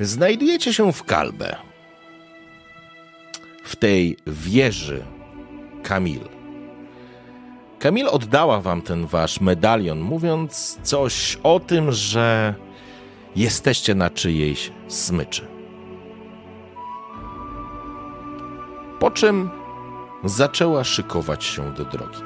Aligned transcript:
Znajdujecie 0.00 0.74
się 0.74 0.92
w 0.92 1.04
Kalbę. 1.04 1.56
W 3.64 3.76
tej 3.76 4.16
wieży 4.26 5.04
Kamil. 5.82 6.20
Kamil 7.78 8.08
oddała 8.08 8.60
wam 8.60 8.82
ten 8.82 9.06
wasz 9.06 9.40
medalion, 9.40 10.00
mówiąc 10.00 10.78
coś 10.82 11.38
o 11.42 11.60
tym, 11.60 11.92
że 11.92 12.54
jesteście 13.36 13.94
na 13.94 14.10
czyjejś 14.10 14.72
smyczy. 14.88 15.46
Po 18.98 19.10
czym 19.10 19.50
zaczęła 20.24 20.84
szykować 20.84 21.44
się 21.44 21.72
do 21.72 21.84
drogi. 21.84 22.22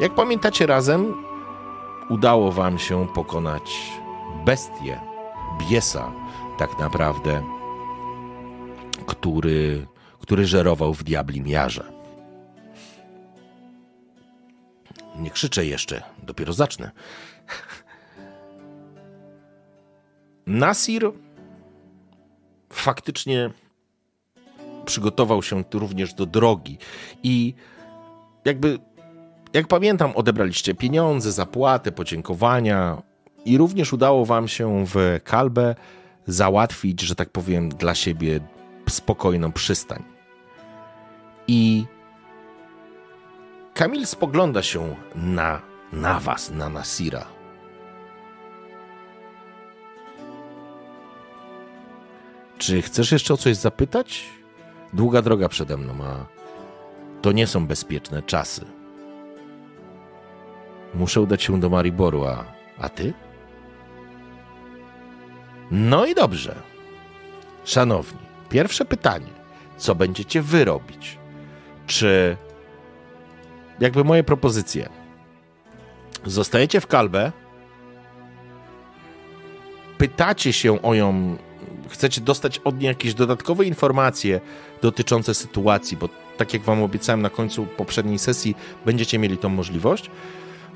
Jak 0.00 0.14
pamiętacie 0.14 0.66
razem, 0.66 1.14
udało 2.08 2.52
wam 2.52 2.78
się 2.78 3.06
pokonać 3.14 3.92
bestię, 4.44 5.11
biesa, 5.58 6.12
tak 6.58 6.78
naprawdę, 6.78 7.42
który, 9.06 9.86
który 10.20 10.46
żerował 10.46 10.94
w 10.94 11.02
diablim 11.02 11.48
jarze. 11.48 11.92
Nie 15.16 15.30
krzyczę 15.30 15.66
jeszcze, 15.66 16.02
dopiero 16.22 16.52
zacznę. 16.52 16.90
Nasir 20.46 21.12
faktycznie 22.72 23.50
przygotował 24.84 25.42
się 25.42 25.64
również 25.74 26.14
do 26.14 26.26
drogi 26.26 26.78
i 27.22 27.54
jakby, 28.44 28.78
jak 29.52 29.66
pamiętam, 29.66 30.12
odebraliście 30.14 30.74
pieniądze, 30.74 31.32
zapłatę, 31.32 31.92
podziękowania 31.92 33.02
i 33.44 33.58
również 33.58 33.92
udało 33.92 34.26
wam 34.26 34.48
się 34.48 34.84
w 34.86 35.20
Kalbę 35.24 35.74
załatwić, 36.26 37.00
że 37.00 37.14
tak 37.14 37.30
powiem, 37.30 37.68
dla 37.68 37.94
siebie 37.94 38.40
spokojną 38.88 39.52
przystań. 39.52 40.02
I 41.48 41.84
Kamil 43.74 44.06
spogląda 44.06 44.62
się 44.62 44.94
na, 45.14 45.60
na 45.92 46.20
was, 46.20 46.50
na 46.50 46.68
Nasira. 46.68 47.26
Czy 52.58 52.82
chcesz 52.82 53.12
jeszcze 53.12 53.34
o 53.34 53.36
coś 53.36 53.56
zapytać? 53.56 54.24
Długa 54.92 55.22
droga 55.22 55.48
przede 55.48 55.76
mną, 55.76 56.04
a 56.04 56.26
to 57.22 57.32
nie 57.32 57.46
są 57.46 57.66
bezpieczne 57.66 58.22
czasy. 58.22 58.64
Muszę 60.94 61.20
udać 61.20 61.42
się 61.42 61.60
do 61.60 61.70
Mariboru, 61.70 62.24
a, 62.24 62.44
a 62.78 62.88
ty? 62.88 63.12
No 65.72 66.06
i 66.06 66.14
dobrze. 66.14 66.54
Szanowni, 67.64 68.18
pierwsze 68.48 68.84
pytanie. 68.84 69.26
Co 69.76 69.94
będziecie 69.94 70.42
wy 70.42 70.64
robić? 70.64 71.18
Czy 71.86 72.36
jakby 73.80 74.04
moje 74.04 74.24
propozycje. 74.24 74.88
Zostajecie 76.24 76.80
w 76.80 76.86
kalbę, 76.86 77.32
pytacie 79.98 80.52
się 80.52 80.82
o 80.82 80.94
ją, 80.94 81.36
chcecie 81.88 82.20
dostać 82.20 82.58
od 82.58 82.78
niej 82.78 82.88
jakieś 82.88 83.14
dodatkowe 83.14 83.64
informacje 83.64 84.40
dotyczące 84.82 85.34
sytuacji, 85.34 85.96
bo 85.96 86.08
tak 86.36 86.54
jak 86.54 86.62
wam 86.62 86.82
obiecałem 86.82 87.22
na 87.22 87.30
końcu 87.30 87.66
poprzedniej 87.66 88.18
sesji, 88.18 88.56
będziecie 88.86 89.18
mieli 89.18 89.38
tą 89.38 89.48
możliwość. 89.48 90.10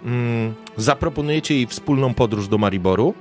Mm, 0.05 0.55
zaproponujecie 0.77 1.55
jej 1.55 1.67
wspólną 1.67 2.15
podróż 2.15 2.49
do 2.49 2.59
Mariboru. 2.59 3.15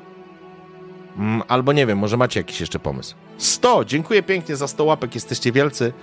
Mm, 1.17 1.43
albo 1.47 1.73
nie 1.73 1.85
wiem, 1.85 1.97
może 1.97 2.17
macie 2.17 2.39
jakiś 2.39 2.59
jeszcze 2.59 2.79
pomysł. 2.79 3.15
100! 3.37 3.85
Dziękuję 3.85 4.23
pięknie 4.23 4.55
za 4.55 4.67
100 4.67 4.83
łapek, 4.83 5.15
jesteście 5.15 5.51
wielcy. 5.51 5.93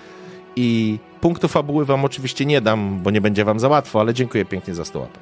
I 0.56 0.98
punktu 1.20 1.48
fabuły 1.48 1.84
wam 1.84 2.04
oczywiście 2.04 2.46
nie 2.46 2.60
dam, 2.60 3.00
bo 3.02 3.10
nie 3.10 3.20
będzie 3.20 3.44
wam 3.44 3.60
za 3.60 3.68
łatwo, 3.68 4.00
ale 4.00 4.14
dziękuję 4.14 4.44
pięknie 4.44 4.74
za 4.74 4.84
100 4.84 5.00
łapek. 5.00 5.20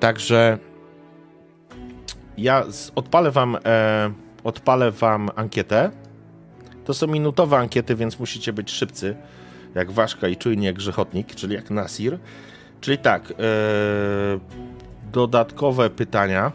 Także 0.00 0.58
ja 2.38 2.64
odpalę 2.94 3.30
wam, 3.30 3.56
e, 3.64 4.10
odpalę 4.44 4.90
wam 4.90 5.30
ankietę. 5.36 5.90
To 6.84 6.94
są 6.94 7.06
minutowe 7.06 7.56
ankiety, 7.56 7.94
więc 7.94 8.18
musicie 8.18 8.52
być 8.52 8.70
szybcy, 8.70 9.16
jak 9.74 9.90
Waszka 9.90 10.28
i 10.28 10.36
czujnie 10.36 10.66
jak 10.66 10.76
Grzechotnik, 10.76 11.34
czyli 11.34 11.54
jak 11.54 11.70
Nasir. 11.70 12.18
Czyli 12.80 12.98
tak, 12.98 13.30
e, 13.30 13.34
dodatkowe 15.16 15.90
pytania. 15.90 16.52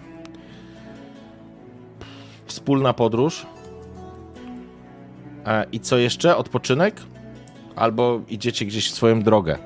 Wspólna 2.45 2.93
podróż. 2.93 3.45
E, 5.45 5.65
I 5.71 5.79
co 5.79 5.97
jeszcze? 5.97 6.37
Odpoczynek? 6.37 7.01
Albo 7.75 8.21
idziecie 8.27 8.65
gdzieś 8.65 8.91
w 8.91 8.93
swoją 8.93 9.21
drogę? 9.21 9.57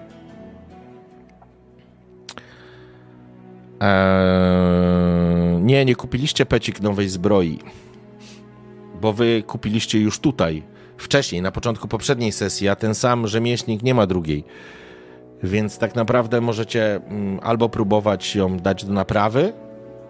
Eee, 3.80 5.62
nie, 5.62 5.86
nie 5.86 5.96
kupiliście 5.96 6.46
pecik 6.46 6.82
nowej 6.82 7.10
zbroi, 7.10 7.60
bo 9.02 9.14
wy 9.14 9.44
kupiliście 9.48 10.00
już 10.00 10.20
tutaj, 10.20 10.64
wcześniej, 10.98 11.42
na 11.42 11.52
początku 11.52 11.88
poprzedniej 11.88 12.32
sesji, 12.32 12.70
a 12.70 12.76
ten 12.76 12.96
sam 12.96 13.28
rzemieślnik 13.28 13.84
nie 13.84 13.94
ma 13.94 14.08
drugiej. 14.08 14.44
Więc 15.44 15.78
tak 15.78 15.96
naprawdę 15.96 16.42
możecie 16.42 16.96
mm, 16.96 17.40
albo 17.44 17.70
próbować 17.70 18.36
ją 18.36 18.58
dać 18.58 18.86
do 18.86 18.94
naprawy, 18.94 19.54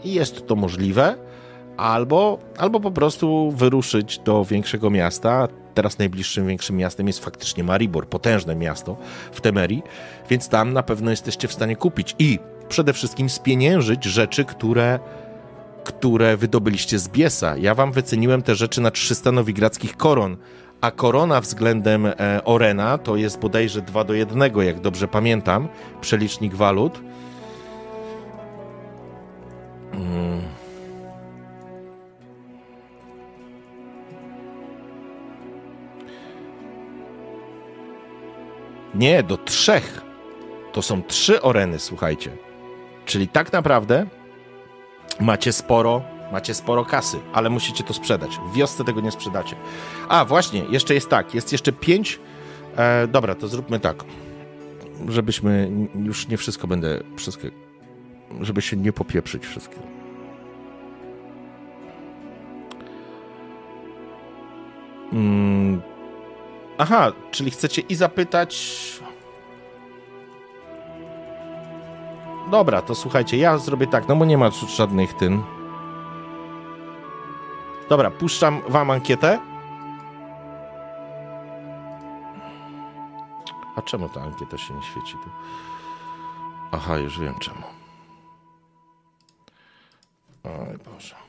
i 0.03 0.13
jest 0.13 0.47
to 0.47 0.55
możliwe, 0.55 1.15
albo, 1.77 2.39
albo 2.57 2.79
po 2.79 2.91
prostu 2.91 3.51
wyruszyć 3.51 4.19
do 4.19 4.45
większego 4.45 4.89
miasta. 4.89 5.47
Teraz 5.73 5.99
najbliższym 5.99 6.47
większym 6.47 6.77
miastem 6.77 7.07
jest 7.07 7.25
faktycznie 7.25 7.63
Maribor, 7.63 8.07
potężne 8.07 8.55
miasto 8.55 8.97
w 9.31 9.41
Temerii, 9.41 9.83
więc 10.29 10.49
tam 10.49 10.73
na 10.73 10.83
pewno 10.83 11.11
jesteście 11.11 11.47
w 11.47 11.53
stanie 11.53 11.75
kupić 11.75 12.15
i 12.19 12.39
przede 12.69 12.93
wszystkim 12.93 13.29
spieniężyć 13.29 14.03
rzeczy, 14.03 14.45
które, 14.45 14.99
które 15.83 16.37
wydobyliście 16.37 16.99
z 16.99 17.09
Biesa. 17.09 17.57
Ja 17.57 17.75
wam 17.75 17.91
wyceniłem 17.91 18.41
te 18.41 18.55
rzeczy 18.55 18.81
na 18.81 18.91
300 18.91 19.31
nowigradzkich 19.31 19.97
koron, 19.97 20.37
a 20.85 20.91
korona 20.91 21.41
względem 21.41 22.05
e, 22.05 22.13
Orena 22.43 22.97
to 22.97 23.15
jest 23.15 23.39
bodajże 23.39 23.81
2 23.81 24.03
do 24.03 24.13
1, 24.13 24.57
jak 24.57 24.79
dobrze 24.79 25.07
pamiętam, 25.07 25.67
przelicznik 26.01 26.55
walut. 26.55 27.01
Hmm. 29.91 30.41
Nie, 38.95 39.23
do 39.23 39.37
trzech. 39.37 40.01
To 40.73 40.81
są 40.81 41.03
trzy 41.03 41.41
oreny, 41.41 41.79
słuchajcie. 41.79 42.31
Czyli 43.05 43.27
tak 43.27 43.53
naprawdę 43.53 44.05
macie 45.19 45.53
sporo, 45.53 46.01
macie 46.35 46.53
sporo 46.53 46.85
kasy, 46.85 47.19
ale 47.33 47.49
musicie 47.49 47.83
to 47.83 47.93
sprzedać. 47.93 48.39
W 48.51 48.55
wiosce 48.55 48.83
tego 48.83 49.01
nie 49.01 49.11
sprzedacie. 49.11 49.55
A, 50.09 50.25
właśnie, 50.25 50.65
jeszcze 50.69 50.93
jest 50.93 51.09
tak, 51.09 51.35
jest 51.35 51.51
jeszcze 51.51 51.71
pięć. 51.71 52.19
E, 52.77 53.07
dobra, 53.07 53.35
to 53.35 53.47
zróbmy 53.47 53.79
tak. 53.79 54.03
Żebyśmy 55.07 55.71
już 56.03 56.27
nie 56.27 56.37
wszystko 56.37 56.67
będę, 56.67 57.03
wszystko, 57.15 57.47
żeby 58.41 58.61
się 58.61 58.77
nie 58.77 58.93
popieprzyć 58.93 59.45
wszystkiego. 59.45 59.81
Mm, 65.13 65.81
Aha, 66.77 67.11
czyli 67.31 67.51
chcecie 67.51 67.81
i 67.81 67.95
zapytać. 67.95 68.81
Dobra, 72.51 72.81
to 72.81 72.95
słuchajcie, 72.95 73.37
ja 73.37 73.57
zrobię 73.57 73.87
tak, 73.87 74.07
no 74.07 74.15
bo 74.15 74.25
nie 74.25 74.37
ma 74.37 74.49
żadnych 74.77 75.13
tym. 75.13 75.54
Dobra, 77.89 78.11
puszczam 78.11 78.61
wam 78.67 78.91
ankietę. 78.91 79.39
A 83.75 83.81
czemu 83.81 84.09
ta 84.09 84.21
ankieta 84.21 84.57
się 84.57 84.73
nie 84.73 84.83
świeci 84.83 85.13
tu? 85.13 85.29
Aha, 86.71 86.97
już 86.97 87.19
wiem 87.19 87.39
czemu. 87.39 87.63
Oj 90.43 90.77
Boże. 90.77 91.24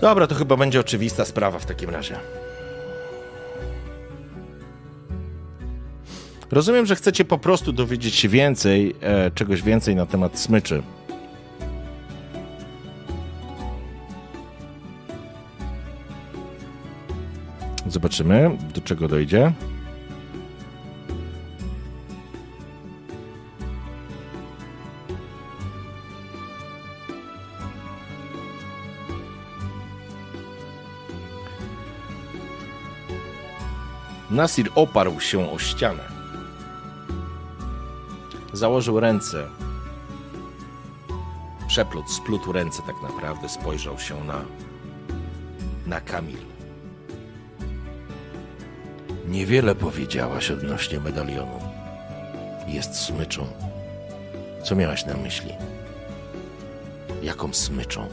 Dobra, 0.00 0.26
to 0.26 0.34
chyba 0.34 0.56
będzie 0.56 0.80
oczywista 0.80 1.24
sprawa 1.24 1.58
w 1.58 1.66
takim 1.66 1.90
razie. 1.90 2.16
Rozumiem, 6.50 6.86
że 6.86 6.96
chcecie 6.96 7.24
po 7.24 7.38
prostu 7.38 7.72
dowiedzieć 7.72 8.14
się 8.14 8.28
więcej, 8.28 8.94
e, 9.00 9.30
czegoś 9.30 9.62
więcej 9.62 9.96
na 9.96 10.06
temat 10.06 10.38
smyczy. 10.38 10.82
Zobaczymy, 17.86 18.50
do 18.74 18.80
czego 18.80 19.08
dojdzie. 19.08 19.52
Nasir 34.38 34.70
oparł 34.74 35.20
się 35.20 35.52
o 35.52 35.58
ścianę. 35.58 36.02
Założył 38.52 39.00
ręce. 39.00 39.46
Przeplótł, 41.66 42.08
splótł 42.08 42.52
ręce 42.52 42.82
tak 42.86 42.96
naprawdę, 43.02 43.48
spojrzał 43.48 43.98
się 43.98 44.24
na, 44.24 44.44
na 45.86 46.00
Kamil. 46.00 46.38
Niewiele 49.28 49.74
powiedziałaś 49.74 50.50
odnośnie 50.50 51.00
medalionu. 51.00 51.60
Jest 52.66 52.96
smyczą. 52.96 53.46
Co 54.64 54.76
miałaś 54.76 55.06
na 55.06 55.16
myśli? 55.16 55.52
Jaką 57.22 57.52
smyczą? 57.52 58.08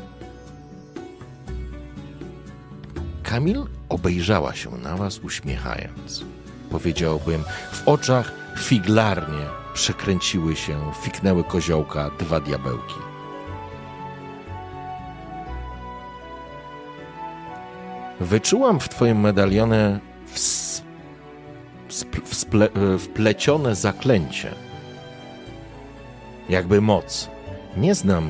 Kamil 3.24 3.75
obejrzała 3.96 4.56
się 4.56 4.72
na 4.72 4.98
was, 4.98 5.20
uśmiechając. 5.20 6.24
Powiedziałbym, 6.70 7.44
w 7.72 7.88
oczach 7.88 8.32
figlarnie 8.58 9.46
przekręciły 9.74 10.56
się, 10.56 10.92
fiknęły 11.02 11.44
koziołka 11.44 12.12
dwa 12.20 12.40
diabełki. 12.40 12.96
Wyczułam 18.20 18.80
w 18.80 18.90
twoim 18.90 19.20
medalionie 19.20 20.00
wplecione 23.00 23.76
zaklęcie. 23.76 24.52
Jakby 26.50 26.82
moc. 26.82 27.30
Nie 27.78 27.96
znam 27.96 28.30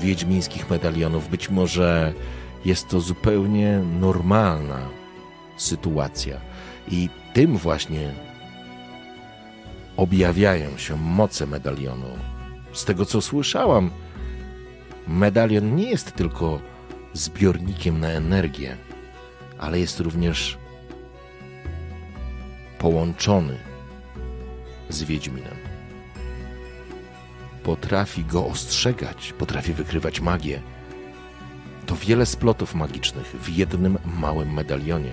wiedźmińskich 0.00 0.70
medalionów. 0.70 1.28
Być 1.28 1.50
może 1.50 2.12
jest 2.64 2.88
to 2.88 3.00
zupełnie 3.00 3.78
normalna 4.00 4.88
sytuacja. 5.56 6.40
I 6.88 7.08
tym 7.32 7.56
właśnie 7.56 8.12
objawiają 9.96 10.78
się 10.78 10.96
moce 10.96 11.46
medalionu. 11.46 12.18
Z 12.72 12.84
tego 12.84 13.06
co 13.06 13.20
słyszałam, 13.20 13.90
medalion 15.08 15.76
nie 15.76 15.90
jest 15.90 16.12
tylko 16.12 16.60
zbiornikiem 17.12 18.00
na 18.00 18.08
energię, 18.08 18.76
ale 19.58 19.80
jest 19.80 20.00
również 20.00 20.58
połączony 22.78 23.58
z 24.88 25.02
Wiedźminem. 25.02 25.56
Potrafi 27.62 28.24
go 28.24 28.46
ostrzegać, 28.46 29.32
potrafi 29.38 29.72
wykrywać 29.72 30.20
magię. 30.20 30.73
To 31.86 31.96
wiele 31.96 32.26
splotów 32.26 32.74
magicznych 32.74 33.26
w 33.26 33.48
jednym 33.48 33.98
małym 34.04 34.52
medalionie. 34.52 35.12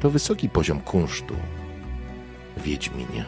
To 0.00 0.10
wysoki 0.10 0.48
poziom 0.48 0.80
kunsztu, 0.80 1.34
Wiedźminie. 2.56 3.24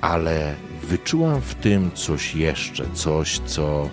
Ale 0.00 0.54
wyczułam 0.82 1.40
w 1.40 1.54
tym 1.54 1.90
coś 1.94 2.34
jeszcze, 2.34 2.84
coś, 2.94 3.38
co 3.38 3.88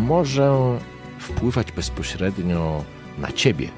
może 0.00 0.78
wpływać 1.18 1.72
bezpośrednio 1.72 2.84
na 3.18 3.32
ciebie, 3.32 3.68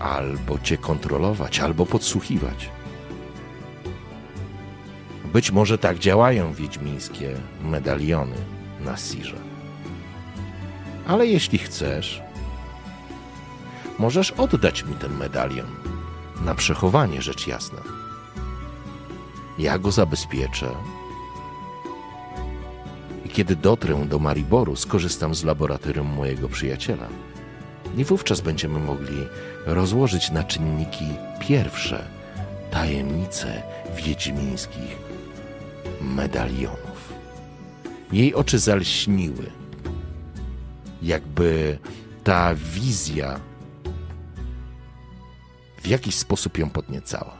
albo 0.00 0.58
cię 0.58 0.78
kontrolować, 0.78 1.60
albo 1.60 1.86
podsłuchiwać. 1.86 2.70
Być 5.34 5.50
może 5.50 5.78
tak 5.78 5.98
działają 5.98 6.52
wiedźmińskie 6.52 7.34
medaliony 7.62 8.36
na 8.80 8.96
Sirze. 8.96 9.36
Ale 11.06 11.26
jeśli 11.26 11.58
chcesz, 11.58 12.22
możesz 13.98 14.30
oddać 14.30 14.84
mi 14.84 14.94
ten 14.94 15.16
medalion 15.16 15.66
na 16.44 16.54
przechowanie, 16.54 17.22
rzecz 17.22 17.46
jasna. 17.46 17.78
Ja 19.58 19.78
go 19.78 19.90
zabezpieczę 19.90 20.70
i 23.24 23.28
kiedy 23.28 23.56
dotrę 23.56 24.04
do 24.06 24.18
Mariboru, 24.18 24.76
skorzystam 24.76 25.34
z 25.34 25.44
laboratorium 25.44 26.06
mojego 26.06 26.48
przyjaciela. 26.48 27.08
I 27.96 28.04
wówczas 28.04 28.40
będziemy 28.40 28.78
mogli 28.78 29.26
rozłożyć 29.66 30.30
na 30.30 30.44
czynniki 30.44 31.08
pierwsze 31.40 32.04
tajemnice 32.70 33.62
wiedźmińskich 33.96 35.03
medalionów. 36.04 37.12
Jej 38.12 38.34
oczy 38.34 38.58
zalśniły, 38.58 39.50
jakby 41.02 41.78
ta 42.24 42.54
wizja 42.54 43.40
w 45.82 45.86
jakiś 45.86 46.14
sposób 46.14 46.58
ją 46.58 46.70
podniecała. 46.70 47.36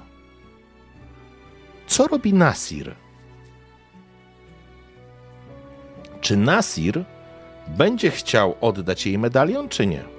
Co 1.87 2.07
robi 2.07 2.33
Nasir? 2.33 2.95
Czy 6.21 6.37
Nasir 6.37 7.05
będzie 7.69 8.11
chciał 8.11 8.57
oddać 8.61 9.07
jej 9.07 9.19
medalion, 9.19 9.69
czy 9.69 9.87
nie? 9.87 10.14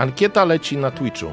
Ankieta 0.00 0.44
leci 0.44 0.76
na 0.76 0.90
Twitchu. 0.90 1.32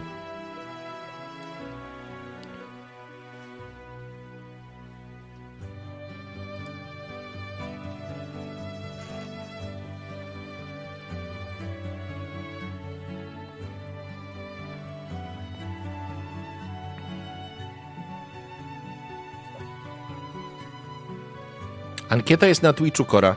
Ankieta 22.10 22.48
jest 22.48 22.64
na 22.64 22.74
Twitchu, 22.74 23.06
Kora. 23.06 23.36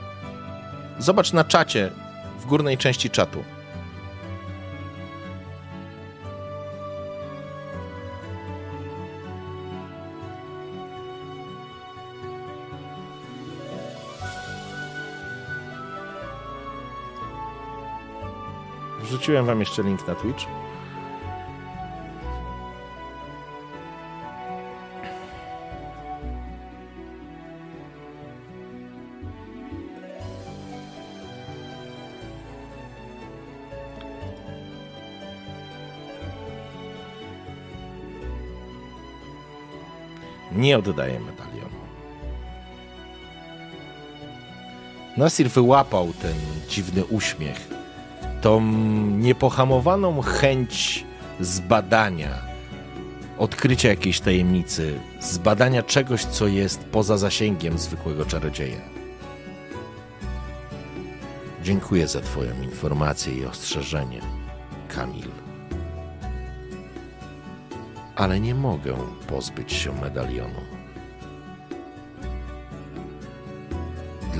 Zobacz 0.98 1.32
na 1.32 1.44
czacie, 1.44 1.90
w 2.40 2.46
górnej 2.46 2.78
części 2.78 3.10
czatu. 3.10 3.59
Wrzuciłem 19.30 19.46
wam 19.46 19.60
jeszcze 19.60 19.82
link 19.82 20.06
na 20.06 20.14
Twitch. 20.14 20.46
Nie 40.52 40.78
oddaje 40.78 41.20
medalionu. 41.20 41.70
Nasir 45.16 45.50
wyłapał 45.50 46.12
ten 46.22 46.34
dziwny 46.68 47.04
uśmiech, 47.04 47.79
tą 48.40 48.60
niepohamowaną 49.18 50.22
chęć 50.22 51.04
zbadania, 51.40 52.38
odkrycia 53.38 53.88
jakiejś 53.88 54.20
tajemnicy, 54.20 55.00
zbadania 55.20 55.82
czegoś, 55.82 56.24
co 56.24 56.46
jest 56.46 56.84
poza 56.84 57.18
zasięgiem 57.18 57.78
zwykłego 57.78 58.24
czarodzieja. 58.24 58.80
Dziękuję 61.62 62.08
za 62.08 62.20
Twoją 62.20 62.62
informację 62.62 63.34
i 63.34 63.44
ostrzeżenie, 63.44 64.20
Kamil. 64.88 65.30
Ale 68.16 68.40
nie 68.40 68.54
mogę 68.54 68.96
pozbyć 69.26 69.72
się 69.72 69.92
medalionu. 70.00 70.79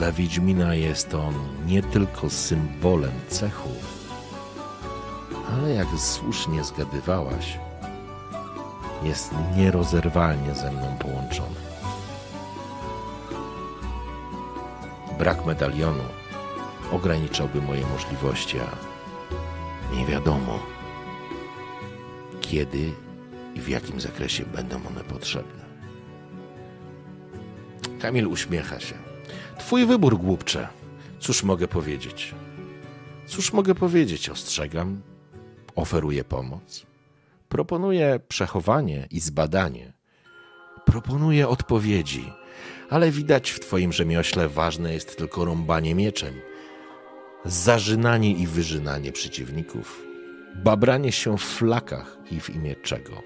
Dla 0.01 0.13
Wiedźmina 0.13 0.75
jest 0.75 1.15
on 1.15 1.35
nie 1.67 1.83
tylko 1.83 2.31
symbolem 2.31 3.13
cechu, 3.29 3.69
ale 5.53 5.75
jak 5.75 5.87
słusznie 5.99 6.65
zgadywałaś, 6.65 7.59
jest 9.03 9.35
nierozerwalnie 9.57 10.55
ze 10.55 10.73
mną 10.73 10.97
połączony. 10.99 11.61
Brak 15.19 15.47
medalionu 15.47 16.05
ograniczałby 16.93 17.63
moje 17.63 17.87
możliwości, 17.87 18.59
a 18.61 18.77
nie 19.97 20.07
wiadomo, 20.07 20.59
kiedy 22.41 22.93
i 23.55 23.61
w 23.61 23.69
jakim 23.69 24.01
zakresie 24.01 24.45
będą 24.45 24.77
one 24.77 25.05
potrzebne. 25.05 25.65
Kamil 27.99 28.27
uśmiecha 28.27 28.81
się. 28.81 29.10
Twój 29.71 29.87
wybór, 29.87 30.19
głupcze. 30.19 30.69
Cóż 31.19 31.43
mogę 31.43 31.69
powiedzieć? 31.69 32.35
Cóż 33.27 33.53
mogę 33.53 33.75
powiedzieć? 33.75 34.29
Ostrzegam, 34.29 35.03
oferuję 35.75 36.25
pomoc, 36.25 36.87
proponuję 37.49 38.21
przechowanie 38.29 39.07
i 39.11 39.21
zbadanie, 39.21 39.93
proponuję 40.85 41.49
odpowiedzi, 41.49 42.33
ale 42.89 43.11
widać 43.11 43.51
w 43.51 43.61
Twoim 43.61 43.93
rzemiośle 43.93 44.49
ważne 44.49 44.95
jest 44.95 45.19
tylko 45.19 45.45
rąbanie 45.45 45.95
mieczem, 45.95 46.35
zażynanie 47.45 48.33
i 48.33 48.47
wyżynanie 48.47 49.13
przeciwników, 49.13 50.03
babranie 50.55 51.13
się 51.13 51.39
w 51.39 51.43
flakach 51.43 52.19
i 52.31 52.41
w 52.41 52.51
imię 52.51 52.77
czego? 52.77 53.23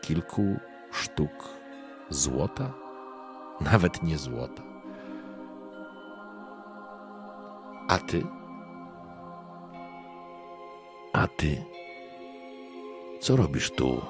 Kilku 0.00 0.56
sztuk 0.92 1.48
złota? 2.10 2.74
Nawet 3.60 4.02
nie 4.02 4.18
złota. 4.18 4.77
A 7.88 7.98
ty? 7.98 8.26
A 11.12 11.26
ty? 11.26 11.64
Co 13.20 13.36
robisz 13.36 13.70
tu, 13.70 14.02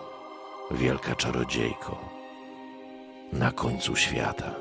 wielka 0.70 1.14
czarodziejko, 1.14 1.98
na 3.32 3.52
końcu 3.52 3.96
świata? 3.96 4.54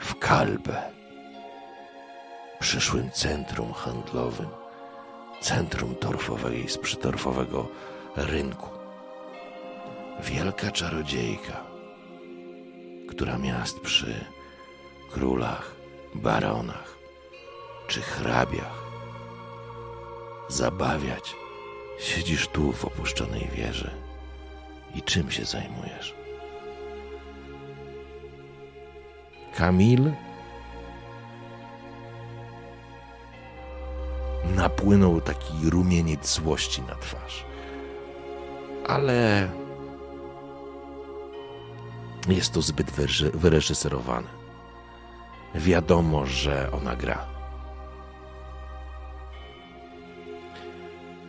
W 0.00 0.18
Kalbę, 0.18 0.82
przyszłym 2.60 3.10
centrum 3.10 3.72
handlowym, 3.72 4.48
centrum 5.40 5.94
torfowego 5.94 6.56
i 6.56 6.68
sprzytorfowego 6.68 7.68
rynku. 8.16 8.68
Wielka 10.20 10.70
czarodziejka, 10.70 11.64
która 13.08 13.38
miast 13.38 13.80
przy 13.80 14.24
królach, 15.10 15.74
baronach, 16.14 16.97
czy 17.88 18.00
hrabiach. 18.02 18.82
Zabawiać. 20.48 21.36
Siedzisz 22.00 22.48
tu 22.48 22.72
w 22.72 22.84
opuszczonej 22.84 23.48
wieży. 23.54 23.90
I 24.94 25.02
czym 25.02 25.30
się 25.30 25.44
zajmujesz? 25.44 26.14
Kamil 29.56 30.12
napłynął 34.44 35.20
taki 35.20 35.70
rumieniec 35.70 36.34
złości 36.34 36.82
na 36.82 36.94
twarz. 36.94 37.44
Ale 38.86 39.48
jest 42.28 42.52
to 42.52 42.62
zbyt 42.62 42.90
wyreżyserowane. 43.34 44.28
Wiadomo, 45.54 46.26
że 46.26 46.70
ona 46.72 46.96
gra. 46.96 47.37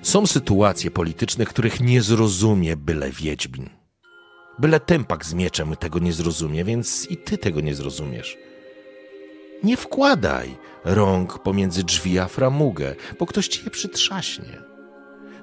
Są 0.01 0.27
sytuacje 0.27 0.91
polityczne, 0.91 1.45
których 1.45 1.81
nie 1.81 2.01
zrozumie 2.01 2.77
byle 2.77 3.11
Wiedźmin. 3.11 3.69
Byle 4.59 4.79
tempak 4.79 5.25
z 5.25 5.33
mieczem 5.33 5.75
tego 5.75 5.99
nie 5.99 6.13
zrozumie, 6.13 6.63
więc 6.63 7.07
i 7.11 7.17
ty 7.17 7.37
tego 7.37 7.61
nie 7.61 7.75
zrozumiesz. 7.75 8.37
Nie 9.63 9.77
wkładaj 9.77 10.57
rąk 10.85 11.39
pomiędzy 11.39 11.83
drzwi 11.83 12.19
a 12.19 12.27
framugę, 12.27 12.95
bo 13.19 13.25
ktoś 13.25 13.47
ci 13.47 13.63
je 13.65 13.71
przytrzaśnie. 13.71 14.61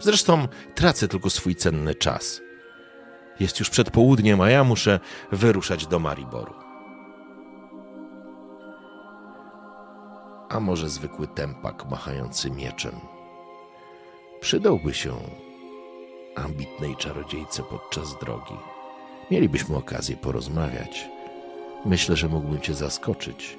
Zresztą 0.00 0.48
tracę 0.74 1.08
tylko 1.08 1.30
swój 1.30 1.56
cenny 1.56 1.94
czas. 1.94 2.40
Jest 3.40 3.58
już 3.58 3.70
przed 3.70 3.90
południem, 3.90 4.40
a 4.40 4.50
ja 4.50 4.64
muszę 4.64 5.00
wyruszać 5.32 5.86
do 5.86 5.98
Mariboru. 5.98 6.54
A 10.48 10.60
może 10.60 10.88
zwykły 10.88 11.26
tempak 11.26 11.90
machający 11.90 12.50
mieczem 12.50 13.15
przydałby 14.46 14.94
się 14.94 15.16
ambitnej 16.34 16.96
czarodziejce 16.96 17.62
podczas 17.62 18.18
drogi. 18.18 18.54
Mielibyśmy 19.30 19.76
okazję 19.76 20.16
porozmawiać. 20.16 21.08
Myślę, 21.84 22.16
że 22.16 22.28
mógłbym 22.28 22.60
Cię 22.60 22.74
zaskoczyć. 22.74 23.58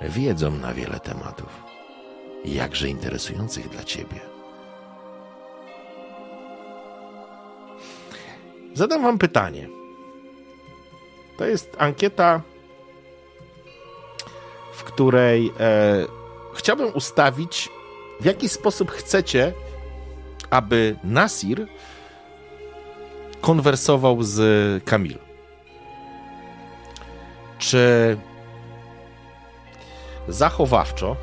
Wiedzą 0.00 0.50
na 0.50 0.74
wiele 0.74 1.00
tematów, 1.00 1.62
jakże 2.44 2.88
interesujących 2.88 3.68
dla 3.68 3.84
Ciebie. 3.84 4.20
Zadam 8.74 9.02
Wam 9.02 9.18
pytanie. 9.18 9.68
To 11.38 11.44
jest 11.44 11.76
ankieta, 11.78 12.42
w 14.72 14.84
której 14.84 15.52
e, 15.60 16.21
chciałbym 16.54 16.94
ustawić, 16.94 17.68
w 18.20 18.24
jaki 18.24 18.48
sposób 18.48 18.90
chcecie, 18.90 19.52
aby 20.50 20.96
Nasir 21.04 21.66
konwersował 23.40 24.22
z 24.22 24.84
Kamil. 24.84 25.18
Czy 27.58 28.16
zachowawczo, 30.28 31.16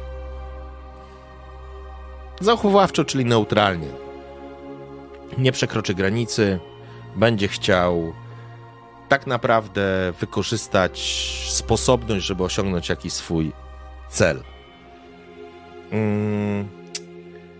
zachowawczo, 2.41 3.05
czyli 3.05 3.25
neutralnie, 3.25 3.87
nie 5.37 5.51
przekroczy 5.51 5.93
granicy, 5.93 6.59
będzie 7.15 7.47
chciał 7.47 8.13
tak 9.09 9.27
naprawdę 9.27 10.13
wykorzystać 10.19 10.99
sposobność, 11.47 12.25
żeby 12.25 12.43
osiągnąć 12.43 12.89
jakiś 12.89 13.13
swój 13.13 13.51
cel. 14.09 14.43
Mm, 15.91 16.67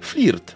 flirt. 0.02 0.56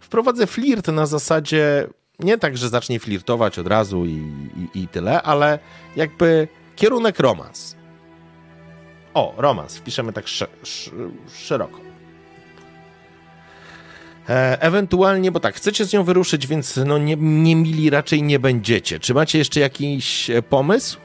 Wprowadzę 0.00 0.46
flirt 0.46 0.88
na 0.88 1.06
zasadzie 1.06 1.88
nie 2.18 2.38
tak, 2.38 2.56
że 2.56 2.68
zacznie 2.68 3.00
flirtować 3.00 3.58
od 3.58 3.66
razu 3.66 4.06
i, 4.06 4.32
i, 4.74 4.82
i 4.82 4.88
tyle, 4.88 5.22
ale 5.22 5.58
jakby 5.96 6.48
kierunek 6.76 7.18
romans. 7.18 7.76
O, 9.14 9.34
romans. 9.36 9.76
Wpiszemy 9.76 10.12
tak 10.12 10.24
sz, 10.24 10.50
sz, 10.62 10.94
szeroko. 11.34 11.80
E, 14.28 14.62
ewentualnie, 14.62 15.32
bo 15.32 15.40
tak, 15.40 15.54
chcecie 15.54 15.84
z 15.84 15.92
nią 15.92 16.04
wyruszyć, 16.04 16.46
więc 16.46 16.76
no 16.86 16.98
nie, 16.98 17.16
nie 17.16 17.56
mili 17.56 17.90
raczej 17.90 18.22
nie 18.22 18.38
będziecie. 18.38 19.00
Czy 19.00 19.14
macie 19.14 19.38
jeszcze 19.38 19.60
jakiś 19.60 20.30
e, 20.30 20.42
pomysł? 20.42 20.98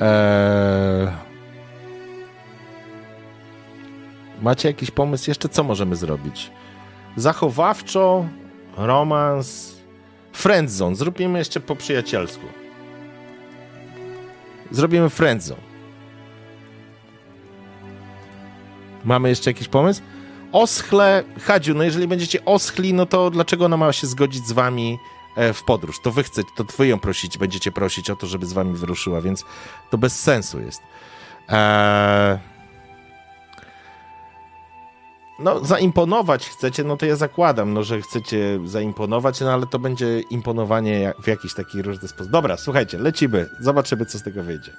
Eee... 0.00 1.08
Macie 4.42 4.68
jakiś 4.68 4.90
pomysł 4.90 5.30
jeszcze, 5.30 5.48
co 5.48 5.64
możemy 5.64 5.96
zrobić? 5.96 6.50
Zachowawczo, 7.16 8.24
romans, 8.76 9.76
friendzone. 10.32 10.96
Zrobimy 10.96 11.38
jeszcze 11.38 11.60
po 11.60 11.76
przyjacielsku. 11.76 12.46
Zrobimy 14.70 15.08
friendzone. 15.08 15.60
Mamy 19.04 19.28
jeszcze 19.28 19.50
jakiś 19.50 19.68
pomysł? 19.68 20.02
Oschle, 20.52 21.24
Hadziu, 21.40 21.74
no 21.74 21.82
jeżeli 21.82 22.08
będziecie 22.08 22.44
oschli, 22.44 22.94
no 22.94 23.06
to 23.06 23.30
dlaczego 23.30 23.64
ona 23.64 23.76
ma 23.76 23.92
się 23.92 24.06
zgodzić 24.06 24.46
z 24.46 24.52
wami 24.52 24.98
w 25.54 25.62
podróż? 25.62 26.00
To 26.00 26.10
wy 26.10 26.22
chcecie, 26.22 26.50
to 26.56 26.64
wy 26.78 26.86
ją 26.86 26.98
prosić, 26.98 27.38
będziecie 27.38 27.72
prosić 27.72 28.10
o 28.10 28.16
to, 28.16 28.26
żeby 28.26 28.46
z 28.46 28.52
wami 28.52 28.74
wyruszyła, 28.74 29.20
więc 29.20 29.44
to 29.90 29.98
bez 29.98 30.20
sensu 30.20 30.60
jest. 30.60 30.82
Eee... 31.48 32.38
No, 35.40 35.64
zaimponować 35.64 36.48
chcecie, 36.48 36.84
no 36.84 36.96
to 36.96 37.06
ja 37.06 37.16
zakładam, 37.16 37.72
no, 37.72 37.82
że 37.82 38.02
chcecie 38.02 38.60
zaimponować, 38.64 39.40
no 39.40 39.52
ale 39.52 39.66
to 39.66 39.78
będzie 39.78 40.20
imponowanie 40.20 41.12
w 41.22 41.26
jakiś 41.26 41.54
taki 41.54 41.82
różny 41.82 42.08
sposób. 42.08 42.32
Dobra, 42.32 42.56
słuchajcie, 42.56 42.98
lecimy, 42.98 43.48
zobaczymy, 43.60 44.06
co 44.06 44.18
z 44.18 44.22
tego 44.22 44.42
wyjdzie. 44.42 44.72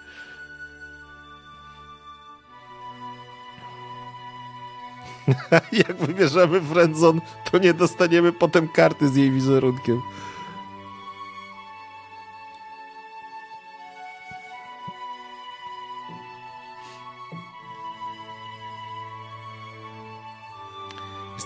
Jak 5.87 5.97
wybierzemy 5.97 6.61
Friendzone, 6.61 7.21
to 7.51 7.57
nie 7.57 7.73
dostaniemy 7.73 8.31
potem 8.31 8.67
karty 8.67 9.09
z 9.09 9.15
jej 9.15 9.31
wizerunkiem. 9.31 10.01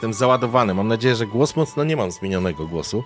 Jestem 0.05 0.19
załadowany. 0.19 0.73
Mam 0.73 0.87
nadzieję, 0.87 1.15
że 1.15 1.27
głos 1.27 1.55
mocno 1.55 1.83
nie 1.83 1.95
mam 1.95 2.11
zmienionego 2.11 2.67
głosu. 2.67 3.03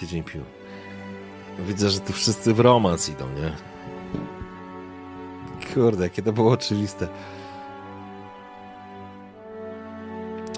Tydzień 0.00 0.22
pił. 0.22 0.44
Widzę, 1.58 1.90
że 1.90 2.00
tu 2.00 2.12
wszyscy 2.12 2.54
w 2.54 2.60
romans 2.60 3.08
idą, 3.08 3.24
nie? 3.28 3.52
Kurde, 5.74 6.04
jakie 6.04 6.22
to 6.22 6.32
było 6.32 6.52
oczywiste. 6.52 7.08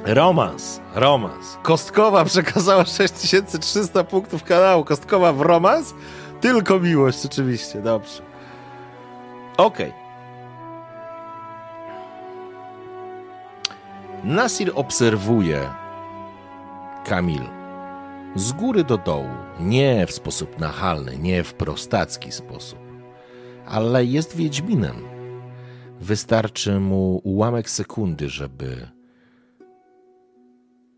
Romans, 0.05 0.81
romans. 0.95 1.59
Kostkowa 1.62 2.25
przekazała 2.25 2.85
6300 2.99 4.05
punktów 4.05 4.45
kanału. 4.45 4.85
Kostkowa 4.85 5.33
w 5.33 5.40
romans? 5.40 5.95
Tylko 6.40 6.81
miłość, 6.81 7.26
oczywiście, 7.26 7.83
dobrze. 7.83 8.23
Okej. 9.57 9.88
Okay. 9.88 10.09
Nasir 14.25 14.73
obserwuje 14.75 15.71
Kamil 17.05 17.57
z 18.38 18.52
góry 18.52 18.85
do 18.85 18.99
dołu, 18.99 19.28
nie 19.61 20.07
w 20.07 20.12
sposób 20.12 20.59
nachalny, 20.59 21.18
nie 21.18 21.45
w 21.45 21.54
prostacki 21.54 22.33
sposób, 22.33 22.78
ale 23.66 24.04
jest 24.04 24.37
Wiedźminem. 24.37 24.97
Wystarczy 26.00 26.80
mu 26.80 27.21
ułamek 27.25 27.71
sekundy, 27.71 28.28
żeby 28.28 28.88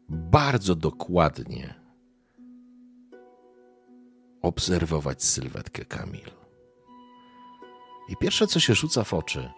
bardzo 0.08 0.74
dokładnie 0.74 1.74
obserwować 4.42 5.24
sylwetkę 5.24 5.84
Kamil. 5.84 6.30
I 8.08 8.16
pierwsze, 8.16 8.46
co 8.46 8.60
się 8.60 8.74
rzuca 8.74 9.04
w 9.04 9.14
oczy, 9.14 9.50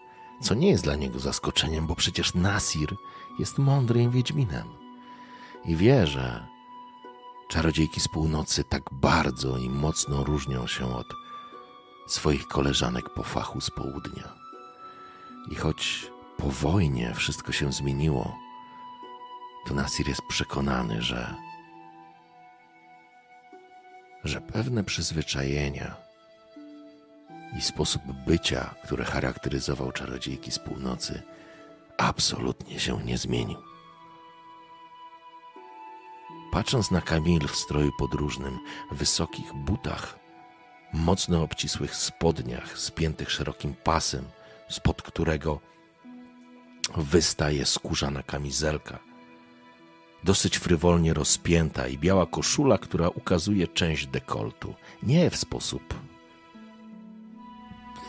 co 0.43 0.55
nie 0.55 0.71
jest 0.71 0.85
dla 0.85 0.97
niego 0.97 1.19
zaskoczeniem, 1.19 1.87
bo 1.87 1.95
przecież 1.97 2.35
Nasir 2.35 2.95
jest 3.39 3.59
mądrym 3.59 4.11
Wiedźminem 4.11 4.69
i 5.65 5.77
wie, 5.77 6.07
że 6.07 6.53
Czarodziejki 7.53 8.01
z 8.01 8.09
północy 8.09 8.65
tak 8.65 8.83
bardzo 8.93 9.59
i 9.59 9.71
mocno 9.71 10.25
różnią 10.25 10.67
się 10.67 10.97
od 10.97 11.07
swoich 12.07 12.49
koleżanek 12.49 13.11
po 13.11 13.23
fachu 13.23 13.61
z 13.61 13.71
południa. 13.71 14.35
I 15.51 15.55
choć 15.55 16.11
po 16.37 16.47
wojnie 16.47 17.15
wszystko 17.15 17.53
się 17.53 17.73
zmieniło, 17.73 18.37
to 19.67 19.75
Nasir 19.75 20.09
jest 20.09 20.23
przekonany, 20.29 21.03
że, 21.03 21.35
że 24.25 24.41
pewne 24.41 24.85
przyzwyczajenia 24.85 25.97
i 27.59 27.63
sposób 27.63 28.03
bycia, 28.27 28.75
które 28.85 29.05
charakteryzował 29.05 29.93
czarodziejki 29.93 30.51
z 30.51 30.59
północy, 30.59 31.23
absolutnie 31.99 32.81
się 32.81 33.05
nie 33.05 33.19
zmienił. 33.19 33.72
Patrząc 36.53 36.91
na 36.91 37.01
Kamil 37.01 37.49
w 37.49 37.57
stroju 37.57 37.93
podróżnym, 37.99 38.59
wysokich 38.91 39.53
butach, 39.55 40.19
mocno 40.93 41.43
obcisłych 41.43 41.97
spodniach, 41.97 42.79
spiętych 42.79 43.31
szerokim 43.31 43.75
pasem, 43.75 44.25
spod 44.69 45.03
którego 45.03 45.61
wystaje 46.97 47.67
skórzana 47.67 48.23
kamizelka, 48.23 48.99
dosyć 50.25 50.59
frywolnie 50.59 51.15
rozpięta 51.15 51.89
i 51.89 51.99
biała 51.99 52.27
koszula, 52.27 52.79
która 52.79 53.09
ukazuje 53.09 53.69
część 53.69 54.07
dekoltu. 54.07 54.75
Nie 55.03 55.31
w 55.31 55.37
sposób 55.37 55.95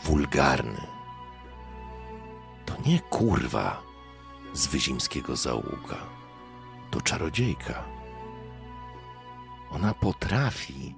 wulgarny. 0.04 0.80
To 2.66 2.74
nie 2.86 3.00
kurwa 3.00 3.82
z 4.52 4.66
wyzimskiego 4.66 5.36
załuka. 5.36 5.96
To 6.90 7.00
czarodziejka. 7.00 7.93
Ona 9.74 9.94
potrafi 9.94 10.94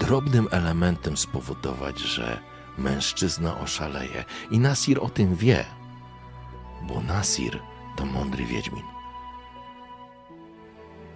drobnym 0.00 0.48
elementem 0.50 1.16
spowodować, 1.16 1.98
że 1.98 2.38
mężczyzna 2.78 3.60
oszaleje. 3.60 4.24
I 4.50 4.58
Nasir 4.58 4.98
o 5.00 5.08
tym 5.08 5.36
wie, 5.36 5.64
bo 6.82 7.00
Nasir 7.00 7.60
to 7.96 8.06
mądry 8.06 8.44
wiedźmin. 8.44 8.82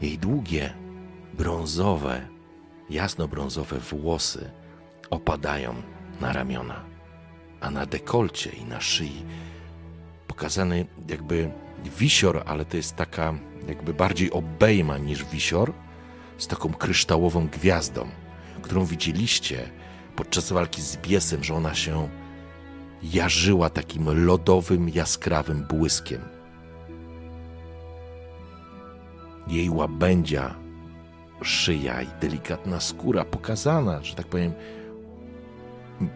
Jej 0.00 0.18
długie, 0.18 0.74
brązowe, 1.34 2.28
jasno-brązowe 2.90 3.78
włosy 3.78 4.50
opadają 5.10 5.74
na 6.20 6.32
ramiona, 6.32 6.84
a 7.60 7.70
na 7.70 7.86
dekolcie 7.86 8.50
i 8.50 8.64
na 8.64 8.80
szyi 8.80 9.24
pokazany 10.26 10.86
jakby 11.08 11.50
wisior, 11.98 12.42
ale 12.46 12.64
to 12.64 12.76
jest 12.76 12.96
taka 12.96 13.34
jakby 13.68 13.94
bardziej 13.94 14.30
obejma 14.30 14.98
niż 14.98 15.24
wisior, 15.24 15.72
z 16.38 16.46
taką 16.46 16.72
kryształową 16.72 17.48
gwiazdą, 17.48 18.08
którą 18.62 18.84
widzieliście 18.84 19.70
podczas 20.16 20.52
walki 20.52 20.82
z 20.82 20.96
biesem, 20.96 21.44
że 21.44 21.54
ona 21.54 21.74
się 21.74 22.08
jarzyła 23.02 23.70
takim 23.70 24.26
lodowym, 24.26 24.88
jaskrawym 24.88 25.62
błyskiem. 25.62 26.20
Jej 29.48 29.70
łabędzia, 29.70 30.54
szyja 31.42 32.02
i 32.02 32.08
delikatna 32.20 32.80
skóra 32.80 33.24
pokazana, 33.24 34.02
że 34.02 34.14
tak 34.14 34.26
powiem, 34.26 34.52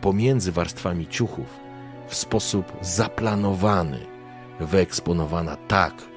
pomiędzy 0.00 0.52
warstwami 0.52 1.06
ciuchów, 1.06 1.60
w 2.08 2.14
sposób 2.14 2.72
zaplanowany, 2.80 4.06
wyeksponowana 4.60 5.56
tak, 5.56 6.09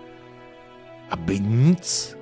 aby 1.13 1.39
nic, 1.39 2.15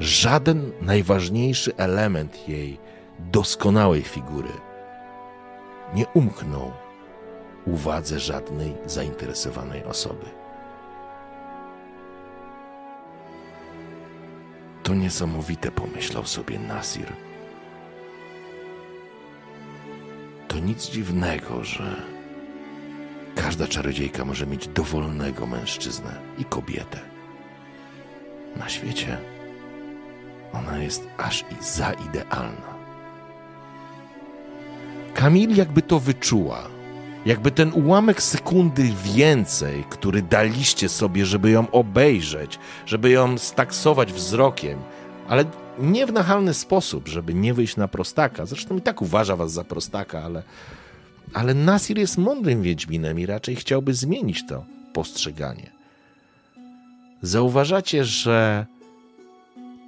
żaden 0.00 0.72
najważniejszy 0.80 1.76
element 1.76 2.48
jej 2.48 2.78
doskonałej 3.18 4.02
figury 4.02 4.48
nie 5.94 6.06
umknął 6.06 6.72
uwadze 7.66 8.20
żadnej 8.20 8.74
zainteresowanej 8.86 9.84
osoby. 9.84 10.26
To 14.82 14.94
niesamowite, 14.94 15.70
pomyślał 15.70 16.26
sobie 16.26 16.58
Nasir. 16.58 17.12
To 20.48 20.58
nic 20.58 20.90
dziwnego, 20.90 21.64
że 21.64 22.02
każda 23.34 23.66
czarodziejka 23.66 24.24
może 24.24 24.46
mieć 24.46 24.68
dowolnego 24.68 25.46
mężczyznę 25.46 26.14
i 26.38 26.44
kobietę 26.44 27.17
na 28.56 28.68
świecie. 28.68 29.18
Ona 30.52 30.78
jest 30.78 31.08
aż 31.18 31.42
i 31.42 31.64
za 31.64 31.92
idealna. 31.92 32.78
Kamil 35.14 35.56
jakby 35.56 35.82
to 35.82 36.00
wyczuła 36.00 36.68
Jakby 37.26 37.50
ten 37.50 37.72
ułamek 37.72 38.22
sekundy 38.22 38.92
więcej, 39.04 39.84
który 39.88 40.22
daliście 40.22 40.88
sobie, 40.88 41.26
żeby 41.26 41.50
ją 41.50 41.70
obejrzeć, 41.70 42.58
żeby 42.86 43.10
ją 43.10 43.38
staksować 43.38 44.12
wzrokiem, 44.12 44.78
ale 45.28 45.44
nie 45.78 46.06
w 46.06 46.12
nachalny 46.12 46.54
sposób, 46.54 47.08
żeby 47.08 47.34
nie 47.34 47.54
wyjść 47.54 47.76
na 47.76 47.88
prostaka. 47.88 48.46
Zresztą 48.46 48.76
i 48.76 48.80
tak 48.80 49.02
uważa 49.02 49.36
was 49.36 49.52
za 49.52 49.64
prostaka, 49.64 50.22
ale, 50.22 50.42
ale 51.34 51.54
Nasir 51.54 51.98
jest 51.98 52.18
mądrym 52.18 52.62
wiedźminem 52.62 53.18
i 53.18 53.26
raczej 53.26 53.56
chciałby 53.56 53.94
zmienić 53.94 54.46
to 54.46 54.64
postrzeganie. 54.92 55.77
Zauważacie, 57.22 58.04
że 58.04 58.66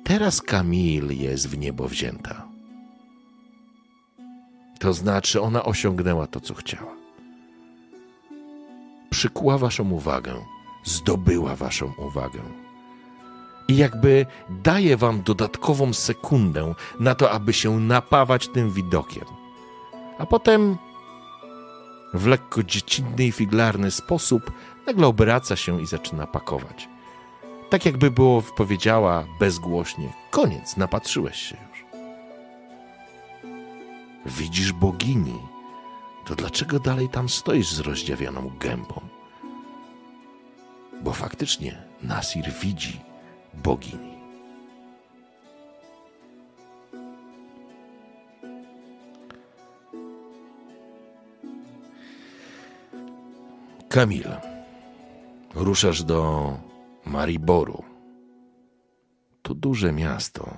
teraz 0.04 0.42
Kamil 0.42 1.20
jest 1.20 1.48
w 1.48 1.58
niebo 1.58 1.88
wzięta. 1.88 2.44
To 4.78 4.92
znaczy, 4.92 5.40
ona 5.40 5.64
osiągnęła 5.64 6.26
to, 6.26 6.40
co 6.40 6.54
chciała. 6.54 6.94
Przykuła 9.10 9.58
waszą 9.58 9.90
uwagę, 9.90 10.34
zdobyła 10.84 11.56
waszą 11.56 11.92
uwagę. 11.98 12.40
I 13.68 13.76
jakby 13.76 14.26
daje 14.62 14.96
wam 14.96 15.22
dodatkową 15.22 15.92
sekundę 15.92 16.74
na 17.00 17.14
to, 17.14 17.30
aby 17.30 17.52
się 17.52 17.80
napawać 17.80 18.48
tym 18.48 18.70
widokiem. 18.70 19.24
A 20.18 20.26
potem 20.26 20.76
w 22.14 22.26
lekko 22.26 22.62
dziecinny 22.62 23.26
i 23.26 23.32
figlarny 23.32 23.90
sposób 23.90 24.52
nagle 24.86 25.06
obraca 25.06 25.56
się 25.56 25.82
i 25.82 25.86
zaczyna 25.86 26.26
pakować. 26.26 26.88
Tak 27.70 27.86
jakby 27.86 28.10
było 28.10 28.42
powiedziała 28.42 29.26
bezgłośnie: 29.40 30.12
Koniec, 30.30 30.76
napatrzyłeś 30.76 31.36
się 31.36 31.56
już. 31.70 31.84
Widzisz 34.26 34.72
bogini, 34.72 35.38
to 36.26 36.34
dlaczego 36.34 36.78
dalej 36.78 37.08
tam 37.08 37.28
stoisz 37.28 37.70
z 37.70 37.80
rozdziawioną 37.80 38.50
gębą? 38.60 39.00
Bo 41.02 41.12
faktycznie 41.12 41.82
Nasir 42.02 42.52
widzi 42.62 43.00
bogini. 43.54 44.20
Kamil, 53.88 54.28
ruszasz 55.54 56.02
do 56.02 56.69
Mariboru. 57.10 57.84
To 59.42 59.54
duże 59.54 59.92
miasto. 59.92 60.56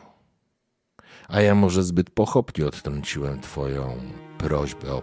A 1.28 1.40
ja 1.40 1.54
może 1.54 1.82
zbyt 1.82 2.10
pochopnie 2.10 2.66
odtrąciłem 2.66 3.40
Twoją 3.40 3.96
prośbę 4.38 4.92
o 4.92 5.02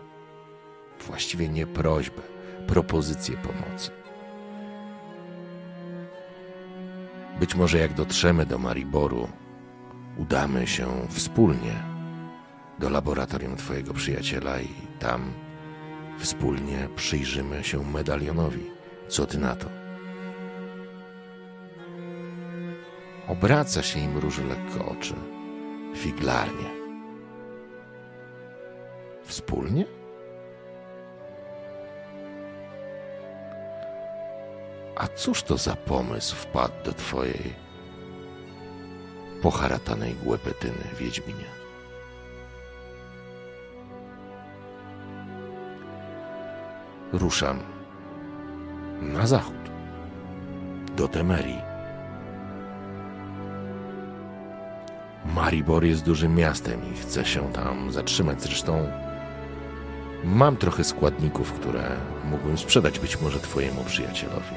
właściwie 1.07 1.49
nie 1.49 1.67
prośbę, 1.67 2.21
propozycję 2.67 3.37
pomocy. 3.37 3.91
Być 7.39 7.55
może 7.55 7.77
jak 7.77 7.93
dotrzemy 7.93 8.45
do 8.45 8.57
Mariboru, 8.57 9.27
udamy 10.17 10.67
się 10.67 10.87
wspólnie 11.09 11.83
do 12.79 12.89
laboratorium 12.89 13.55
Twojego 13.55 13.93
przyjaciela 13.93 14.61
i 14.61 14.69
tam 14.99 15.33
wspólnie 16.19 16.89
przyjrzymy 16.95 17.63
się 17.63 17.83
medalionowi. 17.83 18.63
Co 19.07 19.25
Ty 19.25 19.37
na 19.37 19.55
to? 19.55 19.78
Obraca 23.29 23.83
się 23.83 23.99
im 23.99 24.11
mruży 24.11 24.43
lekko 24.45 24.85
oczy. 24.85 25.13
Figlarnie. 25.95 26.69
Wspólnie? 29.23 29.85
A 34.95 35.07
cóż 35.07 35.43
to 35.43 35.57
za 35.57 35.75
pomysł 35.75 36.35
wpadł 36.35 36.83
do 36.85 36.93
twojej 36.93 37.53
poharatanej 39.41 40.15
głepetyny, 40.15 40.83
Wiedźminie? 40.99 41.45
Ruszam 47.13 47.59
na 49.01 49.27
zachód, 49.27 49.69
do 50.95 51.07
Temerii. 51.07 51.68
Maribor 55.35 55.85
jest 55.85 56.03
dużym 56.03 56.35
miastem 56.35 56.81
i 56.93 56.97
chcę 56.97 57.25
się 57.25 57.53
tam 57.53 57.91
zatrzymać. 57.91 58.41
Zresztą 58.41 58.87
mam 60.23 60.57
trochę 60.57 60.83
składników, 60.83 61.53
które 61.53 61.89
mógłbym 62.25 62.57
sprzedać 62.57 62.99
być 62.99 63.21
może 63.21 63.39
twojemu 63.39 63.83
przyjacielowi. 63.83 64.55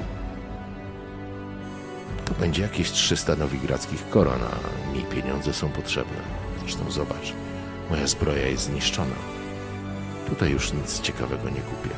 To 2.25 2.33
będzie 2.33 2.61
jakieś 2.61 2.91
300 2.91 3.35
nowigradzkich 3.35 4.09
koron, 4.09 4.39
a 4.43 4.93
mi 4.93 5.03
pieniądze 5.03 5.53
są 5.53 5.69
potrzebne. 5.69 6.17
Zresztą 6.59 6.91
zobacz, 6.91 7.33
moja 7.89 8.07
zbroja 8.07 8.47
jest 8.47 8.63
zniszczona. 8.63 9.15
Tutaj 10.29 10.51
już 10.51 10.73
nic 10.73 11.01
ciekawego 11.01 11.49
nie 11.49 11.61
kupię. 11.61 11.95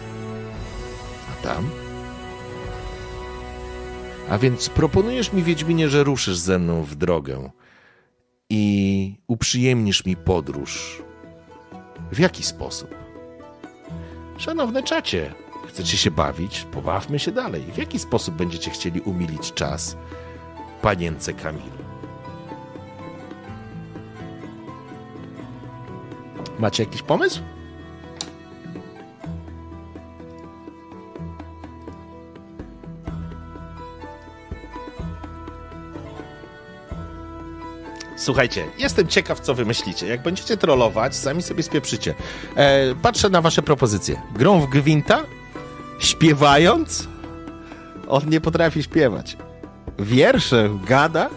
A 1.31 1.43
tam? 1.43 1.69
A 4.29 4.38
więc 4.38 4.69
proponujesz 4.69 5.33
mi, 5.33 5.43
Wiedźminie, 5.43 5.89
że 5.89 6.03
ruszysz 6.03 6.38
ze 6.38 6.59
mną 6.59 6.83
w 6.83 6.95
drogę 6.95 7.49
i 8.49 9.15
uprzyjemnisz 9.27 10.05
mi 10.05 10.15
podróż. 10.15 11.03
W 12.12 12.19
jaki 12.19 12.43
sposób? 12.43 12.95
Szanowne 14.38 14.84
czacie, 14.84 15.34
chcecie 15.67 15.97
się 15.97 16.12
bawić? 16.12 16.67
Pobawmy 16.71 17.19
się 17.19 17.31
dalej. 17.31 17.62
W 17.62 17.77
jaki 17.77 17.99
sposób 17.99 18.36
będziecie 18.36 18.71
chcieli 18.71 19.01
umilić 19.01 19.53
czas 19.53 19.97
panience 20.81 21.34
Kamilu? 21.34 21.86
Macie 26.60 26.84
jakiś 26.84 27.01
pomysł? 27.01 27.41
Słuchajcie, 38.25 38.65
jestem 38.77 39.07
ciekaw, 39.07 39.39
co 39.39 39.53
wymyślicie. 39.53 40.07
Jak 40.07 40.21
będziecie 40.23 40.57
trollować, 40.57 41.15
sami 41.15 41.43
sobie 41.43 41.63
spieprzycie. 41.63 42.13
E, 42.55 42.95
patrzę 42.95 43.29
na 43.29 43.41
wasze 43.41 43.61
propozycje. 43.61 44.21
Grą 44.35 44.59
w 44.59 44.69
gwinta? 44.69 45.23
Śpiewając? 45.99 47.07
On 48.07 48.29
nie 48.29 48.41
potrafi 48.41 48.83
śpiewać. 48.83 49.38
Wiersze 49.99 50.69
gada? 50.88 51.29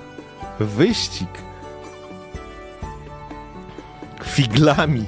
Wyścig. 0.61 1.29
Figlami. 4.25 5.05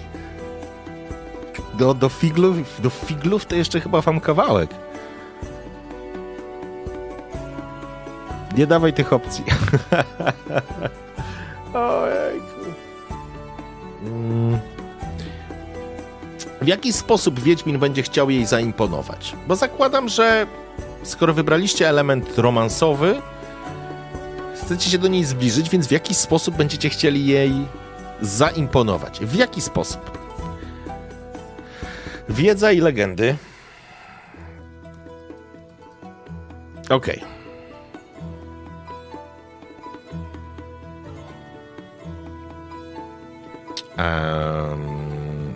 Do, 1.74 1.94
do, 1.94 2.08
figlów, 2.08 2.56
do 2.82 2.90
figlów 2.90 3.46
to 3.46 3.56
jeszcze 3.56 3.80
chyba 3.80 4.00
wam 4.00 4.20
kawałek. 4.20 4.70
Nie 8.56 8.66
dawaj 8.66 8.92
tych 8.92 9.12
opcji. 9.12 9.44
Ojejku. 11.74 12.74
Mm. 14.02 14.59
W 16.62 16.66
jaki 16.66 16.92
sposób 16.92 17.40
Wiedźmin 17.40 17.78
będzie 17.78 18.02
chciał 18.02 18.30
jej 18.30 18.46
zaimponować? 18.46 19.37
Bo 19.48 19.56
zakładam, 19.56 20.09
że 20.09 20.46
skoro 21.02 21.35
wybraliście 21.35 21.88
element 21.88 22.38
romansowy, 22.38 23.22
chcecie 24.54 24.90
się 24.90 24.98
do 24.98 25.09
niej 25.09 25.24
zbliżyć, 25.24 25.70
więc 25.70 25.87
w 25.87 25.90
jaki 25.90 26.14
sposób 26.14 26.56
będziecie 26.56 26.88
chcieli 26.88 27.26
jej 27.26 27.52
zaimponować? 28.20 29.20
W 29.20 29.35
jaki 29.35 29.61
sposób? 29.61 30.18
Wiedza 32.28 32.72
i 32.72 32.80
legendy. 32.80 33.37
Okej. 36.90 37.16
Okay. 37.16 37.39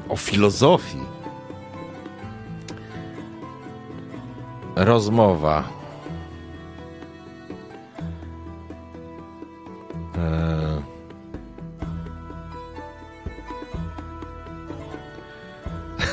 O 0.08 0.16
filozofii. 0.16 1.04
Rozmowa. 4.76 5.64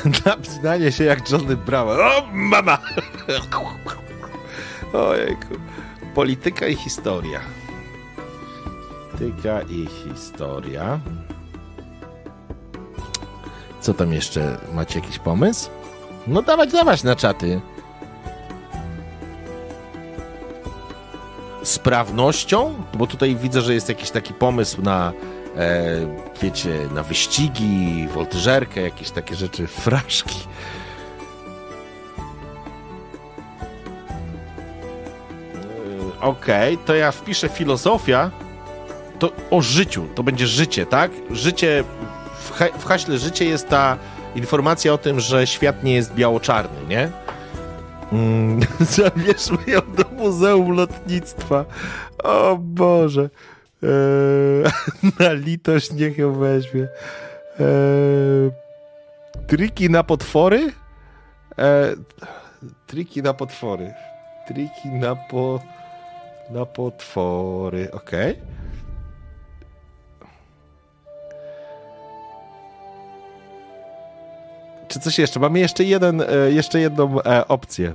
Napinanie 0.26 0.92
się 0.92 1.04
jak 1.04 1.30
Johnny 1.30 1.56
Bravo. 1.56 1.92
O, 1.92 2.26
mama! 2.32 2.78
Ojejku. 4.92 5.54
Polityka 6.14 6.66
i 6.66 6.76
historia. 6.76 7.40
Polityka 9.12 9.60
i 9.62 9.86
historia. 9.86 11.00
Co 13.82 13.94
tam 13.94 14.12
jeszcze? 14.12 14.58
Macie 14.72 15.00
jakiś 15.00 15.18
pomysł? 15.18 15.70
No 16.26 16.42
dawać, 16.42 16.72
dawać 16.72 17.02
na 17.02 17.16
czaty. 17.16 17.60
Sprawnością, 21.62 22.74
bo 22.94 23.06
tutaj 23.06 23.36
widzę, 23.36 23.60
że 23.60 23.74
jest 23.74 23.88
jakiś 23.88 24.10
taki 24.10 24.34
pomysł 24.34 24.82
na, 24.82 25.12
e, 25.56 25.82
wiecie, 26.42 26.88
na 26.94 27.02
wyścigi, 27.02 28.08
woltyżerkę, 28.14 28.80
jakieś 28.80 29.10
takie 29.10 29.34
rzeczy, 29.34 29.66
fraszki. 29.84 30.40
E, 35.54 36.20
okej, 36.20 36.74
okay, 36.74 36.86
to 36.86 36.94
ja 36.94 37.12
wpiszę 37.12 37.48
filozofia. 37.48 38.30
To 39.18 39.32
o 39.50 39.62
życiu, 39.62 40.06
to 40.14 40.22
będzie 40.22 40.46
życie, 40.46 40.86
tak? 40.86 41.10
Życie, 41.30 41.84
w, 42.42 42.50
ha 42.50 42.64
w 42.78 42.84
haśle 42.84 43.18
życie 43.18 43.44
jest 43.44 43.68
ta 43.68 43.98
informacja 44.34 44.92
o 44.92 44.98
tym, 44.98 45.20
że 45.20 45.46
świat 45.46 45.84
nie 45.84 45.94
jest 45.94 46.14
biało-czarny, 46.14 46.86
nie? 46.88 47.10
Mm, 48.12 48.60
zabierzmy 48.80 49.58
ją 49.66 49.80
do 49.80 50.04
Muzeum 50.16 50.72
Lotnictwa. 50.72 51.64
O 52.24 52.56
Boże. 52.56 53.30
Eee, 53.82 54.72
na 55.20 55.32
litość 55.32 55.92
niech 55.92 56.18
ją 56.18 56.32
weźmie. 56.32 56.88
Eee, 57.60 58.50
triki 59.46 59.90
na 59.90 60.02
potwory? 60.02 60.72
Eee, 61.58 61.96
triki 62.86 63.22
na 63.22 63.34
potwory. 63.34 63.94
Triki 64.48 64.88
na 64.88 65.16
po... 65.16 65.60
na 66.50 66.66
potwory. 66.66 67.90
Okej. 67.92 68.32
Okay. 68.32 68.61
Czy 74.92 75.00
coś 75.00 75.18
jeszcze? 75.18 75.40
Mamy 75.40 75.58
jeszcze, 75.58 75.84
jeden, 75.84 76.20
e, 76.20 76.26
jeszcze 76.50 76.80
jedną 76.80 77.22
e, 77.22 77.48
opcję. 77.48 77.94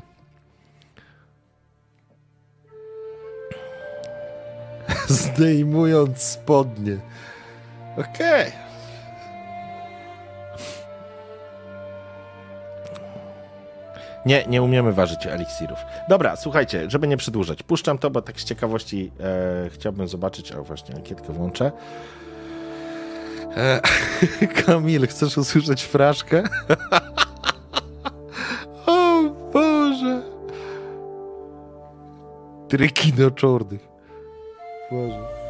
Zdejmując 5.07 6.21
spodnie. 6.21 6.97
Okej. 7.97 8.47
Okay. 8.47 8.51
Nie, 14.25 14.45
nie 14.47 14.62
umiemy 14.62 14.93
ważyć 14.93 15.27
eliksirów. 15.27 15.79
Dobra, 16.10 16.36
słuchajcie, 16.36 16.89
żeby 16.89 17.07
nie 17.07 17.17
przedłużać, 17.17 17.63
puszczam 17.63 17.97
to, 17.97 18.10
bo 18.10 18.21
tak 18.21 18.41
z 18.41 18.43
ciekawości 18.43 19.12
e, 19.19 19.69
chciałbym 19.69 20.07
zobaczyć, 20.07 20.51
o 20.51 20.63
właśnie, 20.63 20.95
ankietkę 20.95 21.33
włączę. 21.33 21.71
E, 23.58 23.82
Kamil, 24.65 25.08
chcesz 25.08 25.38
usłyszeć 25.38 25.84
fraszkę? 25.84 26.43
o 28.86 29.24
Boże. 29.54 30.22
Tryki 32.67 33.13
do 33.13 33.32
czornych. 33.32 33.88
Boże. 34.91 35.46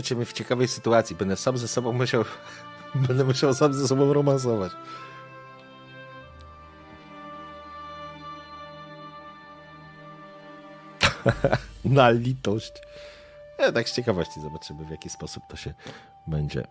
Stawiacie 0.00 0.16
mnie 0.16 0.24
w 0.24 0.32
ciekawej 0.32 0.68
sytuacji. 0.68 1.16
Będę 1.16 1.36
sam 1.36 1.58
ze 1.58 1.68
sobą 1.68 1.92
musiał, 1.92 2.24
będę 3.08 3.24
musiał 3.24 3.54
sam 3.54 3.74
ze 3.74 3.88
sobą 3.88 4.12
romansować. 4.12 4.72
Na 11.84 12.10
litość. 12.10 12.72
Ja 13.58 13.72
tak 13.72 13.88
z 13.88 13.94
ciekawości 13.94 14.40
zobaczymy, 14.40 14.84
w 14.84 14.90
jaki 14.90 15.10
sposób 15.10 15.42
to 15.48 15.56
się 15.56 15.74
będzie. 16.26 16.66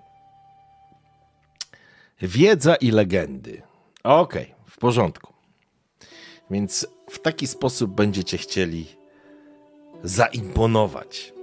Wiedza 2.21 2.75
i 2.75 2.91
legendy. 2.91 3.61
Okej, 4.03 4.43
okay, 4.43 4.55
w 4.65 4.77
porządku. 4.77 5.33
Więc 6.51 6.87
w 7.09 7.19
taki 7.19 7.47
sposób 7.47 7.91
będziecie 7.91 8.37
chcieli 8.37 8.87
zaimponować 10.03 11.33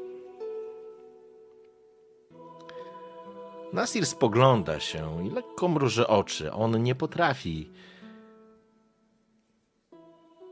Nasir 3.72 4.06
spogląda 4.06 4.80
się 4.80 5.26
i 5.26 5.30
lekko 5.30 5.68
mruży 5.68 6.06
oczy. 6.06 6.52
On 6.52 6.82
nie 6.82 6.94
potrafi. 6.94 7.70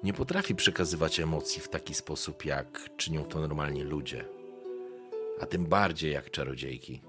Nie 0.03 0.13
potrafi 0.13 0.55
przekazywać 0.55 1.21
emocji 1.21 1.63
w 1.63 1.69
taki 1.69 1.95
sposób, 1.95 2.45
jak 2.45 2.97
czynią 2.97 3.25
to 3.25 3.41
normalnie 3.41 3.85
ludzie, 3.85 4.25
a 5.41 5.47
tym 5.47 5.67
bardziej 5.67 6.13
jak 6.13 6.31
czarodziejki. 6.31 7.01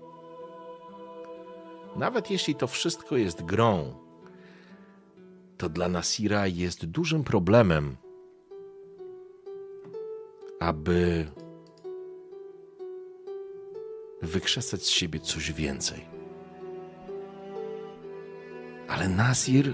Nawet 1.96 2.32
jeśli 2.32 2.56
to 2.56 2.68
wszystko 2.68 3.18
jest 3.18 3.44
grą, 3.44 3.94
to 5.58 5.70
dla 5.70 5.88
Nasira 5.88 6.48
jest 6.48 6.86
dużym 6.86 7.24
problemem, 7.24 7.98
aby 10.60 11.26
wykrzesać 14.22 14.82
z 14.82 14.90
siebie 14.90 15.20
coś 15.20 15.52
więcej. 15.52 16.06
Ale 18.88 19.10
Nasir 19.10 19.74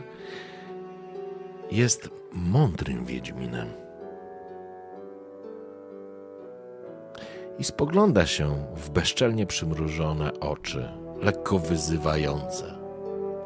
jest 1.71 2.10
mądrym 2.32 3.06
Wiedźminem. 3.06 3.67
I 7.60 7.63
spogląda 7.63 8.25
się 8.25 8.65
w 8.75 8.89
bezczelnie 8.89 9.45
przymrużone 9.45 10.39
oczy, 10.39 10.89
lekko 11.21 11.60
wyzywające, 11.60 12.73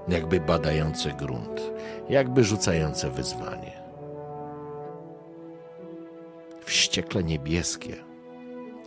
jakby 0.07 0.39
badające 0.39 1.11
grunt, 1.11 1.71
jakby 2.09 2.43
rzucające 2.43 3.11
wyzwanie. 3.11 3.85
Wściekle 6.65 7.23
niebieskie, 7.23 7.95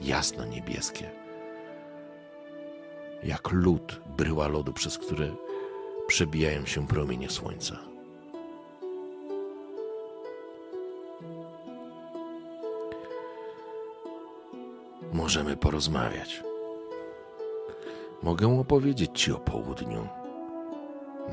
jasno 0.01 0.45
niebieskie 0.45 1.18
jak 3.23 3.53
lód 3.53 4.01
bryła 4.17 4.49
lodu, 4.49 4.73
przez 4.73 4.99
który 4.99 5.37
przebijają 6.07 6.67
się 6.67 6.87
promienie 6.87 7.31
słońca. 7.31 7.79
Możemy 15.13 15.57
porozmawiać. 15.57 16.43
Mogę 18.23 18.61
opowiedzieć 18.61 19.21
Ci 19.21 19.33
o 19.33 19.39
południu. 19.39 20.09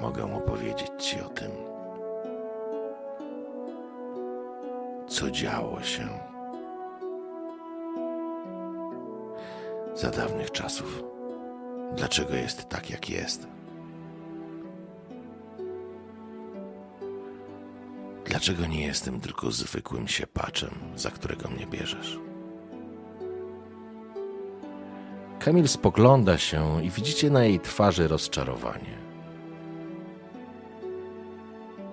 Mogę 0.02 0.36
opowiedzieć 0.36 0.92
Ci 0.98 1.22
o 1.22 1.30
tym, 1.30 1.52
co 5.08 5.32
działo 5.32 5.82
się 5.84 6.08
za 9.96 10.12
dawnych 10.12 10.52
czasów 10.52 11.15
dlaczego 11.94 12.34
jest 12.34 12.70
tak, 12.70 12.90
jak 12.90 13.10
jest. 13.10 13.48
Dlaczego 18.26 18.66
nie 18.66 18.86
jestem 18.86 19.20
tylko 19.20 19.52
zwykłym 19.52 20.08
siepaczem, 20.08 20.70
za 20.96 21.12
którego 21.12 21.50
mnie 21.50 21.68
bierzesz? 21.68 22.20
Kamil 25.40 25.68
spogląda 25.68 26.38
się 26.38 26.84
i 26.84 26.90
widzicie 26.90 27.30
na 27.30 27.44
jej 27.44 27.60
twarzy 27.60 28.08
rozczarowanie. 28.08 28.98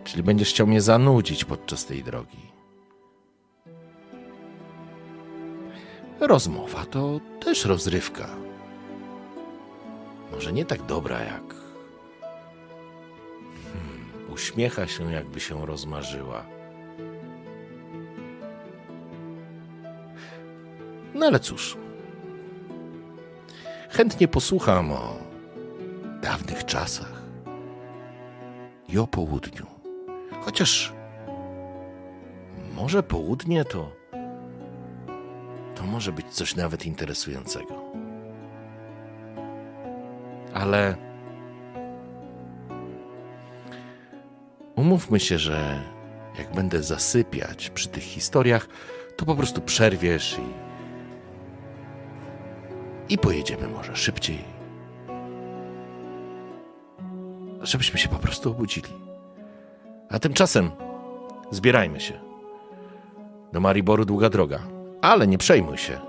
Czyli 0.05 0.23
będziesz 0.23 0.51
chciał 0.51 0.67
mnie 0.67 0.81
zanudzić 0.81 1.45
podczas 1.45 1.87
tej 1.87 2.05
drogi. 2.05 2.53
Rozmowa 6.21 6.85
to 6.85 7.21
też 7.41 7.65
rozrywka. 7.65 8.42
Może 10.33 10.53
nie 10.53 10.65
tak 10.65 10.83
dobra 10.83 11.21
jak. 11.21 11.55
Hmm, 13.65 14.33
uśmiecha 14.33 14.87
się, 14.87 15.13
jakby 15.13 15.41
się 15.41 15.67
rozmarzyła. 15.67 16.45
No 21.15 21.27
ale 21.27 21.41
cóż. 21.41 21.77
Chętnie 23.91 24.29
posłucham 24.29 24.93
o 24.93 25.17
dawnych 26.23 26.65
czasach 26.65 27.23
i 28.89 28.99
o 28.99 29.07
południu. 29.07 29.67
Chociaż 30.41 30.93
może 32.75 33.03
południe 33.03 33.65
to 33.65 34.03
to 35.75 35.83
może 35.85 36.13
być 36.13 36.27
coś 36.27 36.57
nawet 36.57 36.87
interesującego. 36.87 38.02
Ale 40.55 40.97
umówmy 44.77 45.21
się, 45.21 45.39
że 45.39 45.83
jak 46.39 46.55
będę 46.55 46.83
zasypiać 46.83 47.71
przy 47.71 47.89
tych 47.89 48.03
historiach, 48.03 48.69
to 49.17 49.27
po 49.27 49.35
prostu 49.35 49.61
przerwiesz 49.61 50.39
i, 50.39 50.45
i 53.15 53.19
pojedziemy 53.19 53.69
może 53.69 53.97
szybciej. 53.97 54.45
Żebyśmy 57.63 57.99
się 57.99 58.09
po 58.09 58.17
prostu 58.19 58.51
obudzili. 58.51 58.89
A 60.11 60.19
tymczasem 60.19 60.71
zbierajmy 61.51 62.01
się. 62.01 62.21
Do 63.53 63.61
Mariboru 63.61 64.05
długa 64.05 64.31
droga, 64.31 64.59
ale 65.01 65.27
nie 65.27 65.39
przejmuj 65.39 65.79
się. 65.79 66.01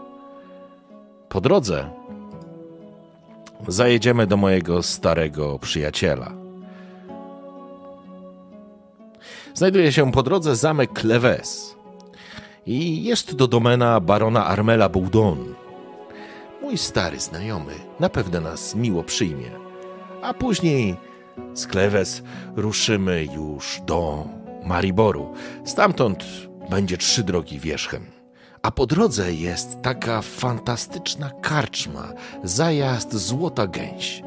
Po 1.29 1.41
drodze 1.41 1.89
zajedziemy 3.67 4.27
do 4.27 4.37
mojego 4.37 4.83
starego 4.83 5.59
przyjaciela. 5.59 6.31
Znajduje 9.53 9.91
się 9.91 10.11
po 10.11 10.23
drodze 10.23 10.55
zamek 10.55 10.99
Cleves 10.99 11.75
i 12.65 13.03
jest 13.03 13.37
to 13.37 13.47
domena 13.47 13.99
barona 13.99 14.45
Armela 14.45 14.89
Boudon. 14.89 15.55
Mój 16.61 16.77
stary 16.77 17.19
znajomy 17.19 17.73
na 17.99 18.09
pewno 18.09 18.39
nas 18.39 18.75
miło 18.75 19.03
przyjmie, 19.03 19.51
a 20.21 20.33
później 20.33 20.95
z 21.53 21.67
Cleves 21.67 22.23
ruszymy 22.55 23.27
już 23.35 23.81
do 23.85 24.27
Mariboru. 24.65 25.33
Stamtąd 25.65 26.25
będzie 26.69 26.97
trzy 26.97 27.23
drogi 27.23 27.59
wierzchem. 27.59 28.22
A 28.63 28.71
po 28.71 28.85
drodze 28.85 29.33
jest 29.33 29.81
taka 29.81 30.21
fantastyczna 30.21 31.31
karczma, 31.41 32.13
zajazd 32.43 33.13
Złota 33.13 33.67
Gęś. 33.67 34.23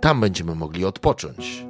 Tam 0.00 0.20
będziemy 0.20 0.54
mogli 0.54 0.84
odpocząć. 0.84 1.66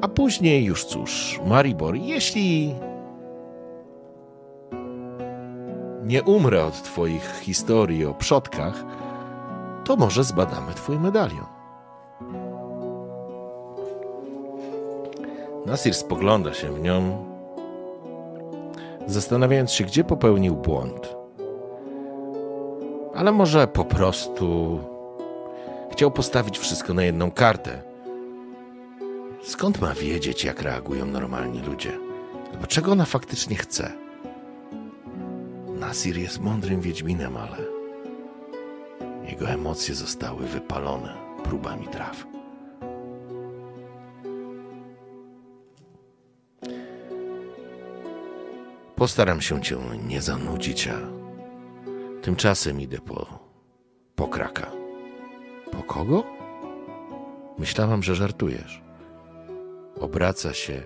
A 0.00 0.08
później 0.08 0.64
już 0.64 0.84
cóż, 0.84 1.40
Maribor, 1.46 1.94
jeśli 1.94 2.74
nie 6.04 6.22
umrę 6.22 6.64
od 6.64 6.82
Twoich 6.82 7.40
historii 7.40 8.06
o 8.06 8.14
przodkach, 8.14 8.84
to 9.84 9.96
może 9.96 10.24
zbadamy 10.24 10.74
Twój 10.74 10.98
medalion. 10.98 11.46
Nasir 15.66 15.94
spogląda 15.94 16.54
się 16.54 16.72
w 16.72 16.80
nią, 16.80 17.31
zastanawiając 19.06 19.72
się, 19.72 19.84
gdzie 19.84 20.04
popełnił 20.04 20.56
błąd. 20.56 21.16
Ale 23.14 23.32
może 23.32 23.66
po 23.66 23.84
prostu 23.84 24.78
chciał 25.92 26.10
postawić 26.10 26.58
wszystko 26.58 26.94
na 26.94 27.04
jedną 27.04 27.30
kartę. 27.30 27.82
Skąd 29.42 29.80
ma 29.80 29.94
wiedzieć, 29.94 30.44
jak 30.44 30.62
reagują 30.62 31.06
normalni 31.06 31.60
ludzie? 31.60 31.92
Albo 32.52 32.66
czego 32.66 32.92
ona 32.92 33.04
faktycznie 33.04 33.56
chce? 33.56 33.92
Nasir 35.80 36.18
jest 36.18 36.40
mądrym 36.40 36.80
wiedźminem, 36.80 37.36
ale 37.36 37.56
jego 39.30 39.48
emocje 39.48 39.94
zostały 39.94 40.46
wypalone 40.46 41.14
próbami 41.44 41.88
traw. 41.88 42.31
Postaram 49.02 49.40
się 49.40 49.60
cię 49.62 49.76
nie 50.08 50.22
zanudzić, 50.22 50.88
a 50.88 50.98
tymczasem 52.22 52.80
idę 52.80 52.98
po, 52.98 53.38
po 54.14 54.28
kraka. 54.28 54.70
Po 55.72 55.82
kogo? 55.82 56.24
Myślałam, 57.58 58.02
że 58.02 58.14
żartujesz. 58.14 58.82
Obraca 60.00 60.54
się 60.54 60.84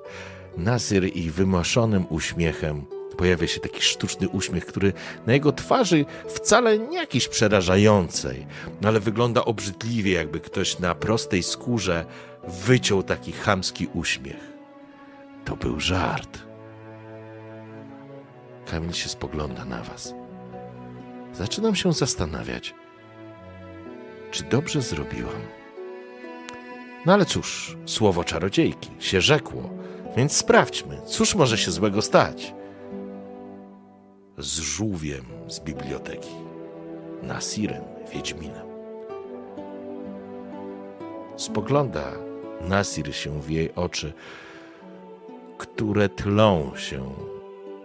Nasyr 0.56 1.16
i 1.16 1.30
wymuszonym 1.30 2.06
uśmiechem 2.10 2.84
pojawia 3.16 3.46
się 3.46 3.60
taki 3.60 3.82
sztuczny 3.82 4.28
uśmiech, 4.28 4.66
który 4.66 4.92
na 5.26 5.32
jego 5.32 5.52
twarzy 5.52 6.04
wcale 6.28 6.78
nie 6.78 6.98
jakiś 6.98 7.28
przerażającej, 7.28 8.46
ale 8.84 9.00
wygląda 9.00 9.44
obrzydliwie, 9.44 10.12
jakby 10.12 10.40
ktoś 10.40 10.78
na 10.78 10.94
prostej 10.94 11.42
skórze 11.42 12.06
wyciął 12.48 13.02
taki 13.02 13.32
chamski 13.32 13.88
uśmiech. 13.94 14.52
To 15.44 15.56
był 15.56 15.80
żart. 15.80 16.45
Kamil 18.70 18.92
się 18.92 19.08
spogląda 19.08 19.64
na 19.64 19.82
was. 19.82 20.14
Zaczynam 21.32 21.74
się 21.74 21.92
zastanawiać, 21.92 22.74
czy 24.30 24.44
dobrze 24.44 24.82
zrobiżąłam. 24.82 25.42
No 27.06 27.12
ale 27.12 27.24
cóż, 27.24 27.76
słowo 27.86 28.24
czarodziejki 28.24 28.90
się 28.98 29.20
rzekło, 29.20 29.70
więc 30.16 30.36
sprawdźmy, 30.36 31.00
cóż 31.06 31.34
może 31.34 31.58
się 31.58 31.70
złego 31.70 32.02
stać. 32.02 32.54
Z 34.38 34.58
żółwiem 34.58 35.24
z 35.48 35.60
biblioteki, 35.60 36.34
Nasirem, 37.22 37.84
Wiedźminem. 38.12 38.66
Spogląda 41.36 42.12
Nasir 42.60 43.14
się 43.14 43.40
w 43.40 43.50
jej 43.50 43.74
oczy, 43.74 44.12
które 45.58 46.08
tlą 46.08 46.72
się 46.76 47.14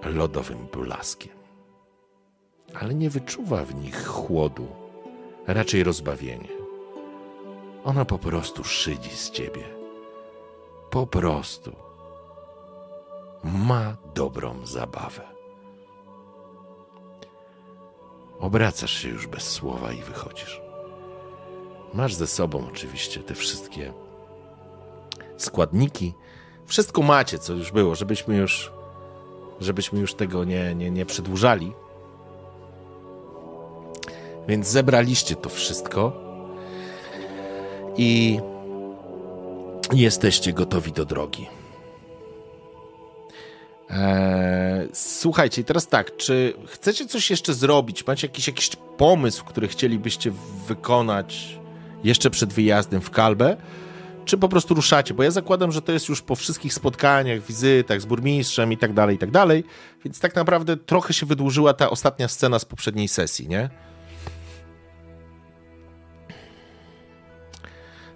lodowym 0.10 0.68
blaskiem. 0.74 1.42
Ale 2.74 2.94
nie 2.94 3.10
wyczuwa 3.10 3.66
w 3.66 3.76
nich 3.76 4.08
chłodu, 4.08 4.68
raczej 5.48 5.84
rozbawienie. 5.84 6.50
Ona 7.84 8.06
po 8.06 8.18
prostu 8.18 8.64
szydzi 8.64 9.10
z 9.10 9.32
ciebie. 9.32 9.64
Po 10.90 11.08
prostu 11.08 11.76
ma 13.44 13.98
dobrą 14.14 14.66
zabawę. 14.66 15.24
Obracasz 18.40 18.94
się 18.94 19.10
już 19.10 19.28
bez 19.28 19.44
słowa 19.44 19.92
i 19.94 20.02
wychodzisz. 20.04 20.62
Masz 21.94 22.14
ze 22.14 22.28
sobą 22.28 22.68
oczywiście 22.68 23.20
te 23.20 23.36
wszystkie 23.36 23.94
składniki. 25.38 26.14
Wszystko 26.66 27.02
macie, 27.02 27.40
co 27.40 27.54
już 27.54 27.72
było, 27.72 27.96
żebyśmy 27.96 28.38
już 28.38 28.72
żebyśmy 29.62 30.00
już 30.00 30.14
tego 30.14 30.44
nie, 30.44 30.76
nie, 30.76 30.92
nie 30.92 31.06
przedłużali. 31.06 31.74
Więc 34.48 34.68
zebraliście 34.68 35.36
to 35.36 35.50
wszystko 35.50 36.14
i 37.98 38.40
jesteście 39.94 40.54
gotowi 40.54 40.92
do 40.92 41.06
drogi. 41.06 41.48
Eee, 43.90 44.90
słuchajcie, 44.94 45.64
teraz 45.64 45.88
tak, 45.88 46.18
czy 46.18 46.54
chcecie 46.68 47.06
coś 47.06 47.30
jeszcze 47.30 47.54
zrobić? 47.54 48.08
Macie 48.08 48.28
jakiś, 48.28 48.48
jakiś 48.48 48.70
pomysł, 48.98 49.46
który 49.46 49.68
chcielibyście 49.68 50.32
wykonać 50.68 51.60
jeszcze 52.04 52.30
przed 52.30 52.54
wyjazdem 52.54 53.02
w 53.02 53.10
Kalbę? 53.10 53.58
Czy 54.26 54.38
po 54.38 54.50
prostu 54.50 54.74
ruszacie? 54.74 55.14
Bo 55.14 55.24
ja 55.24 55.32
zakładam, 55.32 55.72
że 55.72 55.82
to 55.82 55.92
jest 55.92 56.10
już 56.10 56.22
po 56.22 56.36
wszystkich 56.36 56.74
spotkaniach, 56.74 57.42
wizytach 57.42 58.02
z 58.02 58.06
burmistrzem 58.06 58.72
i 58.72 58.78
tak 58.78 58.94
dalej, 58.94 59.16
i 59.16 59.20
tak 59.20 59.32
dalej. 59.32 59.64
Więc 60.06 60.20
tak 60.20 60.36
naprawdę 60.36 60.78
trochę 60.78 61.14
się 61.14 61.26
wydłużyła 61.26 61.74
ta 61.74 61.90
ostatnia 61.90 62.28
scena 62.28 62.60
z 62.60 62.66
poprzedniej 62.66 63.08
sesji, 63.08 63.48
nie? 63.48 63.70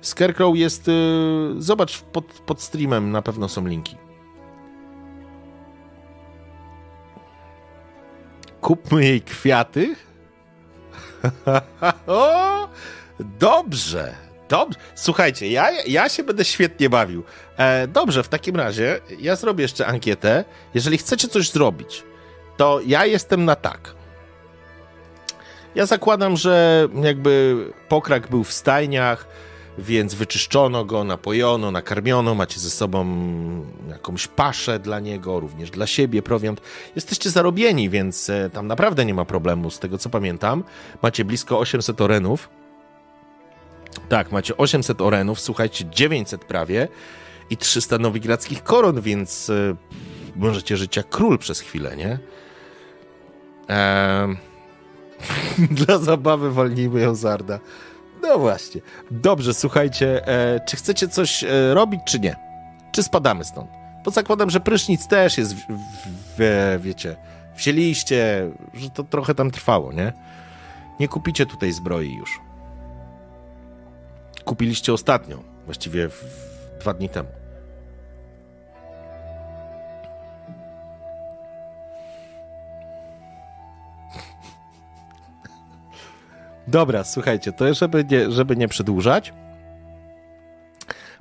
Scarecrow 0.01 0.55
jest. 0.55 0.87
Yy, 0.87 1.55
zobacz 1.57 2.01
pod, 2.01 2.25
pod 2.25 2.61
streamem, 2.61 3.11
na 3.11 3.21
pewno 3.21 3.49
są 3.49 3.67
linki. 3.67 3.97
Kupmy 8.61 9.03
jej 9.05 9.21
kwiaty? 9.21 9.95
o! 12.07 12.69
Dobrze, 13.19 14.15
Dobrze, 14.49 14.79
słuchajcie, 14.95 15.51
ja, 15.51 15.71
ja 15.87 16.09
się 16.09 16.23
będę 16.23 16.45
świetnie 16.45 16.89
bawił. 16.89 17.23
E, 17.57 17.87
dobrze, 17.87 18.23
w 18.23 18.27
takim 18.27 18.55
razie 18.55 18.99
ja 19.19 19.35
zrobię 19.35 19.61
jeszcze 19.61 19.87
ankietę. 19.87 20.45
Jeżeli 20.73 20.97
chcecie 20.97 21.27
coś 21.27 21.49
zrobić, 21.49 22.03
to 22.57 22.79
ja 22.85 23.05
jestem 23.05 23.45
na 23.45 23.55
tak. 23.55 23.95
Ja 25.75 25.85
zakładam, 25.85 26.37
że 26.37 26.87
jakby 27.03 27.57
pokrak 27.89 28.29
był 28.29 28.43
w 28.43 28.53
stajniach, 28.53 29.27
więc 29.77 30.13
wyczyszczono 30.13 30.85
go, 30.85 31.03
napojono, 31.03 31.71
nakarmiono, 31.71 32.35
macie 32.35 32.59
ze 32.59 32.69
sobą 32.69 33.05
jakąś 33.89 34.27
paszę 34.27 34.79
dla 34.79 34.99
niego, 34.99 35.39
również 35.39 35.71
dla 35.71 35.87
siebie 35.87 36.21
prowiant. 36.21 36.61
Jesteście 36.95 37.29
zarobieni, 37.29 37.89
więc 37.89 38.29
e, 38.29 38.49
tam 38.53 38.67
naprawdę 38.67 39.05
nie 39.05 39.13
ma 39.13 39.25
problemu, 39.25 39.71
z 39.71 39.79
tego 39.79 39.97
co 39.97 40.09
pamiętam. 40.09 40.63
Macie 41.01 41.25
blisko 41.25 41.59
800 41.59 42.01
orenów 42.01 42.49
tak, 44.09 44.31
macie 44.31 44.57
800 44.57 45.01
orenów, 45.01 45.39
słuchajcie, 45.39 45.85
900 45.85 46.45
prawie 46.45 46.87
i 47.49 47.57
300 47.57 47.97
nowigradzkich 47.97 48.63
koron, 48.63 49.01
więc 49.01 49.49
y, 49.49 49.75
możecie 50.35 50.77
żyć 50.77 50.97
jak 50.97 51.09
król 51.09 51.39
przez 51.39 51.59
chwilę, 51.59 51.97
nie? 51.97 52.19
Dla 55.85 55.97
zabawy 55.97 56.51
walnijmy 56.51 57.01
ją 57.01 57.15
Zarda. 57.15 57.59
No 58.21 58.39
właśnie. 58.39 58.81
Dobrze, 59.11 59.53
słuchajcie, 59.53 60.27
e, 60.27 60.59
czy 60.59 60.77
chcecie 60.77 61.07
coś 61.07 61.43
e, 61.43 61.73
robić, 61.73 62.01
czy 62.05 62.19
nie? 62.19 62.35
Czy 62.91 63.03
spadamy 63.03 63.43
stąd? 63.43 63.69
Bo 64.05 64.11
zakładam, 64.11 64.49
że 64.49 64.59
prysznic 64.59 65.07
też 65.07 65.37
jest, 65.37 65.55
w, 65.55 65.59
w, 65.59 65.69
w, 66.37 66.81
wiecie, 66.81 67.15
wzięliście, 67.57 68.51
że 68.73 68.89
to 68.89 69.03
trochę 69.03 69.35
tam 69.35 69.51
trwało, 69.51 69.93
nie? 69.93 70.13
Nie 70.99 71.07
kupicie 71.07 71.45
tutaj 71.45 71.71
zbroi 71.71 72.13
już. 72.13 72.44
Kupiliście 74.45 74.93
ostatnio, 74.93 75.43
właściwie 75.65 76.09
dwa 76.79 76.93
dni 76.93 77.09
temu. 77.09 77.29
Dobra, 86.67 87.03
słuchajcie, 87.03 87.51
to 87.51 87.73
żeby 87.73 88.05
nie, 88.11 88.31
żeby 88.31 88.55
nie 88.55 88.67
przedłużać, 88.67 89.33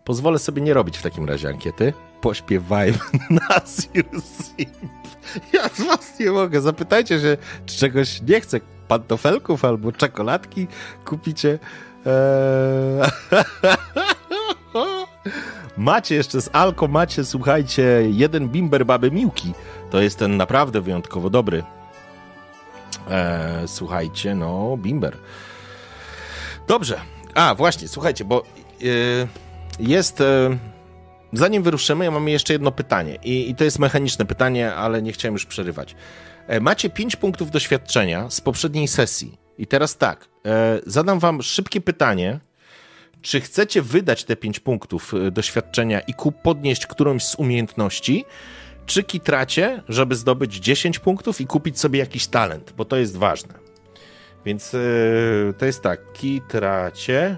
pozwolę 0.04 0.38
sobie 0.38 0.62
nie 0.62 0.74
robić 0.74 0.98
w 0.98 1.02
takim 1.02 1.28
razie 1.28 1.48
ankiety. 1.48 1.92
Pośpiewajmy 2.20 2.98
na 3.30 3.60
Simp. 3.66 4.08
Ja 5.52 5.68
z 5.68 5.80
was 5.80 6.18
nie 6.20 6.30
mogę. 6.30 6.60
Zapytajcie 6.60 7.20
się, 7.20 7.36
czy 7.66 7.78
czegoś 7.78 8.22
nie 8.22 8.40
chce. 8.40 8.60
Pantofelków 8.88 9.64
albo 9.64 9.92
czekoladki 9.92 10.66
kupicie. 11.04 11.58
Eee... 12.06 13.10
macie 15.76 16.14
jeszcze 16.14 16.40
z 16.40 16.50
Alko, 16.52 16.88
macie, 16.88 17.24
słuchajcie, 17.24 18.02
jeden 18.10 18.48
bimber 18.48 18.86
baby 18.86 19.10
Miłki. 19.10 19.52
To 19.90 20.00
jest 20.00 20.18
ten 20.18 20.36
naprawdę 20.36 20.80
wyjątkowo 20.80 21.30
dobry. 21.30 21.62
Eee, 23.10 23.68
słuchajcie, 23.68 24.34
no, 24.34 24.76
bimber. 24.76 25.16
Dobrze. 26.68 27.00
A, 27.34 27.54
właśnie, 27.54 27.88
słuchajcie, 27.88 28.24
bo 28.24 28.42
yy, 28.80 29.28
jest... 29.80 30.20
Yy, 30.20 30.58
zanim 31.32 31.62
wyruszymy, 31.62 32.04
ja 32.04 32.10
mam 32.10 32.28
jeszcze 32.28 32.52
jedno 32.52 32.72
pytanie. 32.72 33.18
I, 33.24 33.50
I, 33.50 33.54
to 33.54 33.64
jest 33.64 33.78
mechaniczne 33.78 34.24
pytanie, 34.24 34.74
ale 34.74 35.02
nie 35.02 35.12
chciałem 35.12 35.32
już 35.32 35.46
przerywać. 35.46 35.96
E, 36.46 36.60
macie 36.60 36.90
5 36.90 37.16
punktów 37.16 37.50
doświadczenia 37.50 38.30
z 38.30 38.40
poprzedniej 38.40 38.88
sesji. 38.88 39.43
I 39.58 39.66
teraz 39.66 39.96
tak, 39.96 40.28
e, 40.46 40.80
zadam 40.86 41.18
wam 41.18 41.42
szybkie 41.42 41.80
pytanie. 41.80 42.40
Czy 43.22 43.40
chcecie 43.40 43.82
wydać 43.82 44.24
te 44.24 44.36
5 44.36 44.60
punktów 44.60 45.14
e, 45.14 45.30
doświadczenia 45.30 46.00
i 46.00 46.14
podnieść 46.42 46.86
którąś 46.86 47.24
z 47.24 47.34
umiejętności, 47.34 48.24
czy 48.86 49.02
kitracie, 49.02 49.82
żeby 49.88 50.14
zdobyć 50.14 50.54
10 50.54 50.98
punktów 50.98 51.40
i 51.40 51.46
kupić 51.46 51.80
sobie 51.80 51.98
jakiś 51.98 52.26
talent, 52.26 52.72
bo 52.76 52.84
to 52.84 52.96
jest 52.96 53.16
ważne. 53.16 53.54
Więc 54.44 54.72
yy, 54.72 55.54
to 55.58 55.66
jest 55.66 55.82
tak, 55.82 56.12
kitracie, 56.12 57.36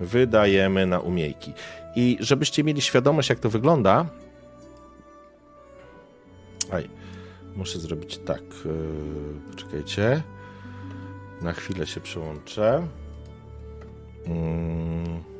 wydajemy 0.00 0.86
na 0.86 1.00
umiejki. 1.00 1.52
I 1.96 2.16
żebyście 2.20 2.64
mieli 2.64 2.80
świadomość, 2.80 3.28
jak 3.28 3.38
to 3.38 3.50
wygląda. 3.50 4.06
Aj, 6.72 6.90
muszę 7.56 7.78
zrobić 7.78 8.18
tak. 8.18 8.42
Yy, 8.64 9.50
poczekajcie. 9.50 10.22
Na 11.42 11.52
chwilę 11.52 11.86
się 11.86 12.00
przełączę. 12.00 12.86
Yy. 14.26 15.30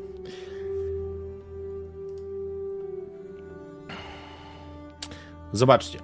Zobaczcie. 5.52 5.98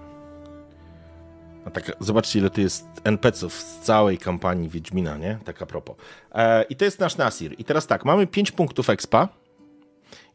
A 1.64 1.70
tak, 1.70 1.92
zobaczcie, 2.00 2.38
ile 2.38 2.50
tu 2.50 2.60
jest 2.60 2.86
NPC-ów 3.04 3.52
z 3.52 3.80
całej 3.80 4.18
kampanii 4.18 4.68
Wiedźmina, 4.68 5.16
nie? 5.16 5.38
Tak 5.44 5.62
a 5.62 5.66
propos. 5.66 5.96
E, 6.34 6.62
I 6.62 6.76
to 6.76 6.84
jest 6.84 7.00
nasz 7.00 7.16
Nasir. 7.16 7.54
I 7.58 7.64
teraz 7.64 7.86
tak, 7.86 8.04
mamy 8.04 8.26
5 8.26 8.52
punktów 8.52 8.90
expa. 8.90 9.28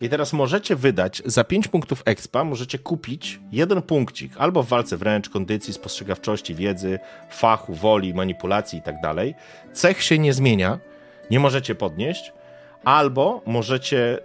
I 0.02 0.10
teraz 0.10 0.34
możecie 0.34 0.76
wydać, 0.76 1.22
za 1.26 1.44
5 1.44 1.68
punktów 1.68 2.04
expa 2.06 2.44
możecie 2.44 2.80
kupić 2.80 3.40
jeden 3.52 3.82
punkcik, 3.82 4.34
albo 4.38 4.64
w 4.64 4.68
walce 4.68 4.98
wręcz, 4.98 5.30
kondycji, 5.30 5.74
spostrzegawczości, 5.74 6.56
wiedzy, 6.56 7.00
fachu, 7.30 7.74
woli, 7.74 8.14
manipulacji 8.14 8.80
i 8.80 8.82
tak 8.82 9.02
dalej. 9.02 9.36
Cech 9.74 10.04
się 10.04 10.20
nie 10.20 10.34
zmienia, 10.34 10.80
nie 11.32 11.40
możecie 11.40 11.76
podnieść, 11.76 12.34
albo 12.84 13.42
możecie 13.46 14.20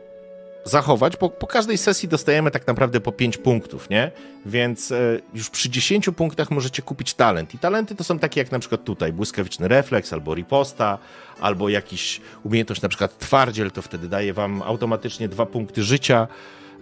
zachować, 0.66 1.16
bo 1.16 1.28
po 1.28 1.46
każdej 1.46 1.78
sesji 1.78 2.08
dostajemy 2.08 2.50
tak 2.50 2.66
naprawdę 2.66 3.00
po 3.00 3.12
5 3.12 3.36
punktów, 3.36 3.90
nie? 3.90 4.10
Więc 4.46 4.92
e, 4.92 5.20
już 5.34 5.50
przy 5.50 5.70
10 5.70 6.10
punktach 6.16 6.50
możecie 6.50 6.82
kupić 6.82 7.14
talent. 7.14 7.54
I 7.54 7.58
talenty 7.58 7.94
to 7.94 8.04
są 8.04 8.18
takie 8.18 8.40
jak 8.40 8.52
na 8.52 8.58
przykład 8.58 8.84
tutaj 8.84 9.12
błyskawiczny 9.12 9.68
refleks, 9.68 10.12
albo 10.12 10.34
riposta, 10.34 10.98
albo 11.40 11.68
jakiś 11.68 12.20
umiejętność 12.44 12.82
na 12.82 12.88
przykład 12.88 13.18
twardziel, 13.18 13.70
to 13.70 13.82
wtedy 13.82 14.08
daje 14.08 14.32
wam 14.32 14.62
automatycznie 14.62 15.28
2 15.28 15.46
punkty 15.46 15.82
życia, 15.82 16.28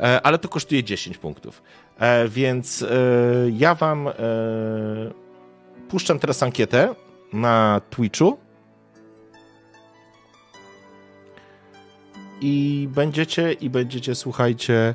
e, 0.00 0.22
ale 0.22 0.38
to 0.38 0.48
kosztuje 0.48 0.84
10 0.84 1.18
punktów. 1.18 1.62
E, 1.98 2.28
więc 2.28 2.84
ja 3.52 3.74
wam 3.74 4.08
puszczam 5.88 6.18
teraz 6.18 6.42
ankietę 6.42 6.94
na 7.32 7.80
Twitchu 7.90 8.43
i 12.46 12.88
będziecie, 12.88 13.52
i 13.52 13.70
będziecie, 13.70 14.14
słuchajcie, 14.14 14.94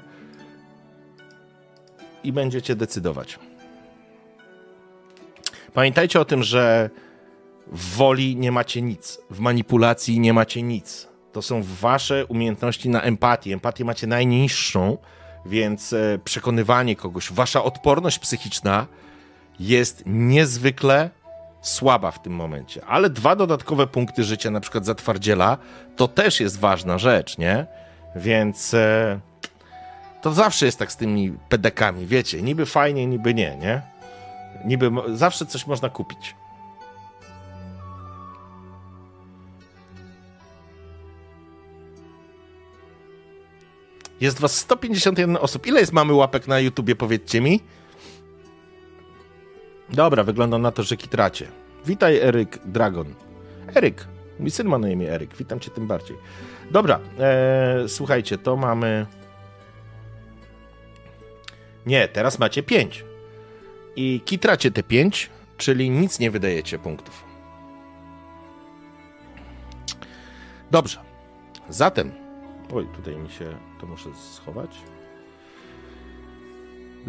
i 2.23 2.33
będziecie 2.33 2.75
decydować. 2.75 3.39
Pamiętajcie 5.73 6.19
o 6.19 6.25
tym, 6.25 6.43
że 6.43 6.89
w 7.67 7.95
woli 7.95 8.35
nie 8.35 8.51
macie 8.51 8.81
nic, 8.81 9.19
w 9.29 9.39
manipulacji 9.39 10.19
nie 10.19 10.33
macie 10.33 10.63
nic. 10.63 11.07
To 11.31 11.41
są 11.41 11.63
wasze 11.63 12.25
umiejętności 12.25 12.89
na 12.89 13.01
empatię. 13.01 13.53
Empatię 13.53 13.85
macie 13.85 14.07
najniższą, 14.07 14.97
więc 15.45 15.93
e, 15.93 16.19
przekonywanie 16.23 16.95
kogoś, 16.95 17.31
wasza 17.31 17.63
odporność 17.63 18.19
psychiczna 18.19 18.87
jest 19.59 20.03
niezwykle 20.05 21.09
słaba 21.61 22.11
w 22.11 22.21
tym 22.21 22.33
momencie. 22.33 22.85
Ale 22.85 23.09
dwa 23.09 23.35
dodatkowe 23.35 23.87
punkty 23.87 24.23
życia, 24.23 24.51
na 24.51 24.59
przykład 24.59 24.85
za 24.85 24.95
twardziela, 24.95 25.57
to 25.95 26.07
też 26.07 26.39
jest 26.39 26.59
ważna 26.59 26.97
rzecz, 26.97 27.37
nie? 27.37 27.65
Więc 28.15 28.73
e, 28.73 29.19
to 30.21 30.33
zawsze 30.33 30.65
jest 30.65 30.79
tak 30.79 30.91
z 30.91 30.95
tymi 30.95 31.31
pedekami, 31.49 32.05
wiecie, 32.05 32.41
niby 32.41 32.65
fajnie, 32.65 33.05
niby 33.05 33.33
nie, 33.33 33.57
nie? 33.57 33.81
Niby 34.65 34.91
zawsze 35.13 35.45
coś 35.45 35.67
można 35.67 35.89
kupić. 35.89 36.35
Jest 44.21 44.39
was 44.39 44.57
151 44.57 45.37
osób. 45.37 45.67
Ile 45.67 45.79
jest 45.79 45.93
mamy 45.93 46.13
łapek 46.13 46.47
na 46.47 46.59
YouTubie, 46.59 46.95
powiedzcie 46.95 47.41
mi? 47.41 47.59
Dobra, 49.93 50.23
wygląda 50.23 50.57
na 50.57 50.71
to, 50.71 50.83
że 50.83 50.97
kitracie. 50.97 51.47
Witaj, 51.85 52.17
Eryk 52.17 52.59
Dragon. 52.65 53.15
Eryk, 53.75 54.07
mój 54.39 54.51
syn 54.51 54.67
ma 54.67 54.77
na 54.77 54.89
imię 54.89 55.13
Eryk, 55.13 55.35
witam 55.37 55.59
cię 55.59 55.71
tym 55.71 55.87
bardziej. 55.87 56.17
Dobra, 56.71 56.99
e, 57.19 57.83
słuchajcie, 57.87 58.37
to 58.37 58.55
mamy... 58.55 59.05
Nie, 61.85 62.07
teraz 62.07 62.39
macie 62.39 62.63
5. 62.63 63.05
I 63.95 64.21
kitracie 64.25 64.71
te 64.71 64.83
5, 64.83 65.29
czyli 65.57 65.89
nic 65.89 66.19
nie 66.19 66.31
wydajecie 66.31 66.79
punktów. 66.79 67.23
Dobrze. 70.71 70.99
Zatem... 71.69 72.11
Oj, 72.73 72.87
tutaj 72.95 73.15
mi 73.15 73.29
się... 73.29 73.57
To 73.81 73.87
muszę 73.87 74.09
schować. 74.15 74.77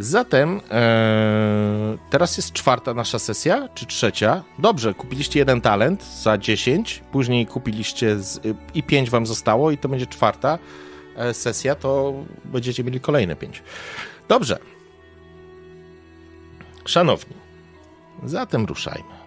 Zatem 0.00 0.60
e, 0.70 1.98
teraz 2.10 2.36
jest 2.36 2.52
czwarta 2.52 2.94
nasza 2.94 3.18
sesja, 3.18 3.68
czy 3.74 3.86
trzecia? 3.86 4.44
Dobrze, 4.58 4.94
kupiliście 4.94 5.38
jeden 5.38 5.60
talent 5.60 6.04
za 6.04 6.38
10, 6.38 7.02
później 7.12 7.46
kupiliście 7.46 8.18
z, 8.18 8.40
i 8.74 8.82
5 8.82 9.10
wam 9.10 9.26
zostało 9.26 9.70
i 9.70 9.78
to 9.78 9.88
będzie 9.88 10.06
czwarta 10.06 10.58
e, 11.16 11.34
sesja, 11.34 11.74
to 11.74 12.14
będziecie 12.44 12.84
mieli 12.84 13.00
kolejne 13.00 13.36
5. 13.36 13.62
Dobrze. 14.28 14.58
Szanowni, 16.84 17.36
zatem 18.24 18.64
ruszajmy. 18.64 19.19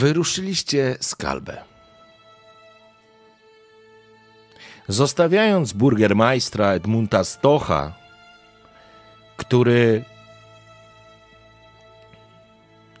Wyruszyliście 0.00 0.96
z 1.00 1.14
Kalbę. 1.14 1.56
Zostawiając 4.88 5.72
burgermajstra 5.72 6.72
Edmunda 6.72 7.24
Stocha, 7.24 7.92
który 9.36 10.04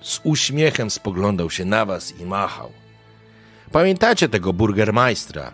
z 0.00 0.20
uśmiechem 0.24 0.90
spoglądał 0.90 1.50
się 1.50 1.64
na 1.64 1.84
was 1.84 2.20
i 2.20 2.24
machał. 2.24 2.72
Pamiętacie 3.72 4.28
tego 4.28 4.52
burgermajstra, 4.52 5.52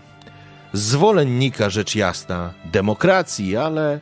zwolennika 0.72 1.70
rzecz 1.70 1.94
jasna 1.94 2.54
demokracji, 2.64 3.56
ale 3.56 4.00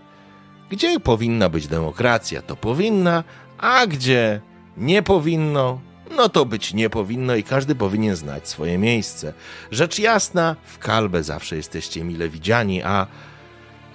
gdzie 0.70 1.01
powinna 1.01 1.49
być 1.49 1.66
demokracja, 1.66 2.42
to 2.42 2.57
powinna, 2.57 3.24
a 3.59 3.86
gdzie 3.86 4.40
nie 4.76 5.03
powinno, 5.03 5.80
no 6.14 6.28
to 6.28 6.46
być 6.46 6.74
nie 6.74 6.90
powinno 6.90 7.34
i 7.34 7.42
każdy 7.42 7.74
powinien 7.74 8.16
znać 8.16 8.48
swoje 8.48 8.78
miejsce. 8.78 9.32
Rzecz 9.70 9.98
jasna, 9.98 10.56
w 10.64 10.78
kalbę 10.78 11.22
zawsze 11.22 11.56
jesteście 11.56 12.04
mile 12.04 12.28
widziani, 12.28 12.82
a 12.82 13.06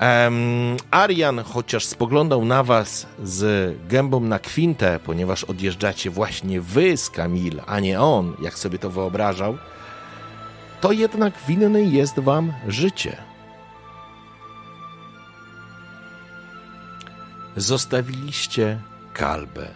um, 0.02 0.78
Arian, 0.92 1.44
chociaż 1.44 1.86
spoglądał 1.86 2.46
na 2.46 2.64
was 2.64 3.08
z 3.24 3.76
gębą 3.88 4.20
na 4.20 4.40
kwintę, 4.40 5.00
ponieważ 5.04 5.44
odjeżdżacie 5.44 6.10
właśnie 6.10 6.62
wy 6.62 6.98
z 6.98 7.10
Kamil, 7.10 7.62
a 7.66 7.80
nie 7.80 8.02
on, 8.02 8.36
jak 8.42 8.60
sobie 8.60 8.80
to 8.80 8.90
wyobrażał, 8.90 9.58
to 10.82 10.92
jednak 10.92 11.34
winny 11.48 11.84
jest 11.84 12.20
wam 12.20 12.54
życie. 12.68 13.18
Zostawiliście 17.56 18.80
kalbę 19.14 19.68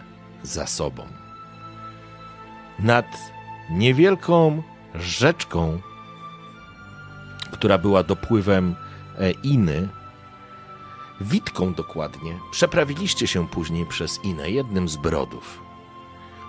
za 0.42 0.66
sobą. 0.66 1.23
Nad 2.78 3.06
niewielką 3.70 4.62
rzeczką, 4.94 5.80
która 7.52 7.78
była 7.78 8.02
dopływem 8.02 8.74
e, 9.18 9.30
Iny, 9.30 9.88
Witką 11.20 11.74
dokładnie, 11.74 12.38
przeprawiliście 12.50 13.26
się 13.26 13.48
później 13.48 13.86
przez 13.86 14.24
Inę, 14.24 14.50
jednym 14.50 14.88
z 14.88 14.96
brodów, 14.96 15.62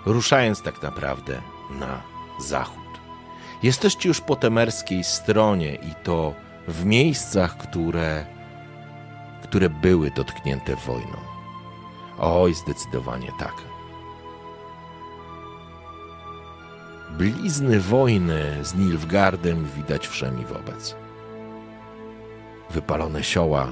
ruszając 0.06 0.62
tak 0.62 0.82
naprawdę 0.82 1.42
na 1.70 2.02
zachód. 2.40 2.86
Jesteście 3.62 4.08
już 4.08 4.20
po 4.20 4.36
temerskiej 4.36 5.04
stronie 5.04 5.74
i 5.74 5.94
to 6.02 6.34
w 6.68 6.84
miejscach, 6.84 7.56
które, 7.58 8.26
które 9.42 9.70
były 9.70 10.10
dotknięte 10.10 10.76
wojną. 10.76 11.16
Oj, 12.18 12.54
zdecydowanie 12.54 13.32
tak. 13.38 13.54
Blizny 17.18 17.80
wojny 17.80 18.64
z 18.64 18.74
Nilfgardem 18.74 19.64
widać 19.64 20.08
wszemi 20.08 20.44
wobec. 20.44 20.96
Wypalone 22.70 23.24
sioła, 23.24 23.68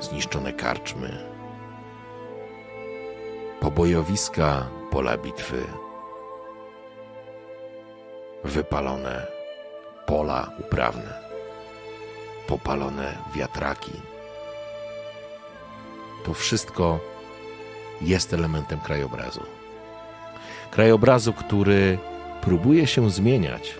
zniszczone 0.00 0.52
karczmy, 0.52 1.18
pobojowiska, 3.60 4.66
pola 4.90 5.18
bitwy, 5.18 5.62
wypalone 8.44 9.26
pola 10.06 10.50
uprawne, 10.58 11.14
popalone 12.46 13.18
wiatraki. 13.34 13.92
To 16.24 16.34
wszystko 16.34 16.98
jest 18.00 18.34
elementem 18.34 18.80
krajobrazu. 18.80 19.42
Krajobrazu, 20.70 21.32
który 21.32 21.98
próbuje 22.40 22.86
się 22.86 23.10
zmieniać 23.10 23.74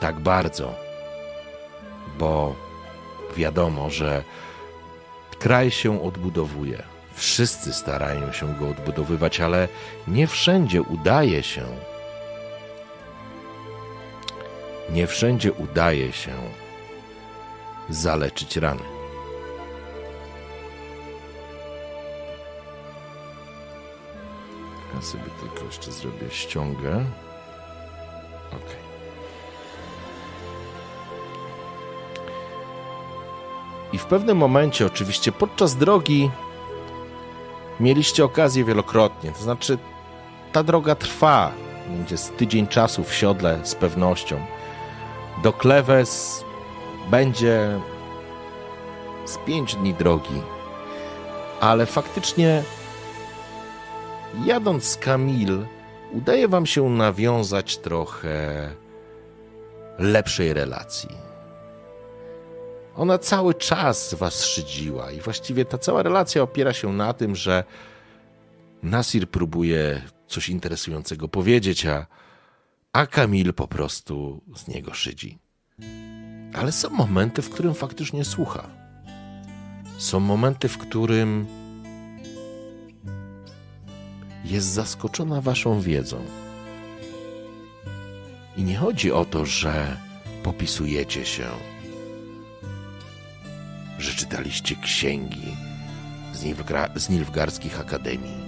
tak 0.00 0.20
bardzo, 0.20 0.74
bo 2.18 2.54
wiadomo, 3.36 3.90
że 3.90 4.24
kraj 5.38 5.70
się 5.70 6.02
odbudowuje. 6.02 6.82
Wszyscy 7.14 7.72
starają 7.72 8.32
się 8.32 8.54
go 8.54 8.68
odbudowywać, 8.68 9.40
ale 9.40 9.68
nie 10.08 10.26
wszędzie 10.26 10.82
udaje 10.82 11.42
się. 11.42 11.64
Nie 14.90 15.06
wszędzie 15.06 15.52
udaje 15.52 16.12
się 16.12 16.32
zaleczyć 17.88 18.56
rany. 18.56 18.82
Ja 24.94 25.02
sobie 25.02 25.30
tylko 25.40 25.64
jeszcze 25.64 25.92
zrobię 25.92 26.30
ściągę. 26.30 27.04
I 33.92 33.98
w 33.98 34.04
pewnym 34.04 34.36
momencie, 34.36 34.86
oczywiście 34.86 35.32
podczas 35.32 35.76
drogi, 35.76 36.30
mieliście 37.80 38.24
okazję 38.24 38.64
wielokrotnie. 38.64 39.32
To 39.32 39.42
znaczy, 39.42 39.78
ta 40.52 40.62
droga 40.62 40.94
trwa. 40.94 41.52
Będzie 41.88 42.16
z 42.16 42.30
tydzień 42.30 42.66
czasu 42.66 43.04
w 43.04 43.14
siodle 43.14 43.60
z 43.62 43.74
pewnością. 43.74 44.40
Do 45.42 45.52
Klewes 45.52 46.44
będzie 47.10 47.80
z 49.24 49.38
pięć 49.38 49.74
dni 49.74 49.94
drogi. 49.94 50.42
Ale 51.60 51.86
faktycznie, 51.86 52.62
jadąc 54.44 54.84
z 54.84 54.96
Kamil, 54.96 55.66
udaje 56.12 56.48
wam 56.48 56.66
się 56.66 56.90
nawiązać 56.90 57.78
trochę 57.78 58.70
lepszej 59.98 60.52
relacji. 60.52 61.29
Ona 63.00 63.18
cały 63.18 63.54
czas 63.54 64.14
was 64.14 64.44
szydziła 64.44 65.10
i 65.10 65.20
właściwie 65.20 65.64
ta 65.64 65.78
cała 65.78 66.02
relacja 66.02 66.42
opiera 66.42 66.72
się 66.72 66.92
na 66.92 67.12
tym, 67.12 67.36
że 67.36 67.64
Nasir 68.82 69.30
próbuje 69.30 70.02
coś 70.26 70.48
interesującego 70.48 71.28
powiedzieć, 71.28 71.86
a, 71.86 72.06
a 72.92 73.06
Kamil 73.06 73.54
po 73.54 73.68
prostu 73.68 74.42
z 74.56 74.68
niego 74.68 74.94
szydzi. 74.94 75.38
Ale 76.54 76.72
są 76.72 76.90
momenty, 76.90 77.42
w 77.42 77.50
którym 77.50 77.74
faktycznie 77.74 78.24
słucha. 78.24 78.70
Są 79.98 80.20
momenty, 80.20 80.68
w 80.68 80.78
którym 80.78 81.46
jest 84.44 84.66
zaskoczona 84.66 85.40
waszą 85.40 85.80
wiedzą. 85.80 86.24
I 88.56 88.62
nie 88.62 88.76
chodzi 88.76 89.12
o 89.12 89.24
to, 89.24 89.44
że 89.44 89.96
popisujecie 90.42 91.24
się, 91.24 91.46
że 94.00 94.14
czytaliście 94.14 94.76
księgi 94.76 95.56
z, 96.32 96.44
Nilfgra- 96.44 96.98
z 96.98 97.08
nilfgarskich 97.08 97.80
akademii, 97.80 98.40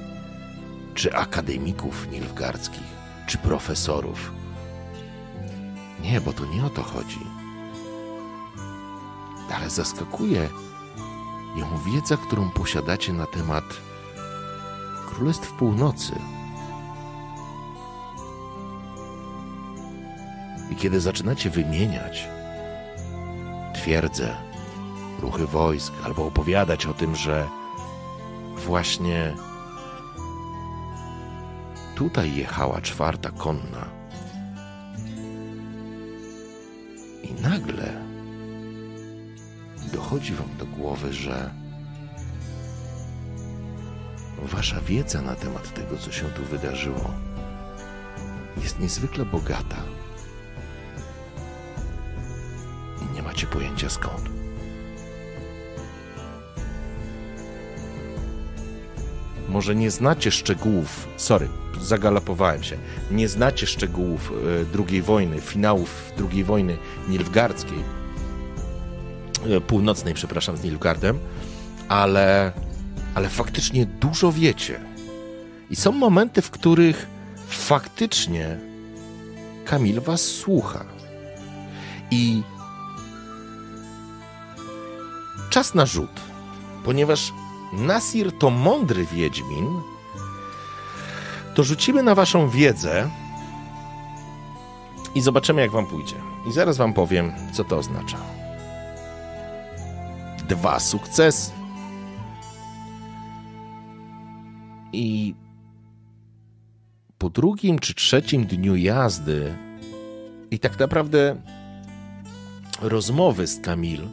czy 0.95 1.17
akademików 1.17 2.09
nilfgarskich, 2.11 2.93
czy 3.27 3.39
profesorów. 3.39 4.33
Nie, 6.01 6.21
bo 6.21 6.33
to 6.33 6.45
nie 6.47 6.65
o 6.65 6.71
to 6.71 6.83
chodzi. 6.83 7.27
Ale 9.57 9.71
zaskakuje 9.71 10.49
ją 11.57 11.79
wiedza, 11.93 12.17
którą 12.17 12.51
posiadacie 12.51 13.13
na 13.13 13.27
temat 13.27 13.65
Królestw 15.09 15.53
Północy. 15.53 16.13
I 20.71 20.77
kiedy 20.77 21.01
zaczynacie 21.01 21.51
wymieniać 21.51 22.29
twierdzę, 23.75 24.52
ruchy 25.23 25.47
wojsk, 25.47 25.93
albo 26.05 26.27
opowiadać 26.27 26.87
o 26.87 26.95
tym, 26.95 27.17
że 27.17 27.49
właśnie 28.57 29.35
tutaj 31.95 32.35
jechała 32.35 32.81
czwarta 32.81 33.31
konna. 33.31 33.87
I 37.23 37.43
nagle 37.43 38.03
dochodzi 39.93 40.35
wam 40.35 40.49
do 40.59 40.67
głowy, 40.67 41.13
że 41.13 41.51
Wasza 44.43 44.81
wiedza 44.81 45.23
na 45.23 45.35
temat 45.35 45.75
tego, 45.75 45.97
co 45.97 46.13
się 46.13 46.25
tu 46.25 46.45
wydarzyło, 46.45 47.11
jest 48.57 48.81
niezwykle 48.81 49.25
bogata. 49.25 49.77
I 53.03 53.15
nie 53.15 53.23
macie 53.23 53.47
pojęcia 53.47 53.91
skąd. 53.91 54.42
Może 59.53 59.75
nie 59.75 59.91
znacie 59.91 60.31
szczegółów, 60.31 61.09
sorry, 61.17 61.49
zagalopowałem 61.81 62.63
się, 62.63 62.77
nie 63.11 63.29
znacie 63.29 63.67
szczegółów 63.67 64.33
e, 64.79 64.85
II 64.89 65.03
wojny, 65.03 65.41
finałów 65.41 66.13
II 66.33 66.45
wojny 66.45 66.77
nilfgardzkiej, 67.09 67.79
e, 69.49 69.61
północnej, 69.61 70.15
przepraszam, 70.15 70.57
z 70.57 70.65
Nilfgardem, 70.65 71.19
ale 71.89 72.53
ale 73.15 73.29
faktycznie 73.29 73.87
dużo 73.87 74.33
wiecie. 74.33 74.81
I 75.71 75.77
są 75.77 75.93
momenty, 75.93 76.43
w 76.43 76.51
których 76.51 77.07
faktycznie 77.49 78.59
Kamil 79.65 80.01
was 80.01 80.21
słucha. 80.21 80.85
I 82.11 82.43
czas 85.51 85.75
na 85.75 85.87
rzut, 85.87 86.21
ponieważ 86.85 87.33
Nasir 87.73 88.39
to 88.39 88.51
mądry 88.51 89.07
wiedźmin, 89.07 89.81
to 91.55 91.65
rzucimy 91.65 92.03
na 92.03 92.15
waszą 92.15 92.49
wiedzę 92.49 93.11
i 95.15 95.21
zobaczymy, 95.21 95.61
jak 95.61 95.71
wam 95.71 95.87
pójdzie. 95.87 96.17
I 96.49 96.53
zaraz 96.53 96.77
wam 96.77 96.93
powiem, 96.93 97.33
co 97.53 97.65
to 97.65 97.77
oznacza. 97.77 98.19
Dwa 100.49 100.81
sukcesy. 100.81 101.53
I 104.93 105.35
po 107.19 107.31
drugim 107.31 107.79
czy 107.79 107.95
trzecim 107.95 108.47
dniu 108.47 108.77
jazdy 108.77 109.57
i 110.51 110.59
tak 110.59 110.79
naprawdę 110.79 111.37
rozmowy 112.81 113.47
z 113.47 113.61
Kamil, 113.61 114.09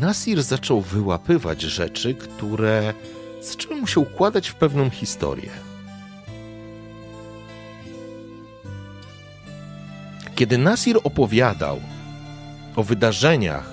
Nasir 0.00 0.42
zaczął 0.42 0.80
wyłapywać 0.80 1.62
rzeczy, 1.62 2.14
które 2.14 2.94
zaczęły 3.42 3.76
mu 3.76 3.86
się 3.86 4.00
układać 4.00 4.48
w 4.48 4.54
pewną 4.54 4.90
historię. 4.90 5.50
Kiedy 10.34 10.58
Nasir 10.58 10.98
opowiadał 11.04 11.80
o 12.76 12.82
wydarzeniach 12.82 13.70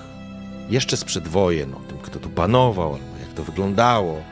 jeszcze 0.70 0.96
sprzed 0.96 1.28
wojen, 1.28 1.74
o 1.74 1.80
tym, 1.80 1.98
kto 1.98 2.18
tu 2.18 2.30
panował, 2.30 2.94
albo 2.94 3.18
jak 3.20 3.34
to 3.34 3.44
wyglądało, 3.44 4.22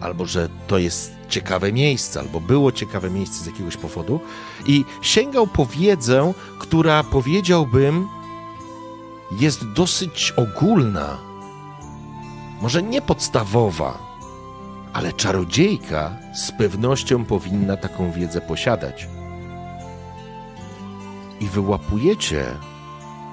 albo 0.00 0.26
że 0.26 0.48
to 0.66 0.78
jest 0.78 1.12
ciekawe 1.28 1.72
miejsce, 1.72 2.20
albo 2.20 2.40
było 2.40 2.72
ciekawe 2.72 3.10
miejsce 3.10 3.44
z 3.44 3.46
jakiegoś 3.46 3.76
powodu, 3.76 4.20
i 4.66 4.84
sięgał 5.02 5.46
po 5.46 5.66
wiedzę, 5.66 6.32
która 6.58 7.04
powiedziałbym 7.04 8.08
jest 9.40 9.72
dosyć 9.72 10.32
ogólna, 10.36 11.27
może 12.60 12.82
nie 12.82 13.02
podstawowa, 13.02 13.98
ale 14.92 15.12
czarodziejka 15.12 16.16
z 16.34 16.52
pewnością 16.52 17.24
powinna 17.24 17.76
taką 17.76 18.12
wiedzę 18.12 18.40
posiadać. 18.40 19.08
I 21.40 21.46
wyłapujecie, 21.46 22.44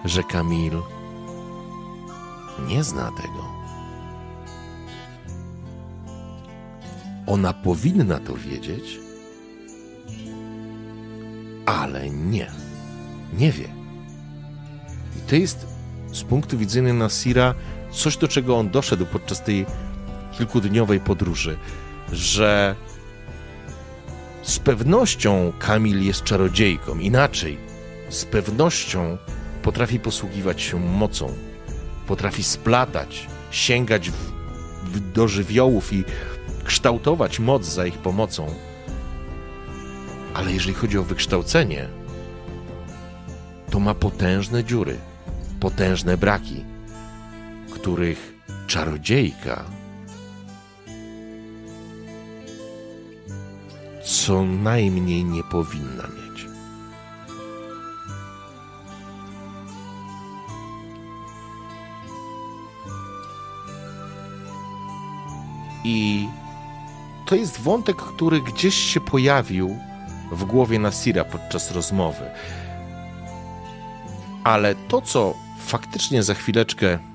że 0.05 0.23
Kamil 0.23 0.81
nie 2.67 2.83
zna 2.83 3.11
tego. 3.11 3.55
Ona 7.27 7.53
powinna 7.53 8.19
to 8.19 8.33
wiedzieć, 8.33 8.99
ale 11.65 12.09
nie. 12.09 12.51
Nie 13.33 13.51
wie. 13.51 13.67
I 15.17 15.29
to 15.29 15.35
jest 15.35 15.67
z 16.11 16.23
punktu 16.23 16.57
widzenia 16.57 16.93
Nasira 16.93 17.55
coś, 17.95 18.17
do 18.17 18.27
czego 18.27 18.57
on 18.57 18.69
doszedł 18.69 19.05
podczas 19.05 19.43
tej 19.43 19.65
kilkudniowej 20.37 20.99
podróży, 20.99 21.57
że 22.11 22.75
z 24.43 24.59
pewnością 24.59 25.53
Kamil 25.59 26.03
jest 26.03 26.23
czarodziejką, 26.23 26.99
inaczej, 26.99 27.57
z 28.09 28.25
pewnością 28.25 29.17
potrafi 29.61 29.99
posługiwać 29.99 30.61
się 30.61 30.79
mocą, 30.79 31.33
potrafi 32.07 32.43
splatać, 32.43 33.27
sięgać 33.51 34.09
w, 34.09 34.31
w, 34.83 35.11
do 35.11 35.27
żywiołów 35.27 35.93
i 35.93 36.03
kształtować 36.63 37.39
moc 37.39 37.65
za 37.65 37.85
ich 37.85 37.97
pomocą. 37.97 38.47
Ale 40.33 40.51
jeżeli 40.51 40.73
chodzi 40.73 40.97
o 40.97 41.03
wykształcenie, 41.03 41.87
to 43.69 43.79
ma 43.79 43.93
potężne 43.93 44.63
dziury, 44.63 44.97
potężne 45.59 46.17
braki, 46.17 46.74
których 47.85 48.33
czarodziejka 48.67 49.63
co 54.05 54.43
najmniej 54.45 55.23
nie 55.23 55.43
powinna 55.43 56.03
mieć. 56.03 56.45
I 65.83 66.27
to 67.25 67.35
jest 67.35 67.61
wątek, 67.61 67.95
który 67.95 68.41
gdzieś 68.41 68.75
się 68.75 69.01
pojawił 69.01 69.77
w 70.31 70.45
głowie 70.45 70.79
Nasira 70.79 71.23
podczas 71.23 71.71
rozmowy. 71.71 72.25
Ale 74.43 74.75
to, 74.75 75.01
co 75.01 75.33
faktycznie 75.59 76.23
za 76.23 76.33
chwileczkę, 76.33 77.14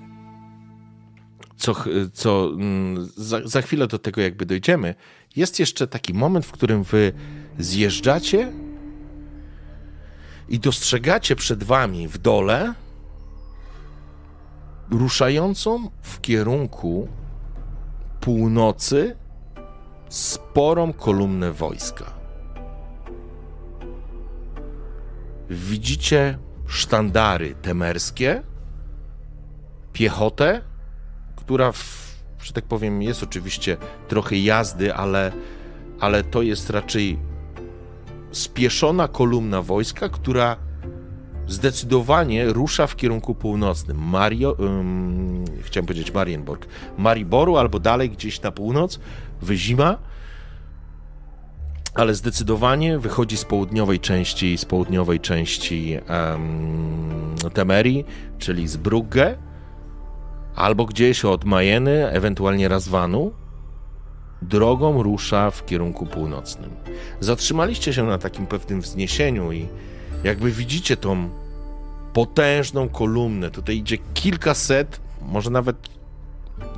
co, 1.60 1.74
co 2.12 2.50
mm, 2.52 3.08
za, 3.16 3.40
za 3.48 3.62
chwilę 3.62 3.86
do 3.86 3.98
tego 3.98 4.20
jakby 4.20 4.46
dojdziemy, 4.46 4.94
jest 5.36 5.60
jeszcze 5.60 5.86
taki 5.86 6.14
moment, 6.14 6.46
w 6.46 6.52
którym 6.52 6.82
wy 6.82 7.12
zjeżdżacie 7.58 8.52
i 10.48 10.58
dostrzegacie 10.58 11.36
przed 11.36 11.64
wami 11.64 12.08
w 12.08 12.18
dole 12.18 12.74
ruszającą 14.90 15.90
w 16.02 16.20
kierunku 16.20 17.08
północy 18.20 19.16
sporą 20.08 20.92
kolumnę 20.92 21.52
wojska. 21.52 22.04
Widzicie 25.50 26.38
sztandary 26.66 27.54
temerskie, 27.54 28.42
piechotę, 29.92 30.69
która, 31.50 31.72
w, 31.72 32.16
że 32.42 32.52
tak 32.52 32.64
powiem, 32.64 33.02
jest 33.02 33.22
oczywiście 33.22 33.76
trochę 34.08 34.36
jazdy, 34.36 34.94
ale, 34.94 35.32
ale 36.00 36.24
to 36.24 36.42
jest 36.42 36.70
raczej 36.70 37.18
spieszona 38.32 39.08
kolumna 39.08 39.62
wojska, 39.62 40.08
która 40.08 40.56
zdecydowanie 41.46 42.52
rusza 42.52 42.86
w 42.86 42.96
kierunku 42.96 43.34
północnym. 43.34 43.98
Mario, 44.08 44.52
um, 44.52 45.44
chciałem 45.62 45.86
powiedzieć 45.86 46.14
Marienborg, 46.14 46.66
Mariboru 46.98 47.56
albo 47.56 47.80
dalej 47.80 48.10
gdzieś 48.10 48.42
na 48.42 48.50
północ, 48.50 49.00
Wyzima, 49.42 49.98
ale 51.94 52.14
zdecydowanie 52.14 52.98
wychodzi 52.98 53.36
z 53.36 53.44
południowej 53.44 54.00
części, 54.00 54.58
z 54.58 54.64
południowej 54.64 55.20
części 55.20 55.98
um, 56.08 57.34
Temerii, 57.54 58.04
czyli 58.38 58.68
z 58.68 58.76
Brugge, 58.76 59.36
albo 60.60 60.84
gdzieś 60.84 61.24
od 61.24 61.44
Majeny, 61.44 62.10
ewentualnie 62.10 62.68
Razwanu, 62.68 63.32
drogą 64.42 65.02
rusza 65.02 65.50
w 65.50 65.66
kierunku 65.66 66.06
północnym. 66.06 66.70
Zatrzymaliście 67.20 67.92
się 67.92 68.04
na 68.04 68.18
takim 68.18 68.46
pewnym 68.46 68.80
wzniesieniu 68.80 69.52
i 69.52 69.68
jakby 70.24 70.50
widzicie 70.50 70.96
tą 70.96 71.28
potężną 72.12 72.88
kolumnę. 72.88 73.50
Tutaj 73.50 73.76
idzie 73.76 73.98
kilkaset, 74.14 75.00
może 75.22 75.50
nawet 75.50 75.76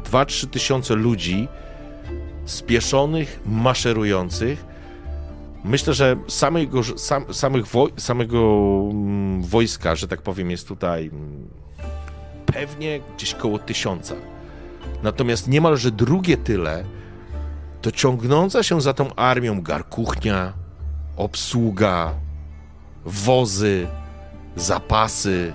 dwa, 0.04 0.24
trzy 0.24 0.46
tysiące 0.46 0.94
ludzi 0.94 1.48
spieszonych, 2.44 3.40
maszerujących. 3.46 4.64
Myślę, 5.64 5.94
że 5.94 6.16
samego, 6.28 6.82
sam, 6.82 7.34
samych 7.34 7.66
samego 7.96 8.38
mm, 8.90 9.42
wojska, 9.42 9.96
że 9.96 10.08
tak 10.08 10.22
powiem, 10.22 10.50
jest 10.50 10.68
tutaj 10.68 11.06
mm, 11.06 11.48
pewnie 12.52 13.00
gdzieś 13.16 13.34
koło 13.34 13.58
tysiąca. 13.58 14.14
Natomiast 15.02 15.48
niemalże 15.48 15.90
drugie 15.90 16.36
tyle 16.36 16.84
to 17.82 17.92
ciągnąca 17.92 18.62
się 18.62 18.80
za 18.80 18.94
tą 18.94 19.14
armią 19.14 19.62
garkuchnia, 19.62 20.52
obsługa, 21.16 22.14
wozy, 23.04 23.86
zapasy. 24.56 25.52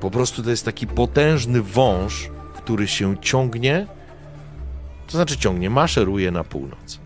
Po 0.00 0.10
prostu 0.10 0.42
to 0.42 0.50
jest 0.50 0.64
taki 0.64 0.86
potężny 0.86 1.62
wąż, 1.62 2.30
który 2.54 2.88
się 2.88 3.16
ciągnie, 3.16 3.86
to 5.06 5.12
znaczy 5.12 5.36
ciągnie, 5.36 5.70
maszeruje 5.70 6.30
na 6.30 6.44
północ. 6.44 6.98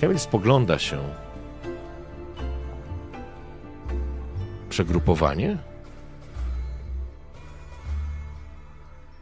Kamil 0.00 0.18
spogląda 0.18 0.78
się. 0.78 1.27
Przegrupowanie? 4.68 5.58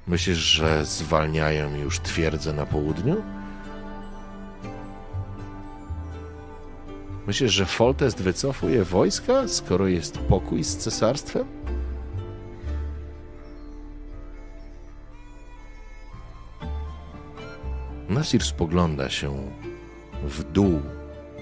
Myślisz, 0.06 0.38
że 0.38 0.84
zwalniają 0.84 1.76
już 1.76 2.00
twierdzę 2.00 2.52
na 2.52 2.66
południu? 2.66 3.22
Myślisz, 7.26 7.52
że 7.52 7.66
Foltest 7.66 8.22
wycofuje 8.22 8.84
wojska, 8.84 9.48
skoro 9.48 9.86
jest 9.86 10.18
pokój 10.18 10.64
z 10.64 10.76
cesarstwem? 10.76 11.44
Nasir 18.08 18.44
spogląda 18.44 19.10
się 19.10 19.50
w 20.22 20.52
dół 20.52 20.80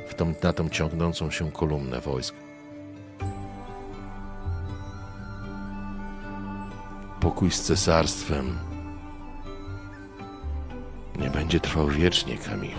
w 0.08 0.14
tą, 0.14 0.34
na 0.42 0.52
tą 0.52 0.68
ciągnącą 0.68 1.30
się 1.30 1.52
kolumnę 1.52 2.00
wojsk. 2.00 2.43
Pokój 7.24 7.50
z 7.50 7.62
cesarstwem 7.62 8.58
nie 11.18 11.30
będzie 11.30 11.60
trwał 11.60 11.88
wiecznie, 11.88 12.38
Kamil. 12.38 12.78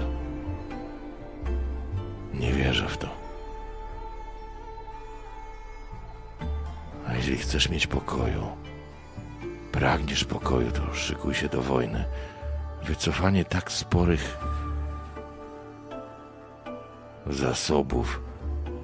Nie 2.33 2.53
wierzę 2.53 2.87
w 2.87 2.97
to. 2.97 3.07
A 7.07 7.13
jeśli 7.13 7.37
chcesz 7.37 7.69
mieć 7.69 7.87
pokoju, 7.87 8.47
pragniesz 9.71 10.25
pokoju, 10.25 10.71
to 10.71 10.93
szykuj 10.93 11.33
się 11.33 11.49
do 11.49 11.61
wojny. 11.61 12.05
Wycofanie 12.83 13.45
tak 13.45 13.71
sporych 13.71 14.37
zasobów 17.27 18.21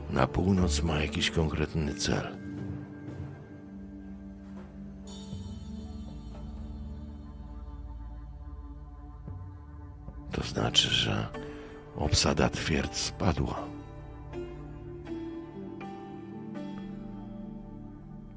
na 0.09 0.28
północ 0.28 0.84
ma 0.84 0.99
jakiś 0.99 1.32
konkretny 1.32 1.95
cel. 1.95 2.41
To 10.32 10.44
znaczy, 10.44 10.90
że 10.90 11.28
obsada 11.96 12.50
twierdz 12.50 12.98
spadła. 12.98 13.60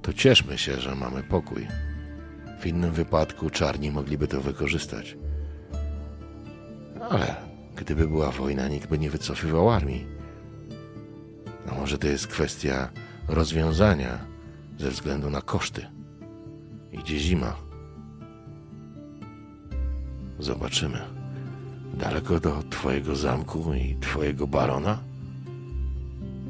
To 0.03 0.12
cieszmy 0.12 0.59
się, 0.59 0.80
że 0.80 0.95
mamy 0.95 1.22
pokój. 1.22 1.66
W 2.61 2.66
innym 2.66 2.92
wypadku 2.92 3.51
czarni 3.51 3.90
mogliby 3.90 4.28
to 4.28 4.40
wykorzystać. 4.40 5.16
Ale 7.11 7.36
gdyby 7.76 8.09
była 8.09 8.30
wojna, 8.30 8.68
nikt 8.68 8.88
by 8.88 8.99
nie 8.99 9.11
wycofywał 9.11 9.70
armii. 9.70 10.07
A 11.68 11.74
może 11.74 11.99
to 11.99 12.07
jest 12.07 12.26
kwestia 12.26 12.90
rozwiązania 13.28 14.18
ze 14.78 14.90
względu 14.90 15.30
na 15.30 15.42
koszty. 15.42 15.86
Idzie 16.92 17.18
zima. 17.18 17.57
Zobaczymy. 20.38 21.13
Daleko 21.99 22.40
do 22.40 22.62
twojego 22.70 23.16
zamku 23.16 23.74
i 23.74 23.97
twojego 24.01 24.47
barona? 24.47 24.99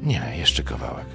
Nie, 0.03 0.33
jeszcze 0.37 0.63
kawałek. 0.63 1.05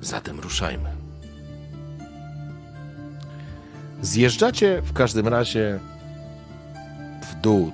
Zatem 0.00 0.40
ruszajmy. 0.40 0.90
Zjeżdżacie 4.02 4.82
w 4.82 4.92
każdym 4.92 5.28
razie 5.28 5.78
w 7.22 7.40
dół. 7.40 7.72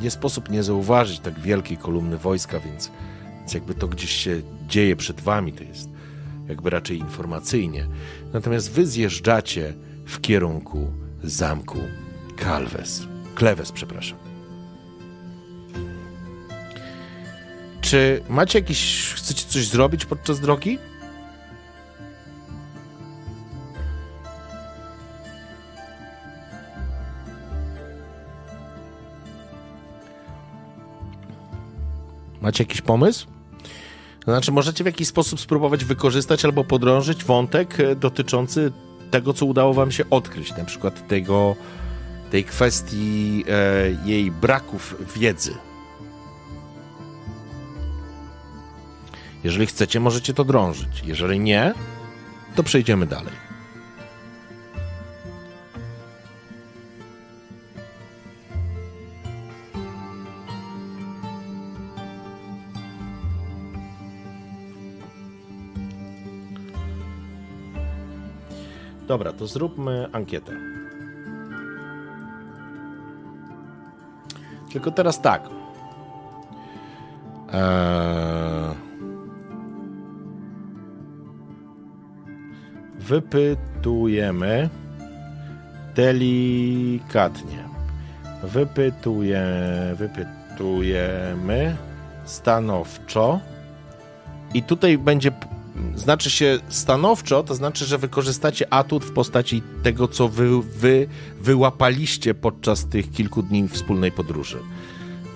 Nie 0.00 0.10
sposób 0.10 0.50
nie 0.50 0.62
zauważyć 0.62 1.20
tak 1.20 1.40
wielkiej 1.40 1.76
kolumny 1.76 2.18
wojska, 2.18 2.60
więc, 2.60 2.90
więc 3.38 3.54
jakby 3.54 3.74
to 3.74 3.88
gdzieś 3.88 4.10
się 4.10 4.42
dzieje 4.68 4.96
przed 4.96 5.20
wami, 5.20 5.52
to 5.52 5.64
jest 5.64 5.97
jakby 6.48 6.70
raczej 6.70 6.98
informacyjnie. 6.98 7.86
Natomiast 8.32 8.72
wy 8.72 8.86
zjeżdżacie 8.86 9.74
w 10.06 10.20
kierunku 10.20 10.92
zamku 11.22 11.78
Kalwes. 12.36 13.02
Klewes, 13.34 13.72
przepraszam. 13.72 14.18
Czy 17.80 18.22
macie 18.28 18.58
jakiś, 18.58 19.12
chcecie 19.14 19.44
coś 19.48 19.66
zrobić 19.66 20.04
podczas 20.04 20.40
drogi? 20.40 20.78
Macie 32.40 32.64
jakiś 32.64 32.80
pomysł? 32.80 33.37
To 34.28 34.32
znaczy, 34.32 34.52
możecie 34.52 34.84
w 34.84 34.86
jakiś 34.86 35.08
sposób 35.08 35.40
spróbować 35.40 35.84
wykorzystać 35.84 36.44
albo 36.44 36.64
podrążyć 36.64 37.24
wątek 37.24 37.80
e, 37.80 37.96
dotyczący 37.96 38.72
tego, 39.10 39.32
co 39.32 39.46
udało 39.46 39.74
wam 39.74 39.92
się 39.92 40.10
odkryć, 40.10 40.56
na 40.56 40.64
przykład 40.64 41.08
tego, 41.08 41.56
tej 42.30 42.44
kwestii 42.44 43.44
e, 43.48 44.08
jej 44.10 44.30
braków 44.30 44.94
wiedzy. 45.16 45.54
Jeżeli 49.44 49.66
chcecie, 49.66 50.00
możecie 50.00 50.34
to 50.34 50.44
drążyć. 50.44 51.02
Jeżeli 51.04 51.40
nie, 51.40 51.74
to 52.54 52.62
przejdziemy 52.62 53.06
dalej. 53.06 53.47
Dobra, 69.08 69.32
to 69.32 69.46
zróbmy 69.46 70.08
ankietę. 70.12 70.52
Tylko 74.72 74.90
teraz 74.90 75.20
tak. 75.20 75.42
Eee... 77.52 78.74
Wypytujemy 82.98 84.68
delikatnie. 85.94 87.64
Wypytuje, 88.42 89.44
wypytujemy 89.94 91.76
stanowczo. 92.24 93.40
I 94.54 94.62
tutaj 94.62 94.98
będzie 94.98 95.32
znaczy 95.94 96.30
się 96.30 96.58
stanowczo, 96.68 97.42
to 97.42 97.54
znaczy, 97.54 97.84
że 97.84 97.98
wykorzystacie 97.98 98.72
atut 98.72 99.04
w 99.04 99.12
postaci 99.12 99.62
tego, 99.82 100.08
co 100.08 100.28
wy, 100.28 100.62
wy 100.62 101.08
wyłapaliście 101.40 102.34
podczas 102.34 102.86
tych 102.86 103.10
kilku 103.10 103.42
dni 103.42 103.68
wspólnej 103.68 104.12
podróży. 104.12 104.58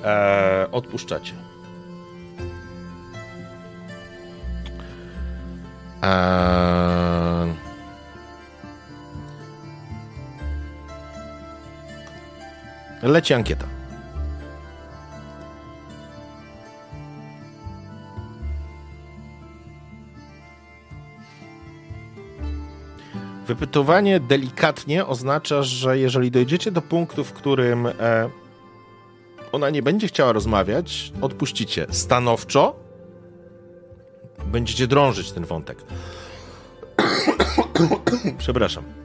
Eee, 0.05 0.67
odpuszczacie. 0.73 1.33
Eee... 6.03 7.53
Leci 13.03 13.35
ankieta. 13.35 13.72
Wypytowanie 23.47 24.21
delikatnie 24.21 25.07
oznacza, 25.07 25.63
że 25.63 25.99
jeżeli 25.99 26.31
dojdziecie 26.31 26.71
do 26.71 26.83
punktu, 26.83 27.25
w 27.25 27.33
którym 27.33 27.87
e, 27.87 27.93
ona 29.53 29.71
nie 29.71 29.83
będzie 29.83 30.09
chciała 30.09 30.33
rozmawiać, 30.33 31.13
odpuścicie. 31.21 31.87
Stanowczo 31.91 32.77
będziecie 34.47 34.87
drążyć 34.87 35.33
ten 35.33 35.45
wątek. 35.45 35.79
Przepraszam. 38.39 39.02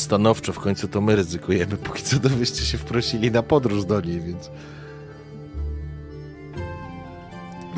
Stanowczo, 0.00 0.52
w 0.52 0.58
końcu 0.58 0.88
to 0.88 1.00
my 1.00 1.16
ryzykujemy. 1.16 1.76
Póki 1.86 2.02
co 2.02 2.18
to 2.18 2.28
byście 2.28 2.64
się 2.64 2.78
wprosili 2.78 3.30
na 3.30 3.42
podróż 3.42 3.84
do 3.84 4.00
niej, 4.00 4.20
więc. 4.20 4.50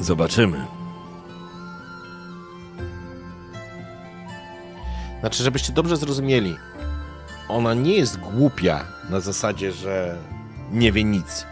Zobaczymy. 0.00 0.66
Znaczy, 5.20 5.42
żebyście 5.42 5.72
dobrze 5.72 5.96
zrozumieli, 5.96 6.56
ona 7.48 7.74
nie 7.74 7.94
jest 7.94 8.18
głupia 8.18 8.84
na 9.10 9.20
zasadzie, 9.20 9.72
że 9.72 10.18
nie 10.72 10.92
wie 10.92 11.04
nic, 11.04 11.46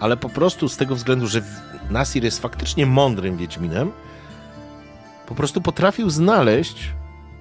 ale 0.00 0.16
po 0.16 0.28
prostu 0.28 0.68
z 0.68 0.76
tego 0.76 0.96
względu, 0.96 1.26
że 1.26 1.42
Nasir 1.90 2.24
jest 2.24 2.40
faktycznie 2.40 2.86
mądrym 2.86 3.36
Wiedźminem, 3.36 3.92
po 5.26 5.34
prostu 5.34 5.60
potrafił 5.60 6.10
znaleźć 6.10 6.90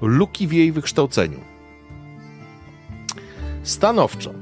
luki 0.02 0.48
w 0.48 0.54
jej 0.54 0.72
wykształceniu. 0.72 1.51
Stanowczo. 3.64 4.34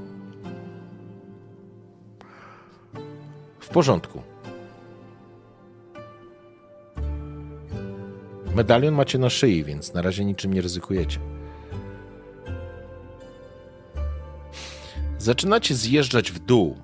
W 3.60 3.70
porządku. 3.70 4.22
Medalion 8.56 8.94
macie 8.94 9.18
na 9.18 9.30
szyi, 9.30 9.64
więc 9.64 9.94
na 9.94 10.02
razie 10.02 10.26
niczym 10.26 10.54
nie 10.54 10.62
ryzykujecie. 10.62 11.20
Zaczynacie 15.18 15.76
zjeżdżać 15.76 16.32
w 16.32 16.40
dół 16.40 16.78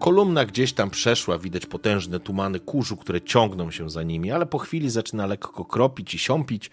Kolumna 0.00 0.44
gdzieś 0.44 0.72
tam 0.72 0.90
przeszła, 0.90 1.38
widać 1.38 1.66
potężne 1.66 2.20
tumany 2.20 2.60
kurzu, 2.60 2.96
które 2.96 3.20
ciągną 3.20 3.70
się 3.70 3.90
za 3.90 4.02
nimi, 4.02 4.30
ale 4.30 4.46
po 4.46 4.58
chwili 4.58 4.90
zaczyna 4.90 5.26
lekko 5.26 5.64
kropić 5.64 6.14
i 6.14 6.18
siąpić 6.18 6.70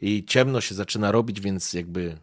i 0.00 0.24
ciemno 0.24 0.60
się 0.60 0.74
zaczyna 0.74 1.12
robić, 1.12 1.40
więc 1.40 1.72
jakby 1.72 2.18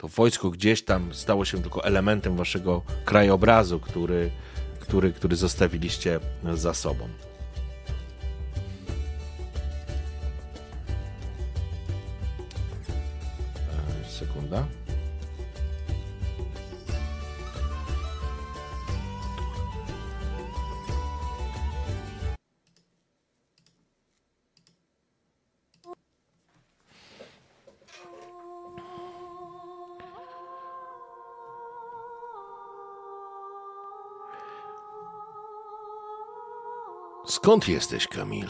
to 0.00 0.08
wojsko 0.08 0.50
gdzieś 0.50 0.82
tam 0.82 1.14
stało 1.14 1.44
się 1.44 1.62
tylko 1.62 1.84
elementem 1.84 2.36
waszego 2.36 2.82
krajobrazu, 3.04 3.80
który, 3.80 4.30
który, 4.78 5.12
który 5.12 5.36
zostawiliście 5.36 6.20
za 6.54 6.74
sobą. 6.74 7.08
E, 14.04 14.10
sekunda. 14.10 14.66
Skąd 37.30 37.68
jesteś, 37.68 38.08
Kamil? 38.08 38.48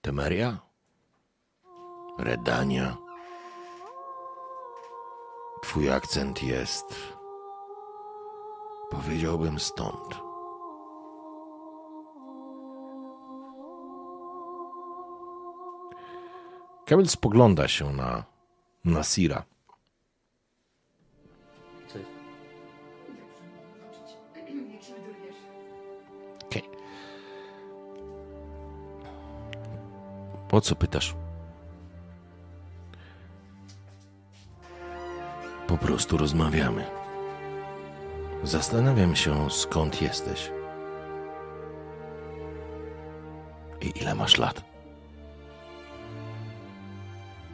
Temeria? 0.00 0.58
Redania? 2.18 2.96
Twój 5.62 5.90
akcent 5.90 6.42
jest. 6.42 6.84
Powiedziałbym 8.90 9.58
stąd. 9.58 10.20
Kamil 16.86 17.08
spogląda 17.08 17.68
się 17.68 17.92
na 17.92 18.24
Nasira. 18.84 19.44
Po 30.56 30.60
co 30.60 30.74
pytasz? 30.76 31.14
Po 35.66 35.78
prostu 35.78 36.16
rozmawiamy. 36.16 36.84
Zastanawiam 38.42 39.16
się, 39.16 39.50
skąd 39.50 40.02
jesteś. 40.02 40.50
I 43.80 43.98
ile 44.00 44.14
masz 44.14 44.38
lat? 44.38 44.64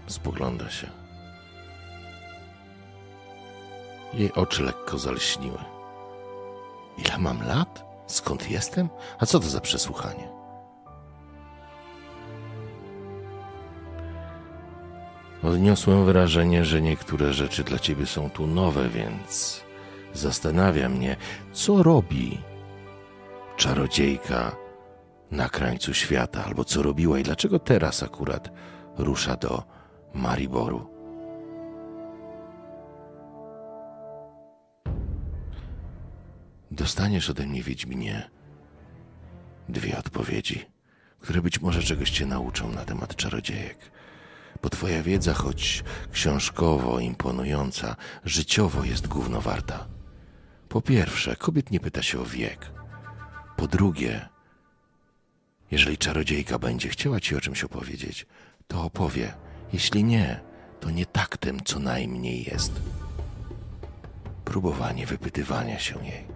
Spogląda 0.06 0.70
się. 0.70 0.90
Jej 4.14 4.32
oczy 4.32 4.62
lekko 4.62 4.98
zalśniły. 4.98 5.58
Ile 6.98 7.18
mam 7.18 7.46
lat? 7.46 7.84
Skąd 8.06 8.50
jestem? 8.50 8.88
A 9.18 9.26
co 9.26 9.40
to 9.40 9.46
za 9.46 9.60
przesłuchanie? 9.60 10.41
Odniosłem 15.52 16.04
wrażenie, 16.04 16.64
że 16.64 16.82
niektóre 16.82 17.32
rzeczy 17.32 17.64
dla 17.64 17.78
ciebie 17.78 18.06
są 18.06 18.30
tu 18.30 18.46
nowe, 18.46 18.88
więc 18.88 19.62
zastanawia 20.14 20.88
mnie, 20.88 21.16
co 21.52 21.82
robi 21.82 22.38
czarodziejka 23.56 24.56
na 25.30 25.48
krańcu 25.48 25.94
świata, 25.94 26.44
albo 26.44 26.64
co 26.64 26.82
robiła 26.82 27.18
i 27.18 27.22
dlaczego 27.22 27.58
teraz 27.58 28.02
akurat 28.02 28.50
rusza 28.98 29.36
do 29.36 29.62
Mariboru. 30.14 30.86
Dostaniesz 36.70 37.30
ode 37.30 37.46
mnie, 37.46 37.62
Wiedźminie, 37.62 38.30
dwie 39.68 39.98
odpowiedzi, 39.98 40.64
które 41.20 41.42
być 41.42 41.60
może 41.60 41.82
czegoś 41.82 42.10
cię 42.10 42.26
nauczą 42.26 42.72
na 42.72 42.84
temat 42.84 43.16
czarodziejek 43.16 43.92
bo 44.62 44.70
twoja 44.70 45.02
wiedza, 45.02 45.34
choć 45.34 45.84
książkowo 46.12 47.00
imponująca, 47.00 47.96
życiowo 48.24 48.84
jest 48.84 49.06
gówno 49.06 49.40
warta. 49.40 49.86
Po 50.68 50.82
pierwsze, 50.82 51.36
kobiet 51.36 51.70
nie 51.70 51.80
pyta 51.80 52.02
się 52.02 52.20
o 52.20 52.24
wiek. 52.24 52.70
Po 53.56 53.66
drugie, 53.66 54.28
jeżeli 55.70 55.98
czarodziejka 55.98 56.58
będzie 56.58 56.88
chciała 56.88 57.20
ci 57.20 57.36
o 57.36 57.40
czymś 57.40 57.64
opowiedzieć, 57.64 58.26
to 58.66 58.84
opowie. 58.84 59.34
Jeśli 59.72 60.04
nie, 60.04 60.40
to 60.80 60.90
nie 60.90 61.06
tak 61.06 61.36
tym 61.36 61.60
co 61.64 61.78
najmniej 61.78 62.44
jest. 62.44 62.72
Próbowanie 64.44 65.06
wypytywania 65.06 65.78
się 65.78 66.04
jej. 66.04 66.26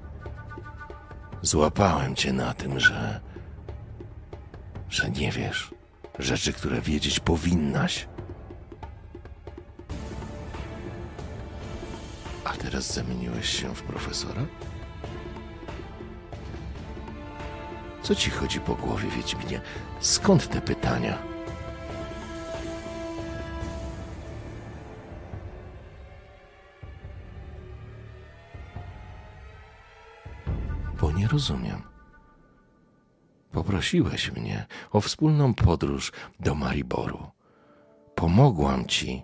Złapałem 1.42 2.16
cię 2.16 2.32
na 2.32 2.54
tym, 2.54 2.80
że. 2.80 3.20
że 4.88 5.10
nie 5.10 5.32
wiesz. 5.32 5.75
Rzeczy, 6.18 6.52
które 6.52 6.80
wiedzieć 6.80 7.20
powinnaś. 7.20 8.08
A 12.44 12.52
teraz 12.52 12.94
zamieniłeś 12.94 13.60
się 13.60 13.74
w 13.74 13.82
profesora? 13.82 14.46
Co 18.02 18.14
ci 18.14 18.30
chodzi 18.30 18.60
po 18.60 18.74
głowie, 18.74 19.08
Wiedźminie? 19.10 19.60
Skąd 20.00 20.48
te 20.48 20.60
pytania? 20.60 21.18
Bo 31.00 31.12
nie 31.12 31.28
rozumiem. 31.28 31.95
Poprosiłeś 33.56 34.32
mnie 34.32 34.66
o 34.92 35.00
wspólną 35.00 35.54
podróż 35.54 36.12
do 36.40 36.54
Mariboru. 36.54 37.30
Pomogłam 38.14 38.86
ci 38.86 39.22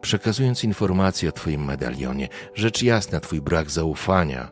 przekazując 0.00 0.64
informacje 0.64 1.28
o 1.28 1.32
Twoim 1.32 1.64
medalionie. 1.64 2.28
Rzecz 2.54 2.82
jasna, 2.82 3.20
Twój 3.20 3.40
brak 3.40 3.70
zaufania 3.70 4.50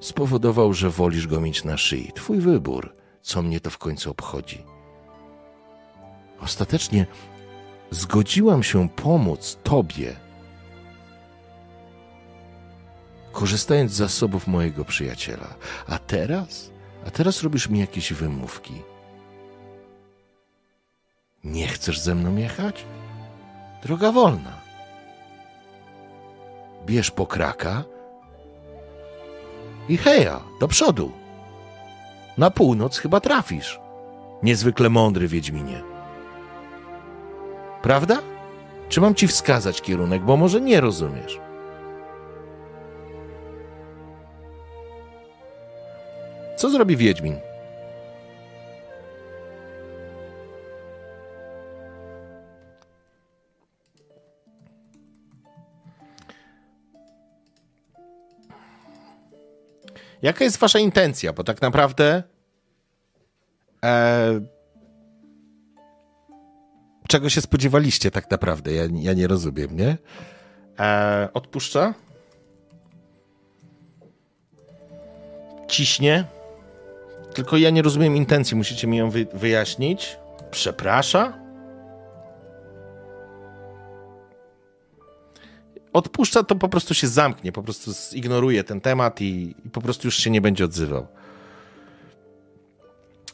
spowodował, 0.00 0.72
że 0.72 0.90
wolisz 0.90 1.26
go 1.26 1.40
mieć 1.40 1.64
na 1.64 1.76
szyi. 1.76 2.12
Twój 2.14 2.38
wybór, 2.38 2.94
co 3.22 3.42
mnie 3.42 3.60
to 3.60 3.70
w 3.70 3.78
końcu 3.78 4.10
obchodzi. 4.10 4.64
Ostatecznie 6.40 7.06
zgodziłam 7.90 8.62
się 8.62 8.88
pomóc 8.88 9.58
Tobie, 9.62 10.16
korzystając 13.34 13.92
z 13.92 13.96
zasobów 13.96 14.46
mojego 14.46 14.84
przyjaciela. 14.84 15.54
A 15.88 15.98
teraz? 15.98 16.70
A 17.06 17.10
teraz 17.10 17.42
robisz 17.42 17.68
mi 17.68 17.78
jakieś 17.80 18.12
wymówki. 18.12 18.82
Nie 21.44 21.68
chcesz 21.68 22.00
ze 22.00 22.14
mną 22.14 22.36
jechać? 22.36 22.84
Droga 23.82 24.12
wolna. 24.12 24.60
Bierz 26.86 27.10
pokraka 27.10 27.84
i 29.88 29.96
heja, 29.96 30.40
do 30.60 30.68
przodu. 30.68 31.12
Na 32.38 32.50
północ 32.50 32.98
chyba 32.98 33.20
trafisz. 33.20 33.80
Niezwykle 34.42 34.90
mądry 34.90 35.28
Wiedźminie. 35.28 35.82
Prawda? 37.82 38.22
Czy 38.88 39.00
mam 39.00 39.14
ci 39.14 39.26
wskazać 39.26 39.82
kierunek, 39.82 40.22
bo 40.22 40.36
może 40.36 40.60
nie 40.60 40.80
rozumiesz? 40.80 41.40
Co 46.56 46.70
zrobi 46.70 46.96
Wiedźmin? 46.96 47.36
Jaka 60.22 60.44
jest 60.44 60.56
wasza 60.56 60.78
intencja? 60.78 61.32
Bo 61.32 61.44
tak 61.44 61.62
naprawdę 61.62 62.22
e, 63.84 64.40
czego 67.08 67.28
się 67.30 67.40
spodziewaliście 67.40 68.10
tak 68.10 68.30
naprawdę? 68.30 68.72
Ja, 68.72 68.82
ja 68.92 69.12
nie 69.12 69.26
rozumiem, 69.26 69.76
nie? 69.76 69.96
E, 70.78 71.28
odpuszcza? 71.34 71.94
Ciśnie? 75.68 76.24
Tylko 77.34 77.56
ja 77.56 77.70
nie 77.70 77.82
rozumiem 77.82 78.16
intencji. 78.16 78.56
Musicie 78.56 78.86
mi 78.86 78.96
ją 78.96 79.10
wy, 79.10 79.26
wyjaśnić. 79.32 80.16
Przeprasza? 80.50 81.44
odpuszcza, 85.94 86.42
to 86.42 86.54
po 86.54 86.68
prostu 86.68 86.94
się 86.94 87.08
zamknie, 87.08 87.52
po 87.52 87.62
prostu 87.62 87.92
zignoruje 87.92 88.64
ten 88.64 88.80
temat 88.80 89.20
i, 89.20 89.54
i 89.64 89.70
po 89.70 89.80
prostu 89.80 90.06
już 90.06 90.16
się 90.16 90.30
nie 90.30 90.40
będzie 90.40 90.64
odzywał. 90.64 91.06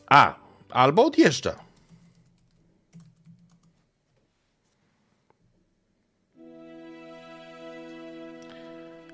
A, 0.07 0.35
albo 0.71 1.07
odjeżdża. 1.07 1.57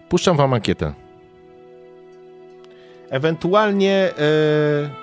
Puszczam 0.09 0.37
wam 0.37 0.55
ankietę. 0.55 1.06
Ewentualnie 3.17 4.13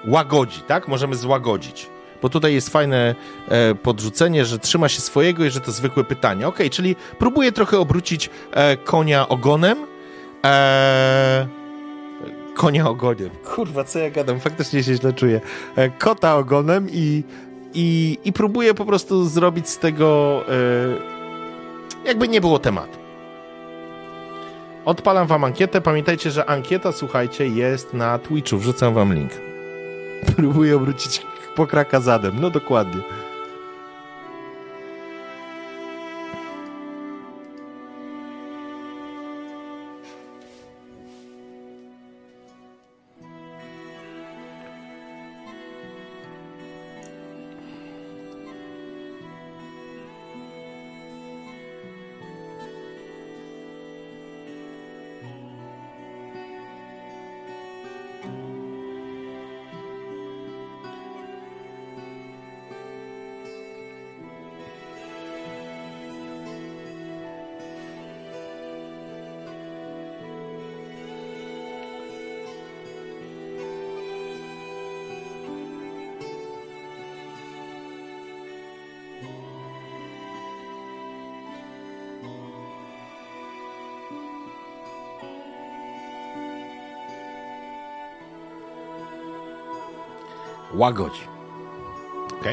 yy, 0.05 0.11
łagodzi, 0.11 0.61
tak? 0.61 0.87
Możemy 0.87 1.15
złagodzić. 1.15 1.89
Bo 2.21 2.29
tutaj 2.29 2.53
jest 2.53 2.69
fajne 2.69 3.15
e, 3.49 3.75
podrzucenie, 3.75 4.45
że 4.45 4.59
trzyma 4.59 4.89
się 4.89 5.01
swojego 5.01 5.45
i 5.45 5.49
że 5.49 5.59
to 5.59 5.71
zwykłe 5.71 6.03
pytanie. 6.03 6.47
Ok, 6.47 6.59
czyli 6.71 6.95
próbuję 7.19 7.51
trochę 7.51 7.79
obrócić 7.79 8.29
e, 8.51 8.77
konia 8.77 9.29
ogonem. 9.29 9.77
E, 10.45 11.47
konia 12.55 12.89
ogoniem. 12.89 13.29
Kurwa, 13.55 13.83
co 13.83 13.99
ja 13.99 14.09
gadam? 14.09 14.39
Faktycznie 14.39 14.83
się 14.83 14.93
źle 14.93 15.13
czuję. 15.13 15.41
E, 15.75 15.89
kota 15.89 16.35
ogonem 16.35 16.87
i, 16.91 17.23
i, 17.73 18.17
i 18.25 18.33
próbuję 18.33 18.73
po 18.73 18.85
prostu 18.85 19.25
zrobić 19.25 19.69
z 19.69 19.77
tego 19.77 20.41
e, 20.47 20.53
jakby 22.05 22.27
nie 22.27 22.41
było 22.41 22.59
tematu. 22.59 23.02
Odpalam 24.85 25.27
wam 25.27 25.43
ankietę. 25.43 25.81
Pamiętajcie, 25.81 26.31
że 26.31 26.45
ankieta, 26.45 26.91
słuchajcie, 26.91 27.47
jest 27.47 27.93
na 27.93 28.19
Twitchu. 28.19 28.57
Wrzucam 28.57 28.93
wam 28.93 29.13
link. 29.13 29.31
Próbuję 30.35 30.75
obrócić 30.75 31.25
pokraka 31.55 31.99
zadem. 31.99 32.33
No 32.41 32.49
dokładnie. 32.49 33.01
Łagodzi. 90.83 91.27
Ok? 92.33 92.45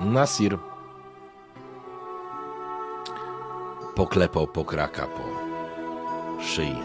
Nasir 0.00 0.58
poklepał 3.94 4.46
pokraka 4.46 5.06
po 5.06 5.24
szyi. 6.42 6.76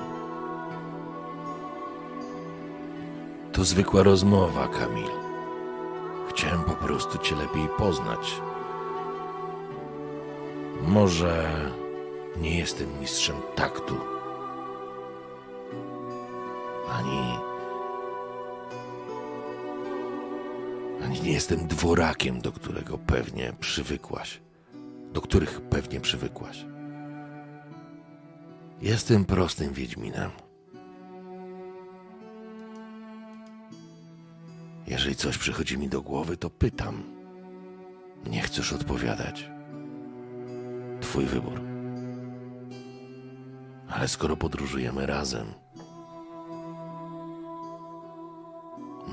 To 3.51 3.63
zwykła 3.63 4.03
rozmowa, 4.03 4.67
Kamil. 4.67 5.09
Chciałem 6.29 6.63
po 6.63 6.71
prostu 6.71 7.17
cię 7.17 7.35
lepiej 7.35 7.67
poznać. 7.77 8.41
Może 10.87 11.61
nie 12.37 12.57
jestem 12.57 12.99
mistrzem 12.99 13.35
taktu. 13.55 13.95
Ani. 16.89 17.37
Ani 21.03 21.21
nie 21.21 21.31
jestem 21.31 21.67
dworakiem, 21.67 22.41
do 22.41 22.51
którego 22.51 22.97
pewnie 22.97 23.53
przywykłaś. 23.59 24.41
Do 25.13 25.21
których 25.21 25.61
pewnie 25.61 26.01
przywykłaś. 26.01 26.65
Jestem 28.81 29.25
prostym 29.25 29.73
Wiedźminem. 29.73 30.31
Jeżeli 34.87 35.15
coś 35.15 35.37
przychodzi 35.37 35.77
mi 35.77 35.89
do 35.89 36.01
głowy, 36.01 36.37
to 36.37 36.49
pytam. 36.49 37.03
Nie 38.25 38.41
chcesz 38.41 38.73
odpowiadać. 38.73 39.52
Twój 41.13 41.25
wybór. 41.25 41.61
Ale 43.89 44.07
skoro 44.07 44.37
podróżujemy 44.37 45.05
razem, 45.05 45.53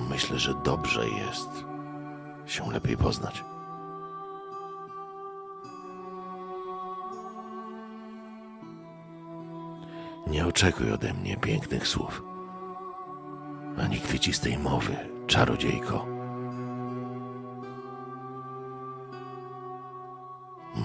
myślę, 0.08 0.38
że 0.38 0.54
dobrze 0.64 1.08
jest 1.08 1.48
się 2.46 2.72
lepiej 2.72 2.96
poznać. 2.96 3.44
Nie 10.26 10.46
oczekuj 10.46 10.92
ode 10.92 11.14
mnie 11.14 11.36
pięknych 11.36 11.88
słów, 11.88 12.22
ani 13.78 14.00
kwiecistej 14.00 14.58
mowy, 14.58 14.96
czarodziejko. 15.26 16.09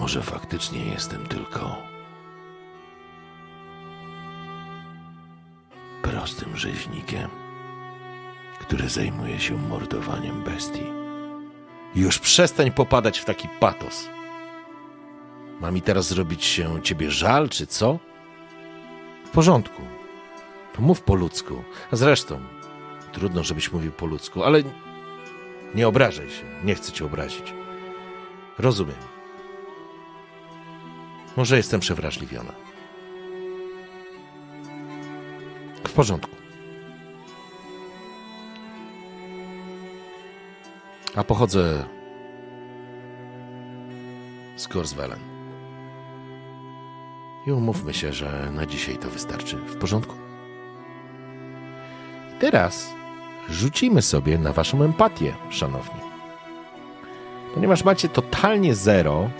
Może 0.06 0.22
faktycznie 0.22 0.84
jestem 0.84 1.26
tylko 1.26 1.76
prostym 6.02 6.56
rzeźnikiem, 6.56 7.30
który 8.60 8.88
zajmuje 8.88 9.40
się 9.40 9.58
mordowaniem 9.58 10.42
bestii. 10.44 10.84
Już 11.94 12.18
przestań 12.18 12.72
popadać 12.72 13.18
w 13.18 13.24
taki 13.24 13.48
patos. 13.60 14.08
Ma 15.60 15.70
mi 15.70 15.82
teraz 15.82 16.08
zrobić 16.08 16.44
się 16.44 16.82
ciebie 16.82 17.10
żal, 17.10 17.48
czy 17.48 17.66
co? 17.66 17.98
W 19.24 19.30
porządku. 19.30 19.82
Mów 20.78 21.02
po 21.02 21.14
ludzku. 21.14 21.64
A 21.92 21.96
zresztą, 21.96 22.40
trudno, 23.12 23.44
żebyś 23.44 23.72
mówił 23.72 23.92
po 23.92 24.06
ludzku, 24.06 24.44
ale 24.44 24.62
nie 25.74 25.88
obrażaj 25.88 26.30
się. 26.30 26.44
Nie 26.64 26.74
chcę 26.74 26.92
cię 26.92 27.04
obrazić. 27.04 27.54
Rozumiem. 28.58 29.15
Może 31.36 31.56
jestem 31.56 31.80
przewrażliwiona. 31.80 32.52
W 35.88 35.92
porządku. 35.92 36.36
A 41.16 41.24
pochodzę 41.24 41.84
z 44.56 44.68
Korswellen. 44.68 45.18
I 47.46 47.52
umówmy 47.52 47.94
się, 47.94 48.12
że 48.12 48.50
na 48.50 48.66
dzisiaj 48.66 48.98
to 48.98 49.10
wystarczy. 49.10 49.56
W 49.56 49.76
porządku? 49.76 50.14
Teraz 52.40 52.94
rzucimy 53.48 54.02
sobie 54.02 54.38
na 54.38 54.52
waszą 54.52 54.82
empatię, 54.82 55.34
szanowni. 55.50 56.00
Ponieważ 57.54 57.84
macie 57.84 58.08
totalnie 58.08 58.74
zero, 58.74 59.30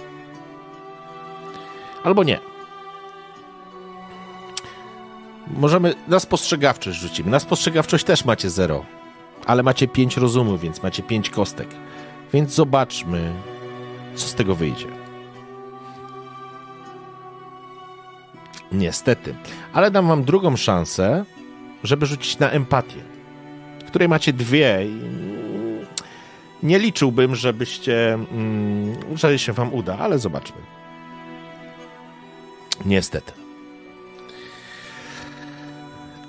Albo 2.07 2.24
nie. 2.24 2.40
Możemy 5.57 5.94
na 6.09 6.20
spostrzegawczość 6.20 6.98
rzucimy. 6.98 7.30
Na 7.30 7.40
spostrzegawczość 7.40 8.04
też 8.04 8.24
macie 8.24 8.50
0, 8.50 8.84
ale 9.46 9.62
macie 9.62 9.88
5 9.88 10.16
rozumów, 10.16 10.61
więc 10.61 10.82
macie 10.82 11.02
5 11.02 11.30
kostek. 11.30 11.68
Więc 12.32 12.54
zobaczmy, 12.54 13.32
co 14.14 14.28
z 14.28 14.34
tego 14.34 14.54
wyjdzie. 14.54 14.86
Niestety. 18.72 19.34
Ale 19.72 19.90
dam 19.90 20.09
wam 20.09 20.24
drugą 20.24 20.57
szansę, 20.57 21.24
żeby 21.84 22.07
rzucić 22.07 22.38
na 22.38 22.50
empatię, 22.50 23.00
której 23.86 24.09
macie 24.09 24.32
dwie. 24.32 24.86
Nie 26.62 26.78
liczyłbym, 26.78 27.34
żebyście, 27.34 28.14
mm, 28.14 28.96
że 29.14 29.38
się 29.38 29.52
wam 29.52 29.74
uda, 29.74 29.98
ale 29.98 30.18
zobaczmy. 30.18 30.76
Niestety. 32.87 33.32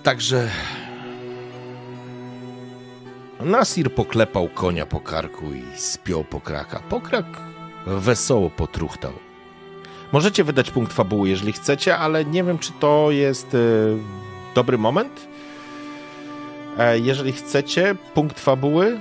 Także 0.03 0.49
Nasir 3.39 3.95
poklepał 3.95 4.49
konia 4.49 4.85
po 4.85 4.99
karku 4.99 5.53
i 5.53 5.63
spiął 5.75 6.23
pokraka. 6.23 6.79
Pokrak 6.89 7.25
wesoło 7.85 8.49
potruchtał. 8.49 9.13
Możecie 10.11 10.43
wydać 10.43 10.71
punkt 10.71 10.93
fabuły, 10.93 11.29
jeżeli 11.29 11.53
chcecie, 11.53 11.97
ale 11.97 12.25
nie 12.25 12.43
wiem, 12.43 12.59
czy 12.59 12.71
to 12.79 13.11
jest 13.11 13.55
e, 13.55 13.57
dobry 14.55 14.77
moment. 14.77 15.27
E, 16.77 16.99
jeżeli 16.99 17.31
chcecie, 17.31 17.95
punkt 18.13 18.39
fabuły. 18.39 18.99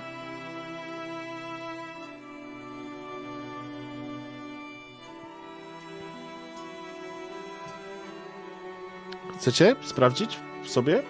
Chcecie 9.47 9.77
sprawdzić 9.83 10.39
sobie? 10.65 11.03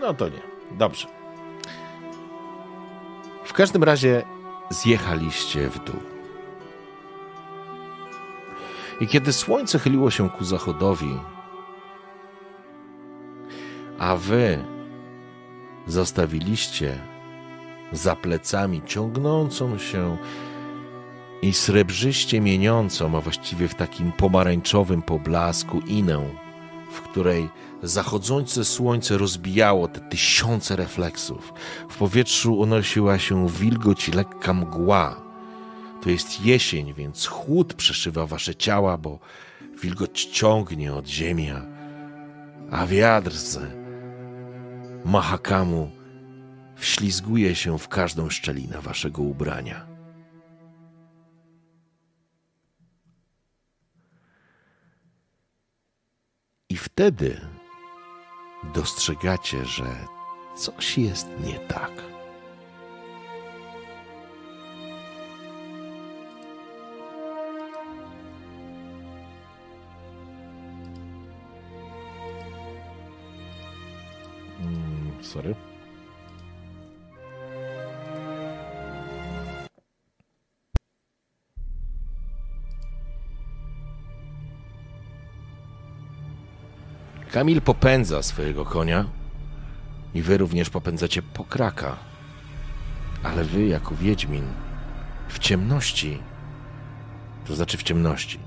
No 0.00 0.14
to 0.14 0.28
nie. 0.28 0.40
Dobrze. 0.70 1.06
W 3.44 3.52
każdym 3.52 3.84
razie 3.84 4.22
zjechaliście 4.70 5.68
w 5.68 5.84
dół. 5.84 6.00
I 9.00 9.06
kiedy 9.06 9.32
słońce 9.32 9.78
chyliło 9.78 10.10
się 10.10 10.30
ku 10.30 10.44
zachodowi, 10.44 11.20
a 13.98 14.16
wy 14.16 14.64
zostawiliście 15.86 16.98
za 17.92 18.16
plecami 18.16 18.82
ciągnącą 18.86 19.78
się 19.78 20.16
i 21.42 21.52
srebrzyście 21.52 22.40
mieniącą, 22.40 23.16
a 23.16 23.20
właściwie 23.20 23.68
w 23.68 23.74
takim 23.74 24.12
pomarańczowym 24.12 25.02
poblasku 25.02 25.80
inę, 25.80 26.28
w 26.92 27.00
której 27.00 27.48
zachodzące 27.82 28.64
słońce 28.64 29.18
rozbijało 29.18 29.88
te 29.88 30.00
tysiące 30.00 30.76
refleksów. 30.76 31.52
W 31.90 31.96
powietrzu 31.96 32.58
unosiła 32.58 33.18
się 33.18 33.48
wilgoć 33.48 34.08
i 34.08 34.12
lekka 34.12 34.54
mgła. 34.54 35.22
To 36.02 36.10
jest 36.10 36.44
jesień, 36.44 36.94
więc 36.94 37.26
chłód 37.26 37.74
przeszywa 37.74 38.26
wasze 38.26 38.54
ciała, 38.54 38.98
bo 38.98 39.18
wilgoć 39.82 40.24
ciągnie 40.24 40.94
od 40.94 41.06
ziemi, 41.06 41.50
a 42.70 42.86
wiatr 42.86 43.32
z 43.32 43.58
Mahakamu 45.04 45.90
wślizguje 46.76 47.54
się 47.54 47.78
w 47.78 47.88
każdą 47.88 48.30
szczelinę 48.30 48.80
waszego 48.80 49.22
ubrania. 49.22 49.89
I 56.70 56.76
wtedy 56.76 57.40
dostrzegacie, 58.74 59.64
że 59.64 60.06
coś 60.56 60.98
jest 60.98 61.28
nie 61.44 61.58
tak. 61.58 61.90
Mm, 74.60 75.24
sorry. 75.24 75.54
Kamil 87.32 87.62
popędza 87.62 88.22
swojego 88.22 88.64
konia 88.64 89.04
i 90.14 90.22
wy 90.22 90.38
również 90.38 90.70
popędzacie 90.70 91.22
pokraka. 91.22 91.96
Ale 93.22 93.44
wy, 93.44 93.66
jako 93.66 93.94
Wiedźmin, 93.94 94.44
w 95.28 95.38
ciemności, 95.38 96.18
to 97.46 97.56
znaczy 97.56 97.78
w 97.78 97.82
ciemności, 97.82 98.38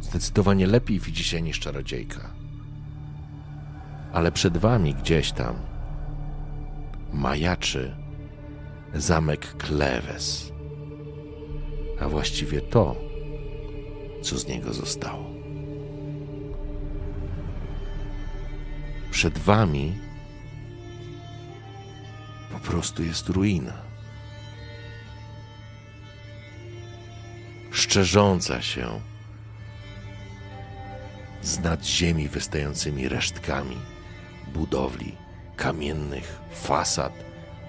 zdecydowanie 0.00 0.66
lepiej 0.66 1.00
widzicie 1.00 1.42
niż 1.42 1.60
czarodziejka. 1.60 2.30
Ale 4.12 4.32
przed 4.32 4.56
wami 4.56 4.94
gdzieś 4.94 5.32
tam 5.32 5.56
majaczy 7.12 7.96
zamek 8.94 9.56
Klewes, 9.56 10.52
a 12.00 12.08
właściwie 12.08 12.60
to, 12.60 12.96
co 14.22 14.38
z 14.38 14.46
niego 14.46 14.72
zostało. 14.72 15.33
Przed 19.14 19.38
wami 19.38 19.98
po 22.52 22.58
prostu 22.58 23.02
jest 23.02 23.28
ruina. 23.28 23.72
Szczerząca 27.72 28.62
się 28.62 29.00
z 31.42 31.58
nad 31.58 31.86
ziemi 31.86 32.28
wystającymi 32.28 33.08
resztkami 33.08 33.76
budowli, 34.54 35.16
kamiennych 35.56 36.40
fasad, 36.52 37.12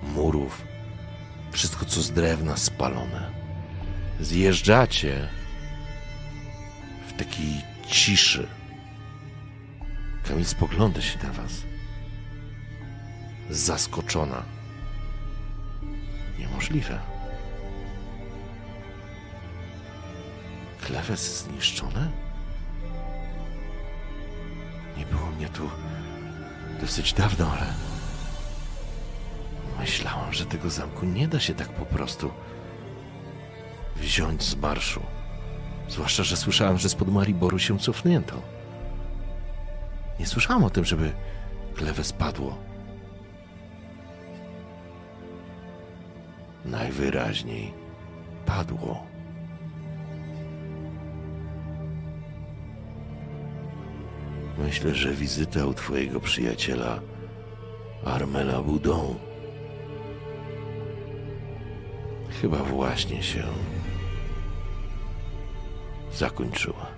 murów, 0.03 0.61
wszystko 1.51 1.85
co 1.85 2.01
z 2.01 2.11
drewna 2.11 2.57
spalone. 2.57 3.31
Zjeżdżacie 4.19 5.29
w 7.07 7.13
takiej 7.13 7.61
ciszy 7.87 8.47
Kamil 10.27 10.45
spogląda 10.45 11.01
się 11.01 11.19
na 11.23 11.33
was. 11.33 11.51
Zaskoczona. 13.49 14.43
Niemożliwe. 16.39 16.99
Klewes 20.81 21.43
zniszczone? 21.43 22.11
Nie 24.97 25.05
było 25.05 25.31
mnie 25.37 25.49
tu 25.49 25.69
dosyć 26.81 27.13
dawno, 27.13 27.51
ale 27.51 27.73
myślałam, 29.79 30.33
że 30.33 30.45
tego 30.45 30.69
zamku 30.69 31.05
nie 31.05 31.27
da 31.27 31.39
się 31.39 31.53
tak 31.53 31.69
po 31.69 31.85
prostu 31.85 32.31
wziąć 33.95 34.43
z 34.43 34.55
marszu. 34.55 35.01
Zwłaszcza, 35.89 36.23
że 36.23 36.37
słyszałam, 36.37 36.77
że 36.77 36.89
spod 36.89 37.11
Mariboru 37.11 37.59
się 37.59 37.79
cofnięto. 37.79 38.54
Nie 40.19 40.25
słyszałam 40.25 40.63
o 40.63 40.69
tym, 40.69 40.85
żeby 40.85 41.11
klewe 41.75 42.03
spadło. 42.03 42.57
Najwyraźniej 46.65 47.73
padło. 48.45 49.03
Myślę, 54.57 54.95
że 54.95 55.13
wizyta 55.13 55.65
u 55.65 55.73
twojego 55.73 56.19
przyjaciela 56.19 56.99
Armela 58.05 58.61
Budą 58.61 59.15
chyba 62.41 62.57
właśnie 62.57 63.23
się 63.23 63.43
zakończyła. 66.13 66.94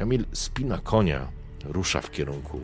Kamil 0.00 0.24
spina 0.32 0.78
konia, 0.78 1.32
rusza 1.64 2.00
w 2.00 2.10
kierunku. 2.10 2.60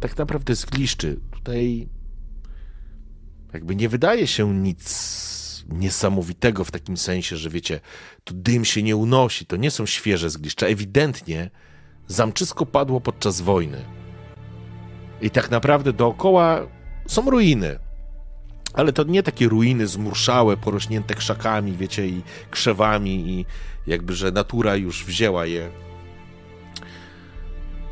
Tak 0.00 0.16
naprawdę 0.18 0.54
zgliszczy. 0.54 1.20
Tutaj 1.30 1.88
jakby 3.52 3.76
nie 3.76 3.88
wydaje 3.88 4.26
się 4.26 4.54
nic 4.54 5.64
niesamowitego 5.68 6.64
w 6.64 6.70
takim 6.70 6.96
sensie, 6.96 7.36
że 7.36 7.50
wiecie, 7.50 7.80
tu 8.24 8.34
dym 8.34 8.64
się 8.64 8.82
nie 8.82 8.96
unosi, 8.96 9.46
to 9.46 9.56
nie 9.56 9.70
są 9.70 9.86
świeże 9.86 10.30
zgliszcza. 10.30 10.66
Ewidentnie 10.66 11.50
zamczysko 12.06 12.66
padło 12.66 13.00
podczas 13.00 13.40
wojny. 13.40 13.84
I 15.20 15.30
tak 15.30 15.50
naprawdę 15.50 15.92
dookoła 15.92 16.66
są 17.06 17.30
ruiny. 17.30 17.78
Ale 18.76 18.92
to 18.92 19.04
nie 19.04 19.22
takie 19.22 19.48
ruiny 19.48 19.86
zmurszałe, 19.86 20.56
porośnięte 20.56 21.14
krzakami, 21.14 21.72
wiecie, 21.72 22.06
i 22.06 22.22
krzewami, 22.50 23.30
i 23.30 23.46
jakby, 23.86 24.14
że 24.14 24.32
natura 24.32 24.76
już 24.76 25.04
wzięła 25.04 25.46
je 25.46 25.70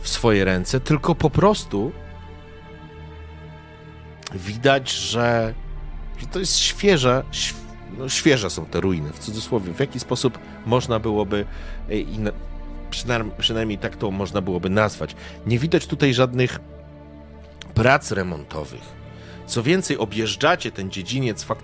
w 0.00 0.08
swoje 0.08 0.44
ręce, 0.44 0.80
tylko 0.80 1.14
po 1.14 1.30
prostu 1.30 1.92
widać, 4.34 4.92
że, 4.92 5.54
że 6.18 6.26
to 6.26 6.38
jest 6.38 6.58
świeże, 6.58 7.24
no 7.98 8.08
świeże 8.08 8.50
są 8.50 8.66
te 8.66 8.80
ruiny, 8.80 9.12
w 9.12 9.18
cudzysłowie. 9.18 9.72
W 9.72 9.80
jaki 9.80 10.00
sposób 10.00 10.38
można 10.66 10.98
byłoby, 10.98 11.46
e, 11.90 12.32
przynajmniej, 12.90 13.34
przynajmniej 13.38 13.78
tak 13.78 13.96
to 13.96 14.10
można 14.10 14.40
byłoby 14.40 14.70
nazwać. 14.70 15.16
Nie 15.46 15.58
widać 15.58 15.86
tutaj 15.86 16.14
żadnych 16.14 16.60
prac 17.74 18.12
remontowych 18.12 19.03
co 19.46 19.62
więcej, 19.62 19.98
objeżdżacie 19.98 20.70
ten 20.70 20.90
dziedziniec, 20.90 21.42
fak... 21.42 21.58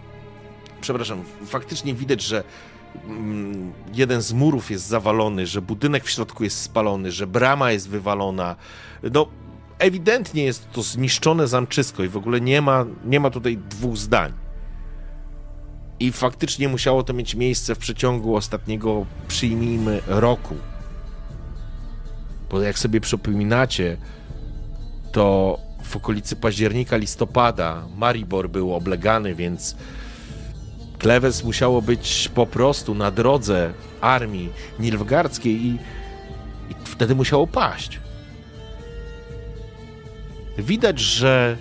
przepraszam, 0.81 1.25
faktycznie 1.47 1.95
widać, 1.95 2.23
że 2.23 2.45
mm, 3.05 3.73
jeden 3.95 4.23
z 4.23 4.33
murów 4.33 4.71
jest 4.71 4.87
zawalony, 4.87 5.47
że 5.47 5.63
budynek 5.63 6.05
w 6.05 6.11
środku 6.11 6.45
jest 6.45 6.63
spalony, 6.63 7.13
że 7.13 7.27
brama 7.27 7.73
jest 7.73 7.89
wywalona. 7.89 8.57
No, 9.13 9.27
ewidentnie 9.79 10.45
jest 10.45 10.73
to 10.73 10.83
zniszczone 10.83 11.49
zamczysko 11.49 12.05
i 12.05 12.09
w 12.09 12.17
ogóle 12.17 12.41
nie 12.41 12.61
ma, 12.63 12.87
nie 13.05 13.21
ma 13.21 13.31
tutaj 13.31 13.59
dwóch 13.59 13.97
zdań. 13.97 14.33
I 16.01 16.13
faktycznie 16.13 16.69
musiało 16.69 17.03
to 17.03 17.13
mieć 17.13 17.35
miejsce 17.35 17.75
w 17.75 17.79
przeciągu 17.79 18.37
ostatniego, 18.37 19.07
przyjmijmy, 19.29 20.01
roku. 20.07 20.55
Bo 22.51 22.63
jak 22.63 22.79
sobie 22.79 23.01
przypominacie, 23.01 23.97
to 25.13 25.59
w 25.91 25.97
okolicy 25.97 26.37
października, 26.37 26.97
listopada 26.97 27.83
Maribor 27.97 28.51
był 28.51 28.75
oblegany, 28.75 29.35
więc 29.35 29.77
Klewes 30.99 31.45
musiało 31.45 31.83
być 31.83 32.31
po 32.35 32.47
prostu 32.47 32.95
na 32.95 33.11
drodze 33.11 33.73
armii 34.01 34.49
nilfgardzkiej 34.79 35.67
i, 35.67 35.79
i 36.71 36.75
wtedy 36.85 37.15
musiało 37.15 37.47
paść. 37.47 38.01
Widać, 40.59 41.01
że 41.01 41.57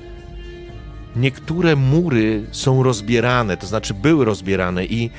niektóre 1.16 1.76
mury 1.76 2.46
są 2.52 2.84
rozbierane, 2.84 3.58
to 3.58 3.68
znaczy 3.68 3.94
były 3.94 4.26
rozbierane 4.26 4.86
i, 4.86 5.12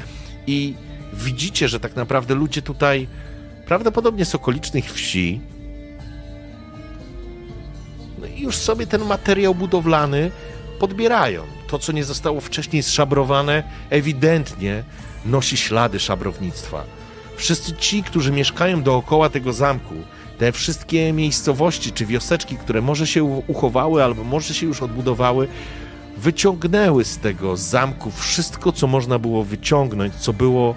i 0.46 0.74
widzicie, 1.12 1.68
że 1.68 1.80
tak 1.80 1.96
naprawdę 1.96 2.34
ludzie 2.34 2.62
tutaj, 2.62 3.08
prawdopodobnie 3.66 4.24
z 4.24 4.34
okolicznych 4.34 4.92
wsi, 4.92 5.40
już 8.40 8.56
sobie 8.56 8.86
ten 8.86 9.04
materiał 9.04 9.54
budowlany 9.54 10.30
podbierają. 10.78 11.42
To, 11.66 11.78
co 11.78 11.92
nie 11.92 12.04
zostało 12.04 12.40
wcześniej 12.40 12.82
zszabrowane, 12.82 13.62
ewidentnie 13.90 14.84
nosi 15.26 15.56
ślady 15.56 16.00
szabrownictwa. 16.00 16.84
Wszyscy 17.36 17.72
ci, 17.72 18.02
którzy 18.02 18.32
mieszkają 18.32 18.82
dookoła 18.82 19.30
tego 19.30 19.52
zamku, 19.52 19.94
te 20.38 20.52
wszystkie 20.52 21.12
miejscowości 21.12 21.92
czy 21.92 22.06
wioseczki, 22.06 22.56
które 22.56 22.82
może 22.82 23.06
się 23.06 23.24
uchowały 23.46 24.04
albo 24.04 24.24
może 24.24 24.54
się 24.54 24.66
już 24.66 24.82
odbudowały, 24.82 25.48
wyciągnęły 26.16 27.04
z 27.04 27.18
tego 27.18 27.56
zamku 27.56 28.10
wszystko, 28.10 28.72
co 28.72 28.86
można 28.86 29.18
było 29.18 29.44
wyciągnąć, 29.44 30.14
co 30.14 30.32
było, 30.32 30.74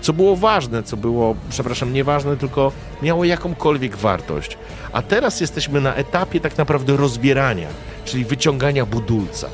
co 0.00 0.12
było 0.12 0.36
ważne, 0.36 0.82
co 0.82 0.96
było, 0.96 1.36
przepraszam, 1.50 1.92
nieważne, 1.92 2.36
tylko 2.36 2.72
miało 3.02 3.24
jakąkolwiek 3.24 3.96
wartość. 3.96 4.58
A 4.92 5.02
teraz 5.02 5.40
jesteśmy 5.40 5.80
na 5.80 5.94
etapie 5.94 6.40
tak 6.40 6.58
naprawdę 6.58 6.96
rozbierania, 6.96 7.68
czyli 8.04 8.24
wyciągania 8.24 8.86
budulca. 8.86 9.48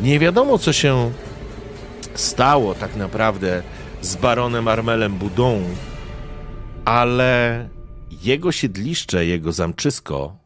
Nie 0.00 0.18
wiadomo, 0.18 0.58
co 0.58 0.72
się 0.72 1.12
stało 2.14 2.74
tak 2.74 2.96
naprawdę 2.96 3.62
z 4.02 4.16
baronem 4.16 4.68
Armelem 4.68 5.14
Budą, 5.14 5.62
ale 6.84 7.68
jego 8.22 8.52
siedliszcze, 8.52 9.26
jego 9.26 9.52
zamczysko 9.52 10.36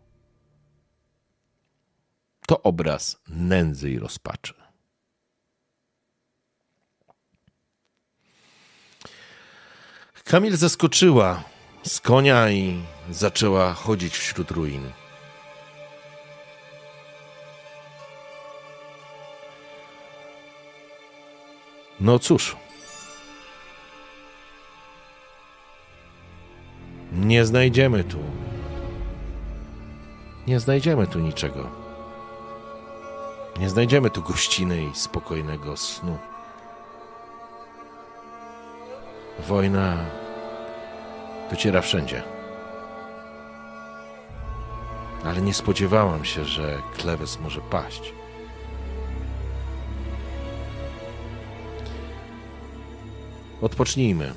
to 2.46 2.62
obraz 2.62 3.20
nędzy 3.28 3.90
i 3.90 3.98
rozpaczy. 3.98 4.59
Kamil 10.30 10.56
zaskoczyła 10.56 11.42
z 11.82 12.00
konia 12.00 12.50
i 12.50 12.82
zaczęła 13.10 13.74
chodzić 13.74 14.18
wśród 14.18 14.50
ruin. 14.50 14.90
No 22.00 22.18
cóż. 22.18 22.56
Nie 27.12 27.44
znajdziemy 27.44 28.04
tu. 28.04 28.18
Nie 30.46 30.60
znajdziemy 30.60 31.06
tu 31.06 31.18
niczego. 31.18 31.70
Nie 33.58 33.70
znajdziemy 33.70 34.10
tu 34.10 34.22
gościny 34.22 34.84
i 34.84 34.94
spokojnego 34.94 35.76
snu. 35.76 36.18
Wojna 39.48 40.19
dociera 41.50 41.80
wszędzie. 41.80 42.22
Ale 45.24 45.42
nie 45.42 45.54
spodziewałam 45.54 46.24
się, 46.24 46.44
że 46.44 46.78
Klewes 46.96 47.40
może 47.40 47.60
paść. 47.60 48.12
Odpocznijmy. 53.62 54.32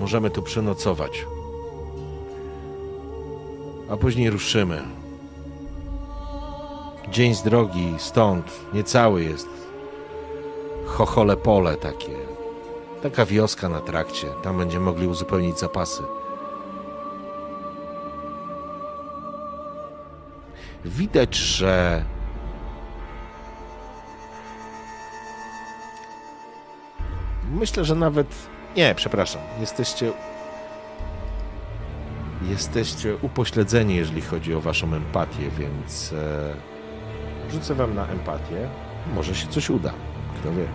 Możemy 0.00 0.30
tu 0.30 0.42
przenocować. 0.42 1.26
A 3.90 3.96
później 3.96 4.30
ruszymy. 4.30 4.82
Dzień 7.10 7.34
z 7.34 7.42
drogi 7.42 7.94
stąd 7.98 8.74
niecały 8.74 9.24
jest. 9.24 9.67
Chochole 10.96 11.36
pole 11.36 11.76
takie. 11.76 12.16
Taka 13.02 13.26
wioska 13.26 13.68
na 13.68 13.80
trakcie. 13.80 14.26
Tam 14.42 14.58
będziemy 14.58 14.84
mogli 14.84 15.06
uzupełnić 15.06 15.58
zapasy. 15.58 16.02
Widać, 20.84 21.36
że 21.36 22.04
myślę, 27.50 27.84
że 27.84 27.94
nawet 27.94 28.26
nie, 28.76 28.94
przepraszam. 28.94 29.42
Jesteście 29.60 30.12
jesteście 32.42 33.16
upośledzeni, 33.22 33.96
jeżeli 33.96 34.20
chodzi 34.22 34.54
o 34.54 34.60
waszą 34.60 34.94
empatię, 34.94 35.50
więc 35.58 36.12
e, 36.12 36.54
rzucę 37.50 37.74
wam 37.74 37.94
na 37.94 38.06
empatię. 38.06 38.68
Może 39.14 39.34
się 39.34 39.48
coś 39.48 39.70
uda. 39.70 39.92
Kto 40.40 40.52
wie. 40.52 40.66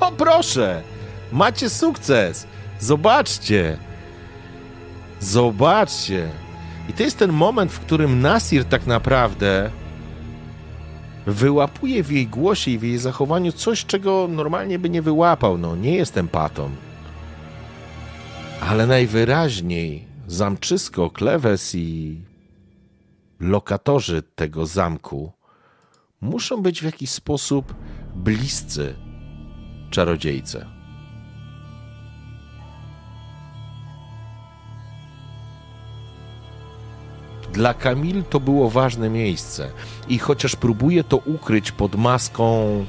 O 0.00 0.12
proszę! 0.12 0.82
Macie 1.32 1.70
sukces! 1.70 2.46
Zobaczcie! 2.80 3.78
Zobaczcie! 5.20 6.28
I 6.88 6.92
to 6.92 7.02
jest 7.02 7.18
ten 7.18 7.32
moment, 7.32 7.72
w 7.72 7.80
którym 7.80 8.20
Nasir 8.20 8.64
tak 8.64 8.86
naprawdę 8.86 9.70
wyłapuje 11.26 12.02
w 12.02 12.12
jej 12.12 12.26
głosie 12.26 12.70
i 12.70 12.78
w 12.78 12.82
jej 12.82 12.98
zachowaniu 12.98 13.52
coś, 13.52 13.84
czego 13.84 14.28
normalnie 14.30 14.78
by 14.78 14.90
nie 14.90 15.02
wyłapał. 15.02 15.58
No, 15.58 15.76
nie 15.76 15.94
jestem 15.94 16.28
patą. 16.28 16.70
Ale 18.60 18.86
najwyraźniej 18.86 20.04
zamczysko, 20.26 21.10
klewes 21.10 21.74
i 21.74 22.20
lokatorzy 23.40 24.22
tego 24.22 24.66
zamku 24.66 25.32
muszą 26.20 26.62
być 26.62 26.80
w 26.80 26.84
jakiś 26.84 27.10
sposób 27.10 27.74
bliscy 28.14 28.94
czarodziejce. 29.90 30.66
Dla 37.52 37.74
Kamil 37.74 38.24
to 38.24 38.40
było 38.40 38.70
ważne 38.70 39.10
miejsce 39.10 39.70
i 40.08 40.18
chociaż 40.18 40.56
próbuje 40.56 41.04
to 41.04 41.16
ukryć 41.16 41.72
pod 41.72 41.96
maską 41.96 42.84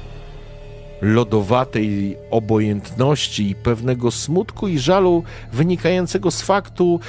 lodowatej 1.02 2.16
obojętności 2.30 3.50
i 3.50 3.54
pewnego 3.54 4.10
smutku 4.10 4.68
i 4.68 4.78
żalu 4.78 5.24
wynikającego 5.52 6.30
z 6.30 6.42
faktu, 6.42 7.00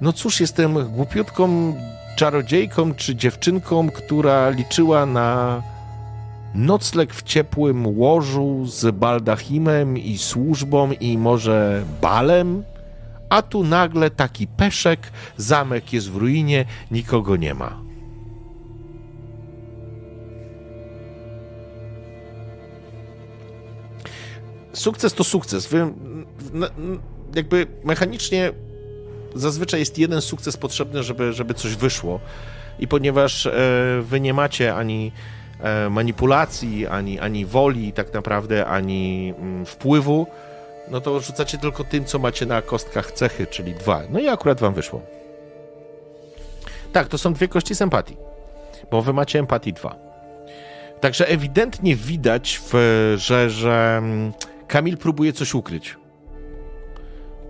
no 0.00 0.12
cóż, 0.12 0.40
jestem 0.40 0.88
głupiutką 0.88 1.74
czarodziejką 2.16 2.94
czy 2.94 3.16
dziewczynką, 3.16 3.90
która 3.90 4.50
liczyła 4.50 5.06
na 5.06 5.62
nocleg 6.54 7.14
w 7.14 7.22
ciepłym 7.22 7.98
łożu 7.98 8.66
z 8.66 8.94
baldachimem 8.96 9.98
i 9.98 10.18
służbą 10.18 10.92
i 10.92 11.18
może 11.18 11.82
balem, 12.00 12.64
a 13.28 13.42
tu 13.42 13.64
nagle 13.64 14.10
taki 14.10 14.46
peszek, 14.46 15.12
zamek 15.36 15.92
jest 15.92 16.10
w 16.10 16.16
ruinie, 16.16 16.64
nikogo 16.90 17.36
nie 17.36 17.54
ma. 17.54 17.84
sukces 24.74 25.14
to 25.14 25.24
sukces. 25.24 25.66
Wy, 25.66 25.92
jakby 27.34 27.66
mechanicznie 27.84 28.52
zazwyczaj 29.34 29.80
jest 29.80 29.98
jeden 29.98 30.20
sukces 30.20 30.56
potrzebny, 30.56 31.02
żeby, 31.02 31.32
żeby 31.32 31.54
coś 31.54 31.74
wyszło. 31.74 32.20
I 32.78 32.88
ponieważ 32.88 33.46
e, 33.46 33.52
wy 34.02 34.20
nie 34.20 34.34
macie 34.34 34.74
ani 34.74 35.12
e, 35.60 35.90
manipulacji, 35.90 36.86
ani, 36.86 37.20
ani 37.20 37.46
woli 37.46 37.92
tak 37.92 38.14
naprawdę, 38.14 38.66
ani 38.66 39.34
mm, 39.38 39.66
wpływu, 39.66 40.26
no 40.90 41.00
to 41.00 41.20
rzucacie 41.20 41.58
tylko 41.58 41.84
tym, 41.84 42.04
co 42.04 42.18
macie 42.18 42.46
na 42.46 42.62
kostkach 42.62 43.12
cechy, 43.12 43.46
czyli 43.46 43.74
dwa. 43.74 44.02
No 44.10 44.20
i 44.20 44.28
akurat 44.28 44.60
wam 44.60 44.74
wyszło. 44.74 45.02
Tak, 46.92 47.08
to 47.08 47.18
są 47.18 47.32
dwie 47.32 47.48
kości 47.48 47.74
z 47.74 47.82
empatii, 47.82 48.16
bo 48.90 49.02
wy 49.02 49.12
macie 49.12 49.38
empatii 49.38 49.72
2. 49.72 49.96
Także 51.00 51.28
ewidentnie 51.28 51.96
widać, 51.96 52.60
w, 52.72 52.74
że, 53.16 53.50
że 53.50 53.96
mm, 53.98 54.32
Kamil 54.68 54.96
próbuje 54.96 55.32
coś 55.32 55.54
ukryć. 55.54 55.96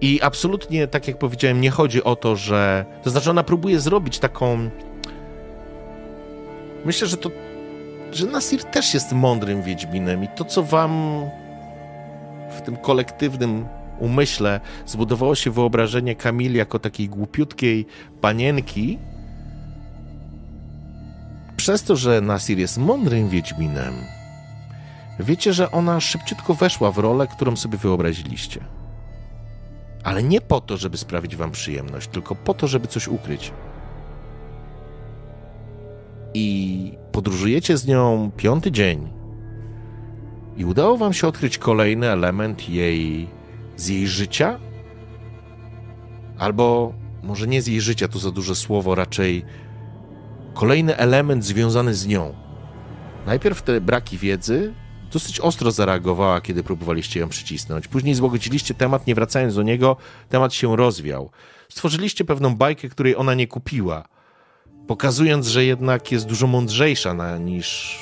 I 0.04 0.20
absolutnie, 0.22 0.88
tak 0.88 1.08
jak 1.08 1.18
powiedziałem, 1.18 1.60
nie 1.60 1.70
chodzi 1.70 2.04
o 2.04 2.16
to, 2.16 2.36
że. 2.36 2.84
To 3.02 3.10
znaczy, 3.10 3.30
ona 3.30 3.42
próbuje 3.42 3.80
zrobić 3.80 4.18
taką. 4.18 4.70
Myślę, 6.84 7.08
że 7.08 7.16
to. 7.16 7.30
że 8.12 8.26
Nasir 8.26 8.64
też 8.64 8.94
jest 8.94 9.12
mądrym 9.12 9.62
Wiedźminem 9.62 10.24
i 10.24 10.28
to, 10.28 10.44
co 10.44 10.62
wam 10.62 11.22
w 12.58 12.60
tym 12.60 12.76
kolektywnym 12.76 13.66
umyśle 13.98 14.60
zbudowało 14.86 15.34
się 15.34 15.50
wyobrażenie 15.50 16.14
Kamili 16.14 16.58
jako 16.58 16.78
takiej 16.78 17.08
głupiutkiej 17.08 17.86
panienki, 18.20 18.98
przez 21.56 21.82
to, 21.82 21.96
że 21.96 22.20
Nasir 22.20 22.58
jest 22.58 22.78
mądrym 22.78 23.28
Wiedźminem, 23.28 23.94
wiecie, 25.20 25.52
że 25.52 25.70
ona 25.70 26.00
szybciutko 26.00 26.54
weszła 26.54 26.92
w 26.92 26.98
rolę, 26.98 27.26
którą 27.26 27.56
sobie 27.56 27.78
wyobraziliście. 27.78 28.83
Ale 30.04 30.22
nie 30.22 30.40
po 30.40 30.60
to, 30.60 30.76
żeby 30.76 30.96
sprawić 30.96 31.36
wam 31.36 31.50
przyjemność, 31.50 32.08
tylko 32.08 32.34
po 32.34 32.54
to, 32.54 32.68
żeby 32.68 32.88
coś 32.88 33.08
ukryć. 33.08 33.52
I 36.34 36.98
podróżujecie 37.12 37.76
z 37.76 37.86
nią 37.86 38.30
piąty 38.36 38.72
dzień. 38.72 39.12
I 40.56 40.64
udało 40.64 40.96
wam 40.96 41.12
się 41.12 41.28
odkryć 41.28 41.58
kolejny 41.58 42.10
element 42.10 42.68
jej 42.68 43.28
z 43.76 43.88
jej 43.88 44.06
życia? 44.06 44.58
Albo 46.38 46.92
może 47.22 47.46
nie 47.46 47.62
z 47.62 47.66
jej 47.66 47.80
życia, 47.80 48.08
to 48.08 48.18
za 48.18 48.30
duże 48.30 48.54
słowo, 48.54 48.94
raczej 48.94 49.44
kolejny 50.54 50.96
element 50.96 51.44
związany 51.44 51.94
z 51.94 52.06
nią. 52.06 52.34
Najpierw 53.26 53.62
te 53.62 53.80
braki 53.80 54.18
wiedzy 54.18 54.74
dosyć 55.14 55.40
ostro 55.40 55.70
zareagowała, 55.70 56.40
kiedy 56.40 56.62
próbowaliście 56.62 57.20
ją 57.20 57.28
przycisnąć. 57.28 57.88
Później 57.88 58.14
złagodziliście 58.14 58.74
temat, 58.74 59.06
nie 59.06 59.14
wracając 59.14 59.54
do 59.54 59.62
niego, 59.62 59.96
temat 60.28 60.54
się 60.54 60.76
rozwiał. 60.76 61.30
Stworzyliście 61.68 62.24
pewną 62.24 62.56
bajkę, 62.56 62.88
której 62.88 63.16
ona 63.16 63.34
nie 63.34 63.46
kupiła, 63.46 64.04
pokazując, 64.86 65.46
że 65.46 65.64
jednak 65.64 66.12
jest 66.12 66.26
dużo 66.26 66.46
mądrzejsza 66.46 67.14
na, 67.14 67.38
niż, 67.38 67.98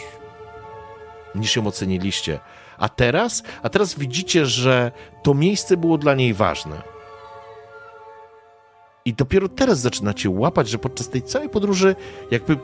niż 1.35 1.57
ją 1.57 1.67
oceniliście. 1.67 2.41
A 2.79 2.89
teraz? 2.89 3.43
A 3.63 3.69
teraz 3.69 3.99
widzicie, 3.99 4.47
że 4.47 4.93
to 5.23 5.35
miejsce 5.35 5.77
było 5.77 5.99
dla 5.99 6.15
niej 6.15 6.35
ważne. 6.35 6.83
I 9.05 9.15
dopiero 9.15 9.49
teraz 9.49 9.79
zaczynacie 9.81 10.31
łapać, 10.31 10.69
że 10.69 10.79
podczas 10.79 11.09
tej 11.09 11.23
całej 11.23 11.49
podróży, 11.49 11.97
jakby 12.31 12.57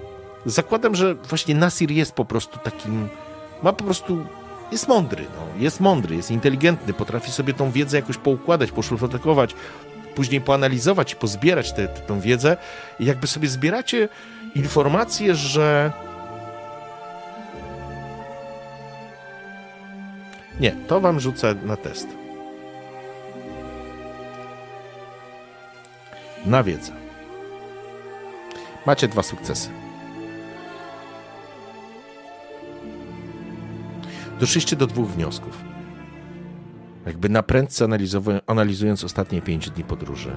zakładam, 0.46 0.94
że 0.94 1.14
właśnie 1.14 1.54
Nasir 1.54 1.90
jest 1.90 2.12
po 2.12 2.24
prostu 2.24 2.58
takim. 2.58 3.08
Ma 3.62 3.72
po 3.72 3.84
prostu. 3.84 4.24
Jest 4.72 4.88
mądry, 4.88 5.24
no. 5.36 5.62
jest 5.62 5.80
mądry, 5.80 6.16
jest 6.16 6.30
inteligentny, 6.30 6.92
potrafi 6.92 7.30
sobie 7.30 7.54
tą 7.54 7.70
wiedzę 7.70 7.96
jakoś 7.96 8.16
poukładać, 8.16 8.70
poszuflakować, 8.70 9.54
później 10.14 10.40
poanalizować 10.40 11.12
i 11.12 11.16
pozbierać 11.16 11.72
tę 12.06 12.20
wiedzę. 12.20 12.56
I 13.00 13.04
jakby 13.04 13.26
sobie 13.26 13.48
zbieracie 13.48 14.08
informacje, 14.54 15.34
że 15.34 15.92
Nie, 20.60 20.72
to 20.86 21.00
wam 21.00 21.20
rzucę 21.20 21.54
na 21.54 21.76
test. 21.76 22.08
Na 26.46 26.62
wiedzę. 26.62 26.92
Macie 28.86 29.08
dwa 29.08 29.22
sukcesy. 29.22 29.87
Doszliście 34.40 34.76
do 34.76 34.86
dwóch 34.86 35.08
wniosków. 35.08 35.64
Jakby 37.06 37.28
na 37.28 37.42
prędce 37.42 37.88
analizując 38.46 39.04
ostatnie 39.04 39.42
pięć 39.42 39.70
dni 39.70 39.84
podróży. 39.84 40.36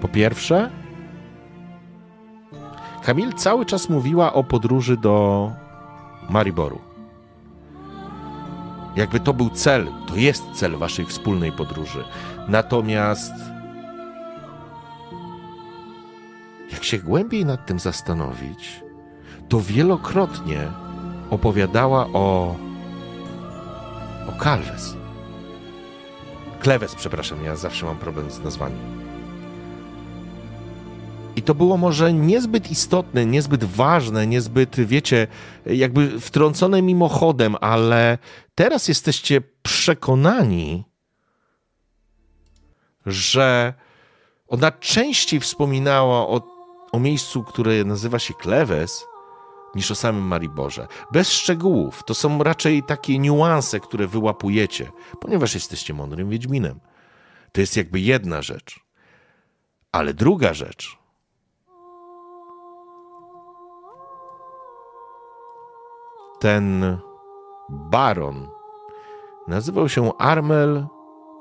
Po 0.00 0.08
pierwsze, 0.08 0.70
Kamil 3.02 3.32
cały 3.32 3.66
czas 3.66 3.88
mówiła 3.88 4.32
o 4.32 4.44
podróży 4.44 4.96
do 4.96 5.52
Mariboru. 6.30 6.78
Jakby 8.96 9.20
to 9.20 9.34
był 9.34 9.50
cel, 9.50 9.88
to 10.08 10.16
jest 10.16 10.44
cel 10.52 10.76
waszej 10.76 11.06
wspólnej 11.06 11.52
podróży. 11.52 12.04
Natomiast 12.48 13.32
jak 16.72 16.84
się 16.84 16.98
głębiej 16.98 17.44
nad 17.44 17.66
tym 17.66 17.78
zastanowić, 17.78 18.82
to 19.48 19.60
wielokrotnie 19.60 20.68
opowiadała 21.30 22.06
o 22.06 22.56
o 24.28 24.32
Kalwes. 24.32 24.96
Klewes, 26.60 26.94
przepraszam, 26.94 27.44
ja 27.44 27.56
zawsze 27.56 27.86
mam 27.86 27.96
problem 27.96 28.30
z 28.30 28.40
nazwami. 28.40 28.76
I 31.36 31.42
to 31.42 31.54
było 31.54 31.76
może 31.76 32.12
niezbyt 32.12 32.70
istotne, 32.70 33.26
niezbyt 33.26 33.64
ważne, 33.64 34.26
niezbyt, 34.26 34.76
wiecie, 34.80 35.26
jakby 35.66 36.20
wtrącone 36.20 36.82
mimochodem, 36.82 37.56
ale 37.60 38.18
teraz 38.54 38.88
jesteście 38.88 39.40
przekonani, 39.62 40.84
że 43.06 43.74
ona 44.48 44.70
częściej 44.70 45.40
wspominała 45.40 46.28
o, 46.28 46.42
o 46.92 47.00
miejscu, 47.00 47.44
które 47.44 47.84
nazywa 47.84 48.18
się 48.18 48.34
Klewes, 48.34 49.04
niż 49.78 49.90
o 49.90 49.94
samym 49.94 50.22
Mariborze. 50.22 50.86
Bez 51.12 51.32
szczegółów. 51.32 52.04
To 52.04 52.14
są 52.14 52.42
raczej 52.42 52.82
takie 52.82 53.18
niuanse, 53.18 53.80
które 53.80 54.06
wyłapujecie, 54.06 54.90
ponieważ 55.20 55.54
jesteście 55.54 55.94
mądrym 55.94 56.30
Wiedźminem. 56.30 56.80
To 57.52 57.60
jest 57.60 57.76
jakby 57.76 58.00
jedna 58.00 58.42
rzecz. 58.42 58.80
Ale 59.92 60.14
druga 60.14 60.54
rzecz 60.54 60.98
ten 66.40 66.98
baron 67.68 68.48
nazywał 69.48 69.88
się 69.88 70.16
Armel 70.18 70.86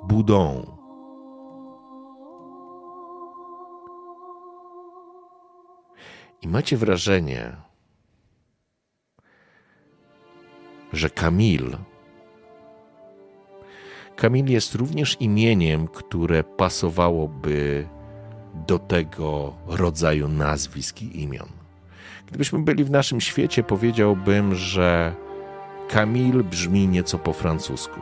Boudon. 0.03 0.77
I 6.41 6.47
macie 6.47 6.77
wrażenie, 6.77 7.66
że 10.93 11.09
Kamil 11.09 11.77
Kamil 14.17 14.51
jest 14.51 14.75
również 14.75 15.17
imieniem, 15.19 15.87
które 15.87 16.43
pasowałoby 16.43 17.87
do 18.67 18.79
tego 18.79 19.53
rodzaju 19.67 20.27
nazwisk 20.27 21.01
i 21.01 21.21
imion. 21.21 21.47
Gdybyśmy 22.27 22.59
byli 22.59 22.83
w 22.83 22.91
naszym 22.91 23.21
świecie, 23.21 23.63
powiedziałbym, 23.63 24.55
że 24.55 25.15
Kamil 25.89 26.43
brzmi 26.43 26.87
nieco 26.87 27.19
po 27.19 27.33
francusku. 27.33 28.01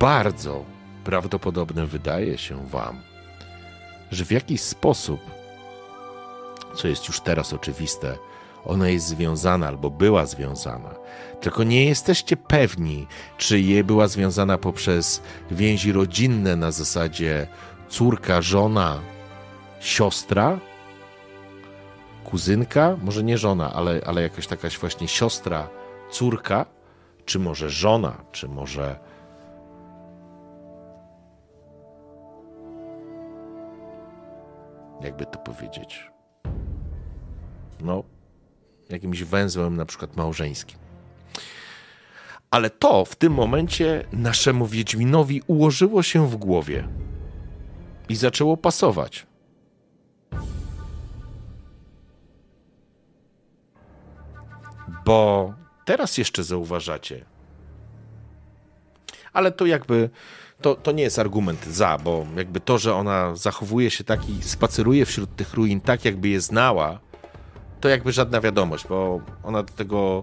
Bardzo 0.00 0.64
prawdopodobne 1.04 1.86
wydaje 1.86 2.38
się 2.38 2.66
Wam, 2.66 3.00
że 4.10 4.24
w 4.24 4.30
jakiś 4.30 4.60
sposób, 4.60 5.20
co 6.74 6.88
jest 6.88 7.08
już 7.08 7.20
teraz 7.20 7.52
oczywiste, 7.52 8.18
ona 8.64 8.88
jest 8.88 9.06
związana 9.06 9.68
albo 9.68 9.90
była 9.90 10.26
związana. 10.26 10.94
Tylko 11.40 11.64
nie 11.64 11.84
jesteście 11.84 12.36
pewni, 12.36 13.06
czy 13.38 13.60
je 13.60 13.84
była 13.84 14.08
związana 14.08 14.58
poprzez 14.58 15.22
więzi 15.50 15.92
rodzinne 15.92 16.56
na 16.56 16.70
zasadzie 16.70 17.46
córka, 17.88 18.42
żona, 18.42 19.00
siostra, 19.80 20.58
kuzynka, 22.24 22.96
może 23.02 23.24
nie 23.24 23.38
żona, 23.38 23.72
ale, 23.72 24.00
ale 24.06 24.22
jakaś 24.22 24.46
takaś 24.46 24.78
właśnie 24.78 25.08
siostra, 25.08 25.68
córka, 26.10 26.66
czy 27.24 27.38
może 27.38 27.70
żona, 27.70 28.16
czy 28.32 28.48
może. 28.48 28.98
Jakby 35.00 35.26
to 35.26 35.38
powiedzieć? 35.38 36.09
No, 37.82 38.04
jakimś 38.88 39.22
węzłem, 39.22 39.76
na 39.76 39.86
przykład 39.86 40.16
małżeńskim. 40.16 40.78
Ale 42.50 42.70
to 42.70 43.04
w 43.04 43.16
tym 43.16 43.32
momencie 43.32 44.04
naszemu 44.12 44.66
Wiedźminowi 44.66 45.42
ułożyło 45.46 46.02
się 46.02 46.28
w 46.28 46.36
głowie 46.36 46.88
i 48.08 48.16
zaczęło 48.16 48.56
pasować. 48.56 49.26
Bo 55.04 55.54
teraz 55.84 56.18
jeszcze 56.18 56.44
zauważacie, 56.44 57.24
ale 59.32 59.52
to 59.52 59.66
jakby 59.66 60.10
to, 60.60 60.74
to 60.74 60.92
nie 60.92 61.02
jest 61.02 61.18
argument 61.18 61.66
za, 61.66 61.98
bo 61.98 62.26
jakby 62.36 62.60
to, 62.60 62.78
że 62.78 62.94
ona 62.94 63.36
zachowuje 63.36 63.90
się 63.90 64.04
tak 64.04 64.28
i 64.28 64.42
spaceruje 64.42 65.06
wśród 65.06 65.36
tych 65.36 65.54
ruin 65.54 65.80
tak, 65.80 66.04
jakby 66.04 66.28
je 66.28 66.40
znała, 66.40 67.00
to 67.80 67.88
jakby 67.88 68.12
żadna 68.12 68.40
wiadomość, 68.40 68.86
bo 68.88 69.20
ona 69.42 69.62
do 69.62 69.72
tego 69.72 70.22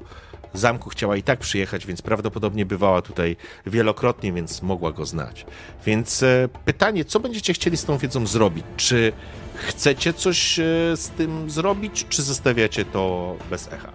zamku 0.53 0.89
chciała 0.89 1.17
i 1.17 1.23
tak 1.23 1.39
przyjechać, 1.39 1.85
więc 1.85 2.01
prawdopodobnie 2.01 2.65
bywała 2.65 3.01
tutaj 3.01 3.35
wielokrotnie, 3.65 4.33
więc 4.33 4.61
mogła 4.61 4.91
go 4.91 5.05
znać. 5.05 5.45
Więc 5.85 6.23
e, 6.23 6.49
pytanie, 6.65 7.05
co 7.05 7.19
będziecie 7.19 7.53
chcieli 7.53 7.77
z 7.77 7.85
tą 7.85 7.97
wiedzą 7.97 8.27
zrobić? 8.27 8.65
Czy 8.77 9.13
chcecie 9.55 10.13
coś 10.13 10.59
e, 10.59 10.63
z 10.95 11.09
tym 11.09 11.49
zrobić, 11.49 12.05
czy 12.09 12.21
zostawiacie 12.21 12.85
to 12.85 13.35
bez 13.49 13.73
echa? 13.73 13.91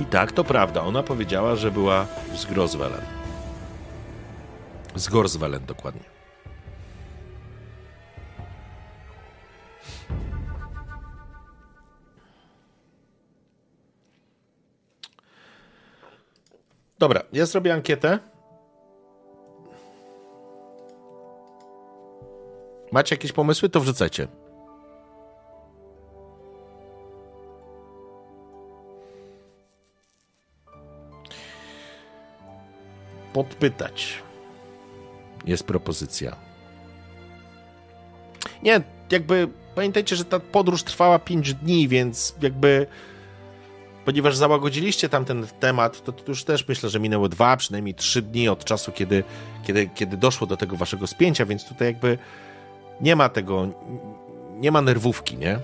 I 0.00 0.04
tak, 0.04 0.32
to 0.32 0.44
prawda. 0.44 0.82
Ona 0.82 1.02
powiedziała, 1.02 1.56
że 1.56 1.70
była 1.70 2.06
z 2.36 2.46
Groswellen. 2.46 3.02
Z 4.94 5.08
Gorswellen 5.08 5.66
dokładnie. 5.66 6.07
Dobra, 16.98 17.22
ja 17.32 17.46
zrobię 17.46 17.74
ankietę. 17.74 18.18
Macie 22.92 23.14
jakieś 23.14 23.32
pomysły, 23.32 23.68
to 23.68 23.80
wrzucajcie. 23.80 24.28
Podpytać. 33.32 34.22
Jest 35.44 35.64
propozycja. 35.64 36.36
Nie, 38.62 38.80
jakby 39.10 39.48
pamiętajcie, 39.74 40.16
że 40.16 40.24
ta 40.24 40.40
podróż 40.40 40.84
trwała 40.84 41.18
5 41.18 41.54
dni, 41.54 41.88
więc 41.88 42.34
jakby 42.42 42.86
ponieważ 44.08 44.36
załagodziliście 44.36 45.08
tam 45.08 45.24
ten 45.24 45.46
temat, 45.60 46.04
to, 46.04 46.12
to 46.12 46.22
już 46.28 46.44
też 46.44 46.68
myślę, 46.68 46.90
że 46.90 47.00
minęło 47.00 47.28
dwa, 47.28 47.56
przynajmniej 47.56 47.94
trzy 47.94 48.22
dni 48.22 48.48
od 48.48 48.64
czasu, 48.64 48.92
kiedy, 48.92 49.24
kiedy, 49.66 49.90
kiedy 49.94 50.16
doszło 50.16 50.46
do 50.46 50.56
tego 50.56 50.76
waszego 50.76 51.06
spięcia, 51.06 51.46
więc 51.46 51.68
tutaj 51.68 51.88
jakby 51.88 52.18
nie 53.00 53.16
ma 53.16 53.28
tego, 53.28 53.68
nie 54.56 54.72
ma 54.72 54.82
nerwówki, 54.82 55.36
nie? 55.36 55.58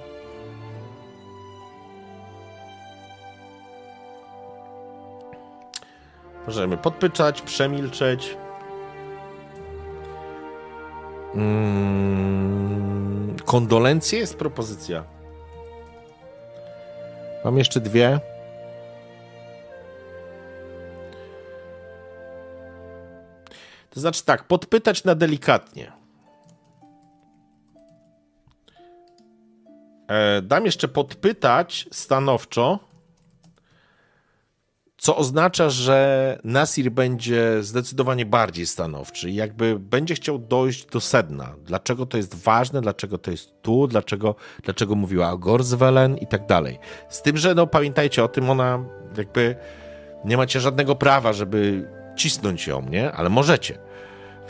Możemy 6.46 6.76
podpyczać, 6.76 7.42
przemilczeć. 7.42 8.36
Mm, 11.34 11.76
kondolencje 13.44 14.18
jest 14.18 14.36
propozycja. 14.36 15.04
Mam 17.44 17.58
jeszcze 17.58 17.80
dwie. 17.80 18.33
To 23.94 24.00
znaczy 24.00 24.24
tak, 24.24 24.44
podpytać 24.44 25.04
na 25.04 25.14
delikatnie. 25.14 25.92
E, 30.08 30.42
dam 30.42 30.64
jeszcze 30.66 30.88
podpytać 30.88 31.88
stanowczo, 31.92 32.78
co 34.96 35.16
oznacza, 35.16 35.70
że 35.70 36.38
Nasir 36.44 36.90
będzie 36.90 37.62
zdecydowanie 37.62 38.26
bardziej 38.26 38.66
stanowczy 38.66 39.30
i 39.30 39.34
jakby 39.34 39.78
będzie 39.78 40.14
chciał 40.14 40.38
dojść 40.38 40.86
do 40.86 41.00
sedna. 41.00 41.54
Dlaczego 41.64 42.06
to 42.06 42.16
jest 42.16 42.34
ważne, 42.34 42.80
dlaczego 42.80 43.18
to 43.18 43.30
jest 43.30 43.62
tu, 43.62 43.86
dlaczego, 43.86 44.34
dlaczego 44.62 44.94
mówiła 44.94 45.30
o 45.30 45.38
Gorswellen 45.38 46.16
i 46.16 46.26
tak 46.26 46.46
dalej. 46.46 46.78
Z 47.08 47.22
tym, 47.22 47.36
że 47.36 47.54
no 47.54 47.66
pamiętajcie 47.66 48.24
o 48.24 48.28
tym, 48.28 48.50
ona 48.50 48.84
jakby 49.16 49.56
nie 50.24 50.36
macie 50.36 50.60
żadnego 50.60 50.96
prawa, 50.96 51.32
żeby 51.32 51.88
cisnąć 52.16 52.66
ją, 52.66 52.82
nie? 52.82 53.12
Ale 53.12 53.28
możecie. 53.28 53.78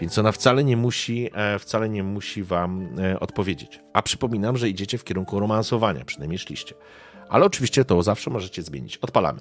Więc 0.00 0.18
ona 0.18 0.32
wcale 0.32 0.64
nie 0.64 0.76
musi, 0.76 1.30
e, 1.34 1.58
wcale 1.58 1.88
nie 1.88 2.02
musi 2.02 2.42
wam 2.42 2.88
e, 2.98 3.20
odpowiedzieć. 3.20 3.80
A 3.92 4.02
przypominam, 4.02 4.56
że 4.56 4.68
idziecie 4.68 4.98
w 4.98 5.04
kierunku 5.04 5.40
romansowania, 5.40 6.04
przynajmniej 6.04 6.38
szliście. 6.38 6.74
Ale 7.28 7.46
oczywiście 7.46 7.84
to 7.84 8.02
zawsze 8.02 8.30
możecie 8.30 8.62
zmienić. 8.62 8.96
Odpalamy. 8.96 9.40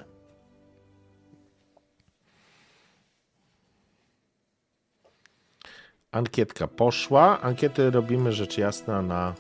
Ankietka 6.12 6.68
poszła. 6.68 7.42
Ankiety 7.42 7.92
robimy 7.92 8.32
rzecz 8.32 8.58
jasna 8.58 9.02
na, 9.02 9.34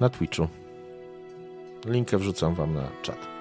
na 0.00 0.08
Twitchu. 0.08 0.48
Linkę 1.86 2.18
wrzucam 2.18 2.54
wam 2.54 2.74
na 2.74 2.88
czat. 3.02 3.31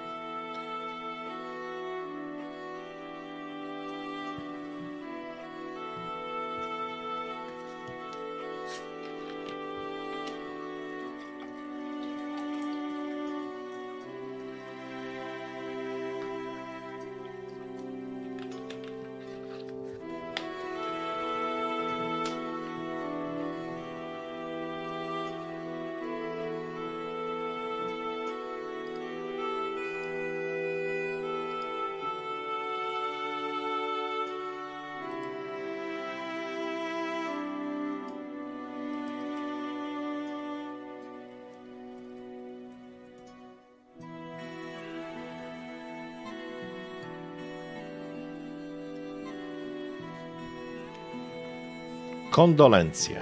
Kondolencje. 52.41 53.21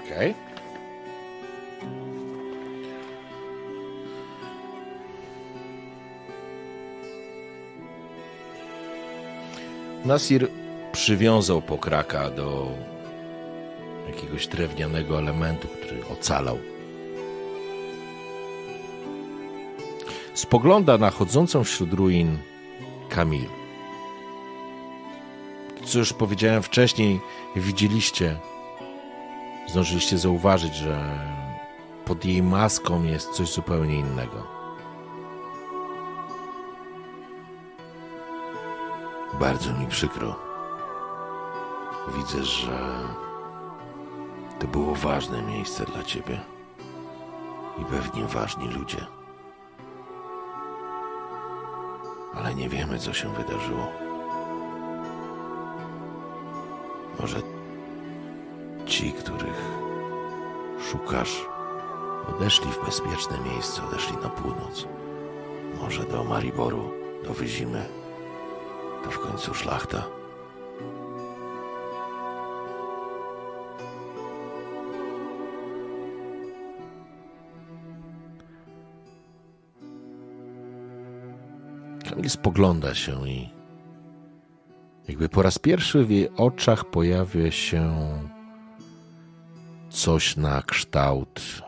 Ok. 0.00 0.34
Nasir 10.04 10.48
przywiązał 10.92 11.62
pokraka 11.62 12.30
do 12.30 12.68
jakiegoś 14.06 14.46
drewnianego 14.46 15.18
elementu, 15.18 15.68
który 15.68 16.00
ocalał. 16.12 16.58
Spogląda 20.34 20.98
na 20.98 21.10
chodzącą 21.10 21.64
wśród 21.64 21.92
ruin 21.92 22.38
Kamil 23.08 23.59
co 25.90 25.98
już 25.98 26.12
powiedziałem 26.12 26.62
wcześniej, 26.62 27.20
widzieliście, 27.56 28.38
zdążyliście 29.68 30.18
zauważyć, 30.18 30.74
że 30.74 31.18
pod 32.04 32.24
jej 32.24 32.42
maską 32.42 33.02
jest 33.02 33.30
coś 33.30 33.48
zupełnie 33.48 33.98
innego. 33.98 34.46
Bardzo 39.40 39.72
mi 39.72 39.86
przykro. 39.86 40.36
Widzę, 42.16 42.44
że 42.44 42.78
to 44.58 44.66
było 44.66 44.94
ważne 44.94 45.42
miejsce 45.42 45.84
dla 45.84 46.02
ciebie 46.02 46.40
i 47.78 47.84
pewnie 47.84 48.24
ważni 48.24 48.68
ludzie. 48.68 49.06
Ale 52.34 52.54
nie 52.54 52.68
wiemy, 52.68 52.98
co 52.98 53.12
się 53.12 53.32
wydarzyło. 53.32 54.09
Może 57.20 57.42
ci, 58.86 59.12
których 59.12 59.78
szukasz, 60.90 61.46
odeszli 62.36 62.72
w 62.72 62.84
bezpieczne 62.84 63.38
miejsce, 63.52 63.82
odeszli 63.88 64.16
na 64.16 64.28
północ. 64.28 64.86
Może 65.80 66.04
do 66.04 66.24
Mariboru, 66.24 66.90
do 67.24 67.34
Wyzimy, 67.34 67.84
to 69.04 69.10
w 69.10 69.18
końcu 69.18 69.54
szlachta. 69.54 70.04
Kamil 82.10 82.30
spogląda 82.30 82.94
się 82.94 83.28
i 83.28 83.59
jakby 85.20 85.34
po 85.34 85.42
raz 85.42 85.58
pierwszy 85.58 86.04
w 86.04 86.10
jej 86.10 86.28
oczach 86.36 86.84
pojawia 86.84 87.50
się 87.50 87.92
coś 89.90 90.36
na 90.36 90.62
kształt 90.62 91.62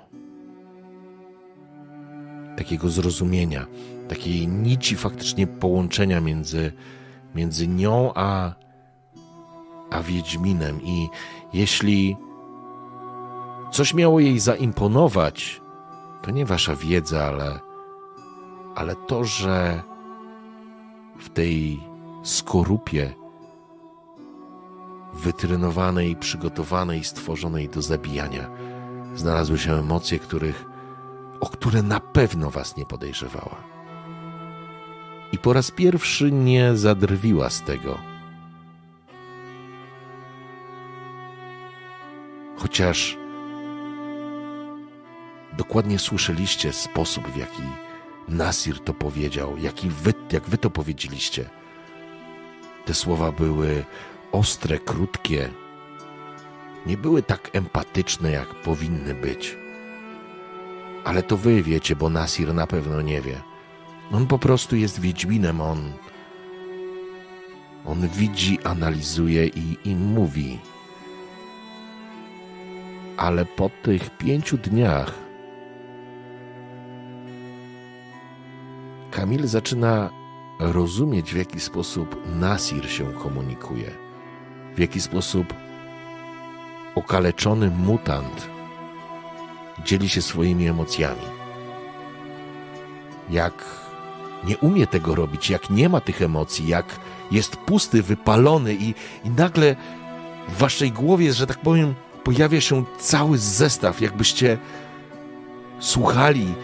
takiego 2.57 2.89
zrozumienia, 2.89 3.67
takiej 4.09 4.49
nici 4.49 4.97
faktycznie 4.97 5.47
połączenia 5.47 6.21
między, 6.21 6.73
między 7.35 7.69
nią 7.69 8.13
a, 8.15 8.55
a 9.91 10.03
Wiedźminem. 10.03 10.83
I 10.83 11.09
jeśli 11.53 12.17
coś 13.73 13.95
miało 13.95 14.21
jej 14.21 14.39
zaimponować, 14.39 15.61
to 16.23 16.31
nie 16.31 16.47
wasza 16.47 16.77
wiedza, 16.77 17.25
ale, 17.25 17.61
ale 18.75 18.97
to, 18.97 19.25
że 19.25 19.83
w 21.19 21.29
tej 21.29 21.81
skorupie 22.23 23.22
wytrenowanej, 25.15 26.17
przygotowanej, 26.17 27.05
stworzonej 27.05 27.69
do 27.69 27.83
zabijania 27.83 28.51
znalazły 29.15 29.59
się 29.59 29.73
emocje, 29.79 30.19
których, 30.19 30.65
o 31.41 31.49
które 31.49 31.83
na 31.83 32.01
pewno 32.01 32.51
was 32.51 32.77
nie 32.77 32.87
podejrzewała. 32.87 33.57
I 35.33 35.39
po 35.39 35.53
raz 35.53 35.71
pierwszy 35.71 36.33
nie 36.33 36.77
zadrwiła 36.77 37.51
z 37.51 37.63
tego. 37.63 37.99
Chociaż 42.57 43.19
dokładnie 45.57 45.99
słyszeliście 45.99 46.73
sposób, 46.73 47.29
w 47.29 47.37
jaki 47.37 47.63
Nasir 48.29 48.81
to 48.81 48.95
powiedział, 48.95 49.59
jaki 49.59 49.91
wy, 49.91 50.15
jak 50.33 50.49
wy 50.49 50.59
to 50.59 50.71
powiedzieliście. 50.71 51.51
Te 52.85 52.95
słowa 52.95 53.33
były 53.33 53.85
ostre, 54.33 54.79
krótkie, 54.79 55.49
nie 56.87 56.97
były 56.97 57.23
tak 57.23 57.51
empatyczne, 57.53 58.31
jak 58.31 58.55
powinny 58.55 59.15
być. 59.15 59.57
Ale 61.05 61.23
to 61.23 61.37
wy 61.37 61.63
wiecie, 61.63 61.97
bo 61.97 62.09
Nasir 62.09 62.55
na 62.55 62.67
pewno 62.67 63.03
nie 63.03 63.21
wie. 63.21 63.41
On 64.13 64.27
po 64.27 64.39
prostu 64.39 64.77
jest 64.77 65.01
Wiedźminem, 65.01 65.61
on. 65.61 65.93
On 67.87 68.09
widzi, 68.09 68.59
analizuje 68.65 69.47
i, 69.47 69.77
i 69.85 69.97
mówi. 69.97 70.59
Ale 73.17 73.45
po 73.45 73.71
tych 73.83 74.19
pięciu 74.19 74.59
dniach 74.59 75.23
Kamil 79.11 79.47
zaczyna 79.47 80.11
rozumieć, 80.59 81.33
w 81.33 81.37
jaki 81.37 81.61
sposób 81.61 82.17
Nasir 82.41 82.91
się 82.91 83.13
komunikuje, 83.13 83.91
w 84.77 84.79
jaki 84.79 85.01
sposób 85.01 85.55
okaleczony 86.95 87.71
mutant 87.71 88.49
dzieli 89.85 90.09
się 90.09 90.23
swoimi 90.23 90.67
emocjami. 90.67 91.23
Jak 93.31 93.65
nie 94.45 94.59
umie 94.59 94.87
tego 94.87 95.15
robić, 95.15 95.51
jak 95.51 95.71
nie 95.71 95.89
ma 95.89 96.01
tych 96.01 96.23
emocji, 96.23 96.67
jak 96.67 96.87
jest 97.31 97.57
pusty, 97.57 98.03
wypalony 98.03 98.75
i, 98.75 98.95
i 99.25 99.31
nagle 99.31 99.77
w 100.49 100.59
waszej 100.59 100.93
głowie, 100.93 101.33
że 101.33 101.47
tak 101.47 101.59
powiem, 101.59 101.95
pojawia 102.25 102.61
się 102.61 102.85
cały 102.99 103.39
zestaw, 103.39 104.01
jakbyście 104.01 104.59
słuchali 105.79 106.55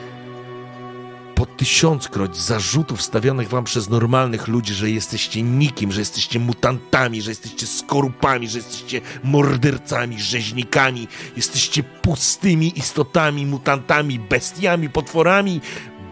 po 1.39 1.47
tysiąckroć 1.47 2.37
zarzutów 2.37 3.03
stawionych 3.03 3.49
wam 3.49 3.65
przez 3.65 3.89
normalnych 3.89 4.49
ludzi, 4.49 4.75
że 4.75 4.91
jesteście 4.91 5.43
nikim, 5.43 5.93
że 5.93 6.01
jesteście 6.01 6.39
mutantami, 6.39 7.23
że 7.23 7.31
jesteście 7.31 7.67
skorupami, 7.67 8.49
że 8.49 8.59
jesteście 8.59 9.01
mordercami, 9.25 10.21
rzeźnikami, 10.21 11.09
jesteście 11.37 11.83
pustymi 11.83 12.79
istotami, 12.79 13.47
mutantami, 13.47 14.19
bestiami, 14.19 14.91
potworami, 14.91 15.61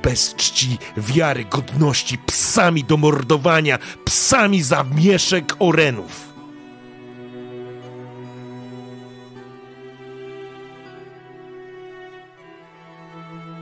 bez 0.03 0.35
czci, 0.35 0.79
wiary, 0.97 1.45
godności, 1.45 2.19
psami 2.19 2.85
do 2.85 2.97
mordowania, 2.97 3.79
psami 4.05 4.63
za 4.63 4.85
mieszek 4.85 5.57
orenów. 5.59 6.27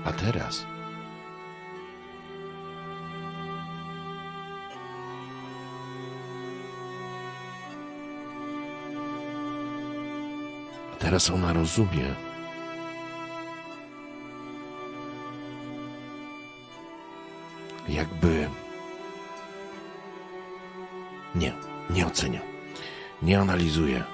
A 0.05 0.13
teraz 0.13 0.74
Teraz 11.05 11.31
ona 11.31 11.53
rozumie. 11.53 12.15
Jakby. 17.89 18.49
Nie, 21.35 21.53
nie 21.91 22.07
ocenia. 22.07 22.41
Nie 23.23 23.41
analizuje. 23.41 24.05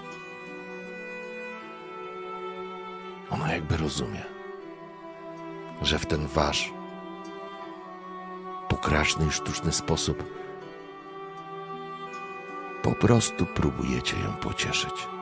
Ona 3.30 3.52
jakby 3.52 3.76
rozumie, 3.76 4.22
że 5.82 5.98
w 5.98 6.06
ten 6.06 6.26
wasz 6.26 6.72
pokraczny 8.68 9.26
i 9.26 9.30
sztuczny 9.30 9.72
sposób 9.72 10.24
po 12.82 12.92
prostu 12.92 13.46
próbujecie 13.46 14.16
ją 14.20 14.32
pocieszyć. 14.32 15.19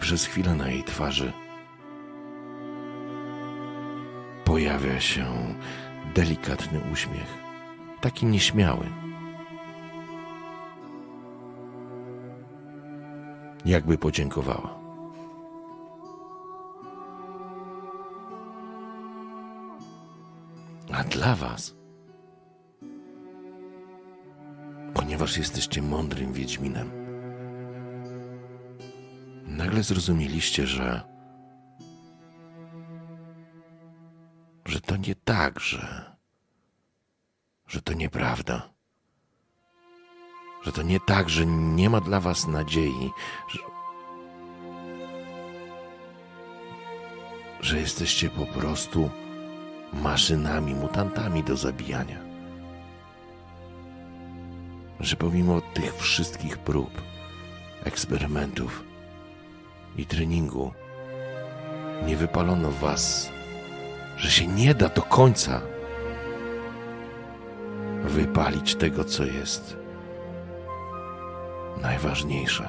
Przez 0.00 0.24
chwilę 0.24 0.54
na 0.54 0.68
jej 0.68 0.84
twarzy 0.84 1.32
pojawia 4.44 5.00
się 5.00 5.24
delikatny 6.14 6.80
uśmiech, 6.92 7.34
taki 8.00 8.26
nieśmiały. 8.26 8.86
Jakby 13.64 13.98
podziękowała. 13.98 14.80
A 20.92 21.04
dla 21.04 21.34
Was, 21.34 21.74
ponieważ 24.94 25.38
jesteście 25.38 25.82
mądrym 25.82 26.32
Wiedźminem, 26.32 26.99
nagle 29.50 29.82
zrozumieliście, 29.82 30.66
że. 30.66 31.00
że 34.64 34.80
to 34.80 34.96
nie 34.96 35.14
tak, 35.14 35.60
że. 35.60 36.16
że 37.66 37.82
to 37.82 37.92
nieprawda. 37.92 38.70
Że 40.62 40.72
to 40.72 40.82
nie 40.82 41.00
tak, 41.00 41.28
że 41.28 41.46
nie 41.46 41.90
ma 41.90 42.00
dla 42.00 42.20
was 42.20 42.46
nadziei, 42.46 43.10
że, 43.48 43.58
że 47.60 47.80
jesteście 47.80 48.30
po 48.30 48.46
prostu 48.46 49.10
maszynami, 49.92 50.74
mutantami 50.74 51.44
do 51.44 51.56
zabijania. 51.56 52.18
Że 55.00 55.16
pomimo 55.16 55.60
tych 55.60 55.96
wszystkich 55.96 56.58
prób, 56.58 57.02
eksperymentów, 57.84 58.89
i 59.96 60.06
treningu 60.06 60.72
nie 62.06 62.16
wypalono 62.16 62.70
was, 62.70 63.30
że 64.16 64.30
się 64.30 64.46
nie 64.46 64.74
da 64.74 64.88
do 64.88 65.02
końca 65.02 65.60
wypalić 68.04 68.74
tego, 68.74 69.04
co 69.04 69.24
jest 69.24 69.76
najważniejsze 71.82 72.68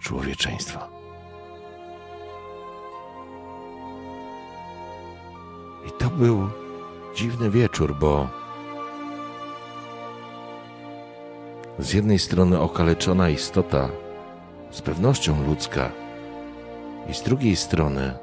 człowieczeństwa. 0.00 0.88
I 5.88 5.90
to 5.98 6.10
był 6.10 6.48
dziwny 7.14 7.50
wieczór, 7.50 7.96
bo 8.00 8.28
z 11.78 11.92
jednej 11.92 12.18
strony 12.18 12.60
okaleczona 12.60 13.28
istota 13.28 13.88
z 14.70 14.82
pewnością 14.82 15.46
ludzka, 15.46 15.90
i 17.10 17.14
z 17.14 17.22
drugiej 17.22 17.56
strony 17.56 18.14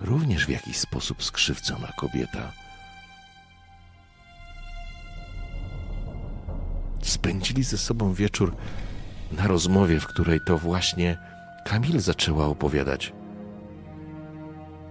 również 0.00 0.46
w 0.46 0.48
jakiś 0.48 0.76
sposób 0.76 1.24
skrzywdzona 1.24 1.88
kobieta. 1.96 2.52
Spędzili 7.02 7.62
ze 7.62 7.78
sobą 7.78 8.12
wieczór 8.12 8.56
na 9.32 9.46
rozmowie, 9.46 10.00
w 10.00 10.06
której 10.06 10.40
to 10.46 10.58
właśnie 10.58 11.18
Kamil 11.64 12.00
zaczęła 12.00 12.46
opowiadać 12.46 13.12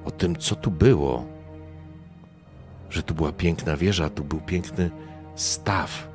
o 0.05 0.11
tym, 0.11 0.35
co 0.35 0.55
tu 0.55 0.71
było. 0.71 1.25
Że 2.89 3.03
tu 3.03 3.13
była 3.13 3.31
piękna 3.31 3.77
wieża, 3.77 4.09
tu 4.09 4.23
był 4.23 4.41
piękny 4.41 4.91
staw, 5.41 6.07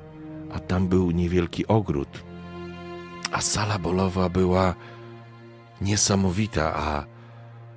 a 0.52 0.60
tam 0.60 0.88
był 0.88 1.10
niewielki 1.10 1.66
ogród. 1.66 2.24
A 3.32 3.40
sala 3.40 3.78
bolowa 3.78 4.28
była 4.28 4.74
niesamowita, 5.80 6.74
a, 6.76 7.04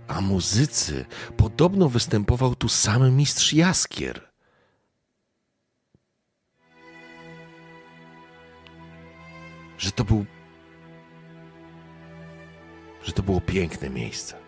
a 0.07 0.21
muzycy 0.21 1.05
podobno 1.37 1.89
występował 1.89 2.55
tu 2.55 2.69
sam 2.69 3.15
mistrz 3.15 3.53
Jaskier. 3.53 4.21
Że 9.77 9.91
to 9.91 10.03
był. 10.03 10.25
że 13.07 13.13
to 13.13 13.23
było 13.23 13.41
piękne 13.41 13.89
miejsce. 13.89 14.46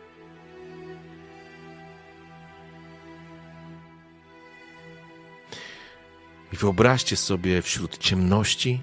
I 6.54 6.56
wyobraźcie 6.56 7.16
sobie 7.16 7.62
wśród 7.62 7.98
ciemności, 7.98 8.82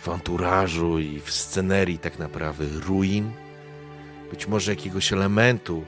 w 0.00 0.08
anturażu 0.08 0.98
i 0.98 1.20
w 1.20 1.30
scenerii 1.30 1.98
tak 1.98 2.18
naprawdę 2.18 2.64
ruin, 2.66 3.32
być 4.30 4.46
może 4.46 4.72
jakiegoś 4.72 5.12
elementu, 5.12 5.84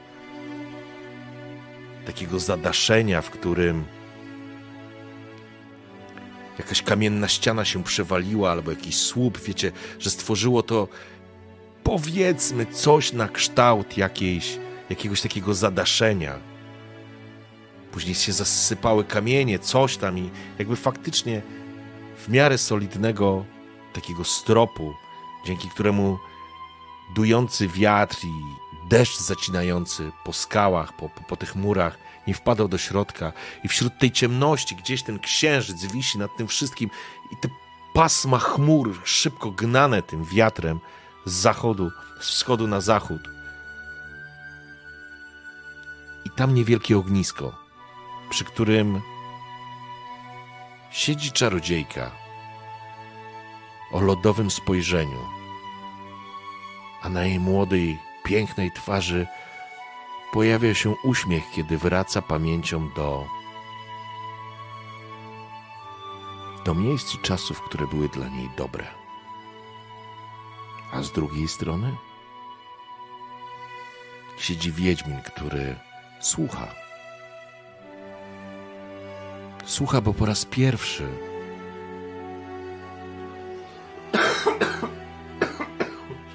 takiego 2.05 2.39
zadaszenia, 2.39 3.21
w 3.21 3.29
którym 3.29 3.85
jakaś 6.57 6.81
kamienna 6.81 7.27
ściana 7.27 7.65
się 7.65 7.83
przewaliła, 7.83 8.51
albo 8.51 8.71
jakiś 8.71 8.97
słup, 8.97 9.37
wiecie, 9.41 9.71
że 9.99 10.09
stworzyło 10.09 10.63
to 10.63 10.87
powiedzmy 11.83 12.65
coś 12.65 13.13
na 13.13 13.27
kształt 13.27 13.97
jakiejś, 13.97 14.57
jakiegoś 14.89 15.21
takiego 15.21 15.53
zadaszenia. 15.53 16.48
Później 17.91 18.15
się 18.15 18.33
zasypały 18.33 19.03
kamienie, 19.03 19.59
coś 19.59 19.97
tam 19.97 20.17
i 20.17 20.29
jakby 20.59 20.75
faktycznie 20.75 21.41
w 22.17 22.29
miarę 22.29 22.57
solidnego 22.57 23.45
takiego 23.93 24.23
stropu, 24.23 24.93
dzięki 25.45 25.69
któremu 25.69 26.17
dujący 27.15 27.67
wiatr 27.67 28.17
i 28.25 28.31
deszcz 28.89 29.19
zacinający 29.19 30.11
po 30.23 30.33
skałach, 30.33 30.93
po, 30.93 31.09
po, 31.09 31.21
po 31.21 31.37
tych 31.37 31.55
murach 31.55 31.97
nie 32.27 32.33
wpadał 32.33 32.67
do 32.67 32.77
środka 32.77 33.33
i 33.63 33.67
wśród 33.67 33.97
tej 33.99 34.11
ciemności 34.11 34.75
gdzieś 34.75 35.03
ten 35.03 35.19
księżyc 35.19 35.85
wisi 35.85 36.17
nad 36.17 36.37
tym 36.37 36.47
wszystkim 36.47 36.89
i 37.31 37.35
te 37.41 37.49
pasma 37.93 38.39
chmur 38.39 39.01
szybko 39.03 39.51
gnane 39.51 40.01
tym 40.01 40.25
wiatrem 40.25 40.79
z 41.25 41.31
zachodu, 41.31 41.91
z 42.19 42.29
wschodu 42.29 42.67
na 42.67 42.81
zachód. 42.81 43.21
I 46.25 46.29
tam 46.29 46.53
niewielkie 46.53 46.97
ognisko, 46.97 47.68
przy 48.29 48.45
którym 48.45 49.01
siedzi 50.91 51.31
czarodziejka 51.31 52.11
o 53.91 53.99
lodowym 53.99 54.51
spojrzeniu, 54.51 55.19
a 57.01 57.09
na 57.09 57.25
jej 57.25 57.39
młodej, 57.39 57.99
pięknej 58.23 58.71
twarzy 58.71 59.27
pojawia 60.33 60.73
się 60.73 60.95
uśmiech, 61.03 61.43
kiedy 61.55 61.77
wraca 61.77 62.21
pamięcią 62.21 62.89
do 62.89 63.25
do 66.65 66.75
miejsc 66.75 67.15
i 67.15 67.17
czasów, 67.17 67.61
które 67.61 67.87
były 67.87 68.09
dla 68.09 68.27
niej 68.27 68.49
dobre. 68.57 68.87
A 70.91 71.01
z 71.01 71.11
drugiej 71.11 71.47
strony 71.47 71.97
siedzi 74.37 74.71
Wiedźmin, 74.71 75.21
który 75.21 75.75
słucha. 76.19 76.88
Słucha, 79.69 80.01
bo 80.01 80.13
po 80.13 80.25
raz 80.25 80.45
pierwszy 80.45 81.07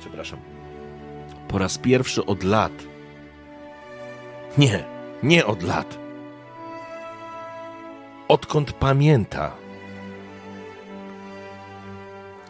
przepraszam, 0.00 0.38
po 1.48 1.58
raz 1.58 1.78
pierwszy 1.78 2.26
od 2.26 2.42
lat 2.44 2.72
nie, 4.58 4.84
nie 5.22 5.46
od 5.46 5.62
lat. 5.62 5.98
Odkąd 8.28 8.72
pamięta, 8.72 9.52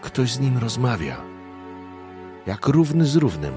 ktoś 0.01 0.33
z 0.33 0.41
nim 0.41 0.59
rozmawia, 0.59 1.17
jak 2.47 2.67
równy 2.67 3.07
z 3.07 3.17
równym. 3.17 3.55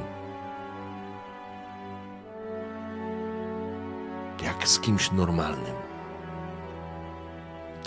Jak 4.44 4.68
z 4.68 4.80
kimś 4.80 5.12
normalnym. 5.12 5.87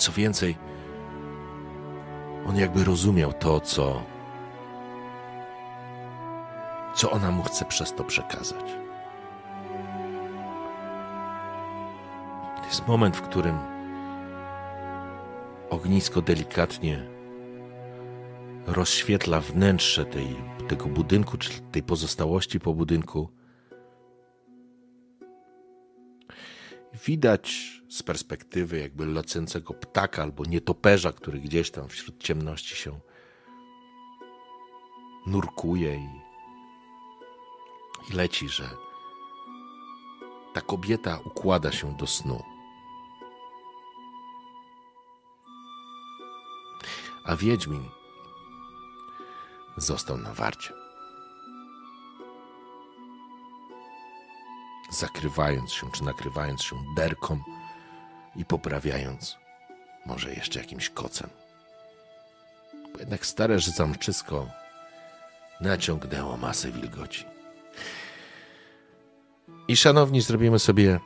Co 0.00 0.12
więcej, 0.12 0.56
on 2.46 2.56
jakby 2.56 2.84
rozumiał 2.84 3.32
to, 3.32 3.60
co, 3.60 4.02
co 6.94 7.10
ona 7.10 7.30
mu 7.30 7.42
chce 7.42 7.64
przez 7.64 7.94
to 7.94 8.04
przekazać. 8.04 8.64
jest 12.66 12.88
moment, 12.88 13.16
w 13.16 13.22
którym 13.22 13.58
ognisko 15.70 16.22
delikatnie 16.22 17.06
rozświetla 18.66 19.40
wnętrze 19.40 20.04
tej, 20.04 20.36
tego 20.68 20.86
budynku, 20.86 21.38
czy 21.38 21.60
tej 21.60 21.82
pozostałości 21.82 22.60
po 22.60 22.74
budynku. 22.74 23.39
Widać 26.94 27.72
z 27.88 28.02
perspektywy 28.02 28.78
jakby 28.78 29.06
lecącego 29.06 29.74
ptaka 29.74 30.22
albo 30.22 30.44
nietoperza, 30.44 31.12
który 31.12 31.40
gdzieś 31.40 31.70
tam 31.70 31.88
wśród 31.88 32.18
ciemności 32.18 32.76
się 32.76 33.00
nurkuje 35.26 35.94
i, 35.96 36.08
i 38.10 38.12
leci, 38.12 38.48
że 38.48 38.70
ta 40.54 40.60
kobieta 40.60 41.20
układa 41.24 41.72
się 41.72 41.96
do 41.96 42.06
snu. 42.06 42.42
a 47.30 47.36
Wiedźmin 47.36 47.88
został 49.76 50.18
na 50.18 50.34
warcie. 50.34 50.79
Zakrywając 54.90 55.72
się, 55.72 55.90
czy 55.92 56.04
nakrywając 56.04 56.62
się 56.62 56.76
derką 56.96 57.38
i 58.36 58.44
poprawiając 58.44 59.36
może 60.06 60.34
jeszcze 60.34 60.60
jakimś 60.60 60.90
kocem. 60.90 61.30
Bo 62.92 62.98
jednak 62.98 63.26
stare 63.26 63.60
zamczysko 63.60 64.46
naciągnęło 65.60 66.36
masę 66.36 66.72
wilgoci. 66.72 67.24
I 69.68 69.76
szanowni, 69.76 70.20
zrobimy 70.20 70.58
sobie 70.58 71.00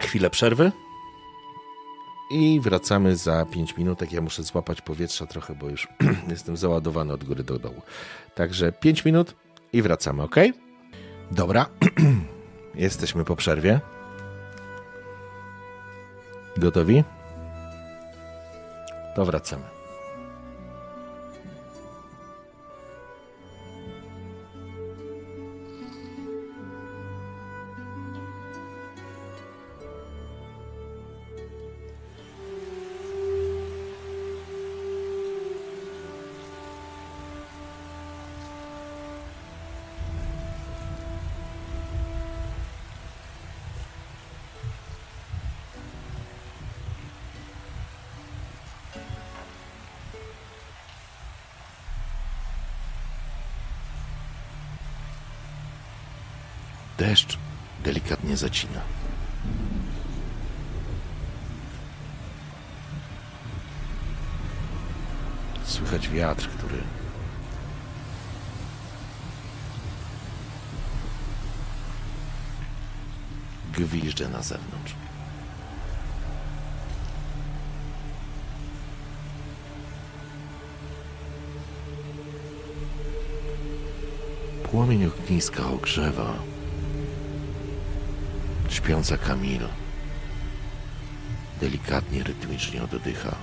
chwilę 0.00 0.30
przerwy. 0.30 0.72
I 2.30 2.60
wracamy 2.60 3.16
za 3.16 3.46
5 3.46 3.76
minutek. 3.76 4.12
Ja 4.12 4.20
muszę 4.20 4.42
złapać 4.42 4.80
powietrza 4.80 5.26
trochę, 5.26 5.54
bo 5.54 5.68
już 5.68 5.88
jestem 6.28 6.56
załadowany 6.56 7.12
od 7.12 7.24
góry 7.24 7.44
do 7.44 7.58
dołu. 7.58 7.82
Także 8.34 8.72
5 8.72 9.04
minut 9.04 9.34
i 9.72 9.82
wracamy, 9.82 10.22
ok? 10.22 10.36
Dobra. 11.30 11.66
Jesteśmy 12.74 13.24
po 13.24 13.36
przerwie. 13.36 13.80
Gotowi? 16.56 17.04
To 19.16 19.24
wracamy. 19.24 19.77
zacina. 58.38 58.80
Słychać 65.64 66.08
wiatr, 66.08 66.48
który 66.48 66.82
gwiżdże 73.72 74.28
na 74.28 74.42
zewnątrz. 74.42 74.94
Płomień 84.62 85.06
ogniska 85.06 85.70
ogrzewa 85.70 86.57
śpiąca 88.78 89.18
Kamil. 89.18 89.68
Delikatnie, 91.60 92.22
rytmicznie 92.22 92.82
oddycha. 92.82 93.34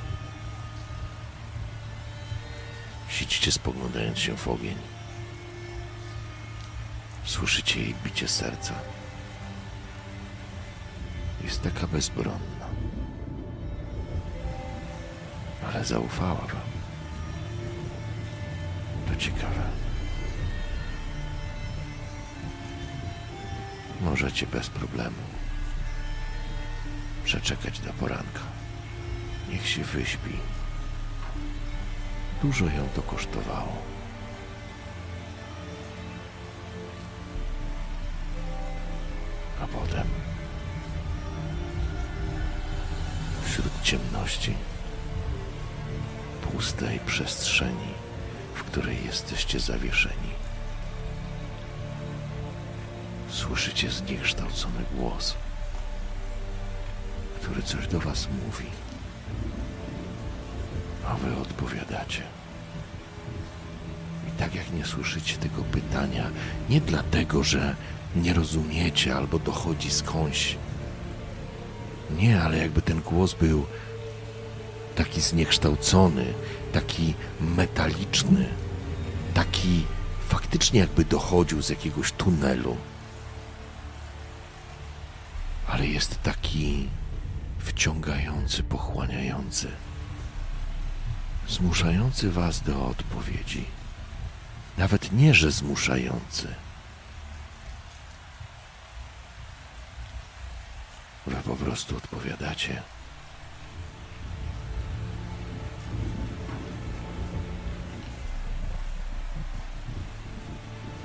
Siedzicie 3.10 3.52
spoglądając 3.52 4.20
się 4.20 4.38
w 4.38 4.48
ogień. 4.48 4.78
Słyszycie 7.26 7.82
jej 7.82 7.96
bicie 8.04 8.28
serca. 8.28 8.74
Jest 11.44 11.62
taka 11.62 11.88
bezbronna. 11.88 12.68
Ale 15.68 15.86
zaufała 15.86 16.36
wam. 16.36 16.70
To 19.08 19.16
ciekawe. 19.16 19.85
Możecie 24.06 24.48
bez 24.48 24.70
problemu 24.70 25.24
przeczekać 27.24 27.80
do 27.80 27.94
poranka. 27.94 28.42
Niech 29.50 29.70
się 29.70 29.84
wyśpi. 29.84 30.40
Dużo 32.42 32.66
ją 32.66 32.88
to 32.96 33.02
kosztowało. 33.02 33.78
A 39.62 39.68
potem 39.68 40.08
wśród 43.44 43.82
ciemności, 43.84 44.56
pustej 46.42 47.00
przestrzeni, 47.00 47.94
w 48.54 48.64
której 48.64 49.06
jesteście 49.06 49.60
zawieszeni, 49.60 50.45
słyszycie 53.56 53.92
zniekształcony 53.92 54.84
głos, 54.96 55.36
który 57.42 57.64
coś 57.64 57.88
do 57.88 58.00
was 58.00 58.28
mówi, 58.46 58.66
a 61.08 61.16
wy 61.16 61.42
odpowiadacie. 61.42 62.22
I 64.28 64.40
tak 64.40 64.56
jak 64.56 64.74
nie 64.74 64.86
słyszycie 64.86 65.38
tego 65.38 65.64
pytania, 65.64 66.30
nie 66.70 66.82
dlatego, 66.82 67.44
że 67.44 67.76
nie 68.16 68.34
rozumiecie 68.34 69.16
albo 69.16 69.40
dochodzi 69.40 69.92
skądś. 69.92 70.58
Nie, 72.18 72.42
ale 72.42 72.58
jakby 72.58 72.82
ten 72.82 73.02
głos 73.02 73.34
był 73.34 73.66
taki 74.96 75.22
zniekształcony, 75.22 76.34
taki 76.74 77.14
metaliczny, 77.42 78.50
taki 79.34 79.86
faktycznie 80.28 80.80
jakby 80.80 81.06
dochodził 81.06 81.62
z 81.62 81.70
jakiegoś 81.70 82.12
tunelu. 82.12 82.78
Ale 85.86 85.94
jest 85.94 86.24
taki 86.24 86.90
wciągający, 87.60 88.64
pochłaniający, 88.64 89.72
zmuszający 91.48 92.32
was 92.32 92.62
do 92.62 92.88
odpowiedzi. 92.88 93.66
Nawet 94.78 95.12
nie, 95.12 95.34
że 95.34 95.52
zmuszający. 95.52 96.48
Wy 101.28 101.36
po 101.36 101.56
prostu 101.56 101.98
odpowiadacie. 101.98 102.82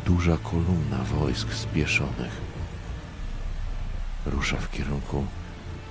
Duża 0.04 0.36
kolumna 0.38 1.04
wojsk 1.04 1.54
spieszonych 1.54 2.49
rusza 4.26 4.56
w 4.56 4.70
kierunku 4.70 5.26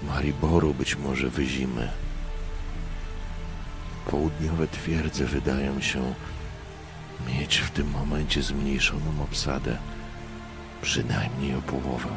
Mariboru, 0.04 0.74
być 0.74 0.96
może 0.96 1.30
wyzimy. 1.30 1.92
Południowe 4.06 4.68
twierdze 4.68 5.26
wydają 5.26 5.82
się 5.82 6.14
mieć 7.28 7.58
w 7.58 7.72
tym 7.72 7.90
momencie 7.92 8.44
zmniejszoną 8.44 9.24
obsadę, 9.24 9.78
przynajmniej 10.82 11.56
o 11.56 11.62
połowę. 11.62 12.10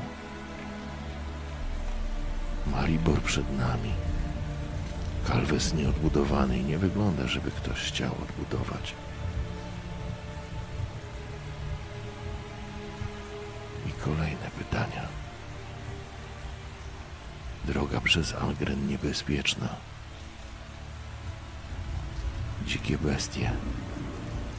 Maribor 2.67 3.21
przed 3.21 3.59
nami. 3.59 3.93
Kalwes 5.27 5.75
nieodbudowany 5.75 6.59
i 6.59 6.65
nie 6.65 6.79
wygląda, 6.79 7.27
żeby 7.29 7.51
ktoś 7.51 7.79
chciał 7.79 8.11
odbudować. 8.23 8.95
Droga 17.93 18.05
przez 18.05 18.35
Algren 18.35 18.89
niebezpieczna. 18.89 19.69
Dzikie 22.67 22.99
bestie, 22.99 23.53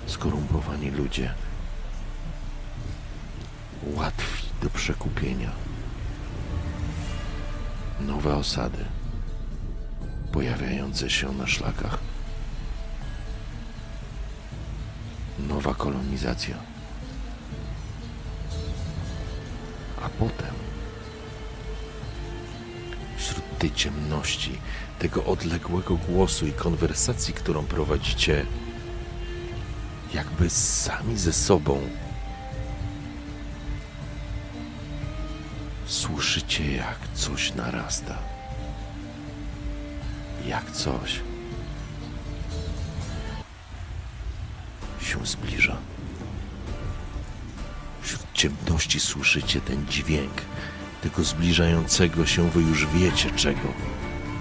skorumpowani 0.07 0.91
ludzie, 0.91 1.33
łatwi 3.83 4.47
do 4.61 4.69
przekupienia. 4.69 5.51
Nowe 7.99 8.35
osady, 8.35 8.85
pojawiające 10.31 11.09
się 11.09 11.31
na 11.31 11.47
szlakach. 11.47 11.97
Nowa 15.39 15.73
kolonizacja. 15.73 16.55
A 20.01 20.09
potem 20.09 20.52
tej 23.63 23.71
ciemności, 23.71 24.59
tego 24.99 25.25
odległego 25.25 25.95
głosu 25.95 26.47
i 26.47 26.53
konwersacji, 26.53 27.33
którą 27.33 27.65
prowadzicie, 27.65 28.45
jakby 30.13 30.49
sami 30.49 31.17
ze 31.17 31.33
sobą, 31.33 31.81
słyszycie, 35.85 36.71
jak 36.71 36.97
coś 37.13 37.53
narasta. 37.53 38.17
Jak 40.45 40.71
coś 40.71 41.19
się 45.01 45.25
zbliża. 45.25 45.77
Wśród 48.01 48.23
ciemności 48.33 48.99
słyszycie 48.99 49.61
ten 49.61 49.85
dźwięk 49.87 50.33
tego 51.03 51.23
zbliżającego 51.23 52.25
się, 52.25 52.49
wy 52.49 52.61
już 52.61 52.87
wiecie 52.87 53.31
czego. 53.31 53.73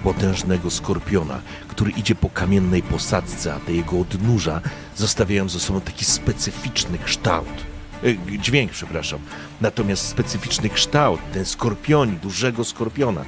Potężnego 0.03 0.71
skorpiona, 0.71 1.41
który 1.67 1.91
idzie 1.91 2.15
po 2.15 2.29
kamiennej 2.29 2.83
posadzce, 2.83 3.53
a 3.53 3.59
te 3.59 3.73
jego 3.73 3.99
odnóża 3.99 4.61
zostawiają 4.95 5.49
ze 5.49 5.59
sobą 5.59 5.81
taki 5.81 6.05
specyficzny 6.05 6.97
kształt. 6.97 7.65
E, 8.03 8.37
dźwięk, 8.37 8.71
przepraszam. 8.71 9.19
Natomiast 9.61 10.07
specyficzny 10.07 10.69
kształt, 10.69 11.19
ten 11.33 11.45
skorpioni, 11.45 12.13
dużego 12.17 12.63
skorpiona, 12.63 13.25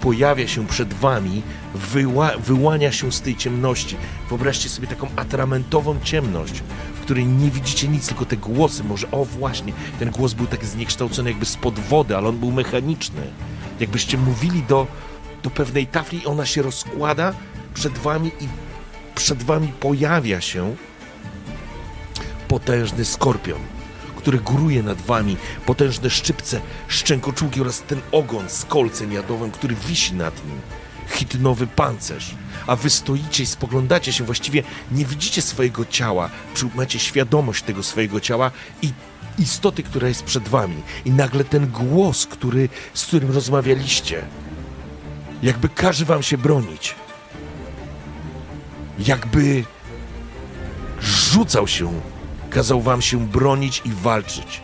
pojawia 0.00 0.48
się 0.48 0.66
przed 0.66 0.94
wami, 0.94 1.42
wyła, 1.74 2.30
wyłania 2.38 2.92
się 2.92 3.12
z 3.12 3.20
tej 3.20 3.36
ciemności. 3.36 3.96
Wyobraźcie 4.28 4.68
sobie 4.68 4.86
taką 4.88 5.08
atramentową 5.16 6.00
ciemność, 6.04 6.62
której 7.08 7.26
nie 7.26 7.50
widzicie 7.50 7.88
nic, 7.88 8.06
tylko 8.06 8.24
te 8.24 8.36
głosy. 8.36 8.84
Może, 8.84 9.10
o 9.10 9.24
właśnie, 9.24 9.72
ten 9.98 10.10
głos 10.10 10.34
był 10.34 10.46
tak 10.46 10.64
zniekształcony 10.64 11.30
jakby 11.30 11.46
spod 11.46 11.78
wody, 11.78 12.16
ale 12.16 12.28
on 12.28 12.38
był 12.38 12.52
mechaniczny. 12.52 13.22
Jakbyście 13.80 14.18
mówili 14.18 14.62
do, 14.62 14.86
do 15.42 15.50
pewnej 15.50 15.86
tafli, 15.86 16.26
ona 16.26 16.46
się 16.46 16.62
rozkłada 16.62 17.34
przed 17.74 17.98
wami 17.98 18.28
i 18.40 18.48
przed 19.14 19.42
wami 19.42 19.68
pojawia 19.80 20.40
się 20.40 20.76
potężny 22.48 23.04
skorpion 23.04 23.60
który 24.16 24.38
góruje 24.38 24.82
nad 24.82 25.00
wami, 25.00 25.36
potężne 25.66 26.10
szczypce, 26.10 26.60
szczękoczułki 26.88 27.60
oraz 27.60 27.82
ten 27.82 28.00
ogon 28.12 28.48
z 28.48 28.64
kolcem 28.64 29.12
jadowym, 29.12 29.50
który 29.50 29.74
wisi 29.74 30.14
nad 30.14 30.46
nim. 30.46 30.60
Hitnowy 31.08 31.66
pancerz. 31.66 32.34
A 32.66 32.76
wy 32.76 32.90
stoicie 32.90 33.42
i 33.42 33.46
spoglądacie 33.46 34.12
się, 34.12 34.24
właściwie 34.24 34.62
nie 34.92 35.04
widzicie 35.04 35.42
swojego 35.42 35.84
ciała, 35.84 36.30
macie 36.74 36.98
świadomość 36.98 37.64
tego 37.64 37.82
swojego 37.82 38.20
ciała 38.20 38.50
i 38.82 38.92
istoty, 39.38 39.82
która 39.82 40.08
jest 40.08 40.22
przed 40.22 40.48
wami. 40.48 40.82
I 41.04 41.10
nagle 41.10 41.44
ten 41.44 41.66
głos, 41.66 42.26
który, 42.26 42.68
z 42.94 43.06
którym 43.06 43.30
rozmawialiście, 43.30 44.22
jakby 45.42 45.68
każe 45.68 46.04
wam 46.04 46.22
się 46.22 46.38
bronić. 46.38 46.94
Jakby 48.98 49.64
rzucał 51.00 51.68
się 51.68 52.00
Kazał 52.50 52.80
wam 52.80 53.02
się 53.02 53.28
bronić 53.28 53.82
i 53.84 53.90
walczyć, 53.92 54.62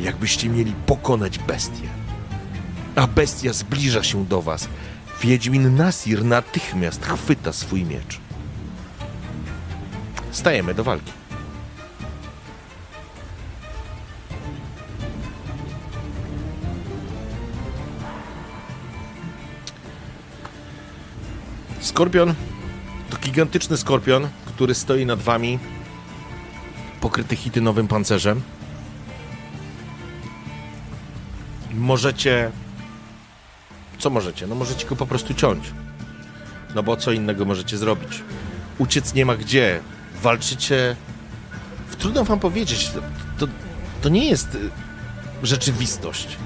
jakbyście 0.00 0.48
mieli 0.48 0.72
pokonać 0.86 1.38
bestię. 1.38 1.88
a 2.96 3.06
bestia 3.06 3.52
zbliża 3.52 4.02
się 4.02 4.24
do 4.24 4.42
was. 4.42 4.68
Wiedźmin 5.22 5.76
Nasir 5.76 6.24
natychmiast 6.24 7.06
chwyta 7.06 7.52
swój 7.52 7.84
miecz. 7.84 8.20
Stajemy 10.30 10.74
do 10.74 10.84
walki. 10.84 11.12
Skorpion 21.80 22.34
to 23.10 23.16
gigantyczny 23.18 23.76
skorpion, 23.76 24.28
który 24.46 24.74
stoi 24.74 25.06
nad 25.06 25.20
wami, 25.20 25.58
pokryty 27.00 27.36
hitynowym 27.36 27.88
pancerzem. 27.88 28.42
Możecie. 31.74 32.50
Co 34.02 34.10
możecie? 34.10 34.46
No 34.46 34.54
możecie 34.54 34.86
go 34.86 34.96
po 34.96 35.06
prostu 35.06 35.34
ciąć. 35.34 35.64
No 36.74 36.82
bo 36.82 36.96
co 36.96 37.12
innego 37.12 37.44
możecie 37.44 37.78
zrobić? 37.78 38.22
Uciec 38.78 39.14
nie 39.14 39.26
ma 39.26 39.36
gdzie. 39.36 39.80
Walczycie. 40.22 40.96
Trudno 41.98 42.24
wam 42.24 42.40
powiedzieć. 42.40 42.90
To, 42.90 43.00
to, 43.38 43.52
to 44.02 44.08
nie 44.08 44.30
jest 44.30 44.54
y, 44.54 44.58
rzeczywistość. 45.42 46.36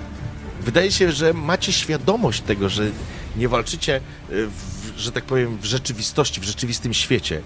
Wydaje 0.60 0.92
się, 0.92 1.12
że 1.12 1.32
macie 1.32 1.72
świadomość 1.72 2.40
tego, 2.40 2.68
że 2.68 2.90
nie 3.36 3.48
walczycie, 3.48 3.96
y, 3.96 4.00
w, 4.46 4.92
że 4.98 5.12
tak 5.12 5.24
powiem, 5.24 5.58
w 5.58 5.64
rzeczywistości, 5.64 6.40
w 6.40 6.44
rzeczywistym 6.44 6.94
świecie, 6.94 7.42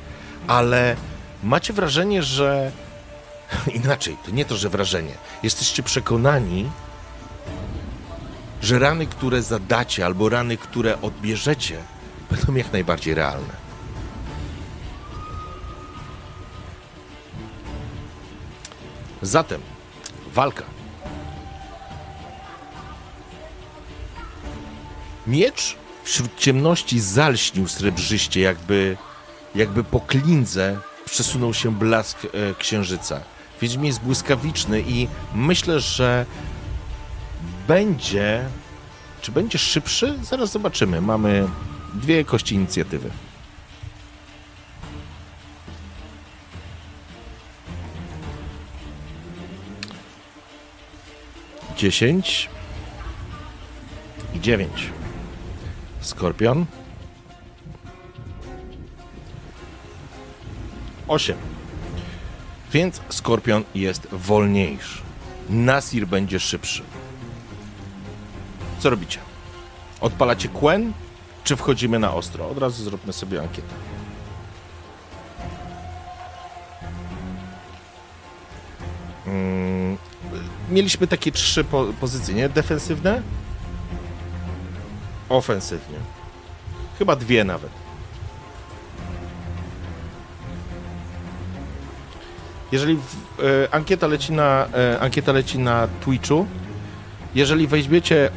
ale 0.46 0.96
macie 1.42 1.72
wrażenie, 1.72 2.22
że 2.22 2.72
inaczej, 3.84 4.16
to 4.24 4.30
nie 4.30 4.44
to, 4.44 4.56
że 4.56 4.68
wrażenie. 4.68 5.14
Jesteście 5.42 5.82
przekonani, 5.82 6.70
że 8.62 8.78
rany, 8.78 9.06
które 9.06 9.42
zadacie, 9.42 10.06
albo 10.06 10.28
rany, 10.28 10.56
które 10.56 11.00
odbierzecie, 11.02 11.78
będą 12.30 12.54
jak 12.54 12.72
najbardziej 12.72 13.14
realne. 13.14 13.70
Zatem 19.22 19.60
walka. 20.34 20.64
Miecz 25.26 25.76
wśród 26.04 26.36
ciemności 26.36 27.00
zalśnił 27.00 27.68
srebrzyście, 27.68 28.40
jakby, 28.40 28.96
jakby 29.54 29.84
po 29.84 30.00
klindze 30.00 30.78
przesunął 31.04 31.54
się 31.54 31.74
blask 31.74 32.18
e, 32.24 32.28
księżyca. 32.54 33.20
Wiedźmin 33.60 33.86
jest 33.86 34.00
błyskawiczny 34.00 34.80
i 34.86 35.08
myślę, 35.34 35.80
że 35.80 36.26
będzie. 37.70 38.44
Czy 39.20 39.32
będzie 39.32 39.58
szybszy? 39.58 40.18
Zaraz 40.22 40.52
zobaczymy. 40.52 41.00
Mamy 41.00 41.48
dwie 41.94 42.24
kości 42.24 42.54
inicjatywy. 42.54 43.10
Dziesięć 51.76 52.48
i 54.34 54.40
dziewięć. 54.40 54.90
Skorpion. 56.00 56.66
Osiem. 61.08 61.36
Więc 62.72 63.00
Skorpion 63.08 63.64
jest 63.74 64.06
wolniejszy. 64.12 64.98
Nasir 65.50 66.06
będzie 66.06 66.40
szybszy. 66.40 66.82
Co 68.80 68.90
robicie? 68.90 69.18
Odpalacie 70.00 70.48
Quen, 70.48 70.92
czy 71.44 71.56
wchodzimy 71.56 71.98
na 71.98 72.14
ostro? 72.14 72.48
Od 72.48 72.58
razu 72.58 72.84
zróbmy 72.84 73.12
sobie 73.12 73.40
ankietę. 73.40 73.74
Mm, 79.26 79.96
mieliśmy 80.70 81.06
takie 81.06 81.32
trzy 81.32 81.64
po 81.64 81.84
pozycje, 82.00 82.34
nie? 82.34 82.48
Defensywne, 82.48 83.22
ofensywnie. 85.28 85.96
Chyba 86.98 87.16
dwie 87.16 87.44
nawet. 87.44 87.70
Jeżeli 92.72 92.96
w, 92.96 93.40
e, 93.40 93.74
ankieta, 93.74 94.06
leci 94.06 94.32
na, 94.32 94.66
e, 94.74 95.00
ankieta 95.00 95.32
leci 95.32 95.58
na 95.58 95.88
Twitchu, 96.00 96.46
jeżeli 97.34 97.66
weźmiecie 97.66 98.30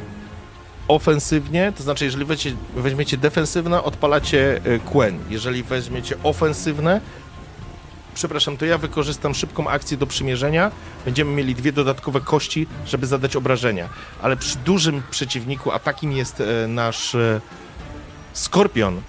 ofensywnie, 0.88 1.72
to 1.76 1.82
znaczy 1.82 2.04
jeżeli 2.04 2.24
weźmiecie, 2.24 2.56
weźmiecie 2.76 3.16
defensywne, 3.16 3.82
odpalacie 3.82 4.60
Quen. 4.92 5.18
Jeżeli 5.30 5.62
weźmiecie 5.62 6.16
ofensywne, 6.22 7.00
przepraszam, 8.14 8.56
to 8.56 8.64
ja 8.64 8.78
wykorzystam 8.78 9.34
szybką 9.34 9.68
akcję 9.68 9.96
do 9.96 10.06
przymierzenia. 10.06 10.70
Będziemy 11.04 11.32
mieli 11.32 11.54
dwie 11.54 11.72
dodatkowe 11.72 12.20
kości, 12.20 12.66
żeby 12.86 13.06
zadać 13.06 13.36
obrażenia. 13.36 13.88
Ale 14.22 14.36
przy 14.36 14.58
dużym 14.58 15.02
przeciwniku, 15.10 15.72
a 15.72 15.78
takim 15.78 16.12
jest 16.12 16.40
e, 16.40 16.68
nasz 16.68 17.14
e, 17.14 17.40
Skorpion, 18.32 19.00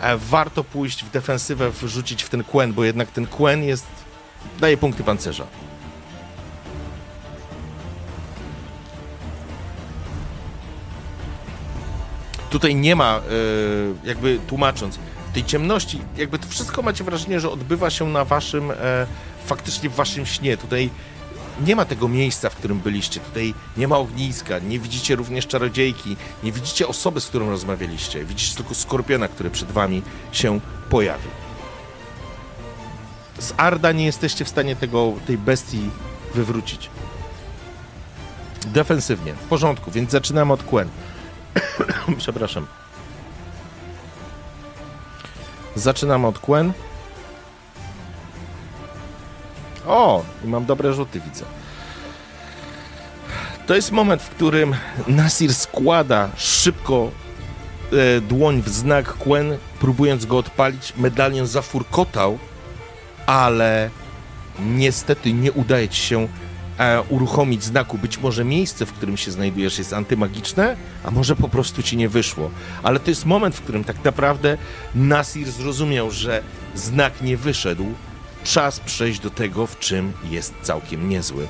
e, 0.00 0.16
warto 0.16 0.64
pójść 0.64 1.04
w 1.04 1.10
defensywę, 1.10 1.70
wrzucić 1.70 2.22
w 2.22 2.28
ten 2.28 2.44
Quen, 2.44 2.72
bo 2.72 2.84
jednak 2.84 3.10
ten 3.10 3.26
Quen 3.26 3.64
jest 3.64 3.86
daje 4.60 4.76
punkty 4.76 5.04
pancerza. 5.04 5.46
Tutaj 12.52 12.74
nie 12.74 12.96
ma, 12.96 13.20
jakby 14.04 14.38
tłumacząc, 14.46 14.98
tej 15.32 15.44
ciemności, 15.44 16.00
jakby 16.16 16.38
to 16.38 16.48
wszystko 16.48 16.82
macie 16.82 17.04
wrażenie, 17.04 17.40
że 17.40 17.50
odbywa 17.50 17.90
się 17.90 18.08
na 18.08 18.24
waszym, 18.24 18.70
e, 18.70 19.06
faktycznie 19.46 19.90
w 19.90 19.94
waszym 19.94 20.26
śnie. 20.26 20.56
Tutaj 20.56 20.90
nie 21.66 21.76
ma 21.76 21.84
tego 21.84 22.08
miejsca, 22.08 22.50
w 22.50 22.56
którym 22.56 22.80
byliście. 22.80 23.20
Tutaj 23.20 23.54
nie 23.76 23.88
ma 23.88 23.98
ogniska, 23.98 24.58
nie 24.58 24.78
widzicie 24.78 25.16
również 25.16 25.46
czarodziejki, 25.46 26.16
nie 26.42 26.52
widzicie 26.52 26.88
osoby, 26.88 27.20
z 27.20 27.26
którą 27.26 27.50
rozmawialiście. 27.50 28.24
Widzicie 28.24 28.56
tylko 28.56 28.74
skorpiona, 28.74 29.28
który 29.28 29.50
przed 29.50 29.70
wami 29.72 30.02
się 30.32 30.60
pojawił. 30.90 31.30
Z 33.38 33.54
Arda 33.56 33.92
nie 33.92 34.04
jesteście 34.04 34.44
w 34.44 34.48
stanie 34.48 34.76
tego, 34.76 35.12
tej 35.26 35.38
bestii 35.38 35.90
wywrócić. 36.34 36.90
Defensywnie, 38.66 39.32
w 39.32 39.48
porządku, 39.48 39.90
więc 39.90 40.10
zaczynamy 40.10 40.52
od 40.52 40.62
Quen. 40.62 40.88
Przepraszam. 42.18 42.66
Zaczynamy 45.76 46.26
od 46.26 46.38
Quen. 46.38 46.72
O, 49.86 50.22
i 50.44 50.48
mam 50.48 50.64
dobre 50.64 50.92
rzuty, 50.92 51.20
widzę. 51.20 51.44
To 53.66 53.74
jest 53.74 53.92
moment, 53.92 54.22
w 54.22 54.30
którym 54.30 54.74
Nasir 55.06 55.54
składa 55.54 56.28
szybko 56.36 57.10
e, 57.92 58.20
dłoń 58.20 58.62
w 58.62 58.68
znak 58.68 59.14
Quen, 59.14 59.58
próbując 59.80 60.26
go 60.26 60.38
odpalić. 60.38 60.92
Medalion 60.96 61.46
zafurkotał, 61.46 62.38
ale 63.26 63.90
niestety 64.60 65.32
nie 65.32 65.52
udaje 65.52 65.88
ci 65.88 66.00
się 66.00 66.28
e, 66.78 67.02
uruchomić 67.02 67.64
znaku. 67.64 67.98
Być 67.98 68.18
może 68.18 68.44
miejsce, 68.44 68.86
w 68.86 68.92
którym 68.92 69.16
się 69.16 69.30
znajdujesz, 69.30 69.78
jest 69.78 69.92
antymagiczne, 69.92 70.76
a 71.04 71.10
może 71.10 71.36
po 71.36 71.48
prostu 71.48 71.82
ci 71.82 71.96
nie 71.96 72.08
wyszło. 72.08 72.50
Ale 72.82 73.00
to 73.00 73.10
jest 73.10 73.26
moment, 73.26 73.54
w 73.54 73.60
którym 73.60 73.84
tak 73.84 74.04
naprawdę 74.04 74.58
Nasir 74.94 75.50
zrozumiał, 75.50 76.10
że 76.10 76.42
znak 76.74 77.22
nie 77.22 77.36
wyszedł. 77.36 77.86
Czas 78.44 78.80
przejść 78.80 79.20
do 79.20 79.30
tego, 79.30 79.66
w 79.66 79.78
czym 79.78 80.12
jest 80.30 80.54
całkiem 80.62 81.08
niezły. 81.08 81.46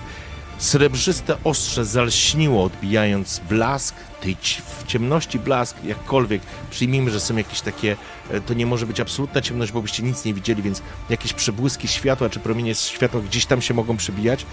Srebrzyste 0.59 1.37
ostrze 1.45 1.85
zalśniło, 1.85 2.65
odbijając 2.65 3.41
blask, 3.49 3.95
tej 4.21 4.37
w 4.81 4.87
ciemności 4.87 5.39
blask, 5.39 5.85
jakkolwiek. 5.85 6.43
Przyjmijmy, 6.71 7.11
że 7.11 7.21
są 7.21 7.37
jakieś 7.37 7.61
takie, 7.61 7.97
e, 8.31 8.41
to 8.41 8.55
nie 8.55 8.67
może 8.67 8.87
być 8.87 9.01
absolutna 9.01 9.41
ciemność, 9.41 9.73
bo 9.73 9.83
byście 9.83 10.03
nic 10.03 10.25
nie 10.25 10.35
widzieli, 10.35 10.63
więc 10.63 10.83
jakieś 11.11 11.33
przebłyski 11.33 11.89
światła 11.89 12.31
czy 12.31 12.41
promienie 12.41 12.75
światła 12.75 13.21
gdzieś 13.21 13.47
tam 13.47 13.63
się 13.63 13.75
mogą 13.75 13.97
przebijać 13.97 14.47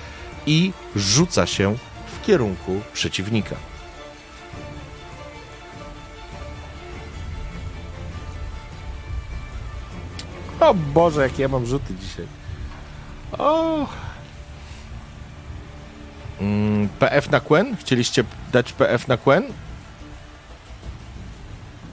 i 0.45 0.73
rzuca 0.95 1.45
się 1.45 1.75
w 2.07 2.25
kierunku 2.25 2.81
przeciwnika. 2.93 3.55
O 10.59 10.73
Boże, 10.73 11.21
jakie 11.21 11.41
ja 11.41 11.47
mam 11.47 11.65
rzuty 11.65 11.93
dzisiaj. 11.95 12.27
O. 13.37 13.87
Mm, 16.41 16.89
PF 16.99 17.29
na 17.29 17.39
Quen? 17.39 17.77
Chcieliście 17.77 18.23
dać 18.51 18.73
PF 18.73 19.07
na 19.07 19.17
Quen? 19.17 19.43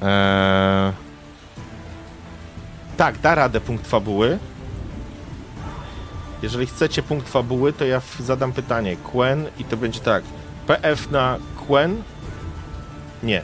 Eee... 0.02 0.93
Tak, 2.97 3.18
da 3.18 3.35
radę 3.35 3.60
punkt 3.60 3.86
fabuły. 3.86 4.39
Jeżeli 6.43 6.67
chcecie 6.67 7.03
punkt 7.03 7.29
fabuły, 7.29 7.73
to 7.73 7.85
ja 7.85 8.01
zadam 8.21 8.53
pytanie. 8.53 8.97
Quen 8.97 9.47
i 9.59 9.65
to 9.65 9.77
będzie 9.77 10.01
tak. 10.01 10.25
PF 10.67 11.11
na 11.11 11.39
Quen 11.67 12.03
Nie. 13.23 13.43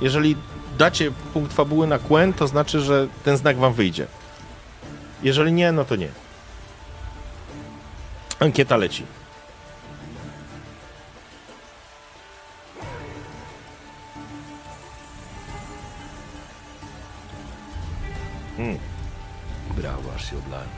Jeżeli 0.00 0.36
dacie 0.78 1.10
punkt 1.32 1.52
fabuły 1.52 1.86
na 1.86 1.98
Quen, 1.98 2.32
to 2.32 2.48
znaczy, 2.48 2.80
że 2.80 3.08
ten 3.24 3.36
znak 3.36 3.56
wam 3.56 3.72
wyjdzie. 3.72 4.06
Jeżeli 5.22 5.52
nie, 5.52 5.72
no 5.72 5.84
to 5.84 5.96
nie. 5.96 6.08
Ankieta 8.40 8.76
leci. 8.76 9.04
Brawo, 19.76 20.14
aż 20.14 20.30
się 20.30 20.38
oblałem. 20.38 20.77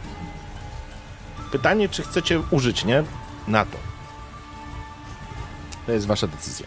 Pytanie, 1.51 1.89
czy 1.89 2.03
chcecie 2.03 2.41
użyć, 2.51 2.85
nie? 2.85 3.05
Na 3.49 3.65
to. 3.65 3.77
To 5.87 5.93
jest 5.93 6.07
wasza 6.07 6.27
decyzja. 6.27 6.67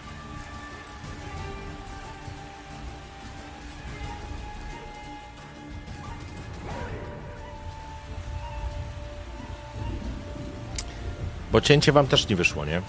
Bo 11.52 11.62
cięcie 11.62 11.92
wam 11.92 12.08
też 12.08 12.30
nie 12.30 12.36
wyszło, 12.36 12.66
nie? 12.66 12.82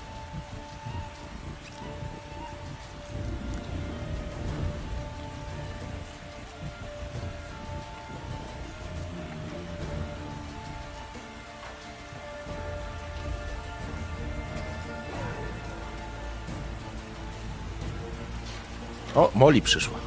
O, 19.15 19.31
Moli 19.35 19.63
przyszła. 19.63 19.99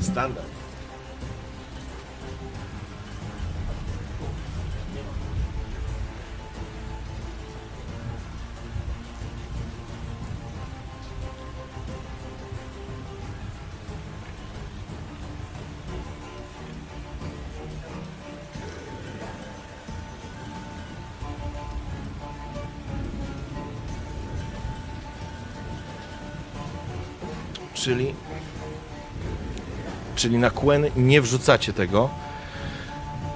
Standard. 0.00 0.54
Czyli 27.74 28.14
czyli 30.24 30.38
na 30.38 30.50
Quen 30.50 30.86
nie 30.96 31.20
wrzucacie 31.20 31.72
tego. 31.72 32.10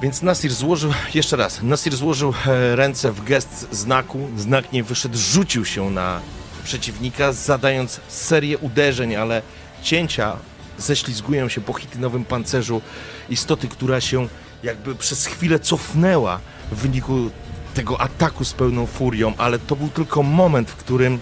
Więc 0.03 0.23
Nasir 0.23 0.53
złożył, 0.53 0.93
jeszcze 1.15 1.37
raz, 1.37 1.63
Nasir 1.63 1.97
złożył 1.97 2.35
e, 2.47 2.77
ręce 2.77 3.13
w 3.13 3.25
gest 3.25 3.69
znaku, 3.73 4.29
znak 4.37 4.73
nie 4.73 4.83
wyszedł, 4.85 5.19
rzucił 5.19 5.65
się 5.65 5.91
na 5.91 6.21
przeciwnika, 6.65 7.33
zadając 7.33 8.01
serię 8.09 8.59
uderzeń, 8.59 9.17
ale 9.17 9.43
cięcia 9.83 10.37
ześlizgują 10.79 11.49
się 11.49 11.61
po 11.61 11.73
hitynowym 11.73 12.25
pancerzu 12.25 12.83
istoty, 13.29 13.69
która 13.69 14.01
się 14.01 14.29
jakby 14.63 14.95
przez 14.95 15.27
chwilę 15.27 15.59
cofnęła 15.59 16.41
w 16.73 16.77
wyniku 16.77 17.31
tego 17.75 18.01
ataku 18.01 18.45
z 18.45 18.53
pełną 18.53 18.87
furią, 18.87 19.33
ale 19.39 19.59
to 19.59 19.77
był 19.77 19.89
tylko 19.89 20.23
moment, 20.23 20.71
w 20.71 20.77
którym 20.77 21.19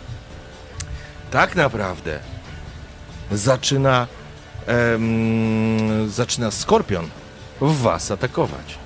tak 1.30 1.56
naprawdę 1.56 2.18
zaczyna 3.32 4.06
em, 4.66 6.10
zaczyna 6.10 6.50
Skorpion 6.50 7.08
was 7.60 8.10
atakować. 8.10 8.78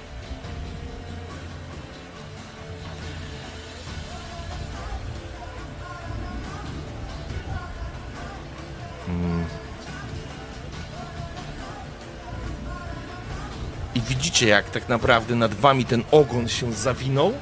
I 13.95 14.01
widzicie, 14.01 14.47
jak 14.49 14.71
tak 14.71 14.89
naprawdę 14.89 15.35
nad 15.35 15.55
wami 15.55 15.85
ten 15.85 16.03
ogon 16.11 16.49
się 16.49 16.73
zawinął 16.73 17.33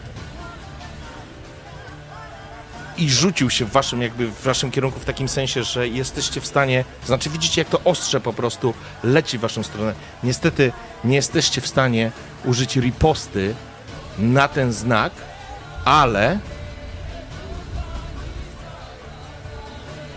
i 2.99 3.11
rzucił 3.11 3.51
się 3.51 3.65
w 3.65 3.73
waszym 3.73 4.03
jakby 4.03 4.27
w 4.27 4.43
waszym 4.43 4.71
kierunku 4.71 5.01
w 5.01 5.05
takim 5.05 5.29
sensie, 5.29 5.65
że 5.65 5.89
jesteście 5.89 6.41
w 6.41 6.47
stanie, 6.47 6.85
znaczy 7.07 7.31
widzicie 7.31 7.61
jak 7.61 7.69
to 7.69 7.81
ostrze 7.85 8.21
po 8.21 8.33
prostu 8.33 8.75
leci 9.05 9.39
w 9.39 9.41
waszą 9.41 9.63
stronę. 9.63 9.95
Niestety 10.23 10.73
nie 11.05 11.17
jesteście 11.17 11.61
w 11.61 11.67
stanie 11.67 12.13
użyć 12.45 12.77
riposty 12.77 13.55
na 14.19 14.49
ten 14.49 14.73
znak, 14.73 15.13
ale 15.85 16.39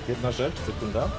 jedna 0.07 0.31
rzecz, 0.31 0.55
sekunda. 0.65 1.09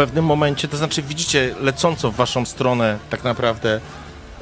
Pewnym 0.00 0.24
momencie, 0.24 0.68
to 0.68 0.76
znaczy 0.76 1.02
widzicie 1.02 1.54
lecąco 1.60 2.10
w 2.10 2.16
waszą 2.16 2.44
stronę 2.44 2.98
tak 3.10 3.24
naprawdę 3.24 3.80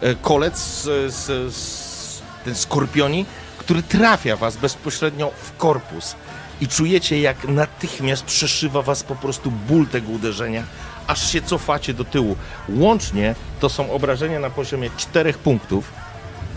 e, 0.01 0.14
kolec 0.14 0.59
z, 0.59 1.14
z, 1.14 1.55
z 1.55 2.22
ten 2.44 2.55
skorpioni, 2.55 3.26
który 3.59 3.82
trafia 3.82 4.36
was 4.36 4.56
bezpośrednio 4.56 5.30
w 5.43 5.56
korpus. 5.56 6.14
I 6.60 6.68
czujecie, 6.68 7.20
jak 7.20 7.48
natychmiast 7.48 8.24
przeszywa 8.24 8.82
was 8.82 9.02
po 9.02 9.16
prostu 9.16 9.51
ból 9.51 9.86
tego 9.86 10.12
uderzenia, 10.12 10.62
aż 11.06 11.32
się 11.32 11.43
cofacie 11.43 11.94
do 11.94 12.05
tyłu. 12.05 12.36
Łącznie 12.68 13.35
to 13.60 13.68
są 13.68 13.93
obrażenia 13.93 14.40
na 14.40 14.51
poziomie 14.51 14.90
czterech 14.97 15.39
punktów, 15.39 15.93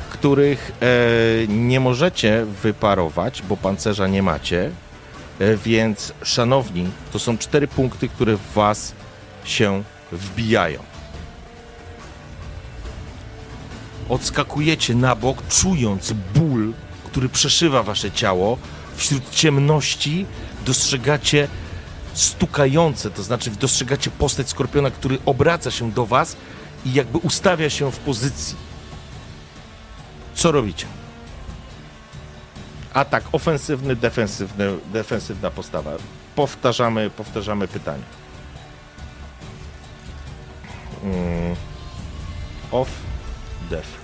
których 0.09 0.71
e, 0.81 1.47
nie 1.47 1.79
możecie 1.79 2.45
wyparować, 2.45 3.41
bo 3.41 3.57
pancerza 3.57 4.07
nie 4.07 4.23
macie. 4.23 4.71
E, 5.41 5.57
więc, 5.57 6.13
szanowni, 6.23 6.89
to 7.13 7.19
są 7.19 7.37
cztery 7.37 7.67
punkty, 7.67 8.09
które 8.09 8.37
w 8.37 8.53
was 8.53 8.93
się 9.43 9.83
wbijają. 10.11 10.79
Odskakujecie 14.09 14.95
na 14.95 15.15
bok, 15.15 15.47
czując 15.47 16.13
ból, 16.35 16.73
który 17.05 17.29
przeszywa 17.29 17.83
wasze 17.83 18.11
ciało. 18.11 18.57
Wśród 18.95 19.29
ciemności 19.29 20.25
dostrzegacie 20.65 21.47
stukające, 22.13 23.11
to 23.11 23.23
znaczy 23.23 23.51
dostrzegacie 23.51 24.11
postać 24.11 24.49
skorpiona, 24.49 24.91
który 24.91 25.17
obraca 25.25 25.71
się 25.71 25.91
do 25.91 26.05
was 26.05 26.35
i 26.85 26.93
jakby 26.93 27.17
ustawia 27.17 27.69
się 27.69 27.91
w 27.91 27.97
pozycji. 27.97 28.55
Co 30.35 30.51
robicie? 30.51 31.00
Atak 32.93 33.23
ofensywny, 33.31 33.95
defensywny, 33.95 34.65
defensywna 34.93 35.51
postawa. 35.51 35.91
Powtarzamy, 36.35 37.09
powtarzamy 37.09 37.67
pytanie. 37.67 38.03
Mm. 41.03 41.55
Off, 42.71 42.89
def. 43.69 44.01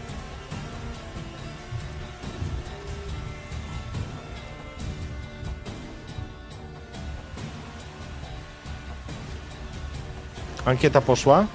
Ankieta 10.66 11.02
poszła. 11.02 11.46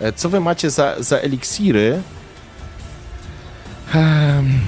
E, 0.00 0.12
Co 0.12 0.28
wy 0.28 0.40
macie 0.40 0.70
za, 0.70 0.94
za 0.98 1.18
eliksiry? 1.18 2.02
Em, 3.94 4.60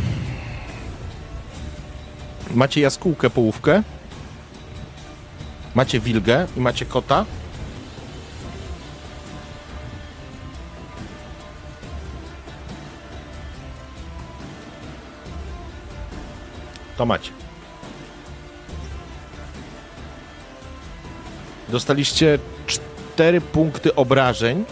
Macie 2.54 2.80
jaskółkę, 2.80 3.30
połówkę. 3.30 3.82
Macie 5.74 6.00
wilgę 6.00 6.46
i 6.56 6.60
macie 6.60 6.86
kota. 6.86 7.24
To 16.96 17.06
macie. 17.06 17.30
Dostaliście 21.68 22.38
cztery 22.66 23.40
punkty 23.40 23.94
obrażeń. 23.94 24.64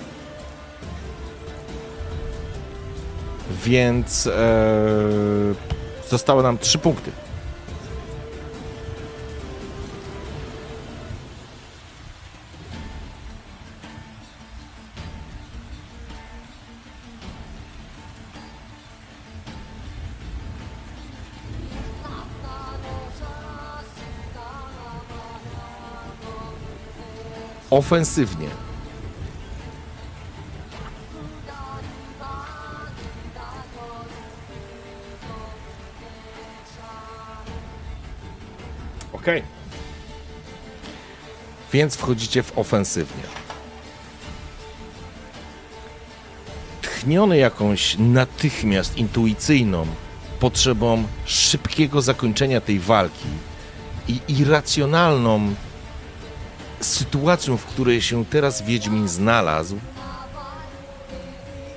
więc 3.64 4.26
e, 4.26 4.30
zostały 6.08 6.42
nam 6.42 6.58
trzy 6.58 6.78
punkty. 6.78 7.10
Ofensywnie. 27.70 28.48
Ok. 39.12 39.24
Więc 41.72 41.96
wchodzicie 41.96 42.42
w 42.42 42.58
ofensywnie. 42.58 43.22
Tchniony 46.82 47.36
jakąś 47.36 47.96
natychmiast 47.98 48.96
intuicyjną 48.96 49.86
potrzebą 50.40 51.04
szybkiego 51.24 52.02
zakończenia 52.02 52.60
tej 52.60 52.80
walki 52.80 53.28
i 54.08 54.20
irracjonalną 54.28 55.54
sytuacją, 56.80 57.56
w 57.56 57.64
której 57.64 58.02
się 58.02 58.24
teraz 58.24 58.62
Wiedźmin 58.62 59.08
znalazł 59.08 59.78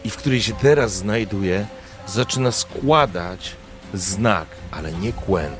i 0.03 0.09
w 0.09 0.17
której 0.17 0.41
się 0.41 0.53
teraz 0.53 0.93
znajduje, 0.93 1.67
zaczyna 2.07 2.51
składać 2.51 3.55
znak, 3.93 4.47
ale 4.71 4.91
nie 4.91 5.13
Quen. 5.13 5.51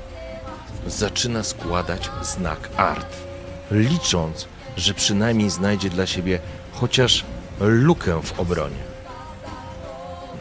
Zaczyna 0.88 1.44
składać 1.44 2.10
znak 2.22 2.70
Art, 2.78 3.16
licząc, 3.72 4.48
że 4.78 4.94
przynajmniej 4.94 5.50
znajdzie 5.50 5.90
dla 5.90 6.06
siebie 6.06 6.40
chociaż 6.74 7.26
lukę 7.60 8.22
w 8.24 8.40
obronie. 8.40 8.84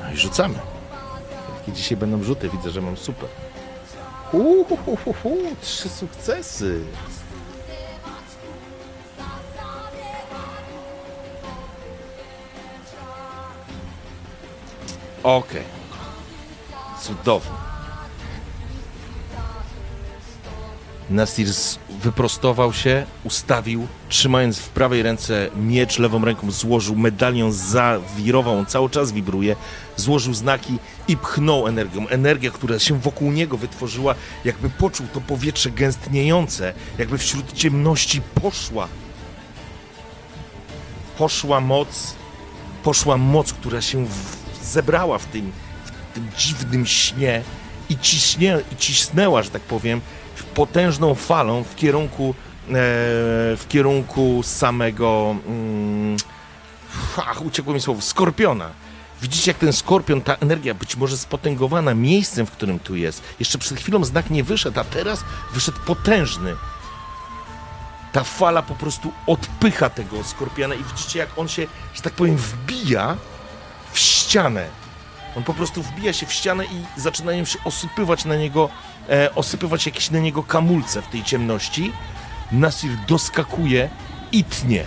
No 0.02 0.12
i 0.12 0.16
rzucamy. 0.16 0.58
Jakie 1.58 1.72
dzisiaj 1.72 1.96
będą 1.98 2.22
rzuty? 2.22 2.48
Widzę, 2.48 2.70
że 2.70 2.82
mam 2.82 2.96
super. 2.96 3.28
Uhuhuhu, 4.32 5.38
trzy 5.62 5.88
sukcesy. 5.88 6.80
Okej. 15.22 15.62
Okay. 17.24 17.40
Nasir 21.10 21.48
wyprostował 22.02 22.72
się, 22.72 23.06
ustawił, 23.24 23.86
trzymając 24.08 24.58
w 24.58 24.68
prawej 24.68 25.02
ręce 25.02 25.50
miecz, 25.56 25.98
lewą 25.98 26.24
ręką 26.24 26.50
złożył 26.50 26.96
medalion, 26.96 27.52
zawirował, 27.52 28.58
on 28.58 28.66
cały 28.66 28.90
czas 28.90 29.12
wibruje, 29.12 29.56
złożył 29.96 30.34
znaki 30.34 30.78
i 31.08 31.16
pchnął 31.16 31.66
energią. 31.66 32.08
Energia, 32.08 32.50
która 32.50 32.78
się 32.78 32.98
wokół 32.98 33.32
niego 33.32 33.56
wytworzyła, 33.56 34.14
jakby 34.44 34.70
poczuł 34.70 35.06
to 35.14 35.20
powietrze 35.20 35.70
gęstniejące, 35.70 36.72
jakby 36.98 37.18
wśród 37.18 37.52
ciemności 37.52 38.20
poszła. 38.42 38.88
Poszła 41.18 41.60
moc, 41.60 42.14
poszła 42.82 43.16
moc, 43.16 43.52
która 43.52 43.80
się 43.80 44.06
w 44.06 44.39
zebrała 44.70 45.18
w 45.18 45.26
tym, 45.26 45.52
w 45.84 46.14
tym 46.14 46.28
dziwnym 46.36 46.86
śnie 46.86 47.42
i, 47.88 47.98
ciśnie, 47.98 48.58
i 48.72 48.76
cisnęła, 48.76 49.42
że 49.42 49.50
tak 49.50 49.62
powiem, 49.62 50.00
potężną 50.54 51.14
falą 51.14 51.64
w 51.64 51.76
kierunku, 51.76 52.34
e, 52.68 52.72
w 53.56 53.64
kierunku 53.68 54.42
samego. 54.42 55.36
Mm, 55.46 56.16
ach, 57.16 57.42
uciekło 57.42 57.74
mi 57.74 57.80
słowo, 57.80 58.00
skorpiona. 58.00 58.70
Widzicie, 59.22 59.50
jak 59.50 59.58
ten 59.58 59.72
skorpion, 59.72 60.20
ta 60.20 60.34
energia 60.34 60.74
być 60.74 60.96
może 60.96 61.16
spotęgowana 61.16 61.94
miejscem, 61.94 62.46
w 62.46 62.50
którym 62.50 62.78
tu 62.78 62.96
jest. 62.96 63.22
Jeszcze 63.40 63.58
przed 63.58 63.78
chwilą 63.78 64.04
znak 64.04 64.30
nie 64.30 64.44
wyszedł, 64.44 64.80
a 64.80 64.84
teraz 64.84 65.24
wyszedł 65.54 65.78
potężny. 65.86 66.54
Ta 68.12 68.24
fala 68.24 68.62
po 68.62 68.74
prostu 68.74 69.12
odpycha 69.26 69.90
tego 69.90 70.24
skorpiona 70.24 70.74
i 70.74 70.84
widzicie, 70.84 71.18
jak 71.18 71.38
on 71.38 71.48
się, 71.48 71.66
że 71.94 72.02
tak 72.02 72.12
powiem, 72.12 72.36
wbija 72.36 73.16
ścianę. 74.30 74.66
On 75.36 75.42
po 75.42 75.54
prostu 75.54 75.82
wbija 75.82 76.12
się 76.12 76.26
w 76.26 76.32
ścianę 76.32 76.64
i 76.64 77.00
zaczynają 77.00 77.44
się 77.44 77.58
osypywać 77.64 78.24
na 78.24 78.36
niego, 78.36 78.68
e, 79.08 79.34
osypywać 79.34 79.86
jakieś 79.86 80.10
na 80.10 80.18
niego 80.18 80.42
kamulce 80.42 81.02
w 81.02 81.06
tej 81.06 81.22
ciemności. 81.24 81.92
Nasir 82.52 82.90
doskakuje 83.08 83.90
i 84.32 84.44
tnie. 84.44 84.84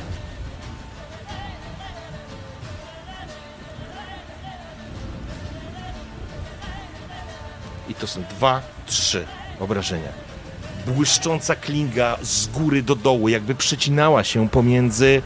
I 7.90 7.96
to 7.96 8.08
są 8.08 8.24
dwa, 8.24 8.62
trzy 8.86 9.26
obrażenia. 9.60 10.10
Błyszcząca 10.88 11.56
klinga 11.56 12.18
z 12.22 12.48
góry 12.48 12.84
do 12.84 12.96
dołu, 12.96 13.30
jakby 13.30 13.56
przecinała 13.56 14.24
się 14.24 14.50
pomiędzy, 14.50 15.22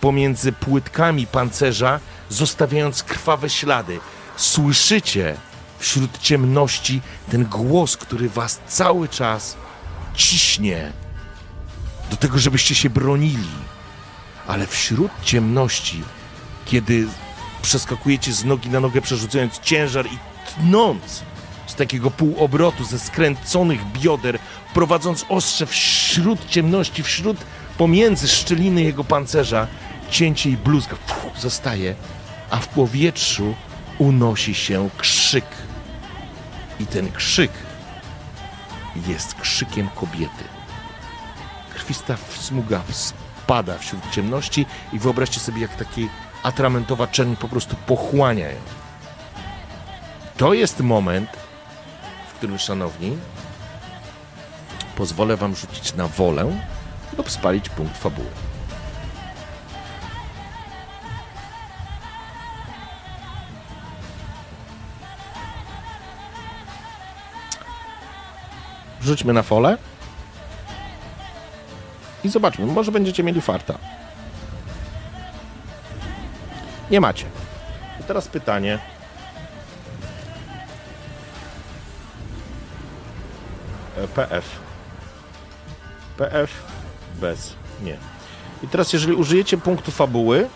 pomiędzy 0.00 0.52
płytkami 0.52 1.26
pancerza, 1.26 2.00
zostawiając 2.28 3.02
krwawe 3.02 3.50
ślady. 3.50 4.00
Słyszycie 4.36 5.36
wśród 5.78 6.18
ciemności 6.18 7.00
ten 7.30 7.44
głos, 7.44 7.96
który 7.96 8.28
was 8.28 8.60
cały 8.66 9.08
czas 9.08 9.56
ciśnie 10.14 10.92
do 12.10 12.16
tego, 12.16 12.38
żebyście 12.38 12.74
się 12.74 12.90
bronili. 12.90 13.48
Ale 14.46 14.66
wśród 14.66 15.10
ciemności, 15.22 16.02
kiedy 16.64 17.06
przeskakujecie 17.62 18.32
z 18.32 18.44
nogi 18.44 18.70
na 18.70 18.80
nogę, 18.80 19.00
przerzucając 19.00 19.58
ciężar 19.58 20.06
i 20.06 20.18
tnąc 20.54 21.22
z 21.66 21.74
takiego 21.74 22.10
półobrotu, 22.10 22.84
ze 22.84 22.98
skręconych 22.98 23.92
bioder, 23.92 24.38
prowadząc 24.74 25.24
ostrze 25.28 25.66
wśród 25.66 26.46
ciemności, 26.46 27.02
wśród 27.02 27.36
pomiędzy 27.78 28.28
szczeliny 28.28 28.82
jego 28.82 29.04
pancerza, 29.04 29.66
cięcie 30.10 30.50
i 30.50 30.56
bluzga 30.56 30.96
zostaje 31.38 31.94
a 32.50 32.56
w 32.56 32.68
powietrzu 32.68 33.54
unosi 33.98 34.54
się 34.54 34.90
krzyk. 34.98 35.44
I 36.80 36.86
ten 36.86 37.12
krzyk 37.12 37.50
jest 39.06 39.34
krzykiem 39.34 39.88
kobiety. 39.88 40.44
Krwista 41.74 42.16
smuga 42.16 42.82
spada 42.90 43.78
wśród 43.78 44.10
ciemności 44.10 44.66
i 44.92 44.98
wyobraźcie 44.98 45.40
sobie, 45.40 45.60
jak 45.60 45.76
taki 45.76 46.08
atramentowa 46.42 47.06
czerń 47.06 47.36
po 47.36 47.48
prostu 47.48 47.76
pochłania 47.76 48.48
ją. 48.48 48.60
To 50.36 50.54
jest 50.54 50.80
moment, 50.80 51.30
w 52.28 52.32
którym, 52.32 52.58
szanowni, 52.58 53.18
pozwolę 54.96 55.36
wam 55.36 55.56
rzucić 55.56 55.94
na 55.94 56.08
wolę 56.08 56.60
lub 57.18 57.30
spalić 57.30 57.68
punkt 57.68 57.98
fabuły. 57.98 58.49
Rzućmy 69.02 69.32
na 69.32 69.42
folę. 69.42 69.78
I 72.24 72.28
zobaczmy, 72.28 72.66
może 72.66 72.92
będziecie 72.92 73.22
mieli 73.22 73.40
farta. 73.40 73.78
Nie 76.90 77.00
macie. 77.00 77.26
I 78.00 78.04
teraz 78.04 78.28
pytanie. 78.28 78.78
E, 83.96 84.08
PF. 84.08 84.44
PF 86.16 86.50
bez. 87.20 87.54
Nie. 87.82 87.96
I 88.62 88.68
teraz, 88.68 88.92
jeżeli 88.92 89.14
użyjecie 89.14 89.58
punktu 89.58 89.90
fabuły, 89.90 90.48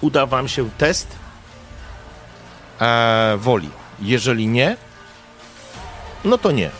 uda 0.00 0.26
wam 0.26 0.48
się 0.48 0.70
test 0.70 1.16
e, 2.80 3.36
woli. 3.38 3.70
Jeżeli 4.00 4.46
nie, 4.46 4.76
no 6.24 6.38
to 6.38 6.52
nie. 6.52 6.70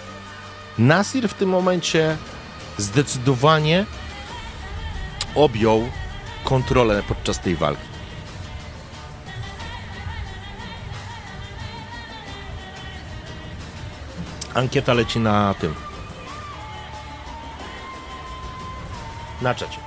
Nasir 0.78 1.28
w 1.28 1.34
tym 1.34 1.48
momencie 1.48 2.16
zdecydowanie 2.78 3.86
objął 5.34 5.88
kontrolę 6.44 7.02
podczas 7.08 7.40
tej 7.40 7.56
walki. 7.56 7.82
Ankieta 14.54 14.94
leci 14.94 15.20
na 15.20 15.54
tym. 15.54 15.74
Na 19.42 19.54
czacie. 19.54 19.85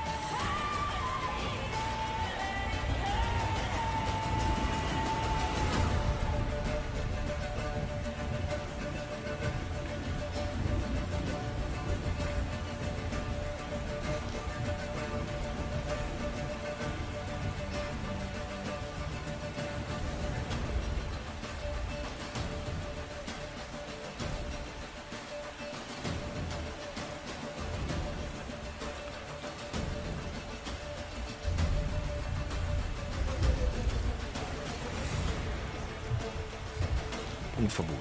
Rozwojem 37.70 37.72
fabuły. 37.72 38.00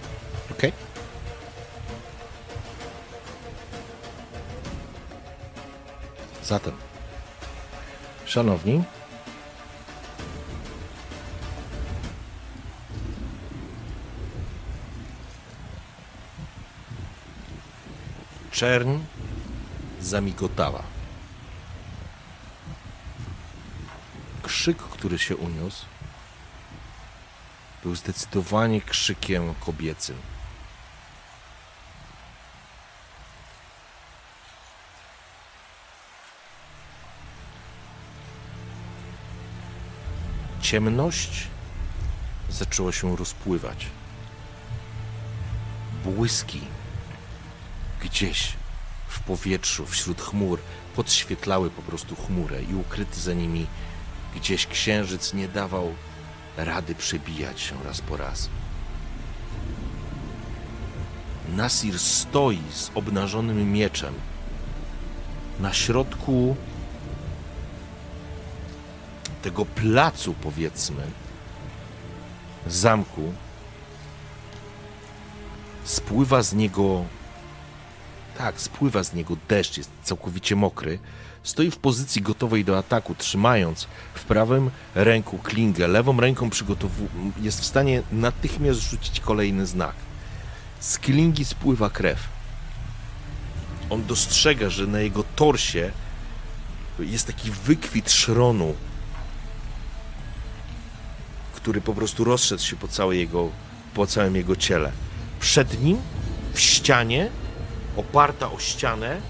Ok? 0.51 0.63
Zatem, 6.45 6.73
szanowni, 8.25 8.85
czerń 18.51 18.99
zamigotała. 20.01 20.83
Krzyk, 24.43 24.79
który 24.79 25.19
się 25.19 25.37
uniósł, 25.37 25.87
był 27.83 27.95
zdecydowanie 27.95 28.81
krzykiem 28.81 29.55
kobiecym. 29.55 30.17
Ciemność 40.61 41.49
zaczęła 42.51 42.93
się 42.93 43.17
rozpływać. 43.17 43.87
Błyski 46.05 46.61
gdzieś 48.03 48.53
w 49.09 49.21
powietrzu, 49.21 49.87
wśród 49.87 50.21
chmur, 50.21 50.61
podświetlały 50.97 51.71
po 51.71 51.83
prostu 51.83 52.17
chmurę 52.17 52.63
i 52.63 52.75
ukryty 52.75 53.21
za 53.21 53.35
nimi 53.35 53.67
gdzieś 54.37 54.67
księżyc 54.67 55.35
nie 55.35 55.49
dawał 55.49 55.95
rady 56.59 56.95
przebijać 56.95 57.61
się 57.61 57.75
raz 57.85 58.01
po 58.01 58.17
raz. 58.17 58.49
Nasir 61.49 61.99
stoi 61.99 62.63
z 62.73 62.91
obnażonym 62.95 63.73
mieczem 63.73 64.15
na 65.61 65.73
środku 65.73 66.57
tego 69.43 69.65
placu, 69.65 70.35
powiedzmy, 70.35 71.03
zamku. 72.67 73.33
Spływa 75.85 76.43
z 76.43 76.55
niego 76.55 77.05
tak, 78.39 78.61
spływa 78.61 79.05
z 79.05 79.15
niego 79.15 79.37
deszcz, 79.49 79.77
jest 79.77 79.91
całkowicie 80.03 80.57
mokry. 80.57 80.99
Stoi 81.43 81.71
w 81.71 81.77
pozycji 81.77 82.23
gotowej 82.23 82.65
do 82.65 82.79
ataku, 82.79 83.15
trzymając 83.15 83.87
w 84.15 84.25
prawym 84.25 84.71
ręku 84.95 85.39
klingę, 85.39 85.89
lewą 85.89 86.21
ręką 86.21 86.51
jest 87.41 87.61
w 87.61 87.65
stanie 87.65 88.03
natychmiast 88.13 88.81
rzucić 88.81 89.21
kolejny 89.21 89.67
znak. 89.67 89.95
Z 90.81 90.99
klingi 90.99 91.45
spływa 91.45 91.91
krew. 91.91 92.19
On 93.91 94.07
dostrzega, 94.07 94.71
że 94.71 94.87
na 94.87 95.01
jego 95.01 95.25
torsie 95.37 95.91
jest 96.99 97.27
taki 97.27 97.51
wykwit 97.51 98.11
szronu, 98.11 98.75
który 101.55 101.81
po 101.81 101.95
prostu 101.95 102.25
rozszedł 102.25 102.63
się 102.63 102.77
po, 102.77 102.89
całej 102.89 103.19
jego, 103.19 103.49
po 103.95 104.07
całym 104.07 104.37
jego 104.37 104.57
ciele. 104.57 104.93
Przed 105.41 105.83
nim 105.83 105.99
w 106.53 106.61
ścianie 106.61 107.31
oparta 107.99 108.53
o 108.53 108.59
ścianę, 108.59 109.21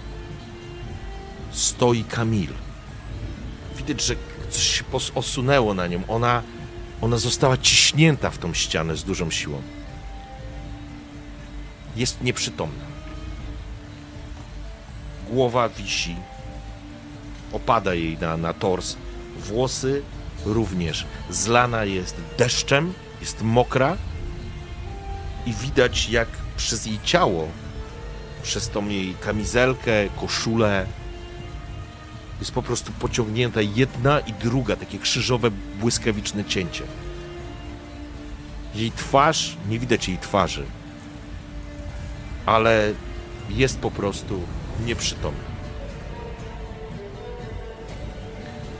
stoi 1.50 2.04
Kamil. 2.04 2.52
Widać, 3.76 4.02
że 4.02 4.14
coś 4.50 4.62
się 4.62 4.84
osunęło 5.14 5.74
na 5.74 5.86
nią. 5.86 6.02
Ona, 6.08 6.42
ona 7.00 7.18
została 7.18 7.56
ciśnięta 7.56 8.30
w 8.30 8.38
tą 8.38 8.54
ścianę 8.54 8.96
z 8.96 9.04
dużą 9.04 9.30
siłą. 9.30 9.62
Jest 11.96 12.22
nieprzytomna. 12.22 12.84
Głowa 15.30 15.68
wisi, 15.68 16.16
opada 17.52 17.94
jej 17.94 18.18
na, 18.18 18.36
na 18.36 18.52
tors. 18.52 18.96
Włosy 19.38 20.02
również. 20.44 21.06
Zlana 21.30 21.84
jest 21.84 22.16
deszczem, 22.38 22.92
jest 23.20 23.42
mokra 23.42 23.96
i 25.46 25.52
widać, 25.52 26.08
jak 26.08 26.28
przez 26.56 26.86
jej 26.86 26.98
ciało 27.04 27.48
przez 28.42 28.68
tą 28.68 28.88
jej 28.88 29.14
kamizelkę, 29.14 29.92
koszulę. 30.20 30.86
Jest 32.40 32.52
po 32.52 32.62
prostu 32.62 32.92
pociągnięta 32.92 33.60
jedna 33.60 34.20
i 34.20 34.32
druga, 34.32 34.76
takie 34.76 34.98
krzyżowe, 34.98 35.50
błyskawiczne 35.80 36.44
cięcie. 36.44 36.84
Jej 38.74 38.92
twarz, 38.92 39.56
nie 39.68 39.78
widać 39.78 40.08
jej 40.08 40.18
twarzy, 40.18 40.64
ale 42.46 42.92
jest 43.50 43.78
po 43.78 43.90
prostu 43.90 44.42
nieprzytomna. 44.86 45.48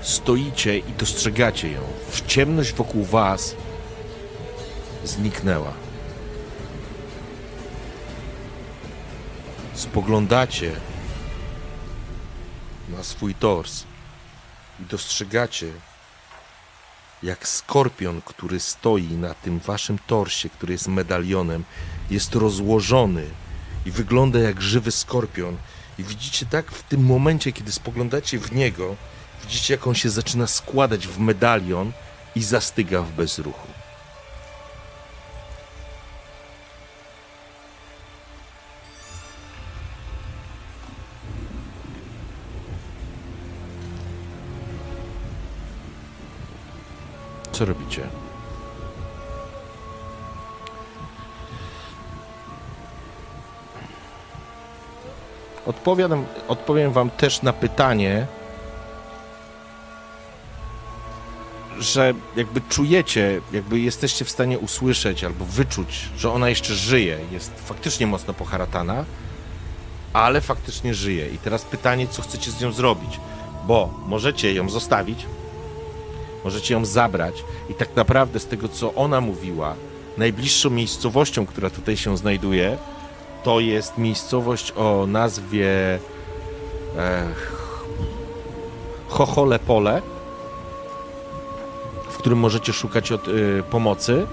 Stoicie 0.01 0.78
i 0.78 0.93
dostrzegacie 0.98 1.72
ją. 1.72 1.80
W 2.10 2.26
ciemność 2.26 2.72
wokół 2.72 3.05
was 3.05 3.56
zniknęła. 5.05 5.88
Spoglądacie 9.90 10.73
na 12.89 13.02
swój 13.02 13.35
tors 13.35 13.85
i 14.81 14.85
dostrzegacie, 14.85 15.66
jak 17.23 17.48
skorpion, 17.48 18.23
który 18.24 18.60
stoi 18.60 19.12
na 19.16 19.35
tym 19.35 19.59
waszym 19.59 19.98
torsie, 20.06 20.48
który 20.48 20.73
jest 20.73 20.89
medalionem, 20.89 21.65
jest 22.10 22.35
rozłożony 22.35 23.24
i 23.86 23.90
wygląda 23.90 24.39
jak 24.39 24.62
żywy 24.62 24.90
skorpion. 24.90 25.56
I 25.98 26.05
widzicie 26.05 26.47
tak 26.47 26.70
w 26.70 26.82
tym 26.82 27.05
momencie, 27.05 27.52
kiedy 27.52 27.73
spoglądacie 27.73 28.39
w 28.39 28.52
niego, 28.52 28.97
widzicie 29.43 29.74
jak 29.74 29.86
on 29.86 29.94
się 29.94 30.10
zaczyna 30.10 30.47
składać 30.47 31.06
w 31.06 31.19
medalion 31.19 31.93
i 32.35 32.43
zastyga 32.43 33.02
w 33.02 33.12
bezruchu. 33.12 33.78
Co 47.59 47.64
robicie? 47.64 48.06
Odpowiadam, 55.66 56.24
odpowiem 56.48 56.93
wam 56.93 57.10
też 57.10 57.43
na 57.43 57.52
pytanie, 57.52 58.26
że 61.78 62.14
jakby 62.36 62.60
czujecie, 62.60 63.40
jakby 63.52 63.78
jesteście 63.80 64.24
w 64.24 64.30
stanie 64.30 64.59
usłyszeć 64.59 65.24
albo 65.24 65.44
wyczuć, 65.44 66.09
że 66.16 66.32
ona 66.32 66.48
jeszcze 66.48 66.74
żyje, 66.74 67.18
jest 67.32 67.52
faktycznie 67.64 68.06
mocno 68.06 68.35
poharatana, 68.35 69.05
ale 70.12 70.40
faktycznie 70.40 70.94
żyje. 70.94 71.28
I 71.28 71.39
teraz 71.39 71.64
pytanie, 71.64 72.06
co 72.09 72.22
chcecie 72.22 72.51
z 72.51 72.60
nią 72.60 72.72
zrobić? 72.72 73.20
Bo 73.66 73.94
możecie 74.06 74.55
ją 74.55 74.68
zostawić, 74.68 75.26
możecie 76.44 76.74
ją 76.74 76.85
zabrać 76.85 77.44
i 77.69 77.74
tak 77.74 77.97
naprawdę 77.97 78.40
z 78.40 78.47
tego, 78.47 78.69
co 78.69 78.94
ona 78.94 79.20
mówiła, 79.20 79.74
najbliższą 80.19 80.70
miejscowością, 80.70 81.47
która 81.47 81.70
tutaj 81.70 81.97
się 81.97 82.16
znajduje, 82.16 82.78
to 83.44 83.60
jest 83.60 83.98
miejscowość 83.98 84.73
o 84.77 85.06
nazwie 85.06 85.98
e, 86.97 87.27
Chochole 89.09 89.59
Pole, 89.59 90.02
w 92.10 92.16
którym 92.19 92.39
możecie 92.39 92.73
szukać 92.73 93.12
od, 93.12 93.28
y, 93.28 93.62
pomocy. 93.70 94.27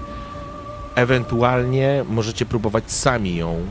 Ewentualnie 0.94 2.04
możecie 2.08 2.46
próbować 2.46 2.92
sami 2.92 3.36
ją 3.36 3.66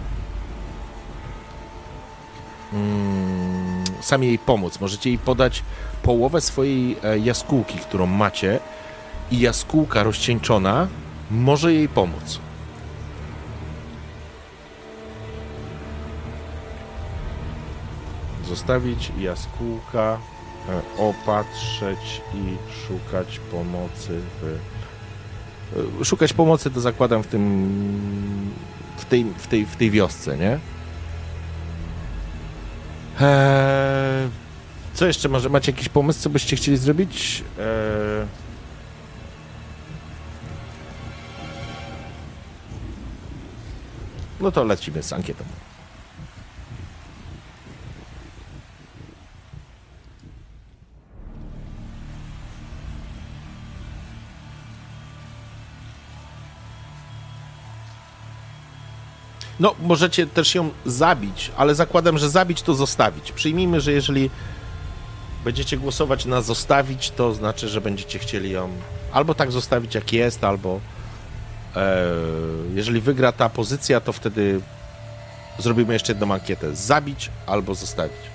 mm, 2.73 3.24
sami 4.05 4.27
jej 4.27 4.39
pomóc. 4.39 4.79
Możecie 4.79 5.09
jej 5.09 5.19
podać 5.19 5.63
połowę 6.03 6.41
swojej 6.41 6.97
e, 7.03 7.19
jaskółki, 7.19 7.79
którą 7.79 8.05
macie 8.05 8.59
i 9.31 9.39
jaskółka 9.39 10.03
rozcieńczona 10.03 10.87
może 11.31 11.73
jej 11.73 11.89
pomóc. 11.89 12.39
Zostawić 18.47 19.11
jaskółka, 19.19 20.17
e, 20.69 20.81
opatrzeć 21.01 22.21
i 22.33 22.57
szukać 22.87 23.39
pomocy 23.51 24.21
w... 24.41 24.57
E, 26.01 26.05
szukać 26.05 26.33
pomocy 26.33 26.71
to 26.71 26.81
zakładam 26.81 27.23
w 27.23 27.27
tym... 27.27 28.51
w 28.97 29.05
tej, 29.05 29.25
w 29.37 29.47
tej, 29.47 29.65
w 29.65 29.75
tej 29.75 29.91
wiosce, 29.91 30.37
nie? 30.37 30.59
Eee, 33.21 34.29
co 34.93 35.05
jeszcze? 35.05 35.29
Może 35.29 35.49
macie 35.49 35.71
jakiś 35.71 35.89
pomysł, 35.89 36.21
co 36.21 36.29
byście 36.29 36.55
chcieli 36.55 36.77
zrobić? 36.77 37.43
Eee... 37.59 37.65
No 44.41 44.51
to 44.51 44.63
lecimy 44.63 45.03
z 45.03 45.13
ankietą. 45.13 45.43
No, 59.59 59.75
możecie 59.79 60.27
też 60.27 60.55
ją 60.55 60.69
zabić, 60.85 61.51
ale 61.57 61.75
zakładam, 61.75 62.17
że 62.17 62.29
zabić 62.29 62.61
to 62.61 62.73
zostawić. 62.73 63.31
Przyjmijmy, 63.31 63.81
że 63.81 63.91
jeżeli 63.91 64.29
będziecie 65.43 65.77
głosować 65.77 66.25
na 66.25 66.41
zostawić, 66.41 67.11
to 67.11 67.33
znaczy, 67.33 67.67
że 67.67 67.81
będziecie 67.81 68.19
chcieli 68.19 68.51
ją 68.51 68.69
albo 69.11 69.35
tak 69.35 69.51
zostawić, 69.51 69.95
jak 69.95 70.13
jest, 70.13 70.43
albo 70.43 70.79
e, 71.75 72.05
jeżeli 72.73 73.01
wygra 73.01 73.31
ta 73.31 73.49
pozycja, 73.49 74.01
to 74.01 74.13
wtedy 74.13 74.61
zrobimy 75.59 75.93
jeszcze 75.93 76.13
jedną 76.13 76.33
ankietę. 76.33 76.75
Zabić 76.75 77.31
albo 77.47 77.75
zostawić. 77.75 78.34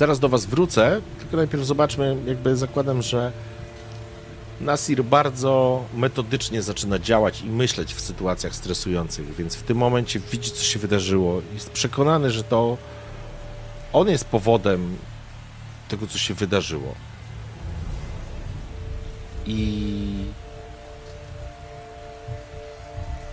Zaraz 0.00 0.18
do 0.18 0.28
Was 0.28 0.46
wrócę, 0.46 1.00
tylko 1.18 1.36
najpierw 1.36 1.64
zobaczmy, 1.64 2.16
jakby 2.26 2.56
zakładam, 2.56 3.02
że 3.02 3.32
Nasir 4.60 5.04
bardzo 5.04 5.84
metodycznie 5.94 6.62
zaczyna 6.62 6.98
działać 6.98 7.40
i 7.40 7.46
myśleć 7.46 7.94
w 7.94 8.00
sytuacjach 8.00 8.54
stresujących, 8.54 9.34
więc 9.34 9.56
w 9.56 9.62
tym 9.62 9.76
momencie 9.76 10.20
widzi, 10.20 10.50
co 10.50 10.64
się 10.64 10.78
wydarzyło. 10.78 11.42
Jest 11.54 11.70
przekonany, 11.70 12.30
że 12.30 12.44
to 12.44 12.76
on 13.92 14.08
jest 14.08 14.24
powodem 14.24 14.96
tego, 15.88 16.06
co 16.06 16.18
się 16.18 16.34
wydarzyło. 16.34 16.94
I 19.46 20.08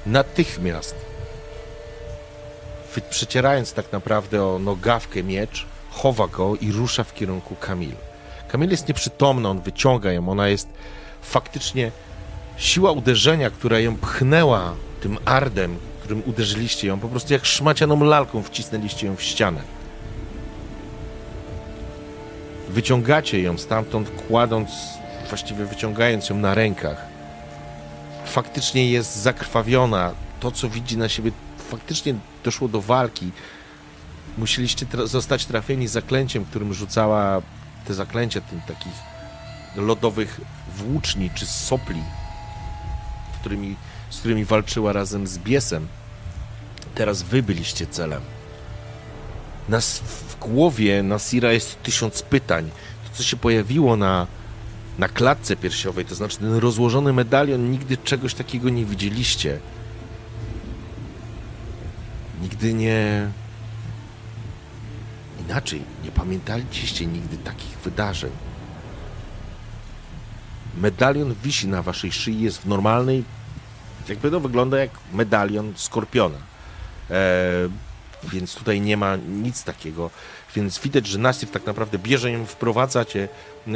natychmiast, 0.06 0.96
przecierając 3.10 3.74
tak 3.74 3.92
naprawdę 3.92 4.44
o 4.44 4.60
nogawkę 4.60 5.24
miecz, 5.24 5.66
chowa 5.98 6.28
go 6.28 6.56
i 6.56 6.72
rusza 6.72 7.04
w 7.04 7.14
kierunku 7.14 7.56
Kamil. 7.56 7.96
Kamil 8.48 8.72
jest 8.72 8.88
nieprzytomna, 8.88 9.50
on 9.50 9.62
wyciąga 9.62 10.12
ją, 10.12 10.30
ona 10.30 10.48
jest 10.48 10.68
faktycznie 11.22 11.92
siła 12.58 12.92
uderzenia, 12.92 13.50
która 13.50 13.80
ją 13.80 13.96
pchnęła 13.96 14.74
tym 15.02 15.18
ardem, 15.26 15.78
którym 16.00 16.24
uderzyliście 16.26 16.88
ją, 16.88 17.00
po 17.00 17.08
prostu 17.08 17.34
jak 17.34 17.46
szmacianą 17.46 18.04
lalką 18.04 18.44
wcisnęliście 18.44 19.08
ją 19.08 19.16
w 19.16 19.22
ścianę. 19.22 19.62
Wyciągacie 22.70 23.42
ją 23.42 23.58
stamtąd, 23.58 24.10
kładąc, 24.28 24.70
właściwie 25.30 25.66
wyciągając 25.66 26.30
ją 26.30 26.38
na 26.38 26.54
rękach. 26.54 27.06
Faktycznie 28.26 28.92
jest 28.92 29.16
zakrwawiona. 29.16 30.12
To, 30.40 30.52
co 30.52 30.70
widzi 30.70 30.98
na 30.98 31.10
siebie, 31.10 31.32
faktycznie 31.70 32.16
doszło 32.44 32.68
do 32.68 32.82
walki 32.82 33.32
musieliście 34.38 34.86
tra 34.86 35.06
zostać 35.06 35.46
trafieni 35.46 35.88
zaklęciem, 35.88 36.46
którym 36.46 36.74
rzucała 36.74 37.42
te 37.86 37.94
zaklęcia 37.94 38.42
tym 38.42 38.62
takich 38.62 38.94
lodowych 39.76 40.42
włóczni 40.76 41.30
czy 41.36 41.46
sopli, 41.46 42.04
którymi, 43.40 43.76
z 44.10 44.20
którymi 44.20 44.46
walczyła 44.46 44.94
razem 44.94 45.28
z 45.28 45.38
biesem. 45.38 45.88
Teraz 46.96 47.22
wy 47.22 47.44
byliście 47.44 47.88
celem. 47.88 48.22
Nas 49.70 50.00
w 50.00 50.40
głowie 50.40 51.04
Nasira 51.04 51.52
jest 51.52 51.84
tysiąc 51.84 52.22
pytań. 52.22 52.70
To, 53.06 53.18
co 53.18 53.24
się 53.24 53.38
pojawiło 53.38 53.96
na, 53.96 54.28
na 55.00 55.10
klatce 55.10 55.56
piersiowej, 55.56 56.06
to 56.06 56.16
znaczy 56.16 56.38
ten 56.38 56.56
rozłożony 56.56 57.14
medalion, 57.14 57.72
nigdy 57.72 57.98
czegoś 57.98 58.34
takiego 58.34 58.70
nie 58.70 58.86
widzieliście. 58.86 59.60
Nigdy 62.42 62.74
nie 62.74 63.30
Inaczej, 65.48 65.82
nie 66.04 66.12
pamiętaliście 66.12 67.06
nigdy 67.06 67.38
takich 67.38 67.78
wydarzeń. 67.78 68.32
Medalion 70.78 71.36
wisi 71.44 71.68
na 71.68 71.82
waszej 71.82 72.12
szyi, 72.12 72.42
jest 72.42 72.62
w 72.62 72.66
normalnej, 72.66 73.24
jakby 74.10 74.32
to 74.32 74.40
wygląda 74.40 74.78
jak 74.78 74.92
medalion 75.14 75.74
skorpiona. 75.76 76.38
E, 77.10 77.70
więc 78.24 78.56
tutaj 78.56 78.82
nie 78.82 78.98
ma 78.98 79.16
nic 79.16 79.64
takiego. 79.64 80.10
Więc 80.56 80.80
widać, 80.80 81.08
że 81.08 81.20
Nasir 81.20 81.50
tak 81.50 81.66
naprawdę 81.66 82.00
bierze 82.00 82.32
ją, 82.32 82.46
wprowadzacie, 82.46 83.28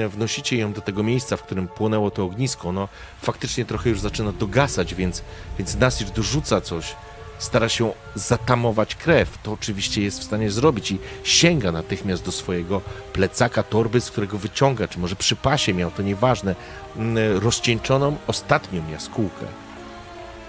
wnosicie 0.10 0.58
ją 0.58 0.74
do 0.74 0.82
tego 0.82 1.04
miejsca, 1.04 1.38
w 1.38 1.44
którym 1.44 1.68
płonęło 1.68 2.12
to 2.12 2.26
ognisko. 2.26 2.72
No, 2.72 2.88
faktycznie 3.22 3.66
trochę 3.66 3.90
już 3.90 4.00
zaczyna 4.00 4.32
dogasać, 4.32 4.96
więc, 4.96 5.24
więc 5.58 5.76
Nasir 5.76 6.10
dorzuca 6.10 6.62
coś 6.62 6.96
stara 7.42 7.70
się 7.70 7.94
zatamować 8.16 8.96
krew. 8.96 9.38
To 9.44 9.52
oczywiście 9.52 10.02
jest 10.02 10.20
w 10.20 10.24
stanie 10.24 10.52
zrobić 10.52 10.92
i 10.92 11.00
sięga 11.24 11.72
natychmiast 11.72 12.26
do 12.26 12.32
swojego 12.32 12.82
plecaka, 13.14 13.64
torby, 13.64 14.02
z 14.02 14.12
którego 14.12 14.38
wyciąga, 14.38 14.88
czy 14.88 15.00
może 15.00 15.16
przy 15.16 15.36
pasie 15.36 15.74
miał, 15.74 15.92
to 15.92 16.02
nieważne, 16.02 16.56
mm, 16.96 17.38
rozcieńczoną 17.38 18.16
ostatnią 18.28 18.90
jaskółkę. 18.92 19.46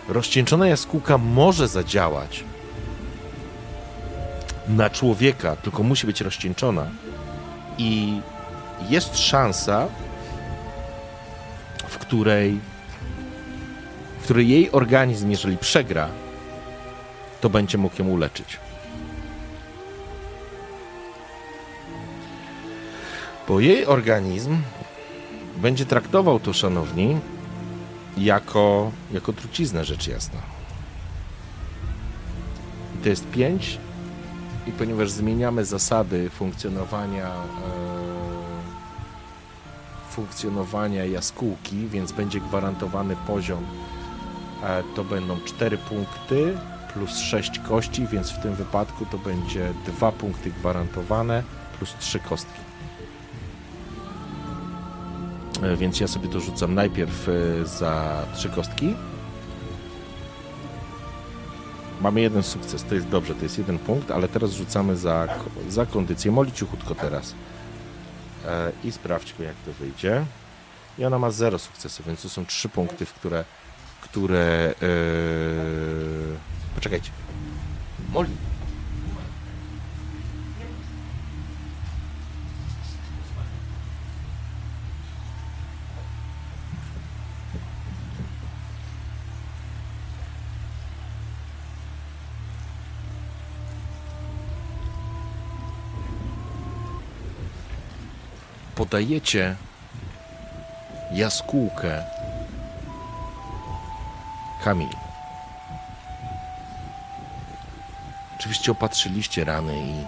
Rozcieńczona 0.08 0.66
jaskółka 0.66 1.18
może 1.18 1.68
zadziałać 1.68 2.44
na 4.68 4.90
człowieka, 4.90 5.56
tylko 5.56 5.82
musi 5.82 6.06
być 6.06 6.20
rozcieńczona. 6.20 6.86
I 7.78 8.20
jest 8.88 9.18
szansa, 9.18 9.88
w 11.88 11.98
której, 11.98 12.60
w 14.20 14.24
której 14.24 14.48
jej 14.48 14.72
organizm, 14.72 15.30
jeżeli 15.30 15.56
przegra, 15.56 16.08
to 17.42 17.50
będzie 17.50 17.78
mógł 17.78 18.02
ją 18.02 18.08
uleczyć. 18.08 18.58
Bo 23.48 23.60
jej 23.60 23.86
organizm 23.86 24.56
będzie 25.56 25.86
traktował 25.86 26.40
to, 26.40 26.52
szanowni, 26.52 27.20
jako, 28.16 28.90
jako 29.12 29.32
truciznę, 29.32 29.84
rzecz 29.84 30.08
jasna. 30.08 30.38
I 32.94 33.02
to 33.02 33.08
jest 33.08 33.30
pięć, 33.30 33.78
i 34.66 34.72
ponieważ 34.72 35.10
zmieniamy 35.10 35.64
zasady 35.64 36.30
funkcjonowania 36.30 37.26
e, 37.26 37.32
funkcjonowania 40.10 41.04
jaskółki, 41.04 41.86
więc 41.86 42.12
będzie 42.12 42.40
gwarantowany 42.40 43.16
poziom, 43.26 43.66
e, 44.62 44.82
to 44.96 45.04
będą 45.04 45.40
cztery 45.40 45.78
punkty, 45.78 46.54
plus 46.94 47.18
6 47.18 47.58
kości, 47.58 48.06
więc 48.06 48.30
w 48.30 48.42
tym 48.42 48.54
wypadku 48.54 49.06
to 49.06 49.18
będzie 49.18 49.72
2 49.86 50.12
punkty 50.12 50.50
gwarantowane 50.50 51.42
plus 51.78 51.94
3 51.98 52.18
kostki. 52.18 52.60
E, 55.62 55.76
więc 55.76 56.00
ja 56.00 56.08
sobie 56.08 56.28
to 56.28 56.40
rzucam 56.40 56.74
najpierw 56.74 57.28
e, 57.28 57.66
za 57.66 58.22
3 58.34 58.48
kostki. 58.48 58.94
Mamy 62.00 62.20
jeden 62.20 62.42
sukces, 62.42 62.84
to 62.84 62.94
jest 62.94 63.08
dobrze, 63.08 63.34
to 63.34 63.42
jest 63.42 63.58
jeden 63.58 63.78
punkt, 63.78 64.10
ale 64.10 64.28
teraz 64.28 64.52
rzucamy 64.52 64.96
za, 64.96 65.28
za 65.68 65.86
kondycję. 65.86 66.32
Moli 66.32 66.52
cichutko 66.52 66.94
teraz. 66.94 67.34
E, 68.46 68.72
I 68.84 68.92
sprawdźmy, 68.92 69.44
jak 69.44 69.56
to 69.66 69.72
wyjdzie. 69.72 70.24
I 70.98 71.04
ona 71.04 71.18
ma 71.18 71.30
0 71.30 71.58
sukcesów, 71.58 72.06
więc 72.06 72.22
to 72.22 72.28
są 72.28 72.46
3 72.46 72.68
punkty, 72.68 73.06
w 73.06 73.14
które, 73.14 73.44
które 74.12 74.74
yy, 74.80 76.36
Poczekajcie. 76.74 77.10
Moli. 78.12 78.30
podajecie 98.74 99.56
jaskółkę 101.12 102.02
Kamil. 104.64 104.88
Oczywiście 108.38 108.72
opatrzyliście 108.72 109.44
rany 109.44 109.78
i 109.78 110.04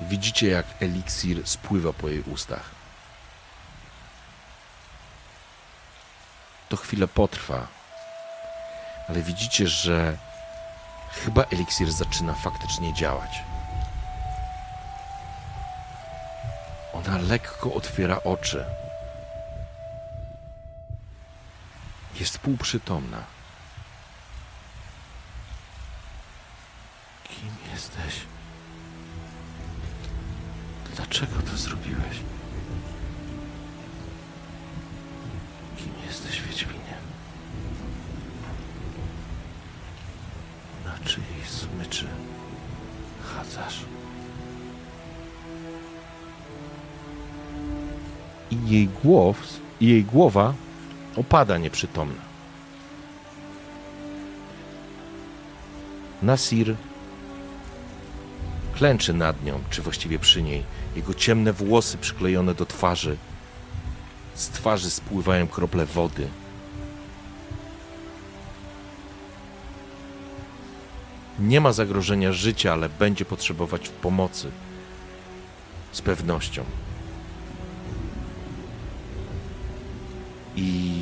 widzicie, 0.00 0.48
jak 0.48 0.66
eliksir 0.80 1.48
spływa 1.48 1.92
po 1.92 2.08
jej 2.08 2.20
ustach. 2.20 2.70
To 6.68 6.76
chwilę 6.76 7.08
potrwa, 7.08 7.66
ale 9.08 9.22
widzicie, 9.22 9.68
że 9.68 10.16
Chyba 11.12 11.42
eliksir 11.42 11.92
zaczyna 11.92 12.34
faktycznie 12.34 12.94
działać. 12.94 13.42
Ona 16.92 17.18
lekko 17.18 17.74
otwiera 17.74 18.22
oczy. 18.24 18.64
Jest 22.22 22.38
półprzytomna. 22.38 23.24
Kim 27.24 27.50
jesteś? 27.72 28.20
Dlaczego 30.96 31.32
to 31.50 31.56
zrobiłeś? 31.56 32.16
Kim 35.76 35.92
jesteś, 36.06 36.40
Wiedźminie? 36.42 36.96
Na 40.84 41.08
czyjej 41.08 41.46
smyczy 41.46 42.06
chadzasz? 43.24 43.84
I 48.50 48.70
jej 48.70 48.88
głow, 48.88 49.60
jej 49.80 50.04
głowa 50.04 50.54
opada 51.16 51.58
nieprzytomna. 51.58 52.22
Nasir 56.22 56.76
klęczy 58.74 59.14
nad 59.14 59.44
nią, 59.44 59.60
czy 59.70 59.82
właściwie 59.82 60.18
przy 60.18 60.42
niej. 60.42 60.64
Jego 60.96 61.14
ciemne 61.14 61.52
włosy 61.52 61.98
przyklejone 61.98 62.54
do 62.54 62.66
twarzy. 62.66 63.16
Z 64.34 64.48
twarzy 64.48 64.90
spływają 64.90 65.46
krople 65.46 65.86
wody. 65.86 66.28
Nie 71.38 71.60
ma 71.60 71.72
zagrożenia 71.72 72.32
życia, 72.32 72.72
ale 72.72 72.88
będzie 72.88 73.24
potrzebować 73.24 73.88
pomocy. 73.88 74.50
Z 75.92 76.02
pewnością. 76.02 76.64
I. 80.56 80.92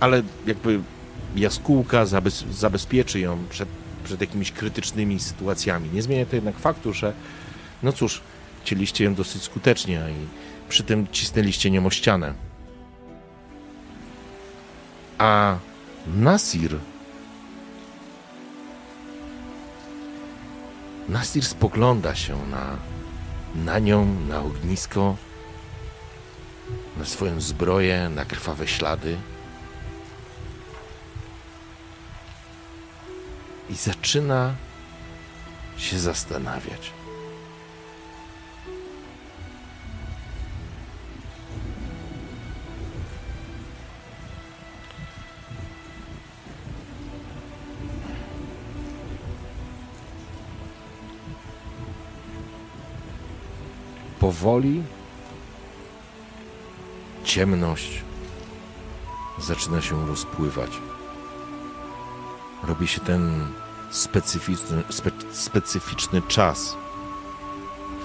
Ale 0.00 0.22
jakby 0.46 0.80
jaskółka 1.36 2.04
zabez- 2.04 2.52
zabezpieczy 2.52 3.20
ją 3.20 3.38
przed, 3.50 3.68
przed 4.04 4.20
jakimiś 4.20 4.52
krytycznymi 4.52 5.20
sytuacjami. 5.20 5.90
Nie 5.90 6.02
zmienia 6.02 6.26
to 6.26 6.36
jednak 6.36 6.58
faktu, 6.58 6.92
że 6.92 7.12
no 7.82 7.92
cóż, 7.92 8.20
chcieliście 8.62 9.04
ją 9.04 9.14
dosyć 9.14 9.42
skutecznie 9.42 10.02
i 10.10 10.26
przy 10.68 10.82
tym 10.82 11.06
cisnęliście 11.12 11.70
nią 11.70 11.86
o 11.86 11.90
ścianę. 11.90 12.34
A 15.18 15.58
Nasir. 16.06 16.76
Nasir 21.08 21.44
spogląda 21.44 22.14
się 22.14 22.36
na, 22.50 22.76
na 23.64 23.78
nią, 23.78 24.06
na 24.28 24.40
ognisko, 24.40 25.16
na 26.96 27.04
swoją 27.04 27.40
zbroję, 27.40 28.08
na 28.08 28.24
krwawe 28.24 28.66
ślady. 28.66 29.16
I 33.70 33.74
zaczyna 33.74 34.54
się 35.76 35.98
zastanawiać. 35.98 36.92
Powoli 54.20 54.82
ciemność 57.26 58.04
zaczyna 59.38 59.82
się 59.82 60.06
rozpływać. 60.06 60.70
Robi 62.62 62.88
się 62.88 63.00
ten 63.00 63.46
specyficzny, 63.90 64.82
spe, 64.90 65.10
specyficzny 65.32 66.22
czas, 66.22 66.76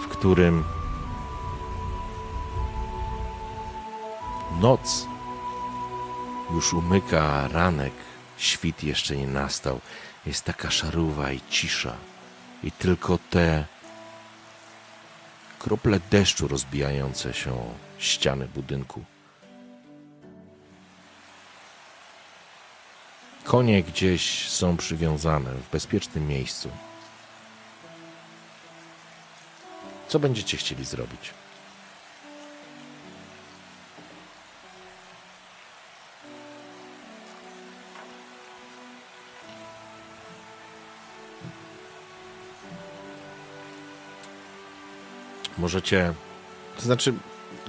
w 0.03 0.07
którym 0.07 0.63
noc 4.59 5.07
już 6.53 6.73
umyka, 6.73 7.47
ranek, 7.47 7.93
świt 8.37 8.83
jeszcze 8.83 9.17
nie 9.17 9.27
nastał. 9.27 9.79
Jest 10.25 10.43
taka 10.43 10.71
szaruwa 10.71 11.31
i 11.31 11.41
cisza. 11.49 11.93
I 12.63 12.71
tylko 12.71 13.19
te 13.29 13.65
krople 15.61 15.99
deszczu 16.11 16.47
rozbijające 16.47 17.33
się 17.33 17.51
o 17.53 17.73
ściany 17.99 18.47
budynku. 18.47 19.03
Konie 23.43 23.83
gdzieś 23.83 24.49
są 24.49 24.77
przywiązane 24.77 25.51
w 25.51 25.71
bezpiecznym 25.71 26.27
miejscu. 26.27 26.69
Co 30.07 30.19
będziecie 30.19 30.57
chcieli 30.57 30.85
zrobić? 30.85 31.33
Możecie. 45.61 46.13
To 46.77 46.81
znaczy, 46.81 47.13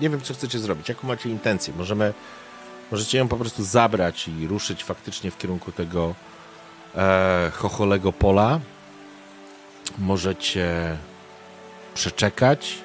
nie 0.01 0.11
wiem, 0.11 0.21
co 0.21 0.35
chcecie 0.35 0.59
zrobić. 0.59 0.89
Jaką 0.89 1.09
macie 1.09 1.29
intencję? 1.29 1.75
Możemy. 1.77 2.15
Możecie 2.91 3.19
ją 3.19 3.29
po 3.29 3.37
prostu 3.37 3.65
zabrać 3.65 4.29
i 4.29 4.47
ruszyć 4.47 4.85
faktycznie 4.85 5.31
w 5.31 5.39
kierunku 5.39 5.73
tego 5.73 6.15
e, 6.95 7.51
chocholego 7.55 8.13
pola. 8.13 8.61
Możecie 9.99 10.97
przeczekać. 11.95 12.79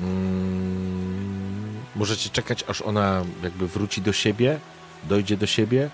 Mm, 0.00 1.80
możecie 1.96 2.30
czekać, 2.30 2.64
aż 2.68 2.82
ona 2.82 3.24
jakby 3.42 3.68
wróci 3.68 4.02
do 4.02 4.12
siebie, 4.12 4.58
dojdzie 5.04 5.36
do 5.36 5.46
siebie. 5.46 5.90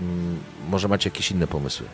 Mm, 0.00 0.40
może 0.68 0.88
macie 0.88 1.10
jakieś 1.10 1.30
inne 1.30 1.46
pomysły. 1.46 1.86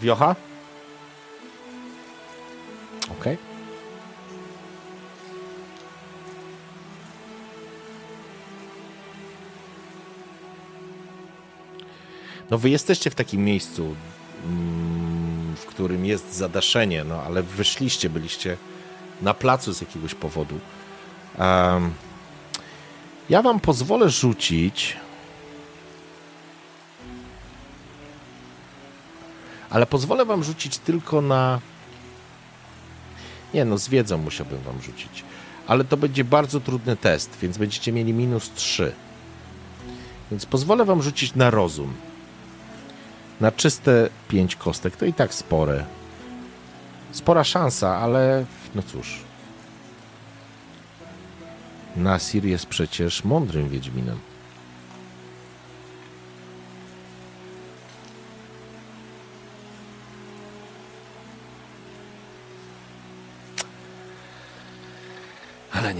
Wiocha? 0.00 0.36
Okej. 3.20 3.38
No 12.50 12.58
wy 12.58 12.70
jesteście 12.70 13.10
w 13.10 13.14
takim 13.14 13.44
miejscu, 13.44 13.94
mm, 14.44 15.56
w 15.56 15.66
którym 15.66 16.04
jest 16.06 16.34
zadaszenie, 16.34 17.04
no 17.04 17.22
ale 17.22 17.42
wyszliście, 17.42 18.10
byliście 18.10 18.56
na 19.22 19.34
placu 19.34 19.72
z 19.72 19.80
jakiegoś 19.80 20.14
powodu. 20.14 20.58
Um, 21.38 21.92
ja 23.30 23.42
wam 23.42 23.60
pozwolę 23.60 24.10
rzucić 24.10 24.96
ale 29.70 29.86
pozwolę 29.86 30.24
wam 30.24 30.44
rzucić 30.44 30.78
tylko 30.78 31.20
na. 31.20 31.60
Nie, 33.54 33.64
no 33.64 33.78
z 33.78 33.88
wiedzą 33.88 34.18
musiałbym 34.18 34.60
wam 34.62 34.82
rzucić. 34.82 35.24
Ale 35.66 35.84
to 35.84 35.96
będzie 35.96 36.24
bardzo 36.24 36.60
trudny 36.60 36.96
test, 36.96 37.38
więc 37.42 37.58
będziecie 37.58 37.92
mieli 37.92 38.12
minus 38.12 38.50
3. 38.54 38.92
Więc 40.30 40.46
pozwolę 40.46 40.84
wam 40.84 41.02
rzucić 41.02 41.34
na 41.34 41.50
rozum. 41.50 41.94
Na 43.40 43.52
czyste 43.52 44.08
5 44.28 44.56
kostek. 44.56 44.96
To 44.96 45.06
i 45.06 45.12
tak 45.12 45.34
spore. 45.34 45.84
Spora 47.12 47.44
szansa, 47.44 47.96
ale 47.96 48.44
no 48.74 48.82
cóż. 48.82 49.20
Nasir 51.96 52.44
jest 52.44 52.66
przecież 52.66 53.24
mądrym 53.24 53.68
Wiedźminem. 53.68 54.18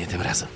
Tym 0.07 0.23
razem. 0.23 0.49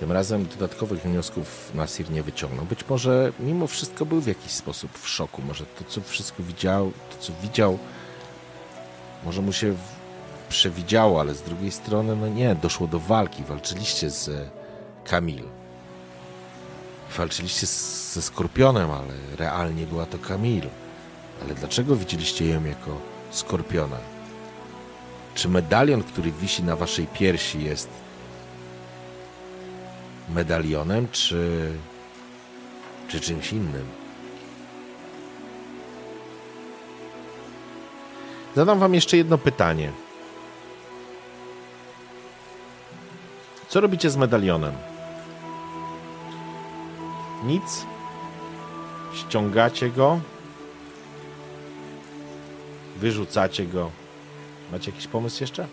Tym 0.00 0.12
razem 0.12 0.46
dodatkowych 0.46 1.02
wniosków 1.02 1.74
Nasir 1.74 2.10
nie 2.10 2.22
wyciągnął. 2.22 2.64
Być 2.64 2.88
może 2.88 3.32
mimo 3.40 3.66
wszystko 3.66 4.06
był 4.06 4.20
w 4.20 4.26
jakiś 4.26 4.52
sposób 4.52 4.98
w 4.98 5.08
szoku. 5.08 5.42
Może 5.42 5.66
to, 5.66 5.84
co 5.84 6.00
wszystko 6.00 6.42
widział, 6.42 6.92
to, 7.10 7.16
co 7.20 7.32
widział, 7.42 7.78
może 9.24 9.42
mu 9.42 9.52
się 9.52 9.74
przewidziało, 10.48 11.20
ale 11.20 11.34
z 11.34 11.42
drugiej 11.42 11.70
strony, 11.70 12.16
no 12.16 12.28
nie, 12.28 12.54
doszło 12.54 12.86
do 12.86 13.00
walki. 13.00 13.44
Walczyliście 13.44 14.10
z 14.10 14.50
Kamil. 15.04 15.42
Walczyliście 17.16 17.66
ze 18.12 18.22
Skorpionem, 18.22 18.90
ale 18.90 19.14
realnie 19.36 19.86
była 19.86 20.06
to 20.06 20.18
Kamil. 20.18 20.68
Ale 21.42 21.54
dlaczego 21.54 21.96
widzieliście 21.96 22.48
ją 22.48 22.64
jako 22.64 23.00
Skorpiona? 23.30 23.96
Czy 25.34 25.48
medalion, 25.48 26.02
który 26.02 26.32
wisi 26.32 26.62
na 26.62 26.76
waszej 26.76 27.06
piersi 27.06 27.64
jest 27.64 27.88
medalionem, 30.28 31.08
czy, 31.12 31.72
czy 33.08 33.20
czymś 33.20 33.52
innym? 33.52 33.86
Zadam 38.56 38.78
wam 38.78 38.94
jeszcze 38.94 39.16
jedno 39.16 39.38
pytanie. 39.38 39.92
Co 43.68 43.80
robicie 43.80 44.10
z 44.10 44.16
medalionem? 44.16 44.72
Nic? 47.44 47.86
Ściągacie 49.14 49.90
go? 49.90 50.20
Wyrzucacie 52.96 53.66
go? 53.66 53.90
Macie 54.72 54.90
jakiś 54.90 55.06
pomysł 55.06 55.42
jeszcze? 55.42 55.66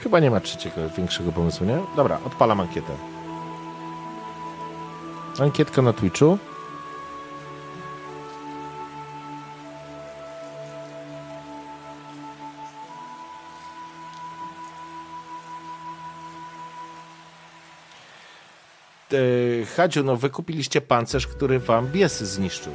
Chyba 0.00 0.20
nie 0.20 0.30
ma 0.30 0.40
trzeciego, 0.40 0.76
większego 0.96 1.32
pomysłu, 1.32 1.66
nie? 1.66 1.78
Dobra, 1.96 2.18
odpalam 2.26 2.60
ankietę. 2.60 2.92
Ankietka 5.40 5.82
na 5.82 5.92
Twitchu. 5.92 6.38
Hadziu, 19.76 20.04
no 20.04 20.16
wykupiliście 20.16 20.80
pancerz, 20.80 21.26
który 21.26 21.58
wam 21.58 21.88
bies 21.88 22.22
zniszczył. 22.22 22.72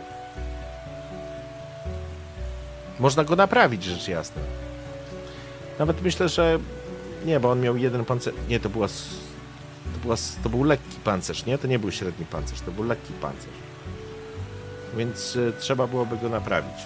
Można 3.00 3.24
go 3.24 3.36
naprawić, 3.36 3.84
rzecz 3.84 4.08
jasna. 4.08 4.42
Nawet 5.80 6.02
myślę, 6.02 6.30
że 6.30 6.60
nie, 7.26 7.40
bo 7.40 7.52
on 7.52 7.62
miał 7.62 7.78
jeden 7.78 8.06
pancerz. 8.06 8.36
Nie, 8.50 8.60
to 8.60 8.70
była. 8.70 8.88
To, 9.94 10.00
była, 10.02 10.16
to 10.44 10.50
był 10.50 10.64
lekki 10.64 10.98
pancerz, 11.04 11.46
nie? 11.46 11.58
To 11.58 11.68
nie 11.68 11.80
był 11.80 11.92
średni 11.92 12.26
pancerz, 12.26 12.62
to 12.62 12.72
był 12.72 12.84
lekki 12.84 13.14
pancerz. 13.14 13.54
Więc 14.98 15.36
y, 15.36 15.54
trzeba 15.60 15.88
byłoby 15.88 16.18
go 16.18 16.30
naprawić. 16.30 16.78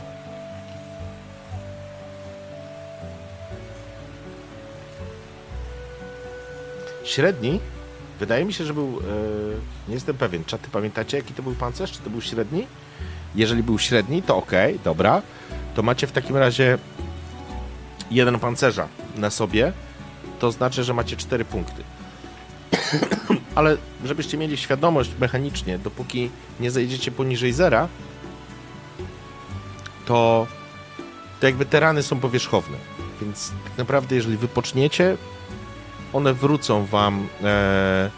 Średni? 7.04 7.60
Wydaje 8.22 8.46
mi 8.46 8.54
się, 8.54 8.66
że 8.66 8.74
był. 8.74 8.92
Yy, 8.92 9.02
nie 9.88 9.94
jestem 9.94 10.18
pewien. 10.18 10.46
Czy 10.46 10.58
ty 10.58 10.70
pamiętacie, 10.70 11.18
jaki 11.18 11.34
to 11.34 11.44
był 11.44 11.54
pancerz? 11.54 11.92
Czy 11.92 12.00
to 12.00 12.10
był 12.10 12.22
średni? 12.22 12.68
Jeżeli 13.36 13.64
był 13.64 13.80
średni, 13.80 14.22
to 14.22 14.38
ok, 14.38 14.52
dobra. 14.84 15.22
To 15.76 15.84
macie 15.84 16.08
w 16.08 16.12
takim 16.12 16.38
razie 16.38 16.78
jeden 18.12 18.40
pancerza 18.40 18.88
na 19.18 19.30
sobie 19.30 19.74
to 20.42 20.52
znaczy, 20.52 20.84
że 20.84 20.94
macie 20.94 21.18
4 21.18 21.46
punkty. 21.46 21.84
Ale 23.56 23.78
żebyście 24.06 24.38
mieli 24.38 24.58
świadomość 24.58 25.12
mechanicznie, 25.20 25.80
dopóki 25.80 26.30
nie 26.60 26.72
zejdziecie 26.72 27.12
poniżej 27.12 27.54
zera, 27.54 27.88
to, 30.06 30.48
to 31.40 31.46
jakby 31.48 31.66
te 31.66 31.80
rany 31.80 32.04
są 32.04 32.20
powierzchowne. 32.20 32.78
Więc 33.22 33.52
tak 33.64 33.78
naprawdę, 33.78 34.16
jeżeli 34.16 34.38
wypoczniecie, 34.38 35.18
one 36.14 36.34
wrócą 36.34 36.86
wam, 36.86 37.28
e, 37.44 38.10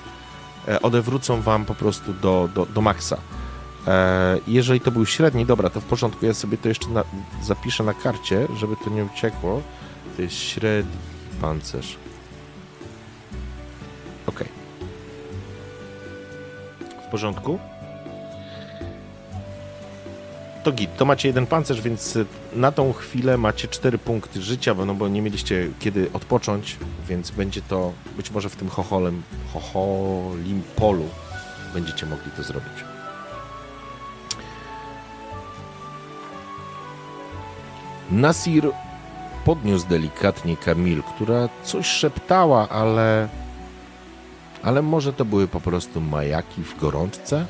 e, 0.67 0.81
one 0.81 1.01
wrócą 1.01 1.41
wam 1.41 1.65
po 1.65 1.75
prostu 1.75 2.13
do, 2.13 2.49
do, 2.55 2.65
do 2.65 2.81
maksa. 2.81 3.17
E, 3.87 4.37
jeżeli 4.47 4.79
to 4.79 4.91
był 4.91 5.05
średni, 5.05 5.45
dobra, 5.45 5.69
to 5.69 5.81
w 5.81 5.85
porządku, 5.85 6.25
ja 6.25 6.33
sobie 6.33 6.57
to 6.57 6.67
jeszcze 6.67 6.89
na, 6.89 7.03
zapiszę 7.43 7.83
na 7.83 7.93
karcie, 7.93 8.47
żeby 8.55 8.75
to 8.83 8.89
nie 8.89 9.05
uciekło. 9.05 9.61
To 10.15 10.21
jest 10.21 10.35
średni 10.35 10.97
pancerz. 11.41 11.97
Ok. 14.27 14.43
W 17.07 17.11
porządku. 17.11 17.72
To 20.63 20.71
git, 20.71 20.97
to 20.97 21.05
macie 21.05 21.27
jeden 21.27 21.47
pancerz, 21.47 21.81
więc 21.81 22.17
na 22.53 22.71
tą 22.71 22.93
chwilę 22.93 23.37
macie 23.37 23.67
cztery 23.67 23.97
punkty 23.97 24.41
życia, 24.41 24.73
no 24.73 24.93
bo 24.93 25.07
nie 25.07 25.21
mieliście 25.21 25.69
kiedy 25.79 26.09
odpocząć, 26.13 26.77
więc 27.07 27.31
będzie 27.31 27.61
to 27.61 27.93
być 28.17 28.31
może 28.31 28.49
w 28.49 28.55
tym 28.55 28.69
chocholem, 28.69 29.23
chocholim 29.53 30.61
polu 30.75 31.05
będziecie 31.73 32.05
mogli 32.05 32.31
to 32.31 32.43
zrobić. 32.43 32.73
Nasir 38.11 38.71
podniósł 39.45 39.87
delikatnie 39.87 40.57
Kamil, 40.57 41.03
która 41.03 41.49
coś 41.63 41.85
szeptała, 41.85 42.69
ale 42.69 43.29
ale 44.63 44.81
może 44.81 45.13
to 45.13 45.25
były 45.25 45.47
po 45.47 45.61
prostu 45.61 46.01
majaki 46.01 46.63
w 46.63 46.79
gorączce? 46.79 47.45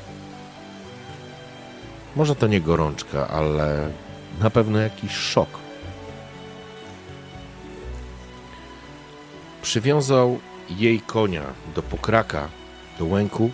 Może 2.16 2.36
to 2.36 2.46
nie 2.46 2.60
gorączka, 2.60 3.28
ale 3.28 3.90
na 4.40 4.50
pewno 4.50 4.78
jakiś 4.78 5.12
szok. 5.12 5.48
Przywiązał 9.62 10.38
jej 10.70 11.00
konia 11.00 11.42
do 11.74 11.82
pokraka, 11.82 12.48
do 12.98 13.04
łęku, 13.04 13.50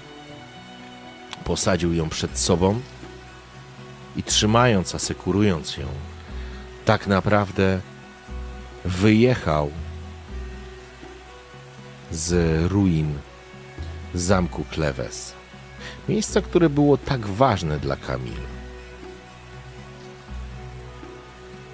posadził 1.45 1.95
ją 1.95 2.09
przed 2.09 2.39
sobą 2.39 2.81
i 4.16 4.23
trzymając, 4.23 4.95
asekurując 4.95 5.77
ją, 5.77 5.87
tak 6.85 7.07
naprawdę 7.07 7.81
wyjechał 8.85 9.70
z 12.11 12.62
ruin 12.70 13.19
zamku 14.15 14.65
Klewes. 14.70 15.40
Miejsca, 16.11 16.41
które 16.41 16.69
było 16.69 16.97
tak 16.97 17.27
ważne 17.27 17.78
dla 17.78 17.97
Kamil. 17.97 18.41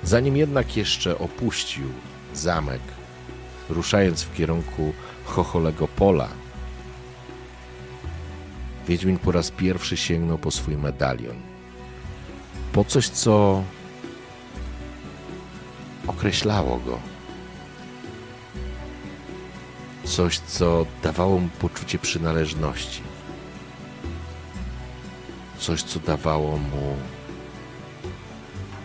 Zanim 0.02 0.36
jednak 0.36 0.76
jeszcze 0.76 1.18
opuścił 1.18 1.88
zamek, 2.34 2.80
ruszając 3.68 4.22
w 4.22 4.34
kierunku 4.34 4.92
Chocholego 5.24 5.88
Pola, 5.88 6.28
Wiedźmin 8.88 9.18
po 9.18 9.32
raz 9.32 9.50
pierwszy 9.50 9.96
sięgnął 9.96 10.38
po 10.38 10.50
swój 10.50 10.76
medalion. 10.76 11.36
Po 12.72 12.84
coś, 12.84 13.08
co 13.08 13.62
określało 16.06 16.80
go 16.86 16.98
coś, 20.04 20.38
co 20.38 20.86
dawało 21.02 21.38
mu 21.38 21.48
poczucie 21.48 21.98
przynależności. 21.98 23.15
Coś, 25.58 25.82
co 25.82 26.00
dawało 26.00 26.56
mu 26.56 26.96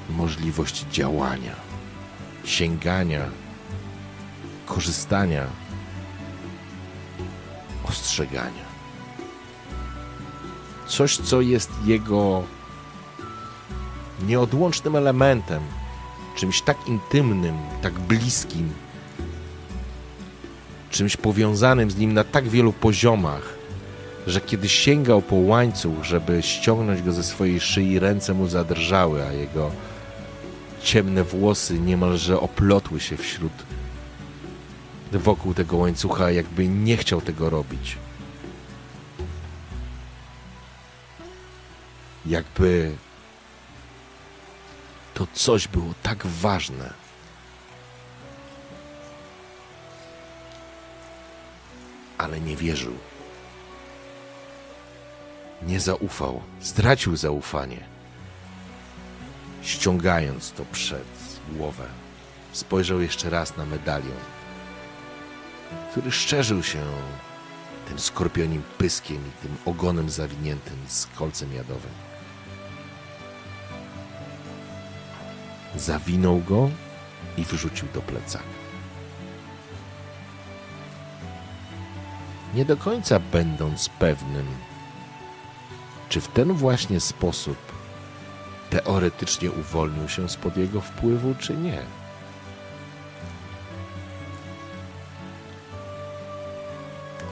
możliwość 0.10 0.86
działania, 0.92 1.56
sięgania, 2.46 3.26
korzystania, 4.66 5.48
ostrzegania. 7.84 8.72
Coś, 10.88 11.18
co 11.18 11.42
jest 11.42 11.72
jego 11.86 12.44
nieodłącznym 14.28 14.96
elementem, 14.96 15.62
czymś 16.36 16.62
tak 16.62 16.88
intymnym, 16.88 17.58
tak 17.82 18.00
bliskim, 18.00 18.74
czymś 20.90 21.18
powiązanym 21.18 21.92
z 21.92 21.98
nim 21.98 22.14
na 22.14 22.24
tak 22.24 22.50
wielu 22.50 22.74
poziomach, 22.74 23.61
że 24.28 24.42
kiedy 24.42 24.70
sięgał 24.70 25.22
po 25.22 25.36
łańcuch, 25.36 26.04
żeby 26.04 26.42
ściągnąć 26.42 27.02
go 27.02 27.14
ze 27.14 27.24
swojej 27.24 27.60
szyi, 27.60 28.00
ręce 28.00 28.34
mu 28.34 28.48
zadrżały, 28.48 29.26
a 29.26 29.32
jego 29.32 29.72
ciemne 30.84 31.24
włosy 31.24 31.80
niemalże 31.80 32.40
oplotły 32.40 33.00
się 33.00 33.18
wśród 33.18 33.52
wokół 35.12 35.54
tego 35.54 35.78
łańcucha, 35.78 36.32
jakby 36.32 36.68
nie 36.68 36.98
chciał 36.98 37.22
tego 37.22 37.50
robić. 37.50 37.98
Jakby 42.26 42.92
to 45.14 45.28
coś 45.34 45.68
było 45.68 45.94
tak 46.04 46.26
ważne. 46.28 46.94
Ale 52.18 52.40
nie 52.40 52.56
wierzył. 52.56 53.11
Nie 55.68 55.80
zaufał, 55.80 56.42
stracił 56.60 57.16
zaufanie. 57.16 57.84
Ściągając 59.62 60.52
to 60.52 60.66
przed 60.72 61.08
głowę, 61.52 61.86
spojrzał 62.54 63.02
jeszcze 63.02 63.30
raz 63.30 63.58
na 63.58 63.66
medalion, 63.66 64.18
który 65.92 66.12
szczerzył 66.12 66.64
się 66.64 66.80
tym 67.88 68.00
skorpionim 68.00 68.64
pyskiem 68.78 69.18
i 69.18 69.42
tym 69.42 69.58
ogonem 69.66 70.10
zawiniętym 70.10 70.78
z 70.88 71.06
kolcem 71.06 71.54
jadowym. 71.54 71.92
Zawinął 75.76 76.40
go 76.40 76.70
i 77.38 77.44
wyrzucił 77.44 77.88
do 77.94 78.02
plecaka. 78.02 78.62
Nie 82.54 82.66
do 82.66 82.78
końca 82.78 83.20
będąc 83.20 83.90
pewnym, 83.90 84.46
czy 86.12 86.22
w 86.22 86.28
ten 86.28 86.54
właśnie 86.54 87.00
sposób 87.00 87.58
teoretycznie 88.70 89.52
uwolnił 89.52 90.10
się 90.10 90.30
spod 90.30 90.58
jego 90.58 90.82
wpływu, 90.82 91.36
czy 91.40 91.58
nie. 91.58 91.82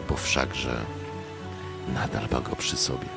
Bo 0.10 0.16
wszakże 0.16 0.82
nadal 1.94 2.28
ma 2.32 2.42
go 2.42 2.56
przy 2.56 2.78
sobie. 2.78 3.08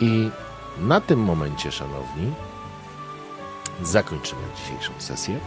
I 0.00 0.30
na 0.78 1.00
tym 1.00 1.20
momencie, 1.20 1.72
szanowni, 1.72 2.32
zakończymy 3.82 4.42
dzisiejszą 4.56 4.92
sesję. 4.98 5.40